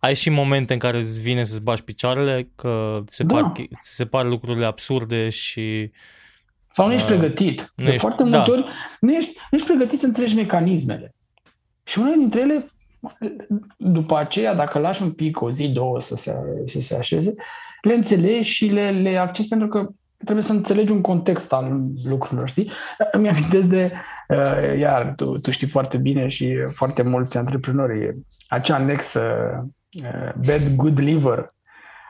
Ai 0.00 0.14
și 0.14 0.30
momente 0.30 0.72
în 0.72 0.78
care 0.78 0.98
îți 0.98 1.22
vine 1.22 1.44
să-ți 1.44 1.62
bași 1.62 1.84
picioarele, 1.84 2.48
că 2.56 3.02
se, 3.06 3.22
da. 3.22 3.34
par, 3.34 3.52
se 3.80 4.06
par 4.06 4.26
lucrurile 4.26 4.64
absurde 4.64 5.28
și... 5.28 5.90
Sau 6.72 6.86
nu 6.86 6.92
ești 6.92 7.12
uh, 7.12 7.18
pregătit. 7.18 7.72
Nu 7.74 7.84
de 7.84 7.90
ești, 7.90 8.00
foarte 8.00 8.22
multe 8.22 8.36
da. 8.36 8.44
ori 8.52 8.64
nu 9.00 9.12
ești, 9.12 9.36
nu 9.50 9.58
ești 9.58 9.70
pregătit 9.70 10.00
să 10.00 10.06
înțelegi 10.06 10.34
mecanismele. 10.34 11.14
Și 11.84 11.98
unele 11.98 12.16
dintre 12.16 12.40
ele 12.40 12.72
după 13.76 14.16
aceea, 14.16 14.54
dacă 14.54 14.78
lași 14.78 15.02
un 15.02 15.12
pic, 15.12 15.40
o 15.40 15.50
zi, 15.50 15.68
două 15.68 16.00
să 16.00 16.16
se, 16.16 16.34
să 16.66 16.80
se 16.80 16.94
așeze, 16.94 17.34
le 17.82 17.94
înțelegi 17.94 18.48
și 18.48 18.66
le, 18.66 18.90
le 18.90 19.16
accesi 19.16 19.48
pentru 19.48 19.68
că 19.68 19.88
trebuie 20.24 20.44
să 20.44 20.52
înțelegi 20.52 20.92
un 20.92 21.00
context 21.00 21.52
al 21.52 21.80
lucrurilor, 22.04 22.48
știi? 22.48 22.70
Îmi 23.12 23.28
amintesc 23.28 23.68
de, 23.68 23.90
uh, 23.92 24.17
iar 24.78 25.12
tu, 25.16 25.38
tu 25.38 25.50
știi 25.50 25.66
foarte 25.66 25.96
bine 25.96 26.28
și 26.28 26.56
foarte 26.70 27.02
mulți 27.02 27.36
antreprenori, 27.36 28.16
acea 28.48 28.74
anexă 28.74 29.20
uh, 30.02 30.32
bad, 30.46 30.76
good 30.76 30.98
liver. 30.98 31.46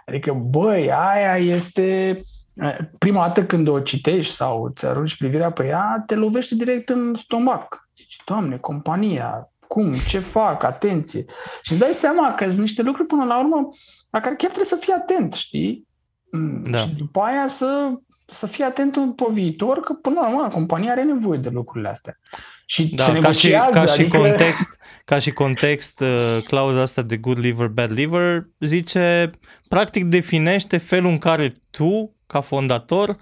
Adică, 0.07 0.33
băi, 0.33 0.93
aia 0.93 1.37
este 1.37 2.21
uh, 2.55 2.77
prima 2.99 3.27
dată 3.27 3.45
când 3.45 3.69
o 3.69 3.81
citești 3.81 4.35
sau 4.35 4.63
îți 4.63 4.87
arunci 4.87 5.17
privirea 5.17 5.51
pe 5.51 5.67
ea, 5.67 6.03
te 6.07 6.15
lovește 6.15 6.55
direct 6.55 6.89
în 6.89 7.15
stomac. 7.15 7.89
Zici, 7.97 8.17
Doamne, 8.25 8.57
compania, 8.57 9.51
cum, 9.67 9.93
ce 10.09 10.19
fac, 10.19 10.63
atenție. 10.63 11.25
Și 11.63 11.73
îți 11.73 11.81
dai 11.81 11.93
seama 11.93 12.35
că 12.35 12.45
sunt 12.45 12.59
niște 12.59 12.83
lucruri 12.83 13.09
până 13.09 13.25
la 13.25 13.39
urmă 13.39 13.69
la 14.11 14.21
care 14.21 14.35
chiar 14.35 14.51
trebuie 14.51 14.65
să 14.65 14.77
fii 14.81 14.93
atent, 14.93 15.35
știi? 15.35 15.87
Mm, 16.31 16.63
da. 16.63 16.79
Și 16.79 16.89
după 16.89 17.21
aia 17.21 17.49
să, 17.49 17.91
să 18.31 18.47
fii 18.47 18.65
atent 18.65 19.17
pe 19.17 19.25
viitor, 19.33 19.81
că 19.81 19.93
până 19.93 20.21
la 20.21 20.29
urmă 20.29 20.49
compania 20.49 20.91
are 20.91 21.03
nevoie 21.03 21.39
de 21.39 21.49
lucrurile 21.49 21.89
astea. 21.89 22.19
Și 22.67 22.95
da, 22.95 23.19
ca 23.19 23.33
și, 23.33 23.51
ca 23.51 23.87
și 23.87 24.01
adică... 24.01 24.19
context, 24.19 24.81
ca 25.05 25.19
și 25.19 25.31
context 25.31 26.01
uh, 26.01 26.39
clauza 26.47 26.81
asta 26.81 27.03
de 27.03 27.17
good 27.17 27.39
liver, 27.39 27.67
bad 27.67 27.93
liver 27.93 28.47
zice, 28.59 29.31
practic 29.69 30.05
definește 30.05 30.79
felul 30.79 31.11
în 31.11 31.19
care 31.19 31.53
tu, 31.71 32.17
ca 32.27 32.41
fondator, 32.41 33.17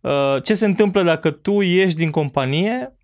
uh, 0.00 0.36
ce 0.42 0.54
se 0.54 0.66
întâmplă 0.66 1.02
dacă 1.02 1.30
tu 1.30 1.60
ieși 1.60 1.94
din 1.94 2.10
companie 2.10 2.96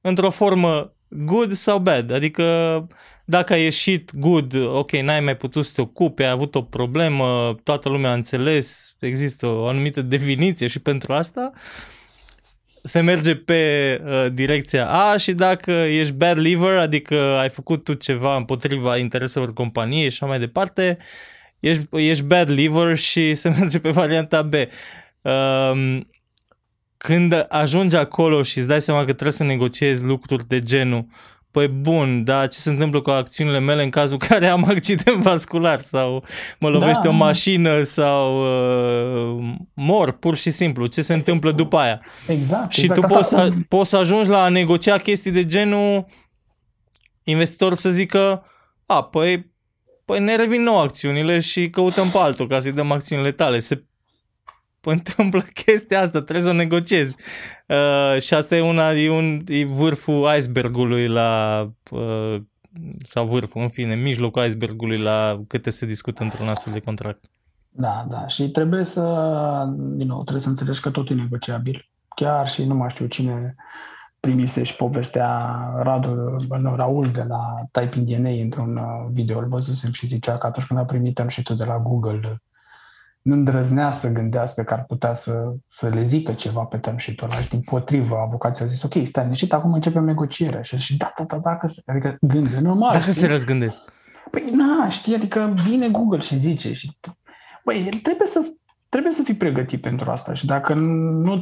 într-o 0.00 0.30
formă 0.30 0.92
good 1.10 1.52
sau 1.52 1.78
bad. 1.78 2.10
Adică 2.10 2.86
dacă 3.24 3.52
a 3.52 3.56
ieșit 3.56 4.10
good, 4.14 4.54
ok, 4.54 4.90
n-ai 4.90 5.20
mai 5.20 5.36
putut 5.36 5.64
să 5.64 5.72
te 5.74 5.80
ocupi, 5.80 6.22
ai 6.22 6.30
avut 6.30 6.54
o 6.54 6.62
problemă, 6.62 7.56
toată 7.62 7.88
lumea 7.88 8.10
a 8.10 8.14
înțeles, 8.14 8.96
există 8.98 9.46
o 9.46 9.66
anumită 9.66 10.02
definiție 10.02 10.66
și 10.66 10.78
pentru 10.78 11.12
asta, 11.12 11.52
se 12.82 13.00
merge 13.00 13.36
pe 13.36 13.62
uh, 14.04 14.26
direcția 14.32 14.90
A 14.90 15.16
și 15.16 15.32
dacă 15.32 15.70
ești 15.70 16.12
bad 16.12 16.38
liver, 16.38 16.78
adică 16.78 17.14
ai 17.14 17.48
făcut 17.48 17.84
tu 17.84 17.94
ceva 17.94 18.36
împotriva 18.36 18.96
intereselor 18.96 19.52
companiei 19.52 20.10
și 20.10 20.18
așa 20.20 20.26
mai 20.26 20.38
departe, 20.38 20.98
ești, 21.58 21.86
ești 21.90 22.24
bad 22.24 22.50
liver 22.50 22.96
și 22.96 23.34
se 23.34 23.48
merge 23.58 23.78
pe 23.78 23.90
varianta 23.90 24.42
B. 24.42 24.54
Uh, 25.22 26.00
când 27.02 27.46
ajungi 27.48 27.96
acolo 27.96 28.42
și 28.42 28.58
îți 28.58 28.66
dai 28.68 28.80
seama 28.80 29.00
că 29.00 29.12
trebuie 29.12 29.32
să 29.32 29.44
negociezi 29.44 30.04
lucruri 30.04 30.46
de 30.46 30.60
genul 30.60 31.06
Păi 31.50 31.68
bun, 31.68 32.24
dar 32.24 32.48
ce 32.48 32.58
se 32.58 32.70
întâmplă 32.70 33.00
cu 33.00 33.10
acțiunile 33.10 33.58
mele 33.58 33.82
în 33.82 33.90
cazul 33.90 34.18
care 34.18 34.46
am 34.46 34.64
accident 34.64 35.22
vascular 35.22 35.80
sau 35.80 36.24
mă 36.58 36.68
lovește 36.68 37.00
da. 37.02 37.08
o 37.08 37.12
mașină 37.12 37.82
sau 37.82 38.42
uh, 38.42 39.54
mor, 39.74 40.12
pur 40.12 40.36
și 40.36 40.50
simplu. 40.50 40.86
Ce 40.86 41.02
se 41.02 41.14
întâmplă 41.14 41.52
după 41.52 41.76
aia? 41.76 42.00
Exact. 42.26 42.72
Și 42.72 42.80
exact. 42.80 43.00
tu 43.00 43.06
poți 43.06 43.28
să, 43.28 43.50
poți 43.68 43.90
să 43.90 43.96
ajungi 43.96 44.28
la 44.28 44.42
a 44.42 44.48
negocia 44.48 44.96
chestii 44.96 45.30
de 45.30 45.46
genul 45.46 46.06
investitorul 47.22 47.76
să 47.76 47.90
zică 47.90 48.44
a, 48.86 49.02
păi, 49.02 49.52
păi 50.04 50.20
ne 50.20 50.36
revin 50.36 50.62
nou 50.62 50.80
acțiunile 50.80 51.38
și 51.38 51.70
căutăm 51.70 52.10
pe 52.10 52.18
altul 52.18 52.46
ca 52.46 52.60
să-i 52.60 52.72
dăm 52.72 52.92
acțiunile 52.92 53.32
tale. 53.32 53.58
Se 53.58 53.84
întâmplă 54.88 55.40
chestia 55.64 56.00
asta, 56.00 56.20
trebuie 56.20 56.44
să 56.44 56.50
o 56.50 56.52
negociezi. 56.52 57.16
Uh, 57.68 58.20
și 58.20 58.34
asta 58.34 58.56
e 58.56 58.60
una, 58.60 58.92
e, 58.92 59.10
un, 59.10 59.42
e 59.46 59.64
vârful 59.64 60.28
icebergului 60.36 61.08
la, 61.08 61.60
uh, 61.90 62.36
sau 62.98 63.26
vârful, 63.26 63.62
în 63.62 63.68
fine, 63.68 63.94
mijlocul 63.94 64.44
icebergului 64.44 64.98
la 64.98 65.40
câte 65.46 65.70
se 65.70 65.86
discută 65.86 66.22
într-un 66.22 66.46
astfel 66.48 66.72
de 66.72 66.80
contract. 66.80 67.24
Da, 67.68 68.06
da, 68.10 68.26
și 68.26 68.50
trebuie 68.50 68.84
să, 68.84 69.02
din 69.76 70.06
nou, 70.06 70.22
trebuie 70.22 70.42
să 70.42 70.48
înțelegi 70.48 70.80
că 70.80 70.90
totul 70.90 71.18
e 71.18 71.22
negociabil. 71.22 71.88
Chiar 72.14 72.48
și 72.48 72.64
nu 72.64 72.74
mai 72.74 72.90
știu 72.90 73.06
cine 73.06 73.54
primise 74.20 74.62
și 74.62 74.76
povestea 74.76 75.58
Radu, 75.82 76.08
nu, 76.60 76.76
Raul 76.76 77.10
de 77.10 77.22
la 77.28 77.54
Typing 77.70 78.06
DNA 78.06 78.30
într-un 78.30 78.76
uh, 78.76 79.10
video, 79.12 79.38
îl 79.38 79.48
văzusem 79.48 79.92
și 79.92 80.06
zicea 80.06 80.38
că 80.38 80.46
atunci 80.46 80.66
când 80.66 80.80
a 80.80 80.84
primit 80.84 81.22
și 81.28 81.42
tu 81.42 81.54
de 81.54 81.64
la 81.64 81.78
Google 81.78 82.42
nu 83.22 83.34
îndrăznea 83.34 83.92
să 83.92 84.08
gândească 84.08 84.62
că 84.62 84.74
ar 84.74 84.84
putea 84.84 85.14
să, 85.14 85.54
să 85.68 85.88
le 85.88 86.04
zică 86.04 86.32
ceva 86.32 86.62
pe 86.62 86.76
term 86.76 86.98
sheet 86.98 87.20
ăla 87.22 87.34
și 87.34 87.48
din 87.48 87.60
potrivă 87.60 88.16
avocații 88.26 88.64
au 88.64 88.70
zis 88.70 88.82
ok, 88.82 88.94
stai 89.06 89.28
niște, 89.28 89.54
acum 89.54 89.72
începem 89.72 90.04
negocierea 90.04 90.62
și 90.62 90.76
și 90.76 90.96
da, 90.96 91.12
da, 91.16 91.24
da, 91.24 91.36
dacă 91.36 91.66
se, 91.66 91.82
adică 91.86 92.16
gânde 92.20 92.60
normal. 92.60 92.90
Dacă 92.92 93.02
știi? 93.02 93.12
se 93.12 93.26
răzgândesc. 93.26 93.82
Păi 94.30 94.50
na, 94.52 94.88
știi, 94.88 95.14
adică 95.14 95.54
vine 95.64 95.88
Google 95.88 96.18
și 96.18 96.36
zice 96.36 96.72
și 96.72 96.98
băi, 97.64 97.88
el 97.92 97.98
trebuie 97.98 98.26
să, 98.26 98.40
trebuie 98.88 99.12
să 99.12 99.22
fii 99.22 99.34
pregătit 99.36 99.80
pentru 99.80 100.10
asta 100.10 100.34
și 100.34 100.46
dacă 100.46 100.74
nu 100.74 101.40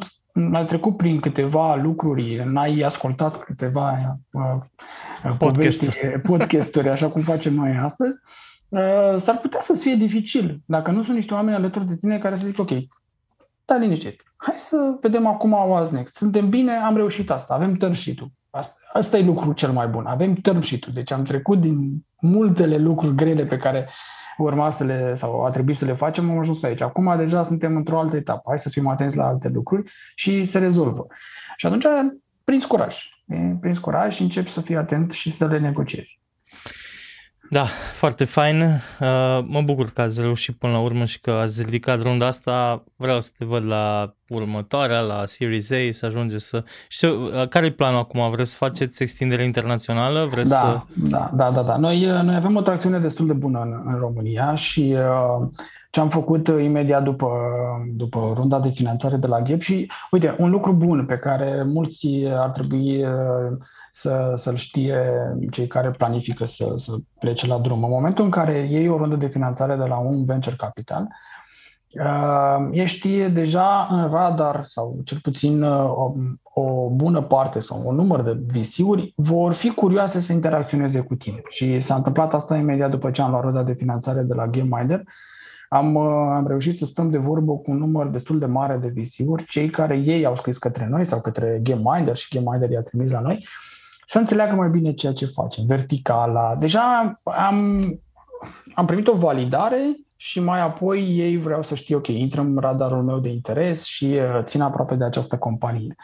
ai 0.52 0.66
trecut 0.66 0.96
prin 0.96 1.20
câteva 1.20 1.74
lucruri, 1.74 2.42
n-ai 2.44 2.80
ascultat 2.80 3.38
câteva 3.38 4.18
uh, 4.30 5.36
podcasturi. 5.38 6.20
podcasturi, 6.20 6.88
așa 6.88 7.08
cum 7.08 7.22
facem 7.22 7.54
noi 7.54 7.76
astăzi, 7.76 8.16
Uh, 8.16 8.47
s-ar 9.18 9.38
putea 9.40 9.60
să 9.60 9.72
fie 9.72 9.94
dificil 9.94 10.60
dacă 10.64 10.90
nu 10.90 11.02
sunt 11.02 11.14
niște 11.14 11.34
oameni 11.34 11.56
alături 11.56 11.86
de 11.86 11.96
tine 11.96 12.18
care 12.18 12.36
să 12.36 12.46
zic, 12.46 12.58
ok, 12.58 12.70
da 13.64 13.76
liniștit, 13.76 14.22
hai 14.36 14.54
să 14.58 14.96
vedem 15.00 15.26
acum 15.26 15.56
what's 15.56 15.90
next. 15.90 16.16
Suntem 16.16 16.48
bine, 16.48 16.72
am 16.72 16.96
reușit 16.96 17.30
asta, 17.30 17.54
avem 17.54 17.74
term 17.74 17.94
sheet-ul. 17.94 18.30
Asta, 18.50 18.76
asta 18.92 19.18
e 19.18 19.22
lucrul 19.22 19.54
cel 19.54 19.72
mai 19.72 19.86
bun, 19.86 20.06
avem 20.06 20.34
term 20.34 20.60
sheet-ul. 20.60 20.92
Deci 20.92 21.10
am 21.10 21.22
trecut 21.22 21.60
din 21.60 22.02
multele 22.20 22.78
lucruri 22.78 23.14
grele 23.14 23.44
pe 23.44 23.56
care 23.56 23.88
urma 24.36 24.70
să 24.70 24.84
le, 24.84 25.14
sau 25.16 25.44
a 25.44 25.50
trebuit 25.50 25.76
să 25.76 25.84
le 25.84 25.94
facem, 25.94 26.30
am 26.30 26.38
ajuns 26.38 26.62
aici. 26.62 26.80
Acum 26.80 27.16
deja 27.16 27.44
suntem 27.44 27.76
într-o 27.76 27.98
altă 27.98 28.16
etapă. 28.16 28.42
Hai 28.46 28.58
să 28.58 28.68
fim 28.68 28.86
atenți 28.86 29.16
la 29.16 29.26
alte 29.26 29.48
lucruri 29.48 29.92
și 30.14 30.44
se 30.44 30.58
rezolvă. 30.58 31.06
Și 31.56 31.66
atunci 31.66 31.84
prins 32.44 32.64
curaj. 32.64 32.96
Prins 33.60 33.78
curaj 33.78 34.14
și 34.14 34.22
încep 34.22 34.48
să 34.48 34.60
fii 34.60 34.76
atent 34.76 35.12
și 35.12 35.36
să 35.36 35.46
le 35.46 35.58
negociezi. 35.58 36.20
Da, 37.50 37.64
foarte 37.92 38.24
fain. 38.24 38.60
Uh, 38.60 39.44
mă 39.46 39.60
bucur 39.64 39.90
că 39.94 40.00
ați 40.00 40.20
reușit 40.20 40.56
până 40.56 40.72
la 40.72 40.78
urmă 40.78 41.04
și 41.04 41.20
că 41.20 41.30
ați 41.30 41.62
ridicat 41.62 42.02
runda 42.02 42.26
asta. 42.26 42.84
Vreau 42.96 43.20
să 43.20 43.30
te 43.38 43.44
văd 43.44 43.64
la 43.64 44.14
următoarea, 44.28 45.00
la 45.00 45.22
Series 45.24 45.70
A, 45.70 45.76
să 45.90 46.06
ajunge 46.06 46.38
să... 46.38 46.64
Știu, 46.88 47.22
uh, 47.22 47.48
care 47.48 47.66
e 47.66 47.70
planul 47.70 47.98
acum? 47.98 48.30
Vreți 48.30 48.50
să 48.50 48.56
faceți 48.56 49.02
extindere 49.02 49.44
internațională? 49.44 50.26
Vreți 50.30 50.50
da, 50.50 50.56
să... 50.56 50.80
da, 51.08 51.30
da, 51.34 51.50
da, 51.50 51.62
da. 51.62 51.76
Noi, 51.76 52.10
uh, 52.10 52.20
noi 52.20 52.34
avem 52.34 52.56
o 52.56 52.60
tracțiune 52.60 52.98
destul 52.98 53.26
de 53.26 53.32
bună 53.32 53.60
în, 53.60 53.92
în 53.92 53.98
România 53.98 54.54
și 54.54 54.96
uh, 54.96 55.46
ce 55.90 56.00
am 56.00 56.08
făcut 56.08 56.46
imediat 56.46 57.02
după, 57.02 57.30
după 57.96 58.32
runda 58.34 58.60
de 58.60 58.68
finanțare 58.68 59.16
de 59.16 59.26
la 59.26 59.40
GEP 59.40 59.60
și, 59.60 59.90
uite, 60.10 60.36
un 60.38 60.50
lucru 60.50 60.72
bun 60.72 61.04
pe 61.06 61.16
care 61.16 61.62
mulți 61.66 62.06
ar 62.36 62.50
trebui 62.50 63.04
uh, 63.04 63.56
să, 64.00 64.34
să-l 64.36 64.56
știe 64.56 64.96
cei 65.50 65.66
care 65.66 65.90
planifică 65.90 66.44
să, 66.44 66.74
să 66.76 66.92
plece 67.18 67.46
la 67.46 67.58
drum. 67.58 67.84
În 67.84 67.90
momentul 67.90 68.24
în 68.24 68.30
care 68.30 68.68
iei 68.70 68.88
o 68.88 68.96
rundă 68.96 69.16
de 69.16 69.26
finanțare 69.26 69.76
de 69.76 69.84
la 69.84 69.96
un 69.96 70.24
venture 70.24 70.54
capital, 70.58 71.08
uh, 71.90 72.68
ești 72.70 73.28
deja 73.28 73.88
în 73.90 74.10
radar 74.10 74.64
sau 74.64 75.00
cel 75.04 75.18
puțin 75.22 75.62
uh, 75.62 75.84
o, 75.84 76.12
o 76.60 76.88
bună 76.90 77.22
parte 77.22 77.60
sau 77.60 77.82
un 77.84 77.94
număr 77.94 78.22
de 78.22 78.60
VC-uri 78.60 79.12
vor 79.16 79.52
fi 79.52 79.70
curioase 79.70 80.20
să 80.20 80.32
interacționeze 80.32 81.00
cu 81.00 81.14
tine. 81.14 81.40
Și 81.48 81.80
s-a 81.80 81.94
întâmplat 81.94 82.34
asta 82.34 82.56
imediat 82.56 82.90
după 82.90 83.10
ce 83.10 83.22
am 83.22 83.30
luat 83.30 83.42
runda 83.42 83.62
de 83.62 83.74
finanțare 83.74 84.22
de 84.22 84.34
la 84.34 84.46
GameMinder. 84.46 85.02
Am, 85.68 85.94
uh, 85.94 86.04
am 86.34 86.46
reușit 86.46 86.78
să 86.78 86.84
stăm 86.84 87.10
de 87.10 87.18
vorbă 87.18 87.52
cu 87.52 87.70
un 87.70 87.78
număr 87.78 88.10
destul 88.10 88.38
de 88.38 88.46
mare 88.46 88.76
de 88.76 88.92
VC-uri, 89.00 89.44
cei 89.44 89.70
care 89.70 89.96
ei 89.96 90.24
au 90.24 90.36
scris 90.36 90.58
către 90.58 90.86
noi 90.90 91.06
sau 91.06 91.20
către 91.20 91.60
GameMinder 91.62 92.16
și 92.16 92.34
GameMinder 92.34 92.70
i-a 92.70 92.82
trimis 92.82 93.10
la 93.10 93.20
noi 93.20 93.46
să 94.10 94.18
înțeleagă 94.18 94.54
mai 94.54 94.68
bine 94.68 94.92
ceea 94.92 95.12
ce 95.12 95.26
facem, 95.26 95.64
verticala. 95.66 96.54
Deja 96.58 97.14
am, 97.24 98.00
am 98.74 98.86
primit 98.86 99.06
o 99.06 99.16
validare 99.16 99.96
și 100.16 100.40
mai 100.40 100.60
apoi 100.60 101.16
ei 101.16 101.36
vreau 101.36 101.62
să 101.62 101.74
știu, 101.74 101.96
ok, 101.96 102.06
intră 102.06 102.40
în 102.40 102.56
radarul 102.60 103.02
meu 103.02 103.18
de 103.18 103.28
interes 103.28 103.84
și 103.84 104.04
uh, 104.04 104.44
țin 104.44 104.60
aproape 104.60 104.94
de 104.94 105.04
această 105.04 105.36
companie. 105.36 105.94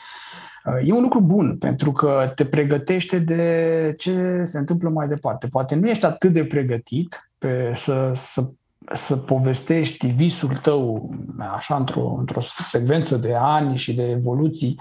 Uh, 0.65 0.89
e 0.89 0.93
un 0.93 1.03
lucru 1.03 1.21
bun 1.21 1.59
pentru 1.59 1.93
că 1.93 2.33
te 2.35 2.45
pregătește 2.45 3.19
de 3.19 3.95
ce 3.99 4.45
se 4.47 4.59
întâmplă 4.59 4.89
mai 4.89 5.09
departe. 5.09 5.47
Poate 5.47 5.75
nu 5.75 5.89
ești 5.89 6.05
atât 6.05 6.33
de 6.33 6.45
pregătit 6.45 7.31
pe 7.39 7.73
să, 7.77 8.13
să, 8.15 8.45
să 8.93 9.17
povestești 9.17 10.07
visul 10.07 10.61
tău 10.63 11.11
așa 11.55 11.77
într-o, 11.77 12.17
într-o 12.19 12.41
secvență 12.71 13.17
de 13.17 13.35
ani 13.39 13.77
și 13.77 13.95
de 13.95 14.11
evoluții, 14.11 14.81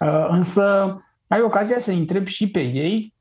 uh, 0.00 0.26
însă 0.28 0.94
ai 1.30 1.42
ocazia 1.42 1.78
să 1.78 1.90
întreb 1.90 2.26
și 2.26 2.50
pe 2.50 2.60
ei 2.60 3.14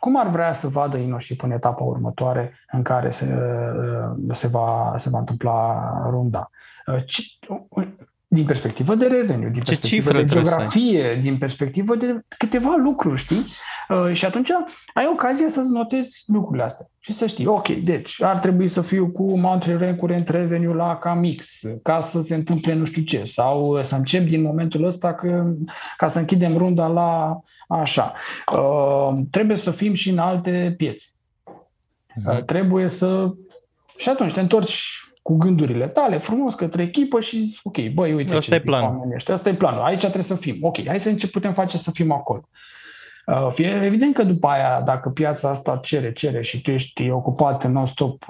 cum 0.00 0.16
ar 0.16 0.28
vrea 0.28 0.52
să 0.52 0.68
vadă 0.68 0.96
InnoShip 0.96 1.42
în 1.42 1.50
etapa 1.50 1.84
următoare 1.84 2.58
în 2.72 2.82
care 2.82 3.10
se, 3.10 3.24
uh, 3.24 4.36
se, 4.36 4.46
va, 4.46 4.94
se 4.98 5.08
va 5.08 5.18
întâmpla 5.18 5.90
runda. 6.10 6.50
Uh, 6.86 7.04
ce, 7.06 7.22
din 8.34 8.44
perspectivă 8.44 8.94
de 8.94 9.06
revenue, 9.06 9.48
din 9.48 9.60
Ce 9.60 9.74
perspectivă 9.74 10.12
de 10.12 10.24
geografie, 10.24 11.18
din 11.22 11.38
perspectivă 11.38 11.94
de 11.94 12.20
câteva 12.38 12.74
lucruri, 12.82 13.20
știi? 13.20 13.46
Uh, 13.88 14.12
și 14.12 14.24
atunci 14.24 14.50
ai 14.94 15.08
ocazia 15.12 15.48
să-ți 15.48 15.70
notezi 15.70 16.24
lucrurile 16.26 16.64
astea 16.64 16.90
și 16.98 17.12
să 17.12 17.26
știi, 17.26 17.46
ok, 17.46 17.68
deci 17.68 18.22
ar 18.22 18.38
trebui 18.38 18.68
să 18.68 18.80
fiu 18.80 19.08
cu 19.08 19.38
monthly 19.38 19.76
recurrent 19.76 20.28
revenue 20.28 20.74
la 20.74 20.96
cam 20.96 21.34
X, 21.36 21.60
ca 21.82 22.00
să 22.00 22.22
se 22.22 22.34
întâmple 22.34 22.74
nu 22.74 22.84
știu 22.84 23.02
ce, 23.02 23.24
sau 23.24 23.82
să 23.82 23.94
încep 23.94 24.26
din 24.26 24.42
momentul 24.42 24.84
ăsta 24.84 25.14
că, 25.14 25.52
ca 25.96 26.08
să 26.08 26.18
închidem 26.18 26.56
runda 26.56 26.86
la 26.86 27.40
așa. 27.68 28.12
Uh, 28.52 29.18
trebuie 29.30 29.56
să 29.56 29.70
fim 29.70 29.94
și 29.94 30.10
în 30.10 30.18
alte 30.18 30.74
piețe. 30.76 31.06
Uh, 32.26 32.44
trebuie 32.44 32.88
să... 32.88 33.32
Și 33.96 34.08
atunci 34.08 34.32
te 34.32 34.40
întorci 34.40 35.03
cu 35.24 35.36
gândurile 35.36 35.88
tale 35.88 36.18
frumos 36.18 36.54
către 36.54 36.82
echipă 36.82 37.20
și 37.20 37.58
ok, 37.62 37.88
băi, 37.88 38.12
uite 38.12 38.36
Asta 38.36 38.54
e 38.54 38.58
planul. 38.58 39.16
Asta 39.32 39.48
e 39.48 39.54
planul. 39.54 39.80
Aici 39.80 40.00
trebuie 40.00 40.22
să 40.22 40.34
fim. 40.34 40.58
Ok, 40.60 40.86
hai 40.86 41.00
să 41.00 41.12
ce 41.12 41.28
putem 41.28 41.52
face 41.52 41.78
să 41.78 41.90
fim 41.90 42.12
acolo. 42.12 42.48
Uh, 43.26 43.48
fie 43.52 43.80
evident 43.84 44.14
că 44.14 44.22
după 44.22 44.46
aia, 44.46 44.80
dacă 44.84 45.08
piața 45.08 45.48
asta 45.48 45.78
cere, 45.82 46.12
cere 46.12 46.42
și 46.42 46.60
tu 46.60 46.70
ești 46.70 47.10
ocupat 47.10 47.66
non-stop, 47.70 48.24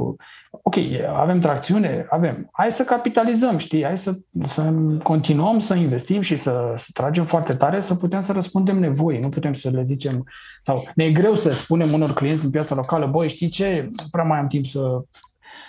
ok, 0.50 0.74
avem 1.16 1.40
tracțiune, 1.40 2.06
avem. 2.10 2.48
Hai 2.52 2.72
să 2.72 2.82
capitalizăm, 2.84 3.58
știi? 3.58 3.84
Hai 3.84 3.98
să, 3.98 4.14
să 4.48 4.72
continuăm 5.02 5.60
să 5.60 5.74
investim 5.74 6.20
și 6.20 6.36
să, 6.36 6.74
să 6.78 6.86
tragem 6.92 7.24
foarte 7.24 7.54
tare, 7.54 7.80
să 7.80 7.94
putem 7.94 8.20
să 8.20 8.32
răspundem 8.32 8.78
nevoii. 8.78 9.20
Nu 9.20 9.28
putem 9.28 9.52
să 9.52 9.70
le 9.70 9.82
zicem, 9.82 10.24
sau 10.62 10.84
ne 10.94 11.04
e 11.04 11.12
greu 11.12 11.34
să 11.34 11.52
spunem 11.52 11.92
unor 11.92 12.12
clienți 12.12 12.44
în 12.44 12.50
piața 12.50 12.74
locală, 12.74 13.06
băi, 13.06 13.28
știi 13.28 13.48
ce, 13.48 13.88
nu 13.90 14.04
prea 14.10 14.24
mai 14.24 14.38
am 14.38 14.46
timp 14.46 14.66
să... 14.66 14.80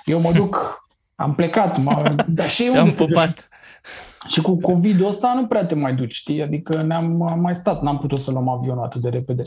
Eu 0.05 0.21
mă 0.21 0.31
duc, 0.31 0.84
am 1.15 1.35
plecat, 1.35 1.79
m- 1.79 2.15
dar 2.37 2.49
și 2.49 2.63
Te-am 2.63 2.89
pupat. 2.89 3.49
Și 4.27 4.41
cu 4.41 4.59
COVID-ul 4.59 5.07
ăsta 5.07 5.33
nu 5.33 5.47
prea 5.47 5.65
te 5.65 5.75
mai 5.75 5.95
duci, 5.95 6.13
știi? 6.13 6.41
Adică 6.41 6.81
ne-am 6.81 7.37
mai 7.41 7.55
stat, 7.55 7.81
n-am 7.81 7.97
putut 7.97 8.19
să 8.19 8.31
luăm 8.31 8.49
avionul 8.49 8.83
atât 8.83 9.01
de 9.01 9.09
repede. 9.09 9.43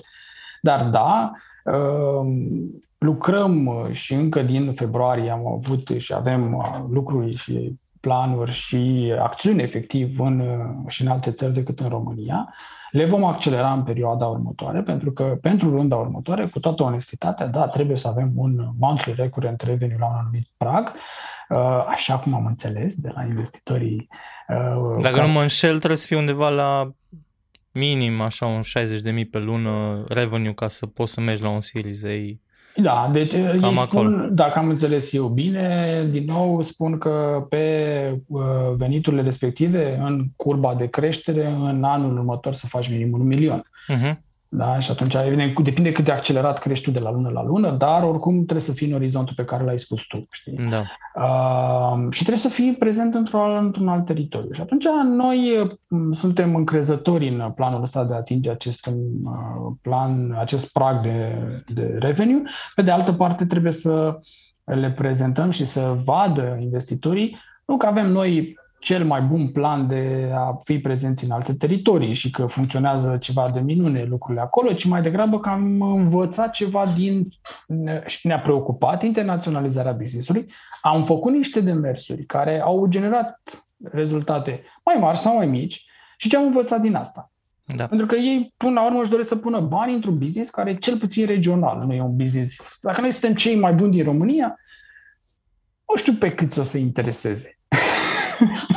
Dar 0.62 0.84
da, 0.84 1.32
um, 1.64 2.80
lucrăm 2.98 3.70
și 3.90 4.14
încă 4.14 4.42
din 4.42 4.72
februarie 4.72 5.30
am 5.30 5.46
avut 5.46 5.88
și 5.96 6.14
avem 6.14 6.54
uh, 6.54 6.84
lucruri 6.90 7.34
și 7.34 7.78
planuri 8.00 8.50
și 8.50 9.12
acțiuni 9.18 9.62
efectiv 9.62 10.20
în, 10.20 10.40
uh, 10.40 10.88
și 10.88 11.02
în 11.02 11.08
alte 11.08 11.30
țări 11.30 11.52
decât 11.52 11.80
în 11.80 11.88
România. 11.88 12.54
Le 12.90 13.06
vom 13.06 13.24
accelera 13.24 13.72
în 13.72 13.82
perioada 13.82 14.26
următoare, 14.26 14.80
pentru 14.80 15.12
că 15.12 15.38
pentru 15.40 15.70
runda 15.70 15.96
următoare, 15.96 16.46
cu 16.46 16.60
toată 16.60 16.82
onestitatea, 16.82 17.46
da, 17.46 17.66
trebuie 17.66 17.96
să 17.96 18.08
avem 18.08 18.30
un 18.34 18.68
monthly 18.78 19.14
recurrent 19.14 19.60
revenue 19.60 19.96
la 19.98 20.06
un 20.06 20.16
anumit 20.18 20.48
prag, 20.56 20.86
uh, 20.86 21.00
așa 21.88 22.18
cum 22.18 22.34
am 22.34 22.46
înțeles 22.46 22.94
de 22.94 23.10
la 23.14 23.22
investitorii 23.22 24.08
Uh, 24.48 25.02
Dacă 25.02 25.14
care... 25.14 25.26
nu 25.26 25.32
mă 25.32 25.40
înșel, 25.40 25.76
trebuie 25.76 25.96
să 25.96 26.06
fie 26.06 26.16
undeva 26.16 26.48
la 26.48 26.90
minim 27.72 28.20
așa 28.20 28.46
un 28.46 28.60
60.000 28.60 29.30
pe 29.30 29.38
lună 29.38 30.04
revenue 30.08 30.52
ca 30.52 30.68
să 30.68 30.86
poți 30.86 31.12
să 31.12 31.20
mergi 31.20 31.42
la 31.42 31.48
un 31.48 31.60
Series 31.60 32.04
A 32.04 32.40
da, 32.80 33.10
deci 33.12 33.32
cam 33.32 33.42
ei 33.42 33.58
spun, 33.58 33.78
acolo. 33.78 34.28
dacă 34.30 34.58
am 34.58 34.68
înțeles 34.68 35.12
eu 35.12 35.26
bine, 35.26 36.08
din 36.10 36.24
nou 36.24 36.62
spun 36.62 36.98
că 36.98 37.46
pe 37.48 38.22
uh, 38.26 38.42
veniturile 38.76 39.22
respective, 39.22 39.98
în 40.02 40.24
curba 40.36 40.74
de 40.74 40.86
creștere, 40.86 41.46
în 41.46 41.84
anul 41.84 42.16
următor 42.16 42.52
să 42.52 42.66
faci 42.66 42.90
minim 42.90 43.12
un 43.12 43.26
milion. 43.26 43.62
Uh-huh. 43.62 44.27
Da? 44.50 44.78
Și 44.78 44.90
atunci, 44.90 45.14
evident, 45.14 45.60
depinde 45.60 45.92
cât 45.92 46.04
de 46.04 46.12
accelerat 46.12 46.58
crești 46.58 46.84
tu 46.84 46.90
de 46.90 46.98
la 46.98 47.10
lună 47.10 47.28
la 47.28 47.44
lună, 47.44 47.70
dar 47.70 48.02
oricum 48.02 48.34
trebuie 48.34 48.60
să 48.60 48.72
fii 48.72 48.86
în 48.86 48.94
orizontul 48.94 49.34
pe 49.34 49.44
care 49.44 49.64
l-ai 49.64 49.78
spus 49.78 50.02
tu. 50.02 50.20
Știi? 50.30 50.58
Da. 50.68 50.82
Uh, 51.14 52.06
și 52.10 52.22
trebuie 52.22 52.42
să 52.42 52.48
fii 52.48 52.74
prezent 52.74 53.14
într-un, 53.14 53.56
într-un 53.64 53.88
alt 53.88 54.04
teritoriu. 54.04 54.52
Și 54.52 54.60
atunci 54.60 54.84
noi 55.16 55.56
uh, 55.60 55.70
suntem 56.12 56.54
încrezători 56.54 57.28
în 57.28 57.52
planul 57.54 57.82
ăsta 57.82 58.04
de 58.04 58.14
a 58.14 58.16
atinge 58.16 58.50
acest 58.50 58.86
uh, 58.86 58.92
plan, 59.82 60.36
acest 60.38 60.72
prag 60.72 61.02
de, 61.02 61.36
de 61.74 61.96
revenue. 61.98 62.42
Pe 62.74 62.82
de 62.82 62.90
altă 62.90 63.12
parte, 63.12 63.46
trebuie 63.46 63.72
să 63.72 64.20
le 64.64 64.90
prezentăm 64.90 65.50
și 65.50 65.66
să 65.66 65.96
vadă 66.04 66.58
investitorii 66.60 67.36
nu 67.68 67.76
că 67.76 67.86
avem 67.86 68.10
noi 68.10 68.58
cel 68.80 69.04
mai 69.04 69.20
bun 69.20 69.48
plan 69.48 69.88
de 69.88 70.30
a 70.34 70.56
fi 70.64 70.78
prezenți 70.78 71.24
în 71.24 71.30
alte 71.30 71.54
teritorii 71.54 72.12
și 72.12 72.30
că 72.30 72.46
funcționează 72.46 73.16
ceva 73.20 73.44
de 73.52 73.60
minune 73.60 74.04
lucrurile 74.04 74.42
acolo, 74.42 74.72
ci 74.72 74.84
mai 74.84 75.02
degrabă 75.02 75.40
că 75.40 75.48
am 75.48 75.82
învățat 75.82 76.52
ceva 76.52 76.86
din 76.96 77.28
și 78.06 78.26
ne-a 78.26 78.40
preocupat 78.40 79.02
internaționalizarea 79.02 79.92
business-ului. 79.92 80.52
Am 80.82 81.04
făcut 81.04 81.32
niște 81.32 81.60
demersuri 81.60 82.24
care 82.24 82.60
au 82.60 82.86
generat 82.86 83.40
rezultate 83.92 84.62
mai 84.84 84.96
mari 85.00 85.18
sau 85.18 85.36
mai 85.36 85.46
mici 85.46 85.84
și 86.16 86.28
ce 86.28 86.36
am 86.36 86.44
învățat 86.44 86.80
din 86.80 86.94
asta. 86.94 87.32
Da. 87.76 87.86
Pentru 87.86 88.06
că 88.06 88.14
ei, 88.14 88.54
până 88.56 88.72
la 88.72 88.86
urmă, 88.86 89.00
își 89.00 89.10
doresc 89.10 89.28
să 89.28 89.36
pună 89.36 89.60
bani 89.60 89.94
într-un 89.94 90.18
business 90.18 90.50
care 90.50 90.70
e 90.70 90.74
cel 90.74 90.98
puțin 90.98 91.26
regional, 91.26 91.84
nu 91.86 91.94
e 91.94 92.02
un 92.02 92.16
business. 92.16 92.78
Dacă 92.80 93.00
noi 93.00 93.12
suntem 93.12 93.34
cei 93.34 93.56
mai 93.56 93.72
buni 93.72 93.90
din 93.90 94.04
România, 94.04 94.56
nu 95.88 95.96
știu 95.96 96.12
pe 96.12 96.34
cât 96.34 96.52
să 96.52 96.62
se 96.62 96.78
intereseze. 96.78 97.57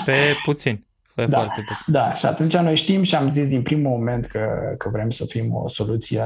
Pe 0.06 0.36
puțin. 0.44 0.86
Pe 1.16 1.26
da, 1.26 1.38
foarte 1.38 1.64
puțin. 1.68 1.94
Da, 1.94 2.14
și 2.16 2.26
atunci 2.26 2.58
noi 2.58 2.76
știm 2.76 3.04
și 3.04 3.16
am 3.16 3.30
zis 3.30 3.48
din 3.48 3.62
primul 3.62 3.92
moment 3.92 4.26
că, 4.26 4.48
că 4.78 4.90
vrem 4.90 5.10
să 5.10 5.26
fim 5.26 5.56
o 5.56 5.68
soluție 5.68 6.24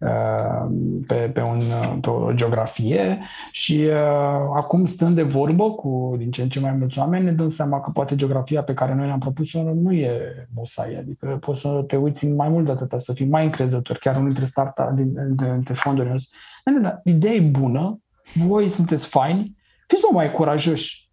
uh, 0.00 0.70
pe, 1.06 1.14
pe, 1.14 1.40
un, 1.40 1.72
pe 2.00 2.10
o 2.10 2.32
geografie 2.32 3.18
și 3.52 3.86
uh, 3.86 4.50
acum 4.56 4.86
stând 4.86 5.14
de 5.14 5.22
vorbă 5.22 5.70
cu 5.70 6.14
din 6.18 6.30
ce 6.30 6.42
în 6.42 6.48
ce 6.48 6.60
mai 6.60 6.72
mulți 6.72 6.98
oameni 6.98 7.24
ne 7.24 7.32
dăm 7.32 7.48
seama 7.48 7.80
că 7.80 7.90
poate 7.90 8.16
geografia 8.16 8.62
pe 8.62 8.74
care 8.74 8.94
noi 8.94 9.06
ne-am 9.06 9.18
propus-o 9.18 9.62
nu 9.62 9.92
e 9.92 10.46
musai, 10.54 10.94
adică 10.94 11.38
poți 11.40 11.60
să 11.60 11.84
te 11.86 11.96
uiți 11.96 12.26
mai 12.26 12.48
mult 12.48 12.64
de 12.64 12.70
atâta, 12.70 12.98
să 12.98 13.12
fii 13.12 13.26
mai 13.26 13.44
încrezător, 13.44 13.96
chiar 13.96 14.14
unul 14.14 14.28
dintre 14.28 14.44
startup 14.44 14.90
dintre 15.36 15.74
fonduri. 15.74 16.28
Da, 16.82 17.00
ideea 17.04 17.32
e 17.32 17.40
bună, 17.40 18.00
voi 18.34 18.70
sunteți 18.70 19.06
faini, 19.06 19.56
fiți 19.86 20.02
mai 20.12 20.32
curajoși, 20.32 21.09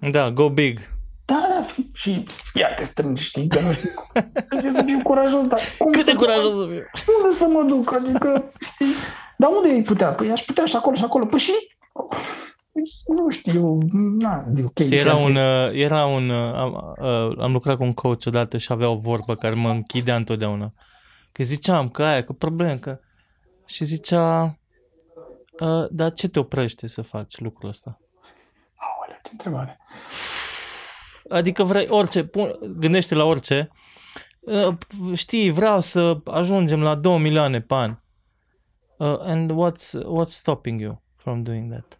da, 0.00 0.30
go 0.30 0.50
big. 0.50 0.78
Da, 1.24 1.46
da, 1.48 1.66
și 1.92 2.26
ia 2.54 2.74
te 2.74 2.84
strângi, 2.84 3.22
știi, 3.22 3.48
că 3.48 3.60
nu 3.60 3.72
știu. 3.72 3.90
Trebuie 4.48 4.70
să 4.70 4.82
fiu 4.82 5.00
curajos, 5.02 5.46
dar 5.46 5.60
cum 5.78 5.90
Cât 5.90 6.04
de 6.04 6.14
curajos 6.14 6.58
să 6.58 6.66
fiu? 6.66 6.84
Unde 7.16 7.36
să 7.36 7.46
mă 7.46 7.62
duc? 7.62 7.94
Adică, 7.94 8.50
știi, 8.72 8.86
dar 9.36 9.50
unde 9.56 9.68
ai 9.68 9.82
putea? 9.82 10.12
Păi 10.12 10.30
aș 10.30 10.40
putea 10.40 10.64
și 10.64 10.76
acolo 10.76 10.96
și 10.96 11.04
acolo. 11.04 11.26
Păi 11.26 11.38
și? 11.38 11.52
Nu 13.06 13.30
știu, 13.30 13.78
na, 14.18 14.44
okay, 14.48 14.84
Știi, 14.84 14.96
era 14.96 15.14
un, 15.14 15.36
uh, 15.36 15.70
era 15.72 16.04
un 16.04 16.28
uh, 16.28 16.54
am, 16.54 16.94
uh, 17.00 17.38
am 17.38 17.52
lucrat 17.52 17.76
cu 17.76 17.82
un 17.82 17.92
coach 17.92 18.26
odată 18.26 18.58
și 18.58 18.72
avea 18.72 18.88
o 18.88 18.96
vorbă 18.96 19.34
care 19.34 19.54
mă 19.54 19.68
închidea 19.68 20.16
întotdeauna. 20.16 20.72
Că 21.32 21.42
ziceam 21.42 21.88
că 21.88 22.02
aia, 22.02 22.24
că 22.24 22.32
problem, 22.32 22.78
că... 22.78 23.00
Și 23.66 23.84
zicea, 23.84 24.58
dar 25.90 26.12
ce 26.12 26.28
te 26.28 26.38
oprește 26.38 26.86
să 26.86 27.02
faci 27.02 27.38
lucrul 27.38 27.68
ăsta? 27.68 27.98
Aolea, 28.74 29.20
ce 29.22 29.30
întrebare. 29.32 29.78
Adică 31.28 31.62
vrei 31.62 31.86
orice, 31.88 32.24
pun, 32.24 32.54
gândește 32.78 33.14
la 33.14 33.24
orice. 33.24 33.70
Uh, 34.40 34.74
știi, 35.14 35.50
vreau 35.50 35.80
să 35.80 36.18
ajungem 36.24 36.82
la 36.82 36.94
2 36.94 37.18
milioane 37.18 37.60
pe 37.60 37.74
an. 37.74 37.96
Uh, 38.96 39.18
and 39.18 39.50
what's, 39.50 39.90
what's 39.94 40.28
stopping 40.28 40.80
you 40.80 41.02
from 41.16 41.42
doing 41.42 41.70
that? 41.70 41.98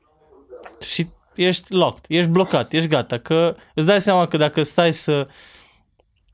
Și 0.82 1.08
ești 1.34 1.72
locked, 1.72 2.04
ești 2.08 2.30
blocat, 2.30 2.72
ești 2.72 2.88
gata. 2.88 3.18
Că 3.18 3.56
îți 3.74 3.86
dai 3.86 4.00
seama 4.00 4.26
că 4.26 4.36
dacă 4.36 4.62
stai 4.62 4.92
să 4.92 5.28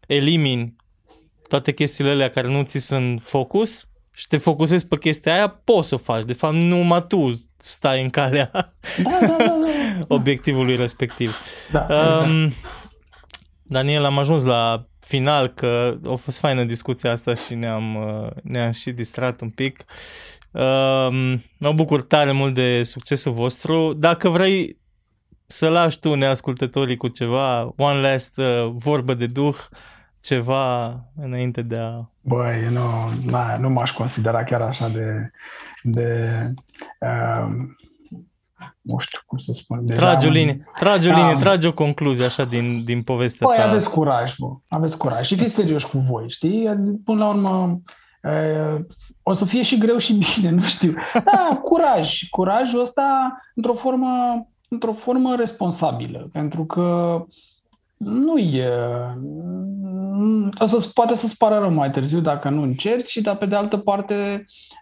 elimini 0.07 0.77
toate 1.49 1.73
chestiile 1.73 2.11
alea 2.11 2.31
care 2.31 2.49
nu 2.49 2.63
ți 2.63 2.79
sunt 2.79 3.23
focus, 3.23 3.89
și 4.17 4.27
te 4.27 4.37
focusezi 4.37 4.89
pe 4.89 4.99
chestia 4.99 5.35
aia, 5.35 5.49
poți 5.49 5.89
să 5.89 5.95
o 5.95 5.99
faci. 5.99 6.25
De 6.25 6.33
fapt, 6.33 6.55
numai 6.55 7.05
tu 7.09 7.33
stai 7.57 8.03
în 8.03 8.11
calea 8.11 8.51
da, 8.53 8.73
da, 9.21 9.27
da, 9.27 9.37
da. 9.37 9.55
obiectivului 10.15 10.77
respectiv. 10.77 11.37
Da, 11.71 11.87
um, 11.91 12.45
exact. 12.45 12.57
Daniel, 13.69 14.05
am 14.05 14.19
ajuns 14.19 14.45
la 14.45 14.87
final 15.01 15.49
că 15.49 15.97
a 16.07 16.15
fost 16.15 16.39
faină 16.39 16.65
discuția 16.65 17.11
asta 17.11 17.35
și 17.35 17.55
ne-am, 17.55 17.95
uh, 17.95 18.31
ne-am 18.43 18.71
și 18.71 18.93
distrat 18.93 19.41
un 19.41 19.51
pic. 19.51 19.85
Um, 20.51 21.43
mă 21.59 21.73
bucur 21.75 22.03
tare 22.03 22.33
mult 22.33 22.55
de 22.55 22.83
succesul 22.83 23.33
vostru. 23.33 23.93
Dacă 23.93 24.29
vrei 24.29 24.79
să 25.47 25.69
lași 25.69 25.99
tu 25.99 26.15
neascultătorii 26.15 26.97
cu 26.97 27.09
ceva, 27.09 27.73
one 27.77 28.01
last 28.01 28.39
uh, 28.39 28.63
vorbă 28.73 29.15
de 29.15 29.27
duh, 29.27 29.57
ceva 30.23 30.87
înainte 31.17 31.63
de 31.63 31.77
a... 31.77 31.97
Băi, 32.21 32.69
nu, 32.71 33.13
na, 33.25 33.57
nu 33.57 33.69
m-aș 33.69 33.91
considera 33.91 34.45
chiar 34.45 34.61
așa 34.61 34.89
de... 34.89 35.31
de 35.83 36.31
um, 37.01 37.77
nu 38.81 38.99
știu 38.99 39.19
cum 39.27 39.39
să 39.39 39.53
spun. 39.53 39.87
Trage 39.87 40.27
o 40.27 40.31
linie, 40.31 40.65
trage 40.79 41.11
o 41.11 41.15
linie, 41.15 41.33
am... 41.33 41.37
trage 41.37 41.69
o 41.69 41.73
concluzie 41.73 42.25
așa 42.25 42.45
din, 42.45 42.85
din 42.85 43.03
povestea 43.03 43.47
Băi, 43.47 43.57
ta. 43.57 43.69
aveți 43.69 43.91
curaj, 43.91 44.35
bă. 44.39 44.47
Aveți 44.69 44.97
curaj 44.97 45.27
și 45.27 45.37
fiți 45.37 45.55
serioși 45.55 45.87
cu 45.87 45.99
voi, 45.99 46.31
știi? 46.31 46.71
Până 47.05 47.25
la 47.25 47.29
urmă, 47.29 47.81
e, 48.23 48.87
o 49.23 49.35
să 49.35 49.45
fie 49.45 49.63
și 49.63 49.79
greu 49.79 49.97
și 49.97 50.13
bine, 50.13 50.51
nu 50.51 50.63
știu. 50.63 50.95
Da, 51.13 51.61
curaj. 51.63 52.29
Curajul 52.31 52.81
ăsta 52.81 53.37
într-o 53.55 53.75
formă, 53.75 54.09
într-o 54.69 54.93
formă 54.93 55.35
responsabilă, 55.37 56.29
pentru 56.33 56.65
că 56.65 57.19
nu 57.97 58.39
e... 58.39 58.71
O 60.59 60.67
să, 60.67 60.91
poate 60.95 61.15
să-ți 61.15 61.37
pară 61.37 61.59
rău 61.59 61.71
mai 61.71 61.91
târziu 61.91 62.21
dacă 62.21 62.49
nu 62.49 62.63
încerci, 62.63 63.17
dar 63.17 63.37
pe 63.37 63.47
de 63.47 63.55
altă 63.55 63.77
parte 63.77 64.47
uh, 64.49 64.76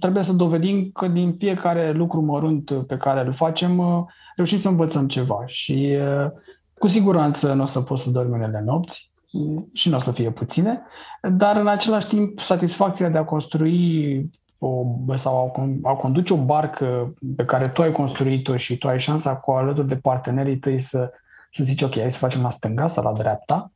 trebuie 0.00 0.22
să 0.22 0.32
dovedim 0.32 0.90
că 0.92 1.08
din 1.08 1.34
fiecare 1.34 1.92
lucru 1.92 2.20
mărunt 2.20 2.86
pe 2.86 2.96
care 2.96 3.26
îl 3.26 3.32
facem 3.32 3.78
uh, 3.78 4.02
reușim 4.36 4.58
să 4.58 4.68
învățăm 4.68 5.08
ceva 5.08 5.42
și 5.46 5.96
uh, 6.00 6.30
cu 6.78 6.86
siguranță 6.86 7.52
nu 7.52 7.62
o 7.62 7.66
să 7.66 7.80
poți 7.80 8.02
să 8.02 8.10
dormi 8.10 8.32
unele 8.32 8.62
nopți 8.64 9.10
și 9.72 9.88
nu 9.88 9.96
o 9.96 10.00
să 10.00 10.12
fie 10.12 10.30
puține, 10.30 10.82
dar 11.22 11.56
în 11.56 11.66
același 11.66 12.08
timp 12.08 12.40
satisfacția 12.40 13.08
de 13.08 13.18
a 13.18 13.24
construi 13.24 14.30
o, 14.58 14.84
sau 15.16 15.52
a, 15.82 15.90
a 15.90 15.94
conduce 15.94 16.32
o 16.32 16.36
barcă 16.36 17.14
pe 17.36 17.44
care 17.44 17.68
tu 17.68 17.82
ai 17.82 17.92
construit-o 17.92 18.56
și 18.56 18.78
tu 18.78 18.88
ai 18.88 19.00
șansa 19.00 19.36
cu 19.36 19.50
alături 19.50 19.88
de 19.88 19.96
partenerii 19.96 20.58
tăi 20.58 20.80
să 20.80 21.12
să 21.54 21.64
zici, 21.64 21.82
ok, 21.82 21.98
hai 21.98 22.12
să 22.12 22.18
facem 22.18 22.42
la 22.42 22.50
stânga 22.50 22.88
sau 22.88 23.04
la 23.04 23.12
dreapta, 23.12 23.72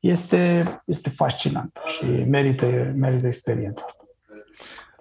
este, 0.00 0.62
este 0.84 1.10
fascinant 1.10 1.78
și 1.86 2.04
merită, 2.04 2.92
merită 2.96 3.26
experiența 3.26 3.82
asta. 3.86 4.01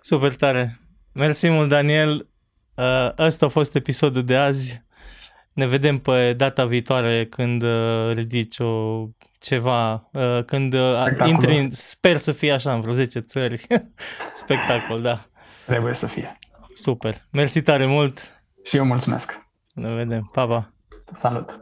Super 0.03 0.35
tare! 0.35 0.79
Mersi 1.13 1.49
mult, 1.49 1.69
Daniel! 1.69 2.29
Uh, 2.75 3.11
ăsta 3.17 3.45
a 3.45 3.49
fost 3.49 3.75
episodul 3.75 4.23
de 4.23 4.35
azi. 4.35 4.83
Ne 5.53 5.67
vedem 5.67 5.97
pe 5.97 6.33
data 6.33 6.65
viitoare 6.65 7.25
când 7.25 7.61
uh, 7.61 8.11
ridici 8.13 8.59
o 8.59 9.05
ceva, 9.39 10.09
uh, 10.11 10.43
când 10.45 10.75
intri, 11.25 11.57
în, 11.57 11.71
sper 11.71 12.17
să 12.17 12.31
fie 12.31 12.51
așa 12.51 12.73
în 12.73 12.79
vreo 12.79 12.93
10 12.93 13.19
țări. 13.19 13.67
Spectacol, 14.33 15.01
da. 15.01 15.25
Trebuie 15.65 15.93
să 15.93 16.07
fie. 16.07 16.39
Super. 16.73 17.15
Mersi 17.31 17.61
tare 17.61 17.85
mult. 17.85 18.43
Și 18.63 18.77
eu 18.77 18.85
mulțumesc. 18.85 19.47
Ne 19.73 19.93
vedem. 19.93 20.29
Pa, 20.33 20.47
pa. 20.47 20.73
Salut. 21.13 21.59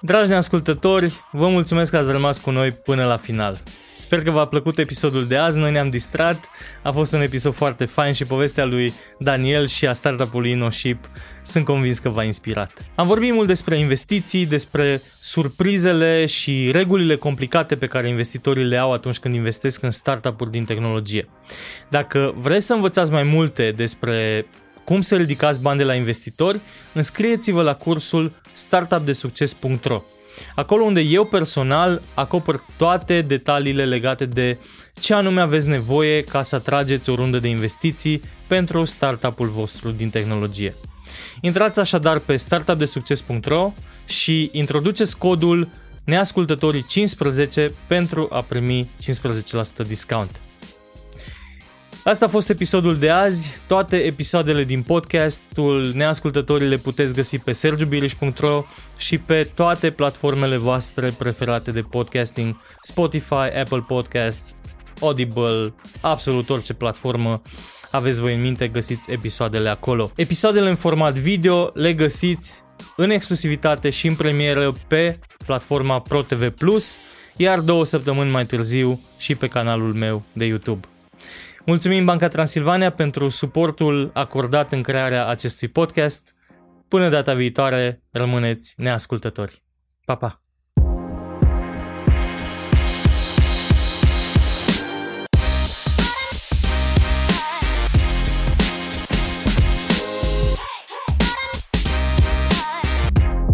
Dragi 0.00 0.32
ascultători, 0.32 1.20
vă 1.32 1.48
mulțumesc 1.48 1.90
că 1.90 1.96
ați 1.96 2.10
rămas 2.10 2.38
cu 2.38 2.50
noi 2.50 2.72
până 2.72 3.04
la 3.04 3.16
final. 3.16 3.58
Sper 3.98 4.22
că 4.22 4.30
v-a 4.30 4.46
plăcut 4.46 4.78
episodul 4.78 5.26
de 5.26 5.36
azi, 5.36 5.58
noi 5.58 5.70
ne-am 5.70 5.90
distrat, 5.90 6.48
a 6.82 6.90
fost 6.90 7.12
un 7.12 7.20
episod 7.20 7.54
foarte 7.54 7.84
fain 7.84 8.12
și 8.12 8.24
povestea 8.24 8.64
lui 8.64 8.92
Daniel 9.18 9.66
și 9.66 9.86
a 9.86 9.92
startup-ului 9.92 10.50
InnoShip 10.50 11.04
sunt 11.42 11.64
convins 11.64 11.98
că 11.98 12.08
v-a 12.08 12.22
inspirat. 12.22 12.84
Am 12.94 13.06
vorbit 13.06 13.32
mult 13.32 13.46
despre 13.46 13.78
investiții, 13.78 14.46
despre 14.46 15.02
surprizele 15.20 16.26
și 16.26 16.70
regulile 16.72 17.16
complicate 17.16 17.76
pe 17.76 17.86
care 17.86 18.08
investitorii 18.08 18.64
le 18.64 18.76
au 18.76 18.92
atunci 18.92 19.18
când 19.18 19.34
investesc 19.34 19.82
în 19.82 19.90
startup-uri 19.90 20.50
din 20.50 20.64
tehnologie. 20.64 21.28
Dacă 21.88 22.34
vreți 22.36 22.66
să 22.66 22.74
învățați 22.74 23.10
mai 23.10 23.22
multe 23.22 23.72
despre 23.76 24.46
cum 24.84 25.00
să 25.00 25.16
ridicați 25.16 25.60
bani 25.60 25.78
de 25.78 25.84
la 25.84 25.94
investitori, 25.94 26.60
înscrieți-vă 26.92 27.62
la 27.62 27.74
cursul 27.74 28.32
startupdesucces.ro. 28.52 30.02
Acolo 30.54 30.84
unde 30.84 31.00
eu 31.00 31.24
personal 31.24 32.02
acopăr 32.14 32.64
toate 32.76 33.20
detaliile 33.20 33.84
legate 33.84 34.26
de 34.26 34.58
ce 35.00 35.14
anume 35.14 35.40
aveți 35.40 35.68
nevoie 35.68 36.22
ca 36.22 36.42
să 36.42 36.56
atrageți 36.56 37.10
o 37.10 37.14
rundă 37.14 37.38
de 37.38 37.48
investiții 37.48 38.20
pentru 38.46 38.84
startup-ul 38.84 39.48
vostru 39.48 39.90
din 39.90 40.10
tehnologie. 40.10 40.74
Intrați 41.40 41.80
așadar 41.80 42.18
pe 42.18 42.36
startupdesucces.ro 42.36 43.72
și 44.06 44.48
introduceți 44.52 45.18
codul 45.18 45.68
neascultătorii 46.04 46.84
15 46.88 47.72
pentru 47.86 48.28
a 48.30 48.40
primi 48.40 48.90
15% 49.82 49.86
discount. 49.86 50.40
Asta 52.06 52.24
a 52.24 52.28
fost 52.28 52.48
episodul 52.48 52.96
de 52.96 53.10
azi. 53.10 53.60
Toate 53.66 53.96
episoadele 53.96 54.64
din 54.64 54.82
podcastul 54.82 55.92
Neascultătorii 55.94 56.68
le 56.68 56.76
puteți 56.76 57.14
găsi 57.14 57.38
pe 57.38 57.52
sergiubiriș.ro 57.52 58.64
și 58.96 59.18
pe 59.18 59.50
toate 59.54 59.90
platformele 59.90 60.56
voastre 60.56 61.14
preferate 61.18 61.70
de 61.70 61.80
podcasting, 61.80 62.56
Spotify, 62.82 63.34
Apple 63.34 63.84
Podcasts, 63.86 64.54
Audible, 65.00 65.74
absolut 66.00 66.50
orice 66.50 66.72
platformă 66.72 67.42
aveți 67.90 68.20
voi 68.20 68.34
în 68.34 68.40
minte, 68.40 68.68
găsiți 68.68 69.12
episoadele 69.12 69.68
acolo. 69.68 70.10
Episoadele 70.16 70.68
în 70.68 70.76
format 70.76 71.14
video 71.14 71.70
le 71.74 71.92
găsiți 71.92 72.62
în 72.96 73.10
exclusivitate 73.10 73.90
și 73.90 74.06
în 74.06 74.14
premieră 74.14 74.74
pe 74.88 75.18
platforma 75.46 76.00
ProTV+, 76.00 76.54
iar 77.36 77.58
două 77.58 77.84
săptămâni 77.84 78.30
mai 78.30 78.46
târziu 78.46 79.00
și 79.18 79.34
pe 79.34 79.48
canalul 79.48 79.94
meu 79.94 80.22
de 80.32 80.44
YouTube. 80.44 80.88
Mulțumim 81.66 82.04
Banca 82.04 82.28
Transilvania 82.28 82.90
pentru 82.90 83.28
suportul 83.28 84.10
acordat 84.14 84.72
în 84.72 84.82
crearea 84.82 85.26
acestui 85.26 85.68
podcast. 85.68 86.34
Până 86.88 87.08
data 87.08 87.34
viitoare, 87.34 88.02
rămâneți 88.10 88.74
neascultători. 88.76 89.62
Pa, 90.04 90.14
pa! 90.14 90.40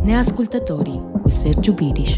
Neascultătorii 0.05 1.03
cu 1.23 1.29
Sergiu 1.29 1.73
Biriș 1.73 2.17